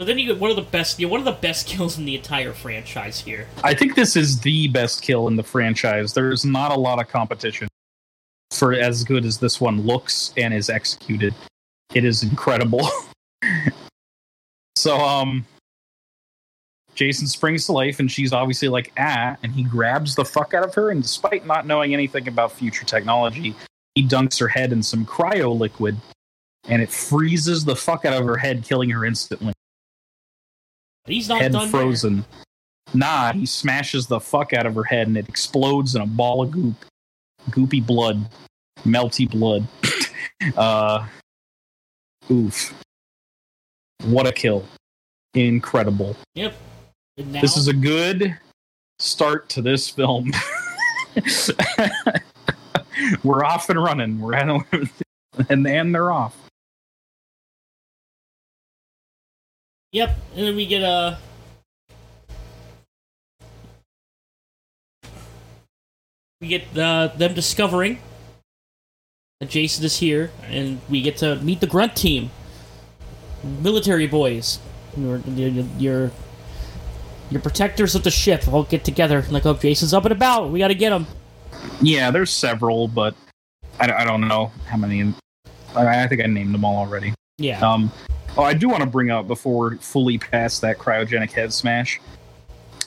so 0.00 0.04
then 0.04 0.18
you 0.18 0.26
get 0.26 0.40
one 0.40 0.50
of 0.50 0.56
the 0.56 0.62
best 0.62 0.98
you 0.98 1.06
know, 1.06 1.12
one 1.12 1.20
of 1.20 1.24
the 1.24 1.40
best 1.40 1.68
kills 1.68 1.98
in 1.98 2.04
the 2.04 2.16
entire 2.16 2.52
franchise 2.52 3.20
here. 3.20 3.46
I 3.62 3.74
think 3.74 3.94
this 3.94 4.16
is 4.16 4.40
the 4.40 4.68
best 4.68 5.02
kill 5.02 5.28
in 5.28 5.36
the 5.36 5.42
franchise. 5.44 6.12
There's 6.12 6.44
not 6.44 6.72
a 6.72 6.74
lot 6.74 7.00
of 7.00 7.08
competition 7.08 7.68
for 8.50 8.72
as 8.74 9.04
good 9.04 9.24
as 9.24 9.38
this 9.38 9.60
one 9.60 9.82
looks 9.82 10.34
and 10.36 10.52
is 10.52 10.68
executed. 10.68 11.32
It 11.94 12.04
is 12.04 12.24
incredible. 12.24 12.88
so 14.76 14.96
um 14.96 15.46
Jason 16.96 17.28
springs 17.28 17.66
to 17.66 17.72
life 17.72 18.00
and 18.00 18.10
she's 18.10 18.32
obviously 18.32 18.68
like 18.68 18.92
ah 18.98 19.36
and 19.44 19.52
he 19.52 19.62
grabs 19.62 20.16
the 20.16 20.24
fuck 20.24 20.54
out 20.54 20.64
of 20.64 20.74
her 20.74 20.90
and 20.90 21.02
despite 21.02 21.46
not 21.46 21.68
knowing 21.68 21.94
anything 21.94 22.26
about 22.26 22.50
future 22.50 22.84
technology, 22.84 23.54
he 23.94 24.06
dunks 24.06 24.40
her 24.40 24.48
head 24.48 24.72
in 24.72 24.82
some 24.82 25.06
cryo 25.06 25.56
liquid 25.56 25.96
and 26.68 26.82
it 26.82 26.90
freezes 26.90 27.64
the 27.64 27.76
fuck 27.76 28.04
out 28.04 28.20
of 28.20 28.26
her 28.26 28.36
head 28.36 28.64
killing 28.64 28.90
her 28.90 29.04
instantly. 29.04 29.52
But 31.04 31.14
he's 31.14 31.28
not 31.28 31.40
head 31.40 31.52
done 31.52 31.68
frozen. 31.68 32.24
Nah, 32.94 33.32
he 33.32 33.46
smashes 33.46 34.06
the 34.06 34.20
fuck 34.20 34.52
out 34.52 34.66
of 34.66 34.74
her 34.74 34.84
head 34.84 35.06
and 35.08 35.16
it 35.16 35.28
explodes 35.28 35.94
in 35.94 36.02
a 36.02 36.06
ball 36.06 36.42
of 36.42 36.50
goop. 36.50 36.74
Goopy 37.50 37.84
blood. 37.84 38.28
Melty 38.84 39.30
blood. 39.30 39.66
uh 40.56 41.06
oof. 42.30 42.74
What 44.04 44.26
a 44.26 44.32
kill. 44.32 44.64
Incredible. 45.34 46.16
Yep. 46.34 46.54
Now, 47.18 47.40
This 47.40 47.56
is 47.56 47.68
a 47.68 47.72
good 47.72 48.36
start 48.98 49.48
to 49.50 49.62
this 49.62 49.88
film. 49.88 50.32
We're 53.22 53.44
off 53.44 53.68
and 53.70 53.82
running. 53.82 54.20
We're 54.20 54.34
at 54.34 54.48
and 55.50 55.66
and 55.66 55.94
they're 55.94 56.12
off. 56.12 56.45
Yep. 59.96 60.14
And 60.34 60.46
then 60.46 60.56
we 60.56 60.66
get 60.66 60.82
uh 60.82 61.16
we 66.38 66.48
get 66.48 66.76
uh, 66.76 67.08
them 67.16 67.32
discovering 67.32 67.98
that 69.40 69.48
Jason 69.48 69.86
is 69.86 69.96
here, 69.96 70.32
and 70.50 70.82
we 70.90 71.00
get 71.00 71.16
to 71.18 71.36
meet 71.36 71.60
the 71.60 71.66
Grunt 71.66 71.96
team, 71.96 72.28
military 73.62 74.06
boys. 74.06 74.58
Your 74.98 75.16
your 75.20 75.48
your, 75.78 76.10
your 77.30 77.40
protectors 77.40 77.94
of 77.94 78.04
the 78.04 78.10
ship 78.10 78.46
all 78.48 78.64
get 78.64 78.84
together. 78.84 79.24
Like, 79.30 79.46
oh, 79.46 79.54
Jason's 79.54 79.94
up 79.94 80.04
and 80.04 80.12
about. 80.12 80.50
We 80.50 80.58
got 80.58 80.68
to 80.68 80.74
get 80.74 80.92
him. 80.92 81.06
Yeah, 81.80 82.10
there's 82.10 82.30
several, 82.30 82.86
but 82.86 83.14
I, 83.80 83.90
I 83.90 84.04
don't 84.04 84.28
know 84.28 84.52
how 84.66 84.76
many. 84.76 85.14
I, 85.74 86.02
I 86.02 86.06
think 86.06 86.20
I 86.20 86.26
named 86.26 86.52
them 86.52 86.66
all 86.66 86.76
already. 86.76 87.14
Yeah. 87.38 87.60
Um, 87.60 87.90
oh, 88.36 88.42
I 88.42 88.54
do 88.54 88.68
want 88.68 88.82
to 88.82 88.88
bring 88.88 89.10
up 89.10 89.26
before 89.26 89.56
we're 89.58 89.76
fully 89.76 90.18
past 90.18 90.60
that 90.60 90.78
cryogenic 90.78 91.32
head 91.32 91.52
smash. 91.52 92.00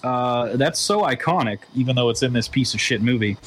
Uh, 0.03 0.55
that's 0.55 0.79
so 0.79 1.01
iconic, 1.01 1.59
even 1.75 1.95
though 1.95 2.09
it's 2.09 2.23
in 2.23 2.31
this 2.31 2.47
piece 2.47 2.73
of 2.73 2.79
shit 2.79 3.01
movie, 3.01 3.37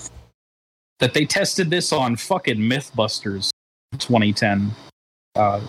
that 0.99 1.15
they 1.15 1.25
tested 1.25 1.71
this 1.71 1.93
on 1.93 2.17
fucking 2.17 2.59
MythBusters 2.59 3.51
2010. 3.99 4.71
Uh, 5.35 5.61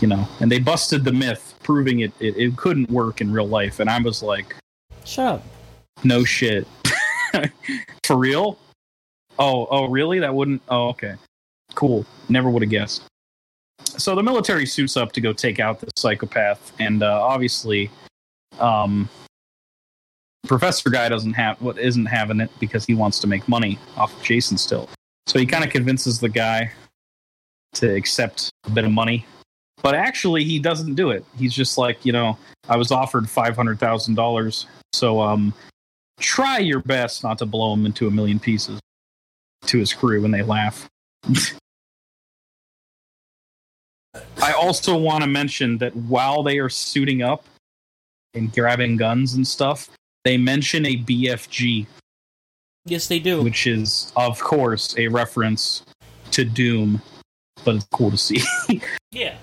you 0.00 0.08
know, 0.08 0.26
and 0.40 0.50
they 0.50 0.58
busted 0.58 1.04
the 1.04 1.12
myth, 1.12 1.54
proving 1.62 2.00
it, 2.00 2.12
it 2.18 2.36
it 2.36 2.56
couldn't 2.56 2.90
work 2.90 3.20
in 3.20 3.30
real 3.32 3.46
life. 3.46 3.78
And 3.78 3.88
I 3.88 4.00
was 4.00 4.22
like, 4.22 4.56
Shut 5.04 5.26
up. 5.26 5.44
no 6.02 6.24
shit, 6.24 6.66
for 8.04 8.16
real? 8.16 8.58
Oh, 9.38 9.66
oh, 9.70 9.88
really? 9.88 10.18
That 10.18 10.34
wouldn't. 10.34 10.62
Oh, 10.68 10.88
okay, 10.88 11.14
cool. 11.74 12.04
Never 12.28 12.50
would 12.50 12.62
have 12.62 12.70
guessed 12.70 13.02
so 13.84 14.14
the 14.14 14.22
military 14.22 14.66
suits 14.66 14.96
up 14.96 15.12
to 15.12 15.20
go 15.20 15.32
take 15.32 15.60
out 15.60 15.80
this 15.80 15.92
psychopath, 15.96 16.72
and 16.78 17.02
uh, 17.02 17.22
obviously, 17.22 17.90
um, 18.60 19.08
Professor 20.46 20.90
Guy 20.90 21.08
doesn't 21.08 21.34
have 21.34 21.60
what 21.60 21.78
isn't 21.78 22.06
having 22.06 22.40
it 22.40 22.50
because 22.58 22.84
he 22.84 22.94
wants 22.94 23.20
to 23.20 23.26
make 23.26 23.46
money 23.48 23.78
off 23.96 24.16
of 24.16 24.22
Jason 24.22 24.58
still. 24.58 24.88
So 25.26 25.38
he 25.38 25.46
kind 25.46 25.64
of 25.64 25.70
convinces 25.70 26.18
the 26.18 26.28
guy 26.28 26.72
to 27.74 27.94
accept 27.94 28.50
a 28.64 28.70
bit 28.70 28.84
of 28.84 28.90
money, 28.90 29.24
but 29.82 29.94
actually 29.94 30.44
he 30.44 30.58
doesn't 30.58 30.94
do 30.94 31.10
it. 31.10 31.24
He's 31.38 31.54
just 31.54 31.78
like, 31.78 32.04
you 32.04 32.12
know, 32.12 32.36
I 32.68 32.76
was 32.76 32.90
offered 32.90 33.30
five 33.30 33.56
hundred 33.56 33.78
thousand 33.78 34.14
dollars, 34.14 34.66
so 34.92 35.20
um, 35.20 35.54
try 36.20 36.58
your 36.58 36.80
best 36.80 37.22
not 37.22 37.38
to 37.38 37.46
blow 37.46 37.72
him 37.72 37.86
into 37.86 38.08
a 38.08 38.10
million 38.10 38.38
pieces. 38.38 38.80
To 39.66 39.78
his 39.78 39.92
crew, 39.92 40.24
and 40.24 40.34
they 40.34 40.42
laugh. 40.42 40.88
I 44.42 44.52
also 44.52 44.96
want 44.96 45.22
to 45.22 45.28
mention 45.28 45.78
that 45.78 45.94
while 45.96 46.42
they 46.42 46.58
are 46.58 46.68
suiting 46.68 47.22
up 47.22 47.44
and 48.34 48.52
grabbing 48.52 48.96
guns 48.96 49.34
and 49.34 49.46
stuff, 49.46 49.88
they 50.24 50.36
mention 50.36 50.84
a 50.86 50.96
BFG, 50.98 51.86
Yes, 52.84 53.06
they 53.06 53.18
do. 53.20 53.42
which 53.42 53.66
is, 53.66 54.12
of 54.16 54.40
course, 54.40 54.94
a 54.98 55.08
reference 55.08 55.84
to 56.32 56.44
Doom, 56.44 57.00
but 57.64 57.76
it's 57.76 57.86
cool 57.92 58.10
to 58.10 58.18
see. 58.18 58.40
Yeah. 59.12 59.36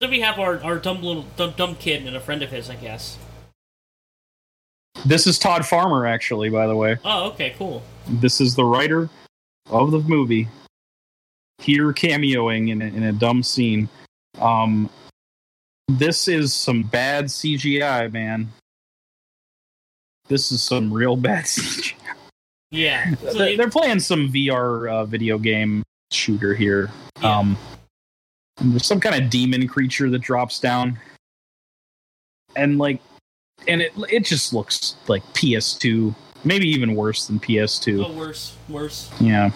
Then 0.00 0.10
we 0.10 0.20
have 0.20 0.38
our, 0.40 0.60
our 0.62 0.76
dumb 0.78 1.02
little 1.02 1.24
dumb, 1.36 1.54
dumb 1.56 1.76
kid 1.76 2.04
and 2.04 2.16
a 2.16 2.20
friend 2.20 2.42
of 2.42 2.50
his, 2.50 2.68
I 2.68 2.74
guess. 2.74 3.16
this 5.06 5.26
is 5.26 5.38
Todd 5.38 5.64
Farmer, 5.64 6.04
actually, 6.06 6.50
by 6.50 6.66
the 6.66 6.74
way. 6.76 6.96
Oh, 7.04 7.28
okay, 7.30 7.54
cool. 7.56 7.82
This 8.08 8.40
is 8.40 8.54
the 8.56 8.64
writer 8.64 9.08
of 9.70 9.92
the 9.92 10.00
movie 10.00 10.48
here 11.58 11.92
cameoing 11.92 12.70
in 12.70 12.82
a, 12.82 12.86
in 12.86 13.02
a 13.04 13.12
dumb 13.12 13.42
scene. 13.42 13.88
Um, 14.40 14.90
this 15.88 16.28
is 16.28 16.52
some 16.52 16.82
bad 16.82 17.26
CGI, 17.26 18.12
man. 18.12 18.48
This 20.28 20.50
is 20.52 20.62
some 20.62 20.92
real 20.92 21.16
bad 21.16 21.44
CGI. 21.44 21.94
Yeah. 22.70 23.14
So 23.20 23.32
They're 23.34 23.56
they're 23.56 23.70
playing 23.70 24.00
some 24.00 24.28
VR 24.32 24.90
uh, 24.90 25.04
video 25.04 25.38
game 25.38 25.82
shooter 26.10 26.54
here. 26.54 26.90
Yeah. 27.22 27.38
Um, 27.38 27.56
there's 28.60 28.86
some 28.86 29.00
kind 29.00 29.22
of 29.22 29.30
demon 29.30 29.68
creature 29.68 30.08
that 30.10 30.20
drops 30.20 30.58
down, 30.58 30.98
and 32.56 32.78
like, 32.78 33.00
and 33.68 33.82
it 33.82 33.92
it 34.10 34.24
just 34.24 34.52
looks 34.52 34.96
like 35.08 35.22
PS2, 35.34 36.14
maybe 36.44 36.66
even 36.68 36.94
worse 36.94 37.26
than 37.26 37.38
PS2. 37.38 38.04
oh, 38.04 38.12
worse, 38.12 38.56
worse. 38.68 39.10
Yeah. 39.20 39.50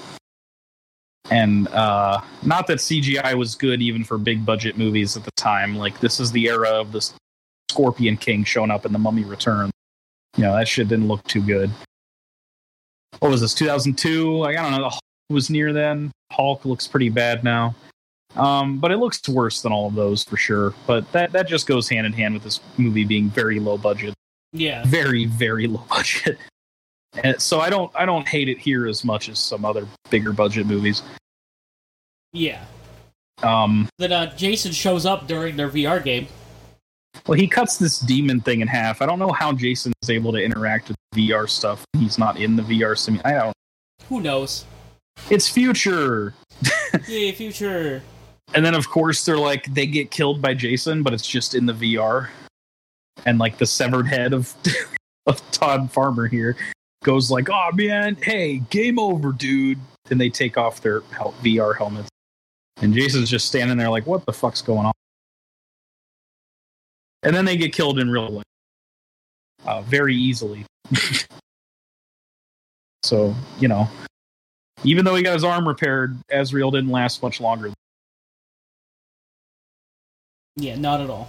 And 1.30 1.68
uh 1.68 2.20
not 2.42 2.66
that 2.68 2.78
CGI 2.78 3.34
was 3.34 3.54
good 3.54 3.82
even 3.82 4.04
for 4.04 4.18
big 4.18 4.44
budget 4.44 4.76
movies 4.78 5.16
at 5.16 5.24
the 5.24 5.30
time. 5.36 5.76
Like 5.76 6.00
this 6.00 6.18
is 6.20 6.32
the 6.32 6.46
era 6.48 6.68
of 6.70 6.92
the 6.92 7.08
Scorpion 7.70 8.16
King 8.16 8.42
showing 8.44 8.70
up 8.70 8.84
in 8.86 8.92
The 8.92 8.98
Mummy 8.98 9.24
Returns. 9.24 9.72
You 10.36 10.44
know, 10.44 10.56
that 10.56 10.66
shit 10.68 10.88
didn't 10.88 11.08
look 11.08 11.22
too 11.24 11.42
good. 11.42 11.70
What 13.18 13.30
was 13.30 13.40
this, 13.40 13.54
2002? 13.54 14.36
Like, 14.38 14.56
I 14.56 14.62
don't 14.62 14.70
know. 14.72 14.78
The 14.82 14.88
Hulk 14.88 15.02
was 15.28 15.50
near 15.50 15.72
then. 15.72 16.10
Hulk 16.32 16.64
looks 16.64 16.86
pretty 16.88 17.08
bad 17.10 17.44
now. 17.44 17.74
Um, 18.36 18.78
but 18.78 18.92
it 18.92 18.98
looks 18.98 19.28
worse 19.28 19.60
than 19.62 19.72
all 19.72 19.88
of 19.88 19.94
those 19.94 20.22
for 20.24 20.36
sure. 20.36 20.72
But 20.86 21.10
that, 21.12 21.32
that 21.32 21.48
just 21.48 21.66
goes 21.66 21.88
hand 21.88 22.06
in 22.06 22.12
hand 22.12 22.34
with 22.34 22.44
this 22.44 22.60
movie 22.78 23.04
being 23.04 23.28
very 23.28 23.58
low 23.60 23.76
budget 23.76 24.14
Yeah. 24.52 24.84
very 24.86 25.24
very 25.26 25.66
low 25.66 25.84
budget 25.88 26.38
and 27.22 27.40
so 27.40 27.60
i 27.60 27.68
don't 27.70 27.90
i 27.96 28.04
don't 28.06 28.26
hate 28.28 28.48
it 28.48 28.58
here 28.58 28.86
as 28.86 29.04
much 29.04 29.28
as 29.28 29.38
some 29.38 29.64
other 29.64 29.86
bigger 30.10 30.32
budget 30.32 30.66
movies 30.66 31.02
Yeah. 32.32 32.64
um 33.42 33.88
Then 33.98 34.12
uh, 34.12 34.34
Jason 34.36 34.72
shows 34.72 35.06
up 35.06 35.26
during 35.26 35.56
their 35.56 35.68
VR 35.68 36.02
game. 36.02 36.28
well 37.26 37.38
he 37.38 37.48
cuts 37.48 37.76
this 37.78 37.98
demon 37.98 38.40
thing 38.40 38.60
in 38.60 38.68
half 38.68 39.02
i 39.02 39.06
don't 39.06 39.18
know 39.18 39.32
how 39.32 39.52
jason 39.52 39.92
is 40.02 40.10
able 40.10 40.30
to 40.32 40.38
interact 40.38 40.88
with 40.88 40.96
vr 41.14 41.48
stuff 41.48 41.84
he's 41.98 42.18
not 42.18 42.38
in 42.38 42.54
the 42.56 42.62
vr 42.62 42.96
sim 42.96 43.20
i 43.24 43.32
don't 43.32 43.54
Who 44.08 44.20
knows? 44.20 44.64
it's 45.30 45.48
future 45.48 46.34
Yay, 47.08 47.32
future. 47.32 48.02
and 48.54 48.64
then 48.64 48.74
of 48.74 48.88
course 48.88 49.24
they're 49.24 49.36
like 49.36 49.64
they 49.74 49.86
get 49.86 50.10
killed 50.12 50.40
by 50.40 50.54
jason 50.54 51.02
but 51.02 51.12
it's 51.12 51.26
just 51.26 51.54
in 51.56 51.66
the 51.66 51.72
vr 51.74 52.28
and 53.26 53.38
like 53.40 53.58
the 53.58 53.66
severed 53.66 54.06
head 54.06 54.32
of 54.32 54.54
of 55.26 55.42
todd 55.50 55.90
farmer 55.90 56.26
here 56.28 56.56
goes 57.02 57.30
like 57.30 57.48
oh 57.50 57.70
man 57.74 58.16
hey 58.22 58.58
game 58.70 58.98
over 58.98 59.32
dude 59.32 59.78
and 60.10 60.20
they 60.20 60.28
take 60.28 60.58
off 60.58 60.80
their 60.82 61.00
hel- 61.12 61.34
vr 61.42 61.76
helmets 61.76 62.08
and 62.82 62.92
jason's 62.94 63.30
just 63.30 63.46
standing 63.46 63.76
there 63.78 63.90
like 63.90 64.06
what 64.06 64.24
the 64.26 64.32
fuck's 64.32 64.62
going 64.62 64.86
on 64.86 64.92
and 67.22 67.34
then 67.34 67.44
they 67.44 67.56
get 67.56 67.72
killed 67.72 67.98
in 67.98 68.10
real 68.10 68.28
life 68.28 68.44
uh, 69.66 69.82
very 69.82 70.14
easily 70.14 70.64
so 73.02 73.34
you 73.58 73.68
know 73.68 73.88
even 74.84 75.04
though 75.04 75.14
he 75.14 75.22
got 75.22 75.34
his 75.34 75.44
arm 75.44 75.68
repaired 75.68 76.16
Azrael 76.30 76.70
didn't 76.70 76.90
last 76.90 77.22
much 77.22 77.40
longer 77.40 77.70
Yeah, 80.56 80.76
not 80.76 81.00
at 81.00 81.10
all. 81.10 81.28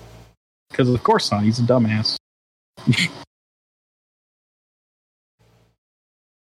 Because 0.69 0.89
of 0.89 1.01
course 1.03 1.31
not. 1.31 1.43
He's 1.43 1.59
a 1.59 1.63
dumbass. 1.63 2.17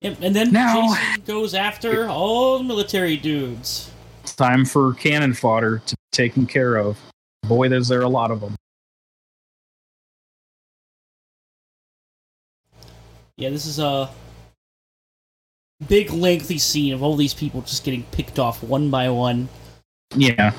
and 0.03 0.35
then 0.35 0.51
Now- 0.51 0.93
Jason 0.95 1.23
goes 1.25 1.53
after 1.53 2.07
all 2.09 2.57
the 2.57 2.63
military 2.63 3.17
dudes. 3.17 3.89
Time 4.25 4.65
for 4.65 4.93
cannon 4.95 5.33
fodder 5.33 5.81
to 5.85 5.95
be 5.95 6.01
taken 6.11 6.45
care 6.45 6.75
of. 6.77 6.97
Boy, 7.43 7.69
there's 7.69 7.87
there 7.87 8.01
a 8.01 8.09
lot 8.09 8.31
of 8.31 8.41
them. 8.41 8.55
Yeah, 13.37 13.49
this 13.49 13.65
is 13.65 13.79
a 13.79 14.09
big, 15.87 16.11
lengthy 16.11 16.57
scene 16.57 16.93
of 16.93 17.01
all 17.03 17.15
these 17.15 17.33
people 17.33 17.61
just 17.61 17.83
getting 17.83 18.03
picked 18.11 18.39
off 18.39 18.63
one 18.63 18.89
by 18.89 19.09
one. 19.09 19.49
Yeah. 20.15 20.53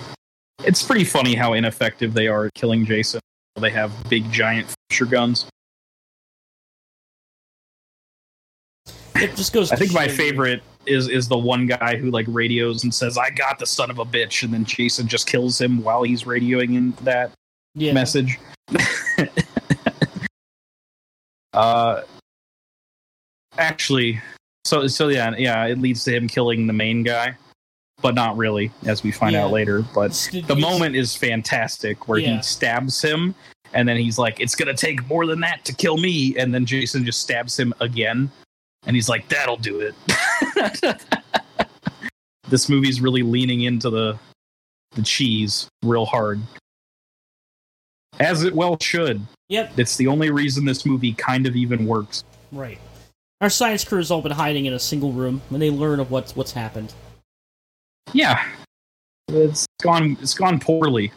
It's 0.65 0.83
pretty 0.83 1.05
funny 1.05 1.35
how 1.35 1.53
ineffective 1.53 2.15
they 2.15 2.27
are 2.27 2.47
at 2.47 2.55
killing 2.55 2.85
Jason. 2.85 3.21
They 3.57 3.71
have 3.71 3.93
big 4.09 4.31
giant 4.33 4.73
fisher 4.91 5.07
guns. 5.07 5.47
It 9.17 9.37
just 9.37 9.53
goes. 9.53 9.71
I 9.71 9.77
think 9.77 9.93
my 9.93 10.09
favorite 10.09 10.63
is 10.87 11.09
is 11.09 11.29
the 11.29 11.39
one 11.39 11.67
guy 11.67 11.97
who 11.97 12.11
like 12.11 12.27
radios 12.29 12.83
and 12.85 12.93
says, 12.95 13.17
"I 13.17 13.31
got 13.31 13.59
the 13.59 13.67
son 13.67 13.91
of 13.91 13.99
a 13.99 14.05
bitch," 14.05 14.43
and 14.43 14.53
then 14.53 14.65
Jason 14.65 15.07
just 15.07 15.27
kills 15.27 15.61
him 15.61 15.83
while 15.83 16.03
he's 16.03 16.25
radioing 16.25 16.75
in 16.77 16.91
that 17.03 17.31
yeah. 17.75 17.93
message. 17.93 18.39
uh, 21.53 22.03
actually, 23.59 24.21
so 24.65 24.87
so 24.87 25.09
yeah 25.09 25.35
yeah, 25.37 25.65
it 25.67 25.79
leads 25.79 26.05
to 26.05 26.13
him 26.15 26.29
killing 26.29 26.67
the 26.67 26.73
main 26.73 27.03
guy, 27.03 27.35
but 28.03 28.15
not 28.15 28.37
really, 28.37 28.71
as 28.87 29.03
we 29.03 29.13
find 29.13 29.33
Yeah. 29.35 29.45
out 29.45 29.53
later. 29.53 29.85
But 29.95 30.07
It's- 30.11 30.47
the 30.47 30.57
moment 30.57 30.97
is 30.97 31.15
fantastic 31.15 32.09
where 32.09 32.19
Yeah. 32.19 32.37
he 32.37 32.43
stabs 32.43 33.01
him. 33.03 33.35
And 33.73 33.89
then 33.89 33.97
he's 33.97 34.19
like, 34.19 34.39
"It's 34.39 34.55
gonna 34.55 34.73
take 34.75 35.05
more 35.09 35.27
than 35.27 35.41
that 35.41 35.65
to 35.65 35.73
kill 35.73 35.97
me." 35.97 36.37
And 36.39 36.55
then 36.55 36.65
Jason 36.65 37.05
just 37.05 37.19
stabs 37.21 37.59
him 37.59 37.75
again, 37.81 38.31
and 38.87 38.95
he's 38.97 39.09
like, 39.09 39.29
"That'll 39.29 39.57
do 39.57 39.81
it." 39.81 39.95
this 42.49 42.69
movie's 42.69 43.01
really 43.01 43.23
leaning 43.23 43.63
into 43.63 43.91
the 43.91 44.19
the 44.93 45.03
cheese 45.03 45.69
real 45.83 46.07
hard, 46.07 46.41
as 48.21 48.45
it 48.45 48.55
well 48.55 48.79
should. 48.81 49.21
Yep, 49.49 49.79
It's 49.79 49.97
the 49.97 50.07
only 50.07 50.31
reason 50.31 50.65
this 50.65 50.87
movie 50.87 51.13
kind 51.13 51.47
of 51.47 51.55
even 51.57 51.87
works. 51.87 52.25
right. 52.53 52.79
Our 53.41 53.51
science 53.51 53.85
crew 53.85 53.99
has 53.99 54.11
all 54.11 54.23
been 54.23 54.33
hiding 54.33 54.65
in 54.65 54.73
a 54.73 54.79
single 54.79 55.13
room 55.13 55.43
when 55.51 55.61
they 55.61 55.69
learn 55.71 56.01
of 56.01 56.11
what's 56.11 56.35
what's 56.35 56.53
happened. 56.53 56.95
Yeah, 58.13 58.43
it's 59.29 59.67
gone. 59.83 60.17
It's 60.23 60.33
gone 60.35 60.59
poorly. 60.61 61.13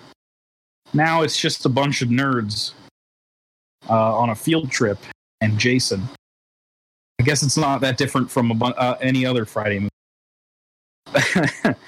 Now 0.94 1.22
it's 1.22 1.38
just 1.40 1.66
a 1.66 1.70
bunch 1.70 2.02
of 2.02 2.10
nerds 2.10 2.74
uh, 3.90 4.18
on 4.18 4.32
a 4.32 4.36
field 4.36 4.72
trip, 4.72 4.98
and 5.42 5.58
Jason. 5.58 6.02
I 7.20 7.24
guess 7.24 7.44
it's 7.44 7.58
not 7.58 7.82
that 7.82 7.98
different 7.98 8.30
from 8.32 8.52
a 8.52 8.54
bu- 8.54 8.66
uh, 8.66 8.98
any 9.02 9.26
other 9.26 9.46
Friday 9.46 9.80
movie. 9.80 11.76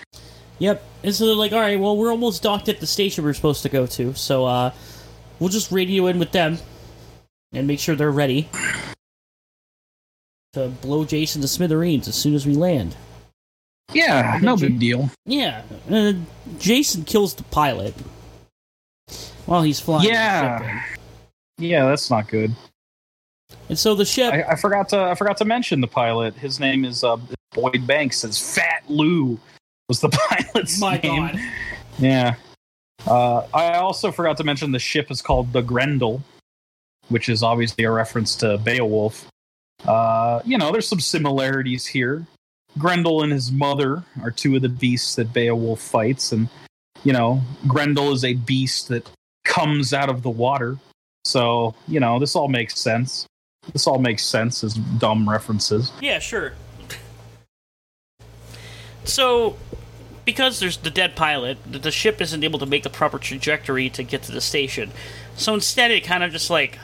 Yep. 0.59 0.83
And 1.03 1.15
so 1.15 1.25
they're 1.25 1.35
like, 1.35 1.53
all 1.53 1.59
right, 1.61 1.79
well, 1.79 1.95
we're 1.95 2.11
almost 2.11 2.43
docked 2.43 2.67
at 2.67 2.81
the 2.81 2.85
station 2.85 3.23
we're 3.23 3.33
supposed 3.33 3.63
to 3.63 3.69
go 3.69 3.85
to, 3.87 4.13
so 4.13 4.45
uh, 4.45 4.73
we'll 5.39 5.47
just 5.49 5.71
radio 5.71 6.07
in 6.07 6.19
with 6.19 6.33
them 6.33 6.57
and 7.53 7.65
make 7.65 7.79
sure 7.79 7.95
they're 7.95 8.11
ready 8.11 8.49
to 10.51 10.67
blow 10.81 11.05
Jason 11.05 11.41
to 11.43 11.47
smithereens 11.47 12.09
as 12.09 12.15
soon 12.15 12.35
as 12.35 12.45
we 12.45 12.55
land. 12.55 12.97
yeah, 13.93 14.37
no 14.41 14.57
big 14.57 14.79
deal. 14.79 15.09
Yeah. 15.25 15.61
Uh, 15.89 16.11
Jason 16.57 17.05
kills 17.05 17.33
the 17.35 17.43
pilot 17.43 17.93
while 19.45 19.61
he's 19.63 19.79
flying. 19.79 20.09
Yeah. 20.09 20.83
Yeah, 21.57 21.85
that's 21.85 22.09
not 22.11 22.27
good. 22.27 22.53
And 23.69 23.77
so 23.77 23.95
the 23.95 24.05
ship. 24.05 24.33
I, 24.33 24.43
I 24.43 24.55
forgot 24.55 24.89
to 24.89 24.99
I 24.99 25.15
forgot 25.15 25.37
to 25.37 25.45
mention 25.45 25.81
the 25.81 25.87
pilot. 25.87 26.35
His 26.35 26.59
name 26.59 26.85
is 26.85 27.03
uh, 27.03 27.17
Boyd 27.53 27.85
Banks. 27.85 28.23
As 28.23 28.39
Fat 28.55 28.83
Lou 28.87 29.39
was 29.87 29.99
the 29.99 30.09
pilot's 30.29 30.79
my 30.79 30.97
name. 30.97 31.27
God. 31.27 31.39
Yeah. 31.99 32.35
Uh, 33.07 33.47
I 33.53 33.75
also 33.75 34.11
forgot 34.11 34.37
to 34.37 34.43
mention 34.43 34.71
the 34.71 34.79
ship 34.79 35.09
is 35.09 35.21
called 35.21 35.53
the 35.53 35.61
Grendel, 35.61 36.23
which 37.09 37.29
is 37.29 37.43
obviously 37.43 37.85
a 37.85 37.91
reference 37.91 38.35
to 38.37 38.57
Beowulf. 38.57 39.27
Uh, 39.87 40.41
you 40.45 40.57
know, 40.57 40.71
there's 40.71 40.87
some 40.87 40.99
similarities 40.99 41.85
here. 41.85 42.25
Grendel 42.77 43.23
and 43.23 43.31
his 43.31 43.51
mother 43.51 44.03
are 44.21 44.31
two 44.31 44.55
of 44.55 44.61
the 44.61 44.69
beasts 44.69 45.15
that 45.15 45.33
Beowulf 45.33 45.81
fights, 45.81 46.31
and 46.31 46.49
you 47.03 47.13
know, 47.13 47.41
Grendel 47.67 48.11
is 48.11 48.23
a 48.23 48.33
beast 48.33 48.89
that 48.89 49.09
comes 49.45 49.93
out 49.93 50.09
of 50.09 50.21
the 50.21 50.29
water. 50.29 50.77
So, 51.25 51.75
you 51.87 51.99
know, 51.99 52.19
this 52.19 52.35
all 52.35 52.47
makes 52.47 52.79
sense. 52.79 53.25
This 53.73 53.87
all 53.87 53.99
makes 53.99 54.23
sense 54.23 54.63
as 54.63 54.73
dumb 54.73 55.29
references. 55.29 55.91
Yeah, 56.01 56.19
sure. 56.19 56.53
So, 59.03 59.57
because 60.25 60.59
there's 60.59 60.77
the 60.77 60.89
dead 60.89 61.15
pilot, 61.15 61.57
the, 61.65 61.91
ship 61.91 62.21
isn't 62.21 62.43
able 62.43 62.59
to 62.59 62.65
make 62.65 62.83
the 62.83 62.89
proper 62.89 63.17
trajectory 63.17 63.89
to 63.91 64.03
get 64.03 64.23
to 64.23 64.31
the 64.31 64.41
station. 64.41 64.91
So 65.35 65.53
instead, 65.53 65.91
it 65.91 66.03
kind 66.03 66.23
of 66.23 66.31
just 66.31 66.49
like 66.49 66.77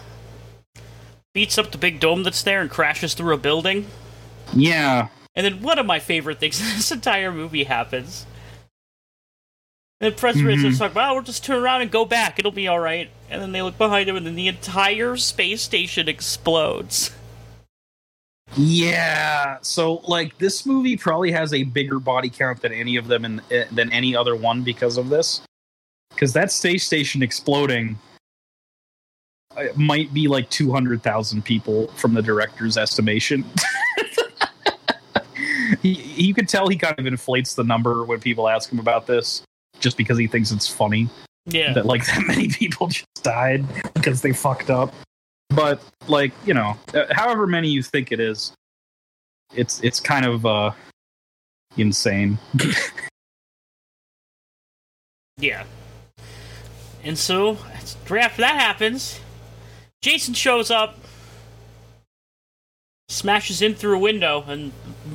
beats 1.34 1.57
up 1.57 1.72
the 1.72 1.77
big 1.77 1.99
dome 1.99 2.23
that's 2.23 2.41
there 2.41 2.61
and 2.61 2.69
crashes 2.69 3.14
through 3.14 3.34
a 3.34 3.38
building. 3.38 3.88
Yeah. 4.53 5.10
And 5.35 5.45
then 5.45 5.61
one 5.61 5.77
of 5.77 5.85
my 5.85 5.99
favorite 5.99 6.39
things 6.39 6.60
in 6.61 6.68
this 6.77 6.91
entire 6.91 7.31
movie 7.31 7.65
happens. 7.65 8.26
And 10.02 10.16
press 10.18 10.36
mm 10.36 10.44
Mhm. 10.44 10.78
talk 10.78 10.92
about, 10.92 11.12
oh, 11.12 11.14
we'll 11.14 11.24
just 11.24 11.44
turn 11.44 11.62
around 11.64 11.82
and 11.82 11.90
go 11.90 12.04
back. 12.04 12.38
It'll 12.38 12.52
be 12.52 12.68
all 12.68 12.80
right. 12.80 13.10
And 13.30 13.42
then 13.42 13.54
they 13.54 13.62
look 13.62 13.78
behind 13.78 14.10
them, 14.10 14.18
and 14.18 14.26
then 14.26 14.36
the 14.36 14.48
entire 14.48 15.16
space 15.16 15.62
station 15.62 16.10
explodes. 16.10 17.12
Yeah. 18.58 19.58
So 19.62 19.96
like 20.08 20.38
this 20.38 20.66
movie 20.66 20.98
probably 20.98 21.32
has 21.32 21.54
a 21.54 21.64
bigger 21.64 22.00
body 22.00 22.30
count 22.30 22.62
than 22.62 22.74
any 22.74 22.98
of 22.98 23.08
them 23.08 23.26
in, 23.26 23.42
eh, 23.52 23.66
than 23.72 23.92
any 23.92 24.16
other 24.16 24.36
one 24.36 24.64
because 24.64 24.98
of 24.98 25.10
this. 25.10 25.42
Because 26.12 26.34
that 26.34 26.52
space 26.52 26.86
station 26.86 27.24
exploding 27.24 27.98
uh, 29.58 29.66
might 29.76 30.14
be 30.14 30.28
like 30.28 30.50
200,000 30.50 31.44
people 31.44 31.88
from 31.94 32.14
the 32.14 32.22
director's 32.22 32.78
estimation. 32.78 33.44
he, 35.82 35.94
you 35.94 36.34
could 36.34 36.48
tell 36.48 36.68
he 36.68 36.78
kind 36.78 36.98
of 37.00 37.08
inflates 37.08 37.56
the 37.56 37.64
number 37.64 38.04
when 38.04 38.20
people 38.20 38.48
ask 38.48 38.72
him 38.72 38.80
about 38.80 39.08
this 39.08 39.42
just 39.80 39.97
because 39.97 40.18
he 40.18 40.27
thinks 40.27 40.52
it's 40.52 40.68
funny 40.68 41.10
Yeah. 41.45 41.73
that 41.73 41.85
like 41.85 42.06
that 42.07 42.23
many 42.27 42.47
people 42.49 42.88
just 42.88 43.06
died 43.23 43.65
because 43.93 44.22
they 44.22 44.34
fucked 44.34 44.69
up. 44.69 44.93
But 45.49 45.81
like 46.07 46.34
you 46.45 46.53
know, 46.53 46.77
uh, 46.93 47.06
however 47.11 47.45
many 47.47 47.69
you 47.69 47.84
think 47.84 48.11
it 48.11 48.19
is, 48.19 48.52
it's 49.53 49.80
it's 49.81 49.99
kind 49.99 50.26
of 50.26 50.45
uh 50.45 50.72
insane. 51.77 52.38
Yeah. 55.38 55.65
And 57.03 57.18
so, 57.18 57.57
after 58.10 58.41
that 58.41 58.56
happens, 58.60 59.19
Jason 60.02 60.34
shows 60.34 60.72
up, 60.72 60.97
smashes 63.10 63.61
in 63.61 63.76
through 63.76 63.95
a 63.97 63.99
window, 63.99 64.43
and 64.47 64.72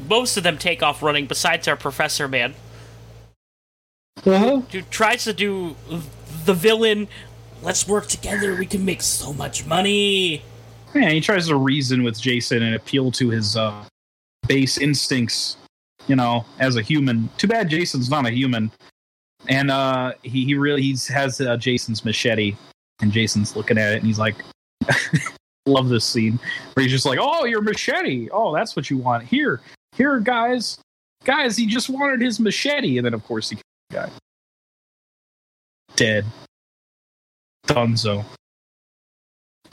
most 0.08 0.36
of 0.36 0.42
them 0.42 0.58
take 0.58 0.82
off 0.82 1.02
running, 1.02 1.26
besides 1.26 1.66
our 1.66 1.76
professor 1.76 2.28
man, 2.28 2.54
Uh-huh. 4.24 4.60
who 4.60 4.82
tries 4.82 5.24
to 5.24 5.32
do 5.32 5.76
the 6.44 6.54
villain. 6.54 7.08
Let's 7.62 7.88
work 7.88 8.06
together. 8.06 8.54
We 8.54 8.66
can 8.66 8.84
make 8.84 9.02
so 9.02 9.32
much 9.32 9.66
money. 9.66 10.42
Yeah, 10.94 11.10
he 11.10 11.20
tries 11.20 11.48
to 11.48 11.56
reason 11.56 12.02
with 12.02 12.20
Jason 12.20 12.62
and 12.62 12.74
appeal 12.74 13.10
to 13.12 13.30
his 13.30 13.56
uh, 13.56 13.84
base 14.46 14.78
instincts, 14.78 15.56
you 16.06 16.16
know, 16.16 16.44
as 16.58 16.76
a 16.76 16.82
human. 16.82 17.30
Too 17.36 17.46
bad 17.46 17.68
Jason's 17.68 18.10
not 18.10 18.26
a 18.26 18.30
human. 18.30 18.70
And 19.48 19.70
uh, 19.70 20.12
he, 20.22 20.44
he 20.44 20.54
really 20.54 20.82
he's, 20.82 21.06
has 21.08 21.40
uh, 21.40 21.56
Jason's 21.56 22.04
machete, 22.04 22.56
and 23.00 23.10
Jason's 23.12 23.56
looking 23.56 23.78
at 23.78 23.92
it, 23.92 23.96
and 23.96 24.06
he's 24.06 24.18
like, 24.18 24.36
love 25.66 25.88
this 25.88 26.04
scene 26.04 26.38
where 26.74 26.82
he's 26.82 26.92
just 26.92 27.06
like, 27.06 27.18
"Oh, 27.20 27.44
your 27.44 27.62
machete. 27.62 28.28
Oh, 28.30 28.54
that's 28.54 28.76
what 28.76 28.90
you 28.90 28.98
want. 28.98 29.24
Here, 29.24 29.60
here, 29.96 30.18
guys, 30.18 30.78
guys. 31.24 31.56
He 31.56 31.66
just 31.66 31.88
wanted 31.88 32.20
his 32.20 32.40
machete, 32.40 32.98
and 32.98 33.06
then 33.06 33.14
of 33.14 33.24
course 33.24 33.50
he 33.50 33.56
killed 33.56 33.62
the 33.62 33.69
guy, 33.90 34.08
dead, 35.96 36.24
Dunzo. 37.66 38.24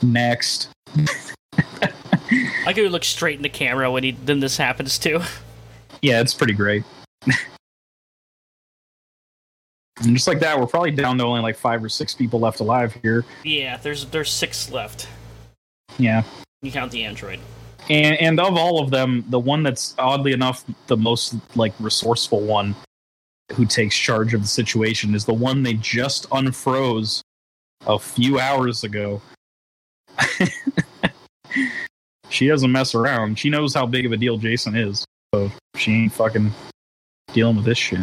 Next." 0.02 0.68
I 2.66 2.72
could 2.74 2.90
look 2.92 3.04
straight 3.04 3.36
in 3.36 3.42
the 3.42 3.48
camera 3.48 3.90
when 3.90 4.04
he 4.04 4.10
then 4.12 4.40
this 4.40 4.56
happens 4.56 4.98
too. 4.98 5.20
Yeah, 6.02 6.20
it's 6.20 6.34
pretty 6.34 6.52
great. 6.52 6.84
and 7.26 7.34
just 10.14 10.28
like 10.28 10.40
that, 10.40 10.60
we're 10.60 10.66
probably 10.66 10.90
down 10.90 11.18
to 11.18 11.24
only 11.24 11.40
like 11.40 11.56
five 11.56 11.82
or 11.82 11.88
six 11.88 12.14
people 12.14 12.38
left 12.38 12.60
alive 12.60 12.96
here. 13.02 13.24
yeah, 13.44 13.78
there's 13.78 14.04
there's 14.06 14.30
six 14.30 14.70
left. 14.70 15.08
Yeah. 15.98 16.22
You 16.62 16.70
count 16.70 16.92
the 16.92 17.04
android. 17.04 17.40
And 17.88 18.16
and 18.20 18.38
of 18.38 18.56
all 18.56 18.80
of 18.82 18.90
them, 18.90 19.24
the 19.28 19.38
one 19.38 19.62
that's 19.62 19.94
oddly 19.98 20.32
enough 20.32 20.64
the 20.86 20.96
most 20.96 21.34
like 21.56 21.72
resourceful 21.80 22.40
one 22.42 22.76
who 23.52 23.64
takes 23.66 23.96
charge 23.96 24.34
of 24.34 24.42
the 24.42 24.48
situation 24.48 25.14
is 25.14 25.24
the 25.24 25.32
one 25.34 25.62
they 25.62 25.74
just 25.74 26.28
unfroze 26.30 27.22
a 27.86 27.98
few 27.98 28.38
hours 28.38 28.84
ago. 28.84 29.22
she 32.28 32.46
doesn't 32.48 32.70
mess 32.72 32.94
around. 32.94 33.38
She 33.38 33.48
knows 33.50 33.74
how 33.74 33.86
big 33.86 34.04
of 34.06 34.12
a 34.12 34.16
deal 34.16 34.36
Jason 34.36 34.76
is, 34.76 35.04
so 35.34 35.50
she 35.76 35.92
ain't 35.92 36.12
fucking 36.12 36.52
dealing 37.32 37.56
with 37.56 37.64
this 37.64 37.78
shit. 37.78 38.00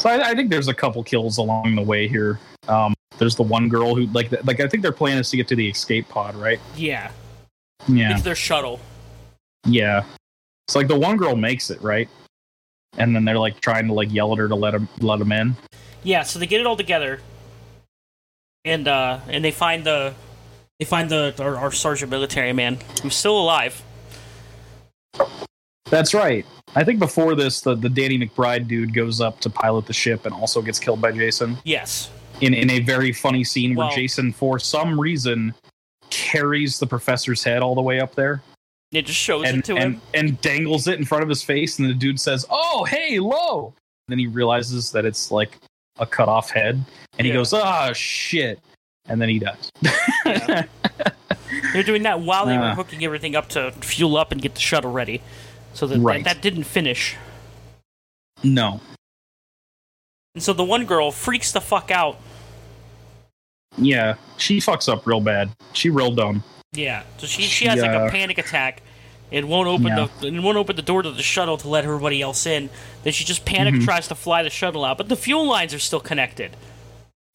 So 0.00 0.10
I, 0.10 0.30
I 0.30 0.34
think 0.34 0.50
there's 0.50 0.68
a 0.68 0.74
couple 0.74 1.02
kills 1.02 1.38
along 1.38 1.74
the 1.74 1.82
way 1.82 2.06
here. 2.06 2.38
Um, 2.68 2.94
there's 3.18 3.34
the 3.36 3.42
one 3.42 3.68
girl 3.68 3.94
who 3.94 4.06
like 4.08 4.30
like 4.44 4.60
I 4.60 4.68
think 4.68 4.82
their 4.82 4.92
plan 4.92 5.18
is 5.18 5.30
to 5.30 5.36
get 5.36 5.48
to 5.48 5.56
the 5.56 5.68
escape 5.68 6.08
pod, 6.08 6.34
right? 6.36 6.60
Yeah, 6.76 7.10
Yeah, 7.88 8.12
it's 8.12 8.22
their 8.22 8.34
shuttle. 8.34 8.78
yeah. 9.66 10.04
It's 10.66 10.74
like 10.74 10.88
the 10.88 10.98
one 10.98 11.16
girl 11.16 11.36
makes 11.36 11.70
it, 11.70 11.80
right? 11.80 12.08
And 12.98 13.14
then 13.14 13.24
they're 13.24 13.38
like 13.38 13.60
trying 13.60 13.86
to 13.86 13.92
like 13.92 14.12
yell 14.12 14.32
at 14.32 14.38
her 14.38 14.48
to 14.48 14.54
let 14.54 14.74
him 14.74 14.88
let 15.00 15.20
him 15.20 15.30
in. 15.32 15.54
Yeah, 16.02 16.22
so 16.22 16.38
they 16.38 16.46
get 16.46 16.60
it 16.60 16.66
all 16.66 16.76
together, 16.76 17.20
and 18.64 18.88
uh, 18.88 19.20
and 19.28 19.44
they 19.44 19.50
find 19.52 19.84
the 19.84 20.14
they 20.80 20.84
find 20.84 21.08
the 21.10 21.34
our, 21.38 21.56
our 21.56 21.72
sergeant 21.72 22.10
military 22.10 22.52
man 22.52 22.78
who's 23.02 23.14
still 23.14 23.38
alive. 23.40 23.82
That's 25.88 26.14
right. 26.14 26.44
I 26.74 26.82
think 26.82 26.98
before 26.98 27.36
this, 27.36 27.60
the, 27.60 27.76
the 27.76 27.88
Danny 27.88 28.18
McBride 28.18 28.66
dude 28.66 28.92
goes 28.92 29.20
up 29.20 29.38
to 29.40 29.50
pilot 29.50 29.86
the 29.86 29.92
ship 29.92 30.26
and 30.26 30.34
also 30.34 30.60
gets 30.60 30.80
killed 30.80 31.00
by 31.00 31.12
Jason 31.12 31.56
Yes. 31.64 32.10
in, 32.40 32.54
in 32.54 32.70
a 32.70 32.80
very 32.80 33.12
funny 33.12 33.44
scene 33.44 33.76
where 33.76 33.86
Well- 33.86 33.94
Jason, 33.94 34.32
for 34.32 34.58
some 34.58 35.00
reason, 35.00 35.54
carries 36.10 36.80
the 36.80 36.86
professor's 36.88 37.44
head 37.44 37.62
all 37.62 37.76
the 37.76 37.82
way 37.82 38.00
up 38.00 38.16
there 38.16 38.42
It 38.96 39.06
just 39.06 39.18
shows 39.18 39.44
and, 39.46 39.58
it 39.58 39.64
to 39.66 39.74
and, 39.76 39.94
him. 39.94 40.00
and 40.14 40.40
dangles 40.40 40.88
it 40.88 40.98
in 40.98 41.04
front 41.04 41.22
of 41.22 41.28
his 41.28 41.42
face. 41.42 41.78
And 41.78 41.88
the 41.88 41.94
dude 41.94 42.18
says, 42.20 42.46
Oh, 42.50 42.84
hey, 42.84 43.18
Lowe. 43.18 43.74
Then 44.08 44.18
he 44.18 44.26
realizes 44.26 44.90
that 44.92 45.04
it's 45.04 45.30
like 45.30 45.58
a 45.98 46.06
cut 46.06 46.28
off 46.28 46.50
head. 46.50 46.82
And 47.18 47.26
he 47.26 47.32
goes, 47.32 47.52
Ah, 47.52 47.92
shit. 47.92 48.58
And 49.08 49.20
then 49.20 49.28
he 49.28 49.38
dies. 49.38 49.70
Yeah. 50.24 50.64
They're 51.72 51.82
doing 51.82 52.02
that 52.04 52.20
while 52.20 52.46
they 52.46 52.56
were 52.56 52.64
Ah. 52.64 52.74
hooking 52.74 53.04
everything 53.04 53.36
up 53.36 53.48
to 53.50 53.70
fuel 53.80 54.16
up 54.16 54.32
and 54.32 54.40
get 54.42 54.54
the 54.54 54.60
shuttle 54.60 54.90
ready. 54.92 55.20
So 55.74 55.86
that 55.86 55.98
Right. 55.98 56.24
that, 56.24 56.36
that 56.36 56.42
didn't 56.42 56.64
finish. 56.64 57.16
no. 58.42 58.80
And 60.34 60.42
so 60.42 60.52
the 60.52 60.64
one 60.64 60.84
girl 60.84 61.10
freaks 61.12 61.52
the 61.52 61.60
fuck 61.62 61.90
out. 61.90 62.18
Yeah. 63.78 64.16
She 64.36 64.58
fucks 64.58 64.86
up 64.90 65.06
real 65.06 65.20
bad. 65.20 65.50
She 65.72 65.88
real 65.90 66.10
dumb. 66.10 66.42
Yeah. 66.76 67.02
So 67.18 67.26
she 67.26 67.42
she 67.42 67.64
has 67.66 67.80
like 67.80 67.90
a 67.90 68.10
panic 68.10 68.38
attack 68.38 68.82
and 69.32 69.48
won't 69.48 69.68
open 69.68 69.86
Yeah. 69.86 70.08
the 70.20 70.28
and 70.28 70.44
won't 70.44 70.56
open 70.58 70.76
the 70.76 70.82
door 70.82 71.02
to 71.02 71.10
the 71.10 71.22
shuttle 71.22 71.56
to 71.58 71.68
let 71.68 71.84
everybody 71.84 72.22
else 72.22 72.46
in. 72.46 72.70
Then 73.02 73.12
she 73.12 73.24
just 73.24 73.44
panic 73.44 73.74
Mhm. 73.74 73.84
tries 73.84 74.08
to 74.08 74.14
fly 74.14 74.42
the 74.42 74.50
shuttle 74.50 74.84
out, 74.84 74.98
but 74.98 75.08
the 75.08 75.16
fuel 75.16 75.46
lines 75.46 75.74
are 75.74 75.78
still 75.78 76.00
connected. 76.00 76.56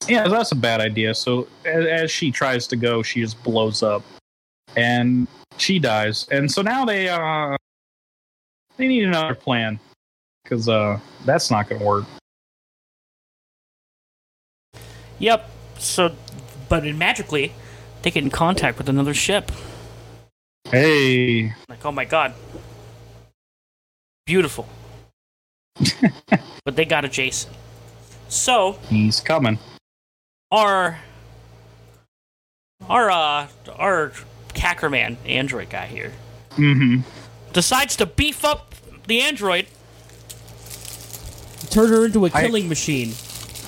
Yeah, 0.07 0.27
that's 0.27 0.51
a 0.51 0.55
bad 0.55 0.81
idea. 0.81 1.13
So 1.13 1.47
as, 1.65 1.85
as 1.85 2.11
she 2.11 2.31
tries 2.31 2.67
to 2.67 2.75
go, 2.75 3.03
she 3.03 3.21
just 3.21 3.41
blows 3.43 3.83
up, 3.83 4.03
and 4.75 5.27
she 5.57 5.79
dies. 5.79 6.27
And 6.31 6.51
so 6.51 6.61
now 6.61 6.85
they 6.85 7.09
uh 7.09 7.57
they 8.77 8.87
need 8.87 9.03
another 9.03 9.35
plan 9.35 9.79
because 10.43 10.69
uh 10.69 10.99
that's 11.25 11.51
not 11.51 11.67
going 11.69 11.79
to 11.79 11.85
work. 11.87 12.05
Yep. 15.19 15.49
So, 15.77 16.15
but 16.69 16.83
magically, 16.85 17.53
they 18.01 18.11
get 18.11 18.23
in 18.23 18.29
contact 18.29 18.77
with 18.77 18.89
another 18.89 19.13
ship. 19.13 19.51
Hey, 20.65 21.53
Like, 21.69 21.85
oh 21.85 21.91
my 21.91 22.05
god, 22.05 22.33
beautiful. 24.25 24.67
but 26.65 26.75
they 26.75 26.85
got 26.85 27.05
a 27.05 27.09
Jason. 27.09 27.51
So 28.29 28.73
he's 28.89 29.19
coming. 29.19 29.59
our 30.51 30.99
our 32.89 33.11
uh 33.11 33.47
our 33.77 34.11
Hacker 34.55 34.89
Man 34.89 35.17
android 35.25 35.69
guy 35.69 35.87
here 35.87 36.11
Mm-hmm. 36.51 37.01
decides 37.53 37.95
to 37.97 38.05
beef 38.05 38.43
up 38.45 38.75
the 39.07 39.21
android. 39.21 39.65
Turn 41.69 41.89
her 41.89 42.05
into 42.05 42.25
a 42.25 42.29
killing 42.29 42.67
machine. 42.69 43.13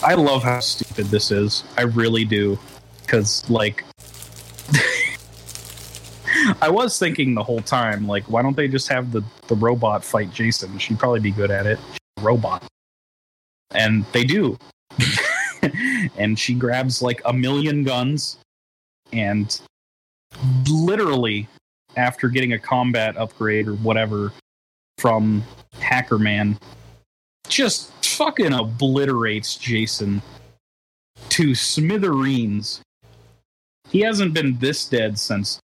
I 0.04 0.16
love 0.16 0.44
how 0.44 0.60
stupid 0.60 1.06
this 1.08 1.32
is. 1.32 1.64
I 1.78 1.84
really 1.84 2.26
do. 2.26 2.60
Because, 3.02 3.50
like, 3.50 3.84
I 6.62 6.70
was 6.70 6.98
thinking 6.98 7.34
the 7.34 7.44
whole 7.44 7.62
time, 7.62 8.08
like, 8.08 8.24
why 8.26 8.42
don't 8.42 8.56
they 8.56 8.68
just 8.68 8.88
have 8.90 9.12
the, 9.12 9.24
the 9.48 9.56
robot 9.56 10.04
fight 10.04 10.32
Jason? 10.34 10.78
She'd 10.78 11.00
probably 11.00 11.20
be 11.20 11.32
good 11.32 11.52
at 11.52 11.66
it. 11.66 11.80
Robot. 12.22 12.64
And 13.72 14.06
they 14.12 14.24
do. 14.24 14.58
and 16.18 16.38
she 16.38 16.54
grabs, 16.54 17.02
like, 17.02 17.22
a 17.26 17.34
million 17.34 17.84
guns. 17.84 18.38
And 19.12 19.60
literally, 20.68 21.48
after 21.96 22.30
getting 22.30 22.54
a 22.54 22.60
combat 22.60 23.18
upgrade 23.18 23.68
or 23.68 23.76
whatever 23.76 24.34
from 24.98 25.44
Hacker 25.80 26.18
Man, 26.18 26.58
just 27.48 27.92
fucking 28.06 28.54
obliterates 28.54 29.56
Jason 29.56 30.22
to 31.30 31.56
smithereens. 31.56 32.82
He 33.94 34.02
hasn't 34.02 34.34
been 34.34 34.58
this 34.58 34.86
dead 34.86 35.18
since 35.18 35.60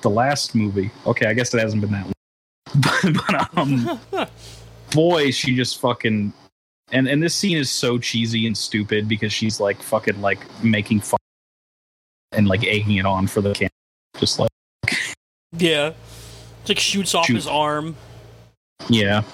the 0.00 0.08
last 0.08 0.54
movie. 0.54 0.90
Okay, 1.04 1.26
I 1.26 1.34
guess 1.34 1.52
it 1.52 1.60
hasn't 1.60 1.82
been 1.82 1.90
that 1.90 2.06
long. 2.06 3.12
but, 3.26 3.58
um, 3.58 4.00
boy, 4.92 5.32
she 5.32 5.54
just 5.54 5.80
fucking 5.80 6.32
and 6.92 7.08
and 7.08 7.22
this 7.22 7.34
scene 7.34 7.56
is 7.56 7.70
so 7.70 7.98
cheesy 7.98 8.46
and 8.46 8.56
stupid 8.56 9.08
because 9.08 9.32
she's 9.32 9.58
like 9.58 9.82
fucking 9.82 10.20
like 10.20 10.38
making 10.62 11.00
fun 11.00 11.18
and 12.30 12.46
like 12.46 12.64
egging 12.64 12.96
it 12.96 13.04
on 13.06 13.26
for 13.26 13.40
the 13.40 13.52
camera, 13.52 13.70
just 14.16 14.38
like 14.38 14.50
Yeah. 15.52 15.92
It's 16.60 16.68
like 16.68 16.78
shoots 16.78 17.14
off 17.16 17.26
Shoot. 17.26 17.34
his 17.34 17.46
arm, 17.48 17.96
yeah. 18.88 19.24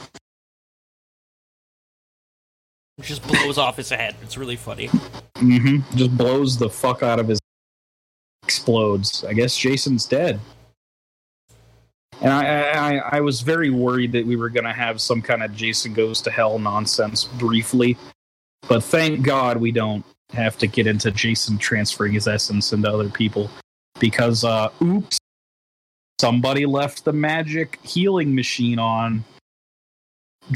just 3.03 3.23
blows 3.29 3.59
off 3.59 3.77
his 3.77 3.91
head. 3.91 4.17
It's 4.23 4.39
really 4.39 4.57
funny. 4.57 4.89
Mm 5.35 5.83
hmm 5.83 5.97
Just 5.97 6.17
blows 6.17 6.57
the 6.59 6.71
fuck 6.71 7.03
out 7.03 7.21
of 7.21 7.29
his. 7.29 7.39
Explodes. 8.49 9.25
I 9.25 9.35
guess 9.35 9.55
Jason's 9.55 10.07
dead. 10.07 10.41
And 12.23 12.33
I, 12.33 12.71
I, 12.71 12.97
I- 13.19 13.21
was 13.21 13.43
very 13.43 13.69
worried 13.69 14.11
that 14.13 14.25
we 14.25 14.37
were 14.37 14.49
going 14.49 14.65
to 14.65 14.73
have 14.73 15.03
some 15.03 15.21
kind 15.21 15.43
of 15.43 15.55
Jason 15.55 15.93
goes 15.93 16.23
to 16.23 16.31
hell 16.31 16.59
nonsense 16.59 17.25
briefly, 17.25 17.99
but 18.71 18.83
thank 18.83 19.23
God 19.23 19.59
we 19.59 19.71
don't 19.71 20.03
have 20.33 20.57
to 20.59 20.67
get 20.67 20.87
into 20.87 21.11
Jason 21.11 21.59
transferring 21.59 22.15
his 22.15 22.27
essence 22.27 22.73
into 22.73 22.91
other 22.91 23.11
people 23.11 23.51
because, 24.01 24.45
uh, 24.45 24.71
oops, 24.83 25.19
somebody 26.19 26.65
left 26.65 27.05
the 27.05 27.13
magic 27.13 27.79
healing 27.83 28.35
machine 28.35 28.79
on. 28.79 29.25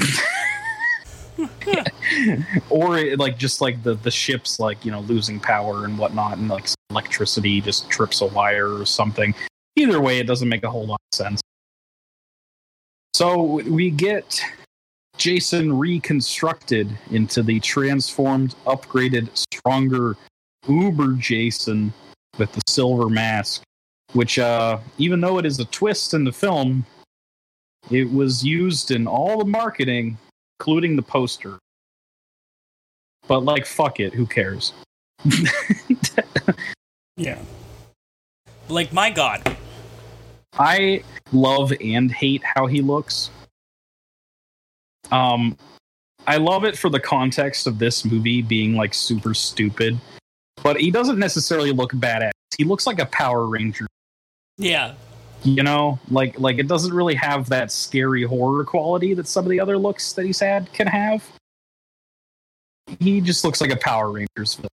or 2.69 2.97
it, 2.97 3.19
like 3.19 3.37
just 3.37 3.61
like 3.61 3.81
the 3.83 3.95
the 3.95 4.11
ship's 4.11 4.59
like 4.59 4.85
you 4.85 4.91
know 4.91 5.01
losing 5.01 5.39
power 5.39 5.85
and 5.85 5.97
whatnot 5.97 6.37
and 6.37 6.47
like 6.47 6.67
electricity 6.93 7.59
just 7.59 7.89
trips 7.89 8.21
a 8.21 8.27
wire 8.27 8.71
or 8.71 8.85
something. 8.85 9.33
Either 9.75 9.99
way 9.99 10.19
it 10.19 10.27
doesn't 10.27 10.47
make 10.47 10.63
a 10.63 10.69
whole 10.69 10.85
lot 10.85 11.01
of 11.11 11.15
sense. 11.15 11.41
So 13.13 13.61
we 13.67 13.89
get 13.89 14.41
jason 15.17 15.77
reconstructed 15.77 16.89
into 17.11 17.43
the 17.43 17.59
transformed 17.59 18.55
upgraded 18.65 19.29
stronger 19.35 20.17
uber 20.67 21.13
jason 21.13 21.93
with 22.39 22.51
the 22.53 22.61
silver 22.67 23.07
mask 23.09 23.61
which 24.13 24.39
uh 24.39 24.79
even 24.97 25.21
though 25.21 25.37
it 25.37 25.45
is 25.45 25.59
a 25.59 25.65
twist 25.65 26.15
in 26.15 26.23
the 26.23 26.31
film 26.31 26.83
it 27.91 28.11
was 28.11 28.43
used 28.43 28.89
in 28.89 29.05
all 29.05 29.37
the 29.37 29.45
marketing 29.45 30.17
including 30.59 30.95
the 30.95 31.01
poster. 31.03 31.59
But 33.27 33.41
like 33.41 33.67
fuck 33.67 33.99
it 33.99 34.15
who 34.15 34.25
cares 34.25 34.73
Yeah. 37.17 37.37
Like 38.69 38.91
my 38.93 39.09
god. 39.09 39.57
i 40.57 41.03
love 41.31 41.73
and 41.83 42.11
hate 42.11 42.43
how 42.43 42.67
he 42.67 42.81
looks 42.81 43.29
um 45.11 45.57
i 46.27 46.37
love 46.37 46.63
it 46.63 46.77
for 46.77 46.89
the 46.89 46.99
context 46.99 47.65
of 47.67 47.79
this 47.79 48.05
movie 48.05 48.41
being 48.41 48.75
like 48.75 48.93
super 48.93 49.33
stupid 49.33 49.99
but 50.63 50.77
he 50.79 50.91
doesn't 50.91 51.17
necessarily 51.19 51.71
look 51.71 51.91
badass 51.93 52.31
he 52.55 52.63
looks 52.63 52.85
like 52.85 52.99
a 52.99 53.05
power 53.07 53.47
ranger 53.47 53.87
Yeah. 54.57 54.93
you 55.43 55.63
know 55.63 55.99
like 56.11 56.39
like 56.39 56.59
it 56.59 56.67
doesn't 56.67 56.93
really 56.93 57.15
have 57.15 57.49
that 57.49 57.71
scary 57.71 58.23
horror 58.23 58.63
quality 58.63 59.13
that 59.15 59.27
some 59.27 59.43
of 59.45 59.49
the 59.49 59.59
other 59.59 59.77
looks 59.77 60.13
that 60.13 60.25
he's 60.25 60.39
had 60.39 60.71
can 60.71 60.85
have 60.87 61.23
he 62.99 63.21
just 63.21 63.43
looks 63.43 63.59
like 63.59 63.71
a 63.71 63.77
power 63.77 64.11
rangers 64.11 64.53
villain. 64.55 64.69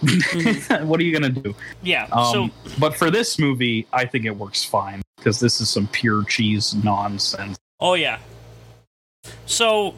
what 0.82 0.98
are 0.98 1.02
you 1.02 1.12
gonna 1.12 1.28
do 1.28 1.54
Yeah. 1.82 2.08
Um, 2.10 2.32
so 2.32 2.50
but 2.78 2.96
for 2.96 3.10
this 3.10 3.38
movie, 3.38 3.86
I 3.92 4.04
think 4.06 4.24
it 4.24 4.36
works 4.36 4.64
fine 4.64 5.02
because 5.16 5.40
this 5.40 5.60
is 5.60 5.68
some 5.68 5.86
pure 5.88 6.24
cheese 6.24 6.74
nonsense. 6.74 7.58
Oh 7.80 7.94
yeah. 7.94 8.18
So 9.46 9.94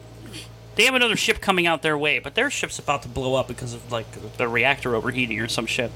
they 0.75 0.85
have 0.85 0.95
another 0.95 1.15
ship 1.15 1.39
coming 1.39 1.67
out 1.67 1.81
their 1.81 1.97
way, 1.97 2.19
but 2.19 2.35
their 2.35 2.49
ship's 2.49 2.79
about 2.79 3.03
to 3.03 3.07
blow 3.07 3.35
up 3.35 3.47
because 3.47 3.73
of 3.73 3.91
like 3.91 4.07
the 4.37 4.47
reactor 4.47 4.95
overheating 4.95 5.39
or 5.39 5.47
some 5.47 5.65
shit. 5.65 5.91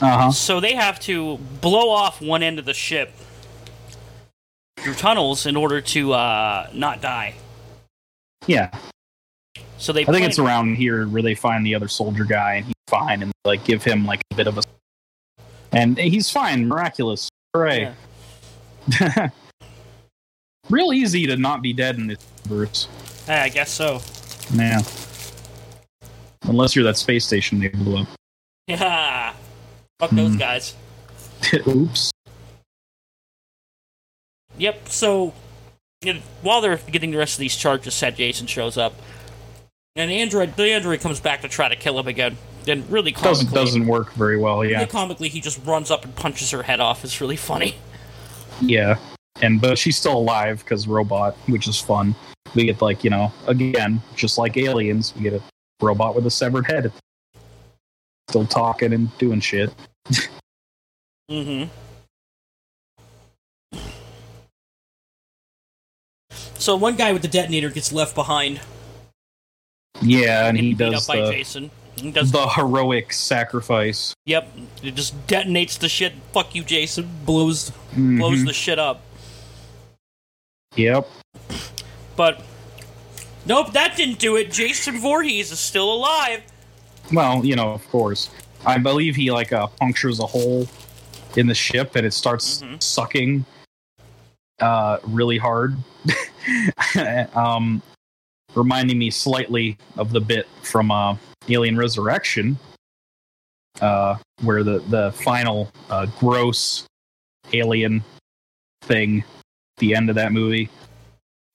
Uh 0.00 0.18
huh. 0.18 0.32
So 0.32 0.60
they 0.60 0.74
have 0.74 0.98
to 1.00 1.38
blow 1.60 1.90
off 1.90 2.20
one 2.20 2.42
end 2.42 2.58
of 2.58 2.64
the 2.64 2.74
ship 2.74 3.12
through 4.78 4.94
tunnels 4.94 5.46
in 5.46 5.56
order 5.56 5.80
to 5.80 6.12
uh, 6.12 6.68
not 6.72 7.00
die. 7.00 7.34
Yeah, 8.46 8.70
So 9.76 9.92
they 9.92 10.02
I 10.02 10.04
think 10.06 10.24
it's 10.24 10.38
around 10.38 10.76
here 10.76 11.06
where 11.06 11.20
they 11.20 11.34
find 11.34 11.66
the 11.66 11.74
other 11.74 11.88
soldier 11.88 12.24
guy 12.24 12.54
and 12.54 12.66
he's 12.66 12.74
fine 12.88 13.22
and 13.22 13.32
like 13.44 13.64
give 13.64 13.84
him 13.84 14.04
like 14.06 14.20
a 14.32 14.34
bit 14.34 14.46
of 14.46 14.58
a. 14.58 14.62
And 15.72 15.98
he's 15.98 16.30
fine, 16.30 16.66
miraculous. 16.66 17.28
Hooray! 17.54 17.92
Real 20.70 20.92
easy 20.92 21.26
to 21.26 21.36
not 21.36 21.62
be 21.62 21.72
dead 21.72 21.96
in 21.96 22.06
this 22.08 22.18
universe. 22.44 22.88
Eh, 23.26 23.42
I 23.42 23.48
guess 23.48 23.70
so. 23.70 24.00
Yeah. 24.54 24.80
Unless 26.42 26.74
you're 26.76 26.84
that 26.84 26.96
space 26.96 27.24
station 27.26 27.58
they 27.60 27.68
blew 27.68 27.98
up. 27.98 28.08
Yeah. 28.68 29.32
Fuck 29.98 30.10
those 30.10 30.32
Hmm. 30.32 30.36
guys. 30.38 30.74
Oops. 31.66 32.10
Yep. 34.58 34.88
So 34.90 35.32
you 36.02 36.14
know, 36.14 36.20
while 36.42 36.60
they're 36.60 36.76
getting 36.76 37.10
the 37.10 37.16
rest 37.16 37.34
of 37.34 37.40
these 37.40 37.56
charges 37.56 37.94
set, 37.94 38.16
Jason 38.16 38.46
shows 38.46 38.76
up, 38.76 38.94
and 39.96 40.10
android 40.10 40.54
the 40.56 40.64
android 40.70 41.00
comes 41.00 41.18
back 41.18 41.40
to 41.42 41.48
try 41.48 41.68
to 41.68 41.76
kill 41.76 41.98
him 41.98 42.06
again. 42.08 42.36
Then 42.68 42.84
really 42.90 43.12
comically, 43.12 43.30
Doesn't 43.30 43.54
doesn't 43.54 43.86
work 43.86 44.12
very 44.12 44.36
well. 44.36 44.60
really 44.60 44.72
Yeah. 44.74 44.84
comically, 44.84 45.30
he 45.30 45.40
just 45.40 45.58
runs 45.64 45.90
up 45.90 46.04
and 46.04 46.14
punches 46.14 46.50
her 46.50 46.62
head 46.64 46.80
off. 46.80 47.02
It's 47.02 47.18
really 47.20 47.36
funny. 47.36 47.74
Yeah. 48.60 48.98
And 49.40 49.60
but 49.60 49.78
she's 49.78 49.96
still 49.96 50.18
alive 50.18 50.58
because 50.64 50.88
robot, 50.88 51.36
which 51.46 51.68
is 51.68 51.80
fun. 51.80 52.14
We 52.56 52.64
get 52.64 52.82
like 52.82 53.04
you 53.04 53.10
know 53.10 53.32
again 53.46 54.02
just 54.16 54.36
like 54.36 54.56
aliens, 54.56 55.14
we 55.16 55.22
get 55.22 55.32
a 55.32 55.42
robot 55.80 56.16
with 56.16 56.26
a 56.26 56.30
severed 56.30 56.66
head, 56.66 56.92
still 58.28 58.46
talking 58.46 58.92
and 58.92 59.16
doing 59.18 59.38
shit. 59.38 59.72
Mm-hmm. 61.30 61.68
So 66.58 66.74
one 66.74 66.96
guy 66.96 67.12
with 67.12 67.22
the 67.22 67.28
detonator 67.28 67.70
gets 67.70 67.92
left 67.92 68.16
behind. 68.16 68.60
Yeah, 70.02 70.48
and 70.48 70.58
he 70.58 70.70
beat 70.74 70.78
does 70.78 71.08
up 71.08 71.14
by 71.14 71.24
the, 71.24 71.30
Jason. 71.32 71.70
Does 72.12 72.32
the 72.32 72.48
heroic 72.48 73.12
sacrifice. 73.12 74.14
Yep, 74.26 74.48
it 74.82 74.94
just 74.94 75.14
detonates 75.26 75.78
the 75.78 75.88
shit. 75.88 76.12
Fuck 76.32 76.54
you, 76.54 76.62
Jason. 76.64 77.08
Blows 77.24 77.72
Mhm. 77.94 78.18
blows 78.18 78.44
the 78.44 78.52
shit 78.52 78.78
up. 78.78 79.02
Yep. 80.76 81.08
But 82.16 82.42
nope, 83.46 83.72
that 83.72 83.96
didn't 83.96 84.18
do 84.18 84.36
it. 84.36 84.52
Jason 84.52 84.98
Voorhees 85.00 85.50
is 85.50 85.58
still 85.60 85.92
alive. 85.92 86.42
Well, 87.12 87.44
you 87.44 87.56
know, 87.56 87.72
of 87.72 87.86
course. 87.88 88.30
I 88.66 88.78
believe 88.78 89.16
he 89.16 89.30
like 89.30 89.52
uh, 89.52 89.66
punctures 89.68 90.18
a 90.20 90.26
hole 90.26 90.68
in 91.36 91.46
the 91.46 91.54
ship 91.54 91.94
and 91.96 92.06
it 92.06 92.12
starts 92.12 92.60
Mhm. 92.62 92.82
sucking 92.82 93.44
uh, 94.60 94.98
really 95.04 95.38
hard. 95.38 95.76
um, 97.34 97.80
reminding 98.54 98.98
me 98.98 99.10
slightly 99.10 99.78
of 99.96 100.10
the 100.10 100.20
bit 100.20 100.48
from 100.62 100.90
uh, 100.90 101.16
Alien 101.48 101.76
Resurrection, 101.76 102.58
uh, 103.80 104.16
where 104.42 104.62
the 104.62 104.80
the 104.88 105.12
final 105.12 105.70
uh, 105.90 106.06
gross 106.18 106.86
alien 107.52 108.02
thing, 108.82 109.20
at 109.20 109.80
the 109.80 109.94
end 109.94 110.08
of 110.08 110.16
that 110.16 110.32
movie, 110.32 110.68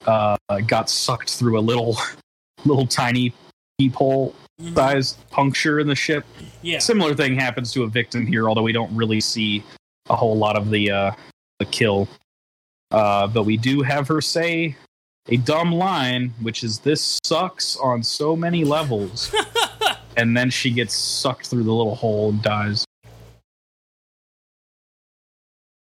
uh, 0.06 0.38
got 0.68 0.90
sucked 0.90 1.32
through 1.32 1.60
a 1.60 1.62
little 1.62 1.98
little 2.66 2.88
tiny 2.88 3.34
peephole 3.78 4.36
size 4.74 5.14
puncture 5.30 5.80
in 5.80 5.88
the 5.88 5.96
ship. 5.96 6.26
Yeah. 6.62 6.80
Similar 6.80 7.16
thing 7.16 7.36
happens 7.36 7.72
to 7.74 7.84
a 7.84 7.88
victim 7.88 8.26
here, 8.26 8.48
although 8.48 8.62
we 8.62 8.72
don't 8.72 8.96
really 8.96 9.20
see 9.20 9.64
a 10.10 10.16
whole 10.16 10.38
lot 10.38 10.58
of 10.58 10.70
the 10.70 10.92
uh, 10.92 11.12
the 11.60 11.66
kill. 11.66 12.08
Uh, 12.92 13.28
but 13.28 13.44
we 13.44 13.58
do 13.58 13.82
have 13.82 14.08
her 14.08 14.22
say 14.22 14.76
a 15.30 15.38
dumb 15.38 15.72
line, 15.72 16.34
which 16.42 16.64
is 16.64 16.80
"This 16.80 17.20
sucks 17.24 17.78
on 17.78 18.04
so 18.04 18.36
many 18.36 18.64
levels," 18.64 19.34
and 20.18 20.36
then 20.36 20.50
she 20.50 20.72
gets 20.72 20.94
sucked 20.96 21.48
through 21.48 21.64
the 21.64 21.74
little 21.74 21.96
hole 21.96 22.30
and 22.30 22.42
dies. 22.42 22.86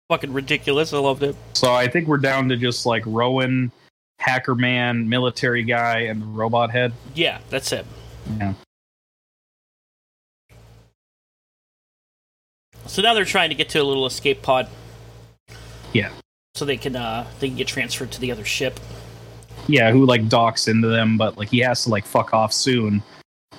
Fucking 0.09 0.33
ridiculous. 0.33 0.93
I 0.93 0.99
loved 0.99 1.23
it. 1.23 1.37
So 1.53 1.73
I 1.75 1.87
think 1.87 2.09
we're 2.09 2.17
down 2.17 2.49
to 2.49 2.57
just 2.57 2.87
like 2.87 3.03
Rowan, 3.05 3.71
Hacker 4.19 4.55
Man, 4.55 5.09
military 5.09 5.63
guy, 5.63 6.01
and 6.01 6.23
the 6.23 6.27
robot 6.27 6.71
head. 6.71 6.93
Yeah, 7.15 7.41
that's 7.51 7.73
it. 7.73 7.85
Yeah. 8.39 8.55
So 12.87 13.03
now 13.03 13.13
they're 13.13 13.27
trying 13.27 13.51
to 13.51 13.55
get 13.55 13.69
to 13.71 13.79
a 13.79 13.85
little 13.85 14.07
escape 14.07 14.41
pod. 14.41 14.69
Yeah. 15.93 16.11
So 16.55 16.65
they 16.65 16.79
can 16.79 16.97
uh 16.97 17.27
they 17.39 17.49
can 17.49 17.57
get 17.57 17.69
transferred 17.69 18.11
to 18.13 18.21
the 18.21 18.33
other 18.33 18.45
ship. 18.47 18.81
yeah, 19.67 19.91
who 19.93 20.07
like 20.07 20.29
docks 20.31 20.69
into 20.69 20.89
them, 20.89 21.19
but 21.19 21.37
like 21.37 21.51
he 21.51 21.59
has 21.59 21.85
to 21.85 21.91
like 21.91 22.07
fuck 22.07 22.33
off 22.33 22.53
soon 22.55 23.03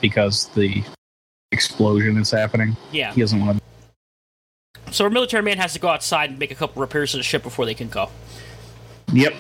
because 0.02 0.48
the 0.50 0.84
explosion 1.52 2.18
is 2.18 2.32
happening. 2.32 2.76
Yeah. 2.92 3.14
He 3.14 3.22
doesn't 3.22 3.44
want 3.46 3.58
to. 3.58 4.94
So 4.94 5.04
our 5.04 5.10
military 5.10 5.44
man 5.44 5.58
has 5.58 5.74
to 5.74 5.80
go 5.80 5.88
outside 5.90 6.30
and 6.32 6.40
make 6.40 6.52
a 6.52 6.56
couple 6.56 6.82
repairs 6.82 7.12
to 7.12 7.18
the 7.18 7.24
ship 7.24 7.44
before 7.44 7.66
they 7.66 7.74
can 7.76 7.90
go. 7.90 8.10
Yep. 9.14 9.34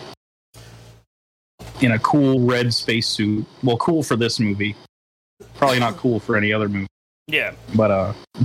In 1.81 1.91
a 1.91 1.99
cool 1.99 2.41
red 2.41 2.73
spacesuit. 2.73 3.45
Well, 3.63 3.77
cool 3.77 4.03
for 4.03 4.15
this 4.15 4.39
movie. 4.39 4.76
Probably 5.55 5.80
not 5.80 5.97
cool 5.97 6.19
for 6.19 6.35
any 6.35 6.51
other 6.53 6.67
movie, 6.69 6.88
Yeah. 7.27 7.53
but 7.76 7.89
uh, 7.91 8.13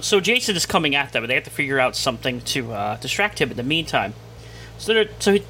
So 0.00 0.20
Jason 0.20 0.56
is 0.56 0.66
coming 0.66 0.94
at 0.94 1.12
them, 1.12 1.24
and 1.24 1.30
they 1.30 1.34
have 1.34 1.44
to 1.44 1.50
figure 1.50 1.78
out 1.80 1.96
something 1.96 2.40
to 2.42 2.72
uh, 2.72 2.96
distract 2.96 3.40
him 3.40 3.50
in 3.50 3.56
the 3.56 3.62
meantime. 3.62 4.14
So, 4.78 4.94
they're, 4.94 5.08
so 5.18 5.32
he- 5.34 5.44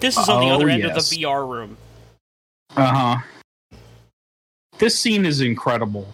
this 0.00 0.16
is 0.16 0.28
on 0.28 0.40
the 0.40 0.46
Oh, 0.50 0.54
other 0.56 0.68
end 0.68 0.82
yes. 0.82 0.96
of 0.96 1.08
the 1.08 1.22
VR 1.24 1.46
room. 1.48 1.76
uh 2.76 2.86
huh. 2.86 3.78
This 4.78 4.98
scene 4.98 5.26
is 5.26 5.40
incredible. 5.40 6.08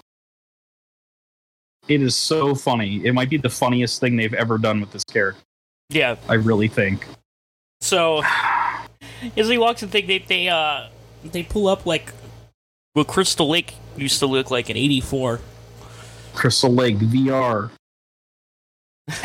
It 1.88 2.02
is 2.02 2.16
so 2.16 2.54
funny. 2.56 3.04
It 3.06 3.12
might 3.14 3.30
be 3.30 3.36
the 3.36 3.48
funniest 3.50 4.00
thing 4.00 4.16
they've 4.16 4.34
ever 4.34 4.58
done 4.58 4.80
with 4.80 4.90
this 4.90 5.04
character. 5.04 5.40
Yeah. 5.88 6.16
I 6.28 6.34
really 6.34 6.66
think. 6.66 7.06
So 7.80 8.22
as 9.36 9.48
he 9.48 9.56
walks 9.58 9.82
in, 9.84 9.88
thing 9.88 10.06
they 10.08 10.18
they 10.18 10.48
uh 10.48 10.88
they 11.24 11.44
pull 11.44 11.68
up 11.68 11.86
like 11.86 12.12
what 12.94 13.06
Crystal 13.06 13.48
Lake 13.48 13.74
used 13.96 14.18
to 14.18 14.26
look 14.26 14.50
like 14.50 14.68
in 14.68 14.76
'84, 14.76 15.40
Crystal 16.34 16.72
Lake 16.72 16.96
VR. 16.98 17.70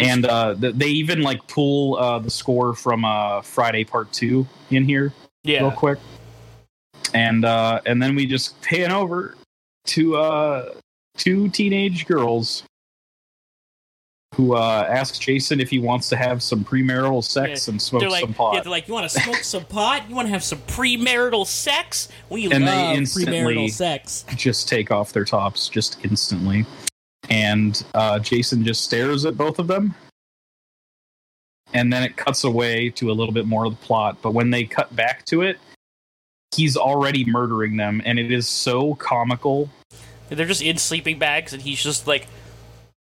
and 0.00 0.24
uh, 0.26 0.54
th- 0.54 0.74
they 0.74 0.88
even 0.88 1.22
like 1.22 1.46
pull 1.48 1.96
uh, 1.98 2.18
the 2.18 2.30
score 2.30 2.74
from 2.74 3.04
uh, 3.04 3.42
Friday 3.42 3.84
Part 3.84 4.12
Two 4.12 4.46
in 4.70 4.84
here 4.84 5.12
real 5.44 5.70
quick, 5.70 5.98
and 7.14 7.44
uh, 7.44 7.80
and 7.86 8.02
then 8.02 8.14
we 8.14 8.26
just 8.26 8.60
pan 8.62 8.90
over 8.90 9.34
to 9.86 10.16
uh, 10.16 10.74
two 11.16 11.48
teenage 11.50 12.06
girls 12.06 12.62
who 14.36 14.54
uh, 14.54 14.86
ask 14.88 15.20
Jason 15.20 15.60
if 15.60 15.68
he 15.68 15.78
wants 15.78 16.08
to 16.08 16.16
have 16.16 16.42
some 16.42 16.64
premarital 16.64 17.22
sex 17.22 17.66
Yeah, 17.68 17.72
and 17.72 17.82
smoke 17.82 18.02
like 18.04 18.22
some 18.22 18.32
pot. 18.32 18.54
yeah, 18.54 18.62
they're 18.62 18.70
like 18.70 18.88
you 18.88 18.94
want 18.94 19.10
to 19.10 19.20
smoke 19.20 19.36
some 19.44 19.64
pot, 19.66 20.08
you 20.08 20.14
want 20.14 20.26
to 20.26 20.32
have 20.32 20.42
some 20.42 20.58
premarital 20.60 21.46
sex. 21.46 22.08
We 22.30 22.44
And 22.50 22.66
they 22.66 22.70
love 22.74 22.96
instantly- 22.96 23.34
premarital 23.40 23.70
sex. 23.70 24.24
just 24.34 24.70
take 24.70 24.90
off 24.90 25.12
their 25.12 25.26
tops 25.26 25.68
just 25.68 26.02
instantly. 26.02 26.64
And 27.30 27.82
uh, 27.94 28.18
Jason 28.18 28.64
just 28.64 28.82
stares 28.82 29.24
at 29.24 29.36
both 29.36 29.58
of 29.58 29.66
them. 29.66 29.94
And 31.74 31.92
then 31.92 32.02
it 32.02 32.16
cuts 32.16 32.44
away 32.44 32.90
to 32.90 33.10
a 33.10 33.14
little 33.14 33.32
bit 33.32 33.46
more 33.46 33.64
of 33.64 33.78
the 33.78 33.84
plot. 33.84 34.18
But 34.20 34.34
when 34.34 34.50
they 34.50 34.64
cut 34.64 34.94
back 34.94 35.24
to 35.26 35.42
it, 35.42 35.58
he's 36.54 36.76
already 36.76 37.24
murdering 37.24 37.76
them. 37.76 38.02
And 38.04 38.18
it 38.18 38.30
is 38.30 38.46
so 38.46 38.94
comical. 38.96 39.70
They're 40.28 40.46
just 40.46 40.62
in 40.62 40.78
sleeping 40.78 41.18
bags, 41.18 41.52
and 41.52 41.62
he's 41.62 41.82
just 41.82 42.06
like 42.06 42.26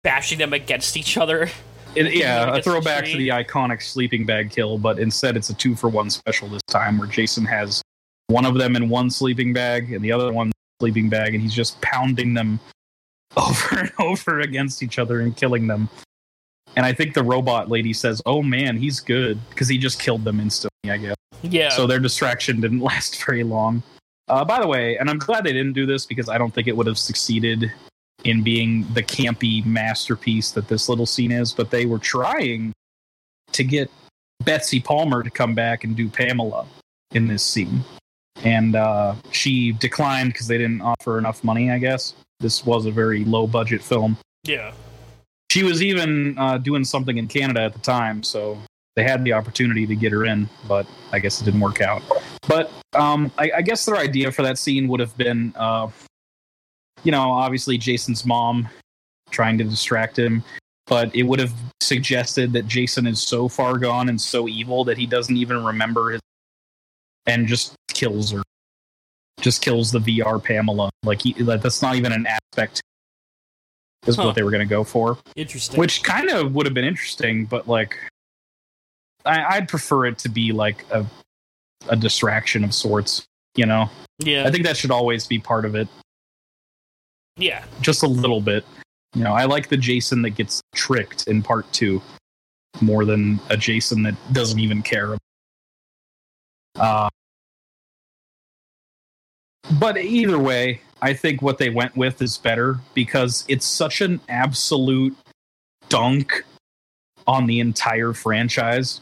bashing 0.04 0.38
them 0.38 0.54
against 0.54 0.98
each 0.98 1.18
other. 1.18 1.50
It, 1.96 2.14
yeah, 2.14 2.40
a 2.40 2.50
against 2.50 2.66
the 2.66 2.72
throwback 2.72 3.06
to 3.06 3.18
the 3.18 3.30
iconic 3.30 3.82
sleeping 3.82 4.26
bag 4.26 4.52
kill, 4.52 4.78
but 4.78 5.00
instead 5.00 5.38
it's 5.38 5.50
a 5.50 5.54
two 5.54 5.76
for 5.76 5.90
one 5.90 6.10
special 6.10 6.48
this 6.48 6.62
time 6.68 6.98
where 6.98 7.08
Jason 7.08 7.46
has 7.46 7.82
one 8.28 8.46
of 8.46 8.56
them 8.56 8.76
in 8.76 8.90
one 8.90 9.10
sleeping 9.10 9.54
bag 9.54 9.92
and 9.92 10.04
the 10.04 10.12
other 10.12 10.32
one 10.32 10.52
sleeping 10.80 11.10
bag, 11.10 11.34
and 11.34 11.42
he's 11.42 11.54
just 11.54 11.80
pounding 11.82 12.34
them 12.34 12.60
over 13.38 13.80
and 13.80 13.92
over 14.00 14.40
against 14.40 14.82
each 14.82 15.00
other 15.00 15.20
and 15.20 15.36
killing 15.36 15.68
them. 15.68 15.90
And 16.76 16.86
I 16.86 16.94
think 16.94 17.14
the 17.14 17.24
robot 17.24 17.70
lady 17.70 17.94
says, 17.94 18.22
"Oh 18.26 18.42
man, 18.42 18.78
he's 18.78 19.00
good," 19.00 19.40
because 19.50 19.68
he 19.68 19.78
just 19.78 20.00
killed 20.00 20.24
them 20.24 20.40
instantly. 20.40 20.92
I 20.92 20.98
guess 20.98 21.16
Yeah, 21.42 21.70
so. 21.70 21.88
Their 21.88 22.00
distraction 22.00 22.62
didn't 22.62 22.80
last 22.92 23.24
very 23.24 23.44
long. 23.44 23.84
Uh, 24.28 24.46
by 24.46 24.60
the 24.60 24.68
way, 24.68 24.98
and 24.98 25.10
I'm 25.10 25.18
glad 25.18 25.44
they 25.44 25.54
didn't 25.54 25.74
do 25.74 25.86
this 25.86 26.06
because 26.06 26.30
I 26.30 26.38
don't 26.38 26.54
think 26.54 26.68
it 26.68 26.78
would 26.78 26.86
have 26.88 27.00
succeeded 27.00 27.72
in 28.24 28.44
being 28.44 28.86
the 28.94 29.02
campy 29.02 29.66
masterpiece 29.66 30.52
that 30.52 30.68
this 30.68 30.88
little 30.88 31.06
scene 31.06 31.32
is. 31.32 31.52
But 31.52 31.72
they 31.72 31.86
were 31.86 32.00
trying 32.00 32.74
to 33.54 33.64
get 33.64 33.90
Betsy 34.44 34.80
Palmer 34.80 35.24
to 35.24 35.30
come 35.30 35.56
back 35.56 35.84
and 35.84 35.96
do 35.96 36.08
Pamela 36.08 36.68
in 37.12 37.28
this 37.28 37.44
scene, 37.44 37.84
and 38.44 38.76
uh, 38.76 39.16
she 39.32 39.72
declined 39.74 40.34
because 40.34 40.48
they 40.48 40.60
didn't 40.60 40.82
offer 40.82 41.18
enough 41.18 41.44
money. 41.44 41.72
I 41.72 41.80
guess 41.80 42.14
this 42.40 42.66
was 42.66 42.86
a 42.86 42.92
very 42.92 43.26
low 43.26 43.48
budget 43.48 43.82
film. 43.82 44.18
Yeah. 44.44 44.74
She 45.52 45.64
was 45.64 45.82
even 45.82 46.38
uh, 46.38 46.58
doing 46.58 46.84
something 46.84 47.18
in 47.18 47.28
Canada 47.28 47.62
at 47.62 47.74
the 47.74 47.80
time, 47.80 48.24
so 48.24 48.58
they 48.96 49.04
had 49.04 49.24
the 49.24 49.34
opportunity 49.34 49.88
to 49.88 49.96
get 49.96 50.12
her 50.12 50.26
in, 50.26 50.50
but 50.68 50.88
I 51.12 51.20
guess 51.20 51.42
it 51.42 51.46
didn't 51.46 51.60
work 51.60 51.82
out. 51.82 52.02
But 52.48 52.72
um, 52.94 53.32
I, 53.38 53.52
I 53.58 53.62
guess 53.62 53.86
their 53.86 53.98
idea 53.98 54.32
for 54.32 54.42
that 54.44 54.58
scene 54.58 54.88
would 54.88 55.00
have 55.00 55.16
been, 55.18 55.54
uh, 55.56 55.90
you 57.04 57.12
know, 57.12 57.32
obviously 57.32 57.78
Jason's 57.78 58.26
mom 58.26 58.68
trying 59.32 59.58
to 59.58 59.64
distract 59.64 60.18
him, 60.18 60.44
but 60.86 61.16
it 61.16 61.24
would 61.24 61.40
have 61.40 61.54
suggested 61.82 62.54
that 62.54 62.68
Jason 62.68 63.08
is 63.08 63.22
so 63.22 63.48
far 63.48 63.78
gone 63.78 64.10
and 64.10 64.20
so 64.20 64.48
evil 64.48 64.84
that 64.86 64.98
he 64.98 65.06
doesn't 65.06 65.38
even 65.38 65.64
remember 65.64 66.12
his 66.12 66.22
and 67.26 67.48
just 67.48 67.76
kills 67.90 68.32
her. 68.32 68.42
Just 69.42 69.62
kills 69.62 69.92
the 69.92 70.00
VR 70.00 70.44
Pamela. 70.44 70.90
Like, 71.04 71.22
he, 71.22 71.34
like 71.36 71.62
that's 71.62 71.82
not 71.82 71.96
even 71.96 72.12
an 72.12 72.28
aspect. 72.28 72.82
Is 74.08 74.16
Huh. 74.16 74.26
what 74.28 74.36
they 74.36 74.44
were 74.44 74.52
going 74.52 74.66
to 74.66 74.70
go 74.70 74.84
for 74.86 75.18
Interesting. 75.36 75.78
which 75.80 76.04
kind 76.04 76.30
of 76.30 76.56
would 76.56 76.66
have 76.66 76.74
been 76.74 76.86
interesting, 76.86 77.46
but 77.46 77.68
like, 77.68 77.98
I, 79.26 79.58
I'd 79.58 79.68
prefer 79.68 80.06
it 80.06 80.18
to 80.20 80.30
be 80.30 80.52
like 80.54 80.86
a 80.92 81.06
a 81.90 81.96
distraction 81.96 82.64
of 82.64 82.74
sorts. 82.74 83.26
You 83.56 83.66
know, 83.66 83.90
Yeah. 84.20 84.46
I 84.48 84.52
think 84.52 84.64
that 84.66 84.78
should 84.78 84.92
always 84.92 85.28
be 85.28 85.38
part 85.40 85.66
of 85.66 85.76
it, 85.76 85.88
yeah. 87.38 87.64
just 87.82 88.04
a 88.04 88.08
little 88.08 88.40
bit. 88.42 88.64
You 89.16 89.24
know, 89.24 89.34
I 89.34 89.46
like 89.46 89.68
the 89.70 89.78
Jason 89.78 90.22
that 90.22 90.32
gets 90.32 90.62
tricked 90.76 91.28
in 91.28 91.42
part 91.42 91.72
two 91.74 92.02
more 92.82 93.04
than 93.06 93.40
a 93.50 93.58
Jason 93.58 94.04
that 94.04 94.16
doesn't 94.34 94.60
even 94.60 94.82
care. 94.82 95.18
Uh, 96.76 97.10
but 99.80 99.98
either 99.98 100.40
way, 100.40 100.82
I 101.02 101.14
think 101.14 101.42
what 101.42 101.58
they 101.58 101.70
went 101.70 101.96
with 101.96 102.22
is 102.22 102.38
better 102.38 102.80
because 102.94 103.46
it's 103.48 103.66
such 103.66 104.02
an 104.02 104.20
absolute 104.28 105.16
dunk 105.88 106.44
on 107.28 107.46
the 107.46 107.60
entire 107.60 108.14
franchise 108.14 109.02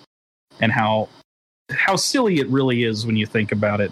and 0.59 0.71
how 0.71 1.09
how 1.69 1.95
silly 1.95 2.39
it 2.39 2.47
really 2.47 2.83
is 2.83 3.05
when 3.05 3.15
you 3.15 3.25
think 3.25 3.51
about 3.51 3.81
it. 3.81 3.91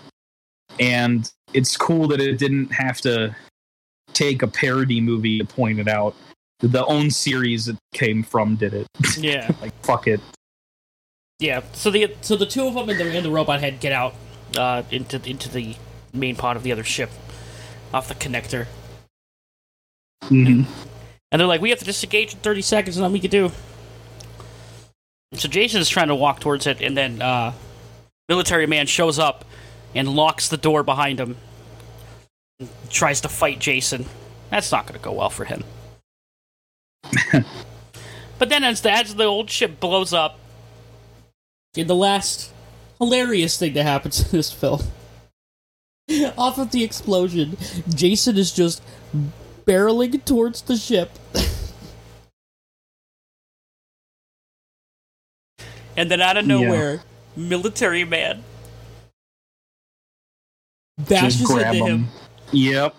And 0.79 1.29
it's 1.53 1.75
cool 1.75 2.07
that 2.09 2.21
it 2.21 2.37
didn't 2.37 2.71
have 2.71 3.01
to 3.01 3.35
take 4.13 4.41
a 4.41 4.47
parody 4.47 5.01
movie 5.01 5.39
to 5.39 5.45
point 5.45 5.79
it 5.79 5.87
out. 5.87 6.15
The 6.59 6.85
own 6.85 7.11
series 7.11 7.67
it 7.67 7.77
came 7.93 8.23
from 8.23 8.55
did 8.55 8.73
it. 8.73 8.87
Yeah. 9.17 9.51
like 9.61 9.73
fuck 9.83 10.07
it. 10.07 10.21
Yeah. 11.39 11.61
So 11.73 11.91
the 11.91 12.15
so 12.21 12.35
the 12.35 12.45
two 12.45 12.67
of 12.67 12.75
them 12.75 12.89
and 12.89 12.99
the, 12.99 13.09
and 13.09 13.25
the 13.25 13.31
robot 13.31 13.59
head 13.59 13.79
get 13.79 13.91
out 13.91 14.15
uh, 14.57 14.83
into 14.89 15.21
into 15.29 15.49
the 15.49 15.75
main 16.15 16.35
pod 16.35 16.55
of 16.57 16.63
the 16.63 16.71
other 16.71 16.83
ship 16.83 17.09
off 17.93 18.07
the 18.07 18.15
connector, 18.15 18.67
Mhm. 20.23 20.65
and 21.31 21.39
they're 21.39 21.47
like, 21.47 21.61
"We 21.61 21.69
have 21.69 21.79
to 21.79 21.85
disengage 21.85 22.33
in 22.33 22.39
thirty 22.39 22.61
seconds. 22.61 22.97
Nothing 22.97 23.13
we 23.13 23.19
can 23.19 23.31
do." 23.31 23.51
So 25.33 25.47
Jason 25.49 25.81
is 25.81 25.89
trying 25.89 26.07
to 26.07 26.15
walk 26.15 26.39
towards 26.39 26.65
it, 26.67 26.81
and 26.81 26.95
then 26.95 27.21
uh, 27.21 27.53
military 28.29 28.67
man 28.67 28.87
shows 28.87 29.19
up 29.19 29.45
and 29.93 30.09
locks 30.09 30.47
the 30.49 30.57
door 30.57 30.83
behind 30.83 31.19
him. 31.19 31.37
Tries 32.89 33.21
to 33.21 33.29
fight 33.29 33.59
Jason. 33.59 34.05
That's 34.49 34.71
not 34.71 34.85
going 34.87 34.97
to 34.99 35.03
go 35.03 35.11
well 35.11 35.29
for 35.29 35.45
him. 35.45 35.63
but 38.39 38.49
then 38.49 38.63
as 38.63 38.81
the, 38.81 38.91
as 38.91 39.15
the 39.15 39.25
old 39.25 39.49
ship 39.49 39.79
blows 39.79 40.13
up, 40.13 40.39
And 41.77 41.89
the 41.89 41.95
last 41.95 42.51
hilarious 42.99 43.57
thing 43.57 43.73
that 43.73 43.83
happens 43.83 44.21
in 44.23 44.31
this 44.31 44.51
film. 44.51 44.81
Off 46.37 46.57
of 46.59 46.71
the 46.71 46.83
explosion, 46.83 47.57
Jason 47.89 48.37
is 48.37 48.51
just 48.51 48.81
barreling 49.65 50.23
towards 50.25 50.61
the 50.63 50.77
ship. 50.77 51.11
and 55.97 56.09
then 56.11 56.21
out 56.21 56.37
of 56.37 56.45
Yeah. 56.45 56.55
nowhere, 56.59 57.01
military 57.35 58.03
man 58.05 58.43
Bashes 60.97 61.39
Just 61.39 61.51
grab 61.51 61.75
into 61.75 61.89
them. 61.89 62.03
him. 62.03 62.09
Yep. 62.53 62.95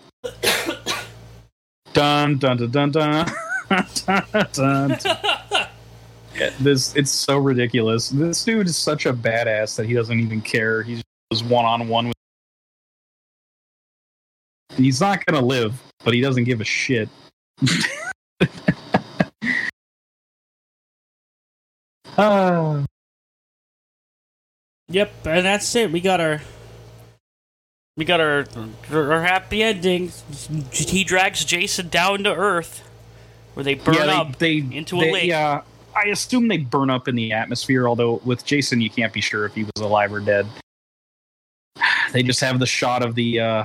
dun 1.95 2.37
dun 2.37 2.57
dun 2.59 2.71
dun 2.71 2.91
dun. 2.91 3.27
dun, 4.05 4.49
dun. 4.53 4.99
Yeah, 6.35 6.51
this 6.61 6.95
it's 6.95 7.11
so 7.11 7.39
ridiculous. 7.39 8.11
This 8.11 8.45
dude 8.45 8.67
is 8.67 8.77
such 8.77 9.07
a 9.07 9.15
badass 9.15 9.77
that 9.77 9.87
he 9.87 9.95
doesn't 9.95 10.21
even 10.21 10.43
care. 10.43 10.83
He's 10.83 11.03
just 11.33 11.47
one 11.47 11.65
on 11.65 11.89
one 11.89 12.09
with. 12.09 12.16
He's 14.77 15.01
not 15.01 15.25
gonna 15.25 15.45
live, 15.45 15.81
but 16.05 16.15
he 16.15 16.21
doesn't 16.21 16.45
give 16.45 16.61
a 16.61 16.65
shit. 16.65 17.09
Ah. 22.19 22.83
Yep, 24.89 25.27
and 25.27 25.45
that's 25.45 25.75
it. 25.75 25.93
We 25.93 26.01
got 26.01 26.21
our 26.21 26.41
We 27.97 28.05
got 28.05 28.21
our 28.21 28.47
our 28.91 29.23
happy 29.23 29.63
ending. 29.63 30.13
He 30.73 31.05
drags 31.05 31.45
Jason 31.45 31.89
down 31.89 32.25
to 32.25 32.35
Earth, 32.35 32.89
where 33.55 33.65
they 33.65 33.75
burn 33.75 33.95
yeah, 33.95 34.21
up 34.21 34.39
they, 34.39 34.61
they, 34.61 34.77
into 34.77 34.97
a 34.97 35.13
lake. 35.13 35.25
Yeah, 35.25 35.63
I 35.95 36.09
assume 36.09 36.49
they 36.49 36.59
burn 36.59 36.89
up 36.89 37.09
in 37.09 37.17
the 37.17 37.33
atmosphere. 37.33 37.89
Although 37.89 38.23
with 38.25 38.45
Jason, 38.45 38.81
you 38.81 38.91
can't 38.91 39.13
be 39.13 39.21
sure 39.21 39.45
if 39.45 39.55
he 39.55 39.65
was 39.65 39.83
alive 39.83 40.13
or 40.13 40.21
dead. 40.21 40.47
They 42.13 42.23
just 42.23 42.41
have 42.41 42.61
the 42.61 42.67
shot 42.67 43.03
of 43.03 43.15
the 43.15 43.41
uh, 43.41 43.65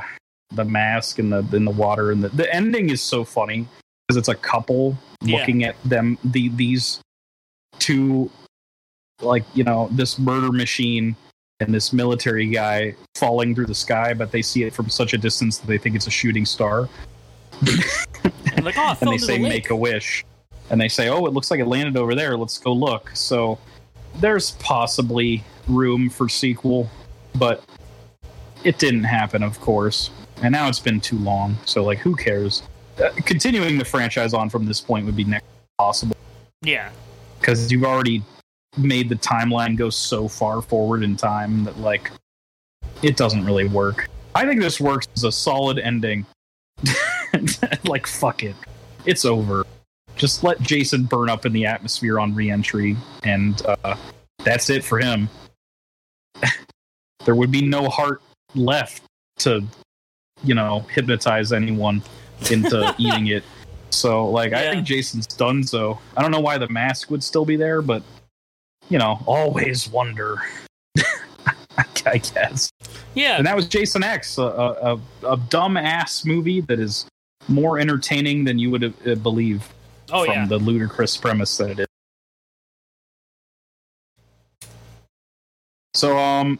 the 0.53 0.65
mask 0.65 1.19
and 1.19 1.31
the 1.31 1.45
in 1.55 1.65
the 1.65 1.71
water, 1.71 2.11
and 2.11 2.23
the 2.23 2.29
the 2.29 2.53
ending 2.53 2.89
is 2.89 3.01
so 3.01 3.23
funny 3.23 3.67
because 4.07 4.17
it's 4.17 4.27
a 4.27 4.35
couple 4.35 4.97
Yeah. 5.21 5.37
looking 5.37 5.63
at 5.63 5.75
them. 5.83 6.17
The 6.23 6.49
these 6.49 6.99
two, 7.79 8.29
like 9.21 9.43
you 9.53 9.63
know, 9.63 9.89
this 9.91 10.19
murder 10.19 10.51
machine 10.51 11.15
and 11.59 11.73
this 11.73 11.93
military 11.93 12.47
guy 12.47 12.95
falling 13.15 13.53
through 13.53 13.67
the 13.67 13.75
sky, 13.75 14.13
but 14.13 14.31
they 14.31 14.41
see 14.41 14.63
it 14.63 14.73
from 14.73 14.89
such 14.89 15.13
a 15.13 15.17
distance 15.17 15.57
that 15.59 15.67
they 15.67 15.77
think 15.77 15.95
it's 15.95 16.07
a 16.07 16.11
shooting 16.11 16.45
star. 16.45 16.89
And 18.55 18.65
like, 18.65 18.75
oh, 18.77 18.95
and 19.01 19.11
they 19.11 19.17
say 19.17 19.37
the 19.37 19.47
make 19.47 19.69
a 19.69 19.75
wish. 19.75 20.25
And 20.69 20.79
they 20.79 20.87
say 20.87 21.09
oh 21.09 21.25
it 21.25 21.33
looks 21.33 21.51
like 21.51 21.59
it 21.59 21.67
landed 21.67 21.97
over 21.97 22.15
there. 22.15 22.37
Let's 22.37 22.57
go 22.57 22.73
look. 22.73 23.11
So 23.13 23.59
there's 24.15 24.51
possibly 24.51 25.43
room 25.67 26.09
for 26.09 26.27
sequel 26.27 26.89
but 27.35 27.63
it 28.63 28.77
didn't 28.77 29.03
happen 29.03 29.43
of 29.43 29.59
course 29.61 30.09
and 30.41 30.51
now 30.51 30.68
it's 30.68 30.80
been 30.80 30.99
too 30.99 31.18
long 31.19 31.57
so 31.65 31.84
like 31.84 31.99
who 31.99 32.15
cares? 32.15 32.63
Uh, 33.01 33.09
continuing 33.26 33.77
the 33.77 33.85
franchise 33.85 34.34
on 34.34 34.49
from 34.49 34.65
this 34.65 34.81
point 34.81 35.05
would 35.05 35.15
be 35.15 35.23
next 35.23 35.45
possible. 35.77 36.15
Yeah, 36.61 36.91
because 37.39 37.72
you've 37.72 37.84
already 37.84 38.23
made 38.77 39.09
the 39.09 39.15
timeline 39.15 39.76
go 39.76 39.89
so 39.89 40.27
far 40.27 40.61
forward 40.61 41.03
in 41.03 41.15
time 41.15 41.63
that 41.63 41.77
like 41.80 42.11
it 43.01 43.18
doesn't 43.18 43.45
really 43.45 43.68
work. 43.68 44.07
I 44.35 44.45
think 44.45 44.61
this 44.61 44.80
works 44.80 45.07
as 45.15 45.23
a 45.23 45.31
solid 45.31 45.80
ending. 45.80 46.26
Like 47.85 48.05
fuck 48.07 48.43
it. 48.43 48.55
It's 49.05 49.23
over. 49.23 49.65
Just 50.18 50.43
let 50.43 50.59
jason 50.59 51.03
burn 51.03 51.30
up 51.30 51.45
in 51.45 51.53
the 51.53 51.65
atmosphere 51.65 52.19
on 52.19 52.35
reentry 52.35 52.97
and 53.23 53.61
uh, 53.65 53.95
that's 54.43 54.69
it 54.69 54.84
for 54.84 54.99
him. 54.99 55.30
There 57.23 57.35
would 57.35 57.51
be 57.51 57.61
no 57.61 57.88
heart 57.88 58.22
left 58.55 59.03
to 59.39 59.63
you 60.43 60.55
know 60.55 60.80
hypnotize 60.93 61.51
anyone 61.51 62.01
into 62.51 62.93
eating 62.99 63.27
it 63.27 63.43
so 63.89 64.27
like 64.30 64.53
i 64.53 64.72
think 64.72 64.85
jason's 64.85 65.27
done 65.27 65.63
so 65.63 65.99
i 66.18 66.22
don't 66.22 66.31
know 66.31 66.39
why 66.39 66.57
the 66.57 66.69
mask 66.69 67.11
would 67.11 67.23
still 67.23 67.45
be 67.45 67.55
there 67.55 67.81
but 67.81 68.01
you 68.89 68.97
know 68.97 69.19
always 69.26 69.89
wonder 69.89 70.38
i 72.05 72.18
guess 72.18 72.72
yeah. 73.13 73.38
and 73.38 73.45
that 73.45 73.55
was 73.55 73.68
Jason 73.68 74.03
X, 74.03 74.38
a, 74.38 74.43
a, 74.43 74.95
a, 75.23 75.34
a 75.34 75.38
dumb 75.49 75.77
ass 75.77 76.26
movie 76.26 76.61
that 76.61 76.80
is 76.80 77.05
more 77.47 77.80
entertaining 77.80 78.43
than 78.43 78.59
you 78.59 78.72
would 78.72 78.84
uh, 78.84 79.15
believe 79.15 79.68
oh 80.11 80.26
from 80.26 80.34
yeah. 80.34 80.45
the 80.47 80.57
ludicrous 80.57 81.18
premise 81.18 81.57
that 81.57 81.72
it 81.72 81.80
is. 81.80 81.88
So, 85.93 86.18
um, 86.18 86.59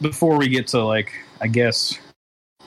before 0.00 0.36
we 0.36 0.48
get 0.48 0.66
to 0.68 0.84
like, 0.84 1.12
I 1.40 1.46
guess 1.46 1.98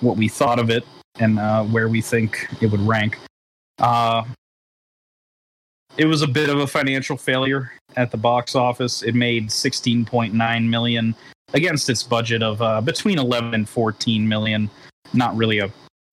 what 0.02 0.18
we 0.18 0.28
thought 0.28 0.60
of 0.60 0.70
it 0.70 0.84
and 1.20 1.40
uh, 1.40 1.64
where 1.64 1.88
we 1.88 2.02
think 2.02 2.48
it 2.62 2.68
would 2.68 2.82
rank, 2.82 3.18
uh, 3.80 4.24
it 5.98 6.06
was 6.06 6.22
a 6.22 6.28
bit 6.28 6.50
of 6.50 6.60
a 6.60 6.68
financial 6.68 7.18
failure 7.18 7.72
at 7.98 8.12
the 8.12 8.18
box 8.18 8.56
office. 8.56 9.04
It 9.04 9.16
made 9.16 9.50
16.9 9.50 10.70
million 10.70 11.16
against 11.54 11.90
its 11.90 12.04
budget 12.04 12.42
of 12.42 12.62
uh, 12.62 12.82
between 12.82 13.20
11 13.20 13.54
and 13.54 13.68
14 13.68 14.28
million. 14.28 14.70
Not 15.14 15.36
really 15.36 15.60
a 15.60 15.70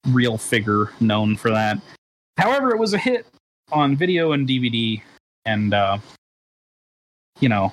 real 0.09 0.39
figure 0.39 0.91
known 1.01 1.37
for 1.37 1.51
that. 1.51 1.79
However, 2.37 2.71
it 2.71 2.79
was 2.79 2.95
a 2.95 2.99
hit 2.99 3.27
on 3.73 3.97
video 3.97 4.33
and 4.33 4.47
DVD, 4.47 5.01
and 5.45 5.75
uh, 5.75 5.99
you 7.41 7.49
know, 7.49 7.73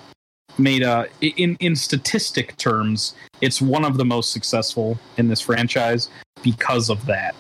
made 0.58 0.84
uh, 0.84 1.06
a 1.22 1.28
in 1.28 1.56
in 1.60 1.76
statistic 1.76 2.56
terms, 2.58 3.16
it's 3.42 3.62
one 3.62 3.86
of 3.86 3.98
the 3.98 4.06
most 4.06 4.32
successful 4.32 4.98
in 5.18 5.28
this 5.28 5.42
franchise 5.42 6.10
because 6.42 6.90
of 6.90 7.06
that. 7.06 7.36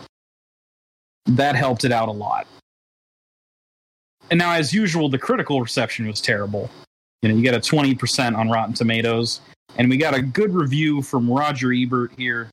That 1.26 1.56
helped 1.56 1.86
it 1.86 1.92
out 1.92 2.10
a 2.10 2.12
lot. 2.12 2.48
And 4.32 4.38
now, 4.38 4.54
as 4.54 4.74
usual, 4.74 5.10
the 5.10 5.18
critical 5.18 5.62
reception 5.62 6.08
was 6.08 6.22
terrible. 6.22 6.70
You 7.22 7.30
know, 7.30 7.36
you 7.36 7.42
get 7.42 7.56
a 7.56 7.60
20% 7.60 8.38
on 8.38 8.50
Rotten 8.50 8.74
Tomatoes, 8.74 9.42
and 9.78 9.90
we 9.90 9.98
got 9.98 10.14
a 10.14 10.22
good 10.22 10.54
review 10.54 11.02
from 11.02 11.30
Roger 11.30 11.72
Ebert 11.72 12.12
here, 12.18 12.50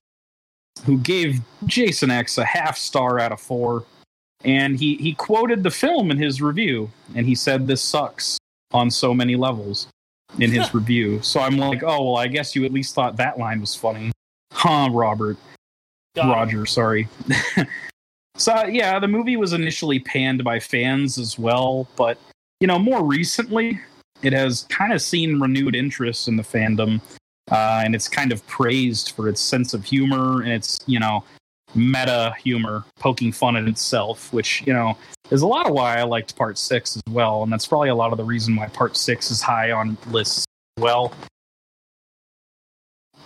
who 0.84 0.98
gave 0.98 1.40
Jason 1.66 2.10
X 2.10 2.38
a 2.38 2.44
half 2.44 2.76
star 2.76 3.18
out 3.18 3.32
of 3.32 3.40
four. 3.40 3.84
And 4.44 4.78
he, 4.78 4.96
he 4.96 5.12
quoted 5.14 5.62
the 5.62 5.70
film 5.70 6.10
in 6.10 6.18
his 6.18 6.40
review, 6.40 6.90
and 7.14 7.26
he 7.26 7.34
said, 7.34 7.66
This 7.66 7.82
sucks 7.82 8.38
on 8.72 8.90
so 8.90 9.12
many 9.12 9.36
levels 9.36 9.88
in 10.38 10.50
his 10.50 10.72
review. 10.74 11.20
So 11.22 11.40
I'm 11.40 11.56
like, 11.56 11.82
Oh, 11.82 12.12
well, 12.12 12.16
I 12.16 12.28
guess 12.28 12.54
you 12.54 12.64
at 12.64 12.72
least 12.72 12.94
thought 12.94 13.16
that 13.16 13.38
line 13.38 13.60
was 13.60 13.74
funny. 13.74 14.12
Huh, 14.52 14.88
Robert. 14.92 15.36
Got 16.14 16.26
it. 16.26 16.32
Roger, 16.32 16.66
sorry. 16.66 17.08
so 18.36 18.64
yeah, 18.64 18.98
the 18.98 19.08
movie 19.08 19.36
was 19.36 19.52
initially 19.52 19.98
panned 20.00 20.44
by 20.44 20.58
fans 20.58 21.18
as 21.18 21.38
well, 21.38 21.88
but 21.96 22.18
you 22.60 22.66
know, 22.66 22.78
more 22.78 23.02
recently, 23.02 23.80
it 24.22 24.32
has 24.32 24.64
kind 24.64 24.92
of 24.92 25.00
seen 25.00 25.40
renewed 25.40 25.74
interest 25.74 26.28
in 26.28 26.36
the 26.36 26.42
fandom, 26.42 27.00
uh, 27.50 27.82
and 27.84 27.94
it's 27.94 28.08
kind 28.08 28.32
of 28.32 28.46
praised 28.46 29.12
for 29.12 29.28
its 29.28 29.40
sense 29.40 29.72
of 29.72 29.84
humor 29.84 30.42
and 30.42 30.52
its 30.52 30.78
you 30.86 31.00
know 31.00 31.24
meta 31.74 32.34
humor, 32.42 32.84
poking 32.98 33.32
fun 33.32 33.56
at 33.56 33.66
itself, 33.68 34.32
which 34.32 34.62
you 34.66 34.72
know 34.72 34.96
is 35.30 35.42
a 35.42 35.46
lot 35.46 35.66
of 35.66 35.72
why 35.72 35.98
I 35.98 36.02
liked 36.02 36.36
Part 36.36 36.58
Six 36.58 36.96
as 36.96 37.02
well, 37.10 37.42
and 37.42 37.52
that's 37.52 37.66
probably 37.66 37.88
a 37.88 37.94
lot 37.94 38.12
of 38.12 38.18
the 38.18 38.24
reason 38.24 38.56
why 38.56 38.66
Part 38.68 38.96
Six 38.96 39.30
is 39.30 39.40
high 39.40 39.70
on 39.70 39.96
lists 40.08 40.44
as 40.76 40.82
well. 40.82 41.12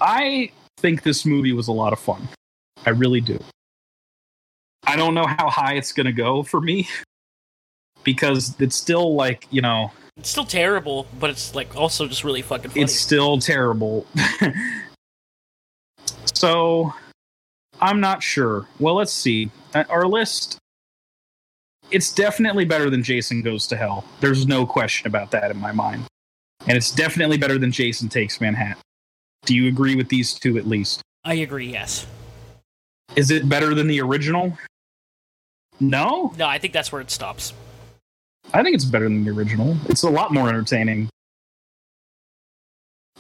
I 0.01 0.51
think 0.79 1.03
this 1.03 1.25
movie 1.25 1.53
was 1.53 1.69
a 1.69 1.73
lot 1.73 1.93
of 1.93 1.99
fun. 1.99 2.29
I 2.85 2.91
really 2.91 3.21
do. 3.21 3.39
I 4.87 4.97
don't 4.97 5.15
know 5.15 5.27
how 5.27 5.49
high 5.49 5.75
it's 5.75 5.93
going 5.93 6.07
to 6.07 6.13
go 6.13 6.43
for 6.43 6.61
me 6.61 6.89
because 8.05 8.55
it's 8.61 8.77
still 8.77 9.15
like, 9.15 9.47
you 9.51 9.63
know, 9.63 9.91
It's 10.19 10.29
still 10.29 10.45
terrible, 10.45 11.07
but 11.19 11.31
it's 11.31 11.55
like 11.55 11.75
also 11.77 12.07
just 12.07 12.23
really 12.25 12.43
fucking 12.43 12.71
funny. 12.71 12.83
it's 12.83 12.95
still 12.95 13.39
terrible. 13.39 14.07
so 16.35 16.93
I'm 17.81 18.01
not 18.01 18.23
sure. 18.23 18.67
Well, 18.79 18.95
let's 18.95 19.13
see. 19.13 19.51
Uh, 19.75 19.85
Our 19.89 20.07
list 20.07 20.59
it's 21.91 22.13
definitely 22.13 22.65
better 22.65 22.91
than 22.91 23.03
Jason 23.03 23.43
Goes 23.43 23.67
to 23.69 23.77
Hell. 23.77 24.05
There's 24.21 24.47
no 24.47 24.67
question 24.67 25.07
about 25.07 25.31
that 25.33 25.51
in 25.51 25.59
my 25.59 25.71
mind. 25.71 26.05
And 26.67 26.77
it's 26.77 26.91
definitely 26.91 27.37
better 27.37 27.59
than 27.59 27.71
Jason 27.71 28.09
Takes 28.09 28.41
Manhattan. 28.41 28.83
Do 29.45 29.55
you 29.55 29.69
agree 29.69 29.95
with 29.95 30.09
these 30.09 30.35
two 30.35 30.57
at 30.57 30.67
least? 30.67 31.03
I 31.25 31.35
agree. 31.35 31.71
Yes. 31.71 32.07
Is 33.17 33.31
it 33.31 33.49
better 33.49 33.75
than 33.75 33.87
the 33.87 34.01
original? 34.01 34.57
No? 35.79 36.33
No, 36.39 36.47
I 36.47 36.59
think 36.59 36.73
that's 36.73 36.91
where 36.91 37.01
it 37.03 37.11
stops. 37.11 37.53
I 38.53 38.63
think 38.63 38.75
it's 38.75 38.85
better 38.85 39.05
than 39.05 39.25
the 39.25 39.31
original. 39.31 39.77
It's 39.89 40.03
a 40.05 40.11
lot 40.11 40.33
more 40.33 40.49
entertaining. 40.49 41.09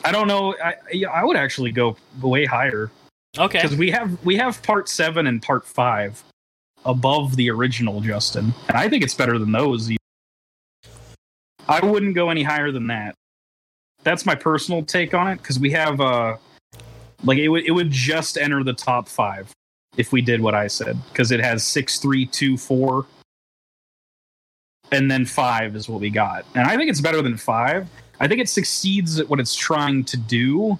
I 0.04 0.12
don't 0.12 0.28
know. 0.28 0.54
I 0.62 0.74
I 1.10 1.24
would 1.24 1.36
actually 1.36 1.72
go 1.72 1.96
way 2.20 2.44
higher 2.44 2.90
Okay. 3.38 3.62
because 3.62 3.76
we 3.76 3.90
have 3.90 4.24
we 4.24 4.36
have 4.36 4.62
part 4.62 4.88
seven 4.88 5.26
and 5.26 5.42
part 5.42 5.66
five 5.66 6.22
above 6.84 7.36
the 7.36 7.50
original, 7.50 8.00
Justin, 8.00 8.52
and 8.68 8.76
I 8.76 8.88
think 8.88 9.02
it's 9.02 9.14
better 9.14 9.38
than 9.38 9.52
those. 9.52 9.90
I 11.68 11.84
wouldn't 11.84 12.14
go 12.14 12.30
any 12.30 12.42
higher 12.42 12.70
than 12.70 12.86
that. 12.88 13.14
That's 14.02 14.26
my 14.26 14.34
personal 14.34 14.84
take 14.84 15.14
on 15.14 15.28
it 15.28 15.36
because 15.36 15.58
we 15.58 15.70
have 15.70 16.00
uh 16.00 16.36
like 17.24 17.38
it 17.38 17.48
would 17.48 17.64
it 17.64 17.72
would 17.72 17.90
just 17.90 18.36
enter 18.36 18.62
the 18.62 18.74
top 18.74 19.08
five 19.08 19.50
if 19.96 20.12
we 20.12 20.20
did 20.20 20.40
what 20.40 20.54
I 20.54 20.66
said 20.66 20.98
because 21.10 21.32
it 21.32 21.40
has 21.40 21.64
six 21.64 21.98
three 21.98 22.26
two 22.26 22.56
four 22.56 23.06
and 24.92 25.10
then 25.10 25.24
five 25.24 25.74
is 25.74 25.88
what 25.88 26.00
we 26.00 26.10
got. 26.10 26.44
And 26.54 26.66
I 26.66 26.76
think 26.76 26.90
it's 26.90 27.00
better 27.00 27.22
than 27.22 27.36
five. 27.36 27.88
I 28.20 28.28
think 28.28 28.40
it 28.40 28.48
succeeds 28.48 29.18
at 29.18 29.28
what 29.28 29.40
it's 29.40 29.54
trying 29.54 30.04
to 30.04 30.16
do 30.16 30.78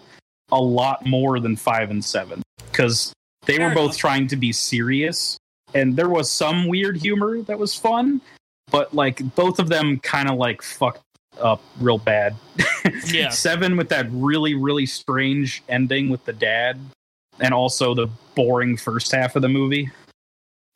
a 0.52 0.60
lot 0.60 1.04
more 1.06 1.40
than 1.40 1.56
five 1.56 1.90
and 1.90 2.04
seven 2.04 2.42
because 2.70 3.12
they 3.46 3.56
Fair 3.56 3.68
were 3.68 3.74
both 3.74 3.84
enough. 3.90 3.96
trying 3.96 4.26
to 4.28 4.36
be 4.36 4.52
serious 4.52 5.38
and 5.74 5.96
there 5.96 6.08
was 6.08 6.30
some 6.30 6.66
weird 6.68 6.96
humor 6.96 7.42
that 7.42 7.58
was 7.58 7.74
fun, 7.74 8.20
but 8.70 8.94
like 8.94 9.34
both 9.34 9.58
of 9.58 9.68
them 9.68 9.98
kind 10.00 10.30
of 10.30 10.36
like 10.38 10.62
fucked 10.62 11.02
up 11.40 11.60
real 11.80 11.98
bad. 11.98 12.34
Yeah. 13.06 13.30
Seven 13.30 13.78
with 13.78 13.88
that 13.88 14.06
really, 14.10 14.54
really 14.54 14.84
strange 14.84 15.62
ending 15.70 16.10
with 16.10 16.22
the 16.26 16.34
dad, 16.34 16.78
and 17.40 17.54
also 17.54 17.94
the 17.94 18.08
boring 18.34 18.76
first 18.76 19.10
half 19.10 19.36
of 19.36 19.42
the 19.42 19.48
movie. 19.48 19.90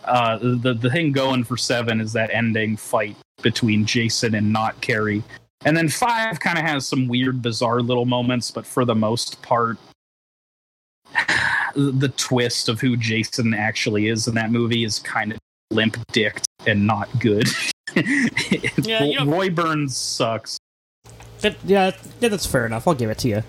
Uh, 0.04 0.38
the 0.38 0.72
the 0.72 0.90
thing 0.90 1.12
going 1.12 1.44
for 1.44 1.58
seven 1.58 2.00
is 2.00 2.14
that 2.14 2.30
ending 2.32 2.78
fight 2.78 3.14
between 3.42 3.84
Jason 3.84 4.34
and 4.34 4.50
not 4.50 4.80
Carrie, 4.80 5.22
and 5.64 5.76
then 5.76 5.88
five 5.88 6.40
kind 6.40 6.58
of 6.58 6.64
has 6.64 6.86
some 6.86 7.08
weird, 7.08 7.42
bizarre 7.42 7.80
little 7.80 8.04
moments, 8.06 8.50
but 8.50 8.66
for 8.66 8.84
the 8.84 8.94
most 8.94 9.40
part, 9.42 9.76
the 11.74 12.12
twist 12.16 12.68
of 12.68 12.80
who 12.80 12.96
Jason 12.96 13.54
actually 13.54 14.08
is 14.08 14.28
in 14.28 14.34
that 14.34 14.50
movie 14.50 14.84
is 14.84 14.98
kind 14.98 15.32
of 15.32 15.38
limp 15.70 15.96
dicked 16.12 16.46
and 16.66 16.86
not 16.86 17.08
good. 17.20 17.48
Yeah, 18.76 19.02
you 19.02 19.18
know- 19.18 19.26
Roy 19.26 19.50
Burns 19.50 19.96
sucks. 19.96 20.58
That, 21.40 21.56
yeah, 21.64 21.90
yeah, 22.20 22.28
that's 22.28 22.46
fair 22.46 22.64
enough. 22.66 22.86
I'll 22.86 22.94
give 22.94 23.10
it 23.10 23.18
to 23.18 23.28
you. 23.28 23.42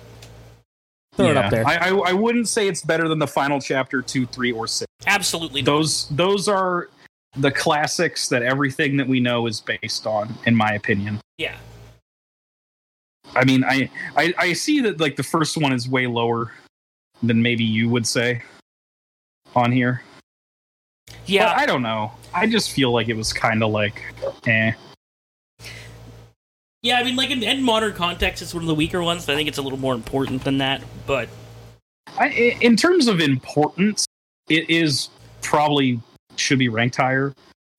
Throw 1.16 1.32
it 1.32 1.38
up 1.38 1.52
there. 1.52 1.68
I, 1.68 1.90
I 1.90 1.90
I 1.90 2.14
wouldn't 2.14 2.48
say 2.48 2.68
it's 2.68 2.82
better 2.82 3.08
than 3.08 3.20
the 3.20 3.28
final 3.28 3.60
chapter 3.60 4.02
two, 4.02 4.26
three, 4.26 4.52
or 4.52 4.66
six. 4.66 4.88
Absolutely. 5.06 5.62
not. 5.62 5.66
Those 5.72 6.08
those 6.10 6.48
are 6.48 6.90
the 7.36 7.52
classics 7.52 8.30
that 8.30 8.42
everything 8.42 8.96
that 8.98 9.08
we 9.08 9.20
know 9.20 9.46
is 9.46 9.60
based 9.62 10.08
on, 10.08 10.34
in 10.46 10.56
my 10.56 10.72
opinion. 10.74 11.20
Yeah. 11.38 11.58
I 13.36 13.46
mean, 13.46 13.64
I, 13.64 13.90
I 14.18 14.34
I 14.38 14.54
see 14.54 14.80
that 14.82 15.00
like 15.00 15.16
the 15.16 15.24
first 15.24 15.58
one 15.58 15.72
is 15.74 15.88
way 15.88 16.08
lower 16.08 16.52
than 17.22 17.42
maybe 17.42 17.64
you 17.64 17.90
would 17.90 18.08
say 18.08 18.42
on 19.56 19.72
here. 19.72 20.02
Yeah. 21.26 21.46
But 21.54 21.58
I 21.58 21.66
don't 21.66 21.82
know. 21.82 22.12
I 22.34 22.48
just 22.48 22.72
feel 22.72 22.92
like 22.92 23.08
it 23.10 23.16
was 23.16 23.34
kind 23.34 23.64
of 23.64 23.72
like, 23.72 24.02
eh. 24.48 24.72
Yeah, 26.82 26.98
I 26.98 27.04
mean, 27.04 27.16
like 27.16 27.30
in, 27.30 27.44
in 27.44 27.62
modern 27.62 27.94
context, 27.94 28.42
it's 28.42 28.54
one 28.54 28.64
of 28.64 28.68
the 28.68 28.76
weaker 28.76 29.02
ones. 29.02 29.28
I 29.28 29.36
think 29.36 29.50
it's 29.50 29.58
a 29.58 29.62
little 29.62 29.80
more 29.80 29.94
important 29.94 30.44
than 30.44 30.60
that. 30.60 30.82
But 31.06 31.28
I, 32.18 32.28
i- 32.28 32.58
in 32.62 32.76
terms 32.78 33.08
of 33.08 33.20
importance, 33.20 34.06
it 34.50 34.70
is 34.70 35.10
probably 35.42 36.00
should 36.38 36.58
be 36.60 36.70
ranked 36.70 36.96
higher. 36.96 37.34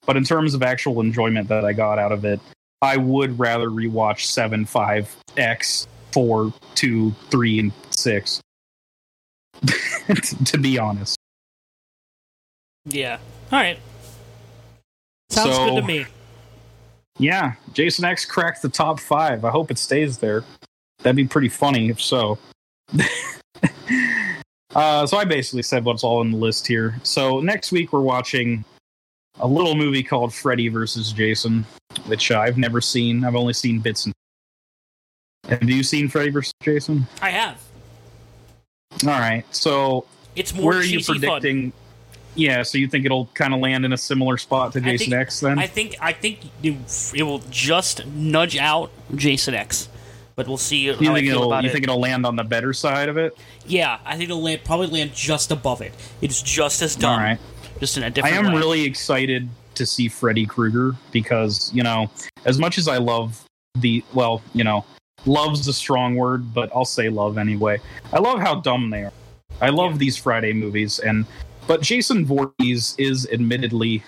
But 0.06 0.16
in 0.16 0.24
terms 0.24 0.54
of 0.54 0.62
actual 0.62 1.00
enjoyment 1.00 1.48
that 1.48 1.64
I 1.64 1.72
got 1.72 1.98
out 1.98 2.12
of 2.12 2.24
it, 2.24 2.40
I 2.82 2.96
would 2.96 3.38
rather 3.38 3.68
rewatch 3.68 4.24
seven, 4.24 4.64
five, 4.64 5.14
X, 5.36 5.86
four, 6.12 6.52
two, 6.74 7.12
three, 7.30 7.58
and 7.58 7.72
six. 7.90 8.40
to 10.46 10.56
be 10.58 10.78
honest, 10.78 11.16
yeah, 12.86 13.18
all 13.52 13.58
right, 13.58 13.78
sounds 15.28 15.54
So- 15.54 15.66
good 15.74 15.80
to 15.82 15.86
me. 15.86 16.06
yeah, 17.18 17.52
Jason 17.74 18.06
X 18.06 18.24
cracked 18.24 18.62
the 18.62 18.70
top 18.70 18.98
five. 19.00 19.44
I 19.44 19.50
hope 19.50 19.70
it 19.70 19.76
stays 19.78 20.16
there. 20.18 20.44
That'd 21.02 21.16
be 21.16 21.26
pretty 21.26 21.50
funny 21.50 21.90
if 21.90 22.00
so. 22.00 22.38
uh, 24.74 25.06
so 25.06 25.16
I 25.18 25.24
basically 25.24 25.62
said 25.62 25.84
what's 25.84 26.04
all 26.04 26.22
in 26.22 26.30
the 26.30 26.36
list 26.38 26.66
here. 26.66 26.94
So 27.02 27.40
next 27.40 27.72
week 27.72 27.92
we're 27.92 28.00
watching 28.00 28.64
a 29.40 29.46
little 29.46 29.74
movie 29.74 30.02
called 30.02 30.32
Freddy 30.34 30.68
versus 30.68 31.12
Jason, 31.12 31.64
which 32.06 32.30
I've 32.30 32.58
never 32.58 32.80
seen. 32.80 33.24
I've 33.24 33.36
only 33.36 33.52
seen 33.52 33.80
bits 33.80 34.06
and. 34.06 34.14
Have 35.48 35.64
you 35.68 35.82
seen 35.82 36.08
Freddy 36.08 36.30
versus 36.30 36.52
Jason? 36.62 37.06
I 37.22 37.30
have. 37.30 37.60
All 39.04 39.08
right. 39.10 39.44
So 39.54 40.04
It's 40.36 40.54
more 40.54 40.66
where 40.70 40.78
are 40.78 40.82
you 40.82 40.98
cheesy 40.98 41.12
fun. 41.14 41.18
predicting? 41.20 41.72
Yeah. 42.34 42.62
So 42.62 42.78
you 42.78 42.86
think 42.86 43.04
it'll 43.06 43.26
kind 43.34 43.54
of 43.54 43.60
land 43.60 43.84
in 43.84 43.92
a 43.92 43.96
similar 43.98 44.36
spot 44.36 44.72
to 44.74 44.80
Jason 44.80 45.10
think- 45.10 45.20
X 45.20 45.40
then? 45.40 45.58
I 45.58 45.66
think 45.66 45.96
I 46.00 46.12
think 46.12 46.40
it, 46.62 46.76
will 47.24 47.42
just 47.50 48.06
nudge 48.06 48.56
out 48.56 48.90
Jason 49.14 49.54
X, 49.54 49.88
but 50.36 50.46
we'll 50.46 50.56
see 50.58 50.86
how 50.86 50.92
you 51.00 51.14
think 51.14 51.26
it'll 51.28 51.50
you 51.62 51.68
it. 51.68 51.72
think 51.72 51.84
it'll 51.84 51.98
land 52.00 52.26
on 52.26 52.36
the 52.36 52.44
better 52.44 52.72
side 52.72 53.08
of 53.08 53.16
it? 53.16 53.36
yeah, 53.66 53.98
I 54.04 54.12
think 54.16 54.24
it'll 54.30 54.42
land, 54.42 54.60
probably 54.64 54.88
land 54.88 55.12
just 55.14 55.50
above 55.50 55.80
it. 55.80 55.92
It's 56.20 56.42
just 56.42 56.82
as 56.82 56.94
dumb, 56.96 57.12
All 57.14 57.18
right. 57.18 57.38
Just 57.80 57.96
in 57.96 58.02
a 58.04 58.06
I 58.06 58.10
different. 58.10 58.36
am 58.36 58.52
way. 58.52 58.58
really 58.58 58.82
excited 58.84 59.48
to 59.74 59.84
see 59.86 60.08
Freddy 60.08 60.46
Krueger 60.46 60.94
because, 61.10 61.72
you 61.74 61.82
know, 61.82 62.10
as 62.44 62.58
much 62.58 62.78
as 62.78 62.86
I 62.86 62.98
love 62.98 63.42
the, 63.76 64.04
well, 64.14 64.42
you 64.52 64.62
know, 64.64 64.84
love's 65.26 65.66
a 65.68 65.72
strong 65.72 66.14
word, 66.16 66.52
but 66.54 66.70
I'll 66.74 66.84
say 66.84 67.08
love 67.08 67.38
anyway. 67.38 67.80
I 68.12 68.18
love 68.18 68.40
how 68.40 68.56
dumb 68.60 68.90
they 68.90 69.04
are. 69.04 69.12
I 69.60 69.68
love 69.70 69.92
Yeah. 69.92 69.98
these 69.98 70.16
Friday 70.16 70.52
movies, 70.52 70.98
and, 71.00 71.26
but 71.66 71.82
Jason 71.82 72.24
Voorhees 72.24 72.94
is 72.98 73.28
admittedly 73.32 74.02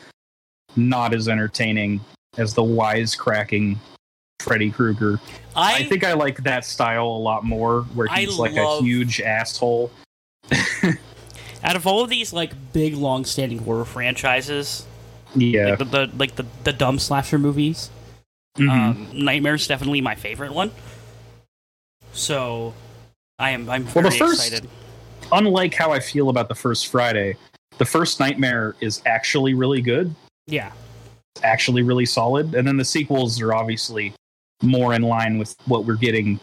not 0.77 1.15
as 1.15 1.29
entertaining 1.29 2.01
as 2.39 2.55
the 2.55 2.63
wisecracking 2.63 3.77
Freddy 4.41 4.71
Krueger. 4.71 5.21
I, 5.55 5.75
I 5.77 5.85
think 5.85 6.03
I 6.05 6.15
like 6.15 6.43
that 6.45 6.65
style 6.65 7.07
a 7.07 7.19
lot 7.23 7.45
more, 7.45 7.83
where 7.95 8.09
I 8.11 8.21
he's 8.21 8.39
like 8.39 8.53
love- 8.55 8.83
a 8.83 8.85
huge 8.85 9.21
asshole. 9.21 9.91
out 11.65 11.77
of 11.77 11.87
all 11.87 12.03
of 12.03 12.11
these 12.11 12.33
like 12.33 12.53
Big, 12.73 12.95
long-standing 12.95 13.59
horror 13.59 13.85
franchises, 13.85 14.87
Yeah, 15.35 15.71
like 15.71 15.79
the, 15.79 15.85
the 15.85 16.11
like 16.17 16.35
the 16.37 16.47
the 16.65 16.73
dumb 16.73 16.99
slasher 16.99 17.39
movies. 17.39 17.91
Mhm. 18.59 18.69
Um, 18.71 19.09
Nightmare's 19.15 19.67
definitely 19.67 20.01
my 20.01 20.15
favorite 20.15 20.53
one. 20.53 20.71
So, 22.13 22.75
I 23.39 23.51
am 23.51 23.69
I'm 23.71 23.85
Well, 23.87 23.93
very 23.95 24.11
the 24.11 24.17
first- 24.17 24.47
excited. 24.47 24.69
unlike 25.31 25.75
how 25.75 25.93
I 25.93 26.01
feel 26.01 26.29
about 26.29 26.49
the 26.49 26.55
first 26.55 26.89
Friday, 26.89 27.37
the 27.79 27.85
first 27.87 28.21
Nightmare 28.21 28.75
is 28.81 29.01
actually 29.07 29.55
really 29.55 29.81
good, 29.81 30.15
Yeah, 30.47 30.73
It's 31.35 31.45
actually 31.45 31.83
really 31.83 32.05
solid, 32.05 32.55
and 32.55 32.67
then 32.69 32.77
the 32.77 32.85
sequels 32.85 33.41
are 33.41 33.55
obviously 33.55 34.13
more 34.63 34.93
in 34.95 35.03
line 35.03 35.39
with 35.39 35.57
what 35.67 35.85
we're 35.87 35.97
getting 35.97 36.39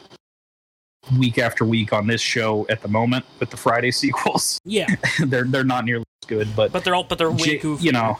week 1.17 1.38
after 1.38 1.65
week 1.65 1.93
on 1.93 2.07
this 2.07 2.21
show 2.21 2.65
at 2.69 2.81
the 2.81 2.88
moment 2.88 3.26
with 3.39 3.49
the 3.49 3.57
Friday 3.57 3.91
sequels. 4.01 4.59
yeah, 4.65 4.88
they're 5.26 5.45
they're 5.45 5.63
not 5.63 5.85
nearly 5.85 6.05
as 6.23 6.27
good, 6.27 6.47
but 6.55 6.71
but 6.71 6.84
they're 6.84 6.95
all 6.95 7.03
but 7.03 7.17
they're 7.17 7.31
way 7.31 7.38
J- 7.38 7.57
goofy. 7.57 7.85
you 7.85 7.91
know, 7.91 8.17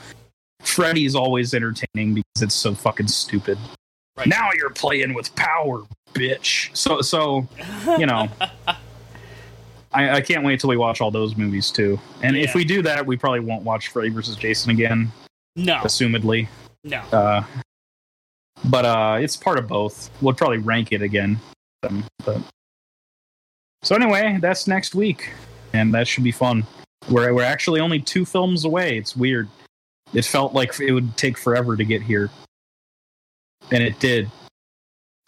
Freddy's 0.62 1.16
always 1.16 1.54
entertaining 1.54 2.14
because 2.16 2.42
it's 2.42 2.56
so 2.56 2.74
fucking 2.76 3.08
stupid. 3.08 3.58
Right. 4.18 4.28
Now 4.28 4.50
you're 4.58 4.70
playing 4.72 5.14
with 5.14 5.34
power, 5.36 5.84
bitch. 6.14 6.76
So 6.76 7.02
so 7.02 7.48
you 7.98 8.06
know. 8.06 8.28
I, 9.92 10.18
I 10.18 10.22
can't 10.22 10.46
wait 10.46 10.60
till 10.60 10.70
we 10.70 10.78
watch 10.78 11.02
all 11.02 11.10
those 11.10 11.36
movies 11.36 11.72
too. 11.72 12.00
And 12.22 12.38
if 12.38 12.54
we 12.54 12.64
do 12.64 12.84
that, 12.84 13.04
we 13.08 13.18
probably 13.18 13.40
won't 13.40 13.64
watch 13.64 13.88
Freddy 13.88 14.10
versus 14.10 14.36
Jason 14.36 14.70
again, 14.70 15.12
no, 15.56 15.78
assumedly. 15.78 16.48
no. 16.84 17.00
Uh, 17.12 17.44
but 18.66 18.86
uh, 18.86 19.18
it's 19.20 19.36
part 19.36 19.58
of 19.58 19.68
both. 19.68 20.12
We'll 20.22 20.36
probably 20.36 20.60
rank 20.60 20.92
it 20.92 21.02
again. 21.02 21.40
Um, 21.82 22.04
but 22.24 22.40
so 23.82 23.96
anyway, 23.96 24.38
that's 24.42 24.68
next 24.68 24.96
week, 24.96 25.30
and 25.74 25.94
that 25.94 26.08
should 26.08 26.24
be 26.24 26.32
fun. 26.32 26.66
We're 27.10 27.34
we're 27.34 27.44
actually 27.44 27.80
only 27.80 28.00
two 28.00 28.26
films 28.26 28.66
away. 28.66 28.98
It's 28.98 29.16
weird. 29.16 29.48
It 30.14 30.26
felt 30.26 30.54
like 30.54 30.80
it 30.80 30.92
would 30.92 31.16
take 31.18 31.38
forever 31.38 31.76
to 31.78 31.84
get 31.84 32.02
here, 32.02 32.30
and 33.72 33.84
it 33.84 34.00
did. 34.00 34.30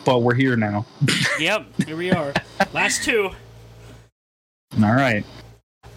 But 0.03 0.19
we're 0.23 0.33
here 0.35 0.55
now. 0.57 0.85
Yep, 1.39 1.65
here 1.87 1.97
we 1.97 2.11
are. 2.11 2.33
Last 2.71 3.03
two. 3.03 3.31
All 4.83 4.93
right. 4.93 5.25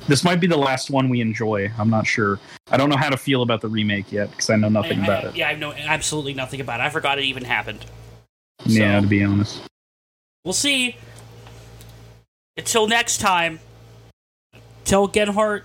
This 0.08 0.24
might 0.24 0.40
be 0.40 0.46
the 0.46 0.56
last 0.56 0.90
one 0.90 1.08
we 1.10 1.20
enjoy. 1.20 1.70
I'm 1.78 1.90
not 1.90 2.06
sure. 2.06 2.38
I 2.70 2.78
don't 2.78 2.88
know 2.88 2.96
how 2.96 3.10
to 3.10 3.16
feel 3.18 3.42
about 3.42 3.60
the 3.60 3.68
remake 3.68 4.10
yet 4.10 4.30
because 4.30 4.48
I 4.48 4.56
know 4.56 4.70
nothing 4.70 5.00
I- 5.00 5.04
about 5.04 5.24
it. 5.24 5.36
Yeah, 5.36 5.48
I 5.48 5.54
know 5.54 5.72
absolutely 5.72 6.32
nothing 6.34 6.60
about 6.62 6.80
it. 6.80 6.84
I 6.84 6.88
forgot 6.90 7.18
it 7.18 7.24
even 7.24 7.44
happened. 7.44 7.84
Yeah, 8.64 8.98
So- 8.98 9.02
to 9.02 9.06
be 9.08 9.22
honest. 9.24 9.60
We'll 10.44 10.54
see. 10.54 10.96
Until 12.56 12.86
next 12.86 13.18
time, 13.18 13.60
tell 14.84 15.08
Genhart 15.08 15.62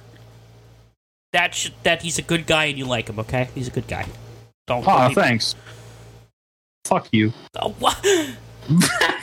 that 1.33 1.53
sh- 1.53 1.69
that 1.83 2.01
he's 2.01 2.17
a 2.17 2.23
good 2.23 2.47
guy 2.47 2.65
and 2.65 2.77
you 2.77 2.85
like 2.85 3.07
him. 3.09 3.19
Okay, 3.19 3.49
he's 3.53 3.67
a 3.67 3.71
good 3.71 3.87
guy. 3.87 4.05
Don't. 4.67 4.83
Be- 4.85 5.15
thanks. 5.15 5.55
Fuck 6.85 7.07
you. 7.11 7.33
Oh, 7.61 7.69
what? 7.79 7.99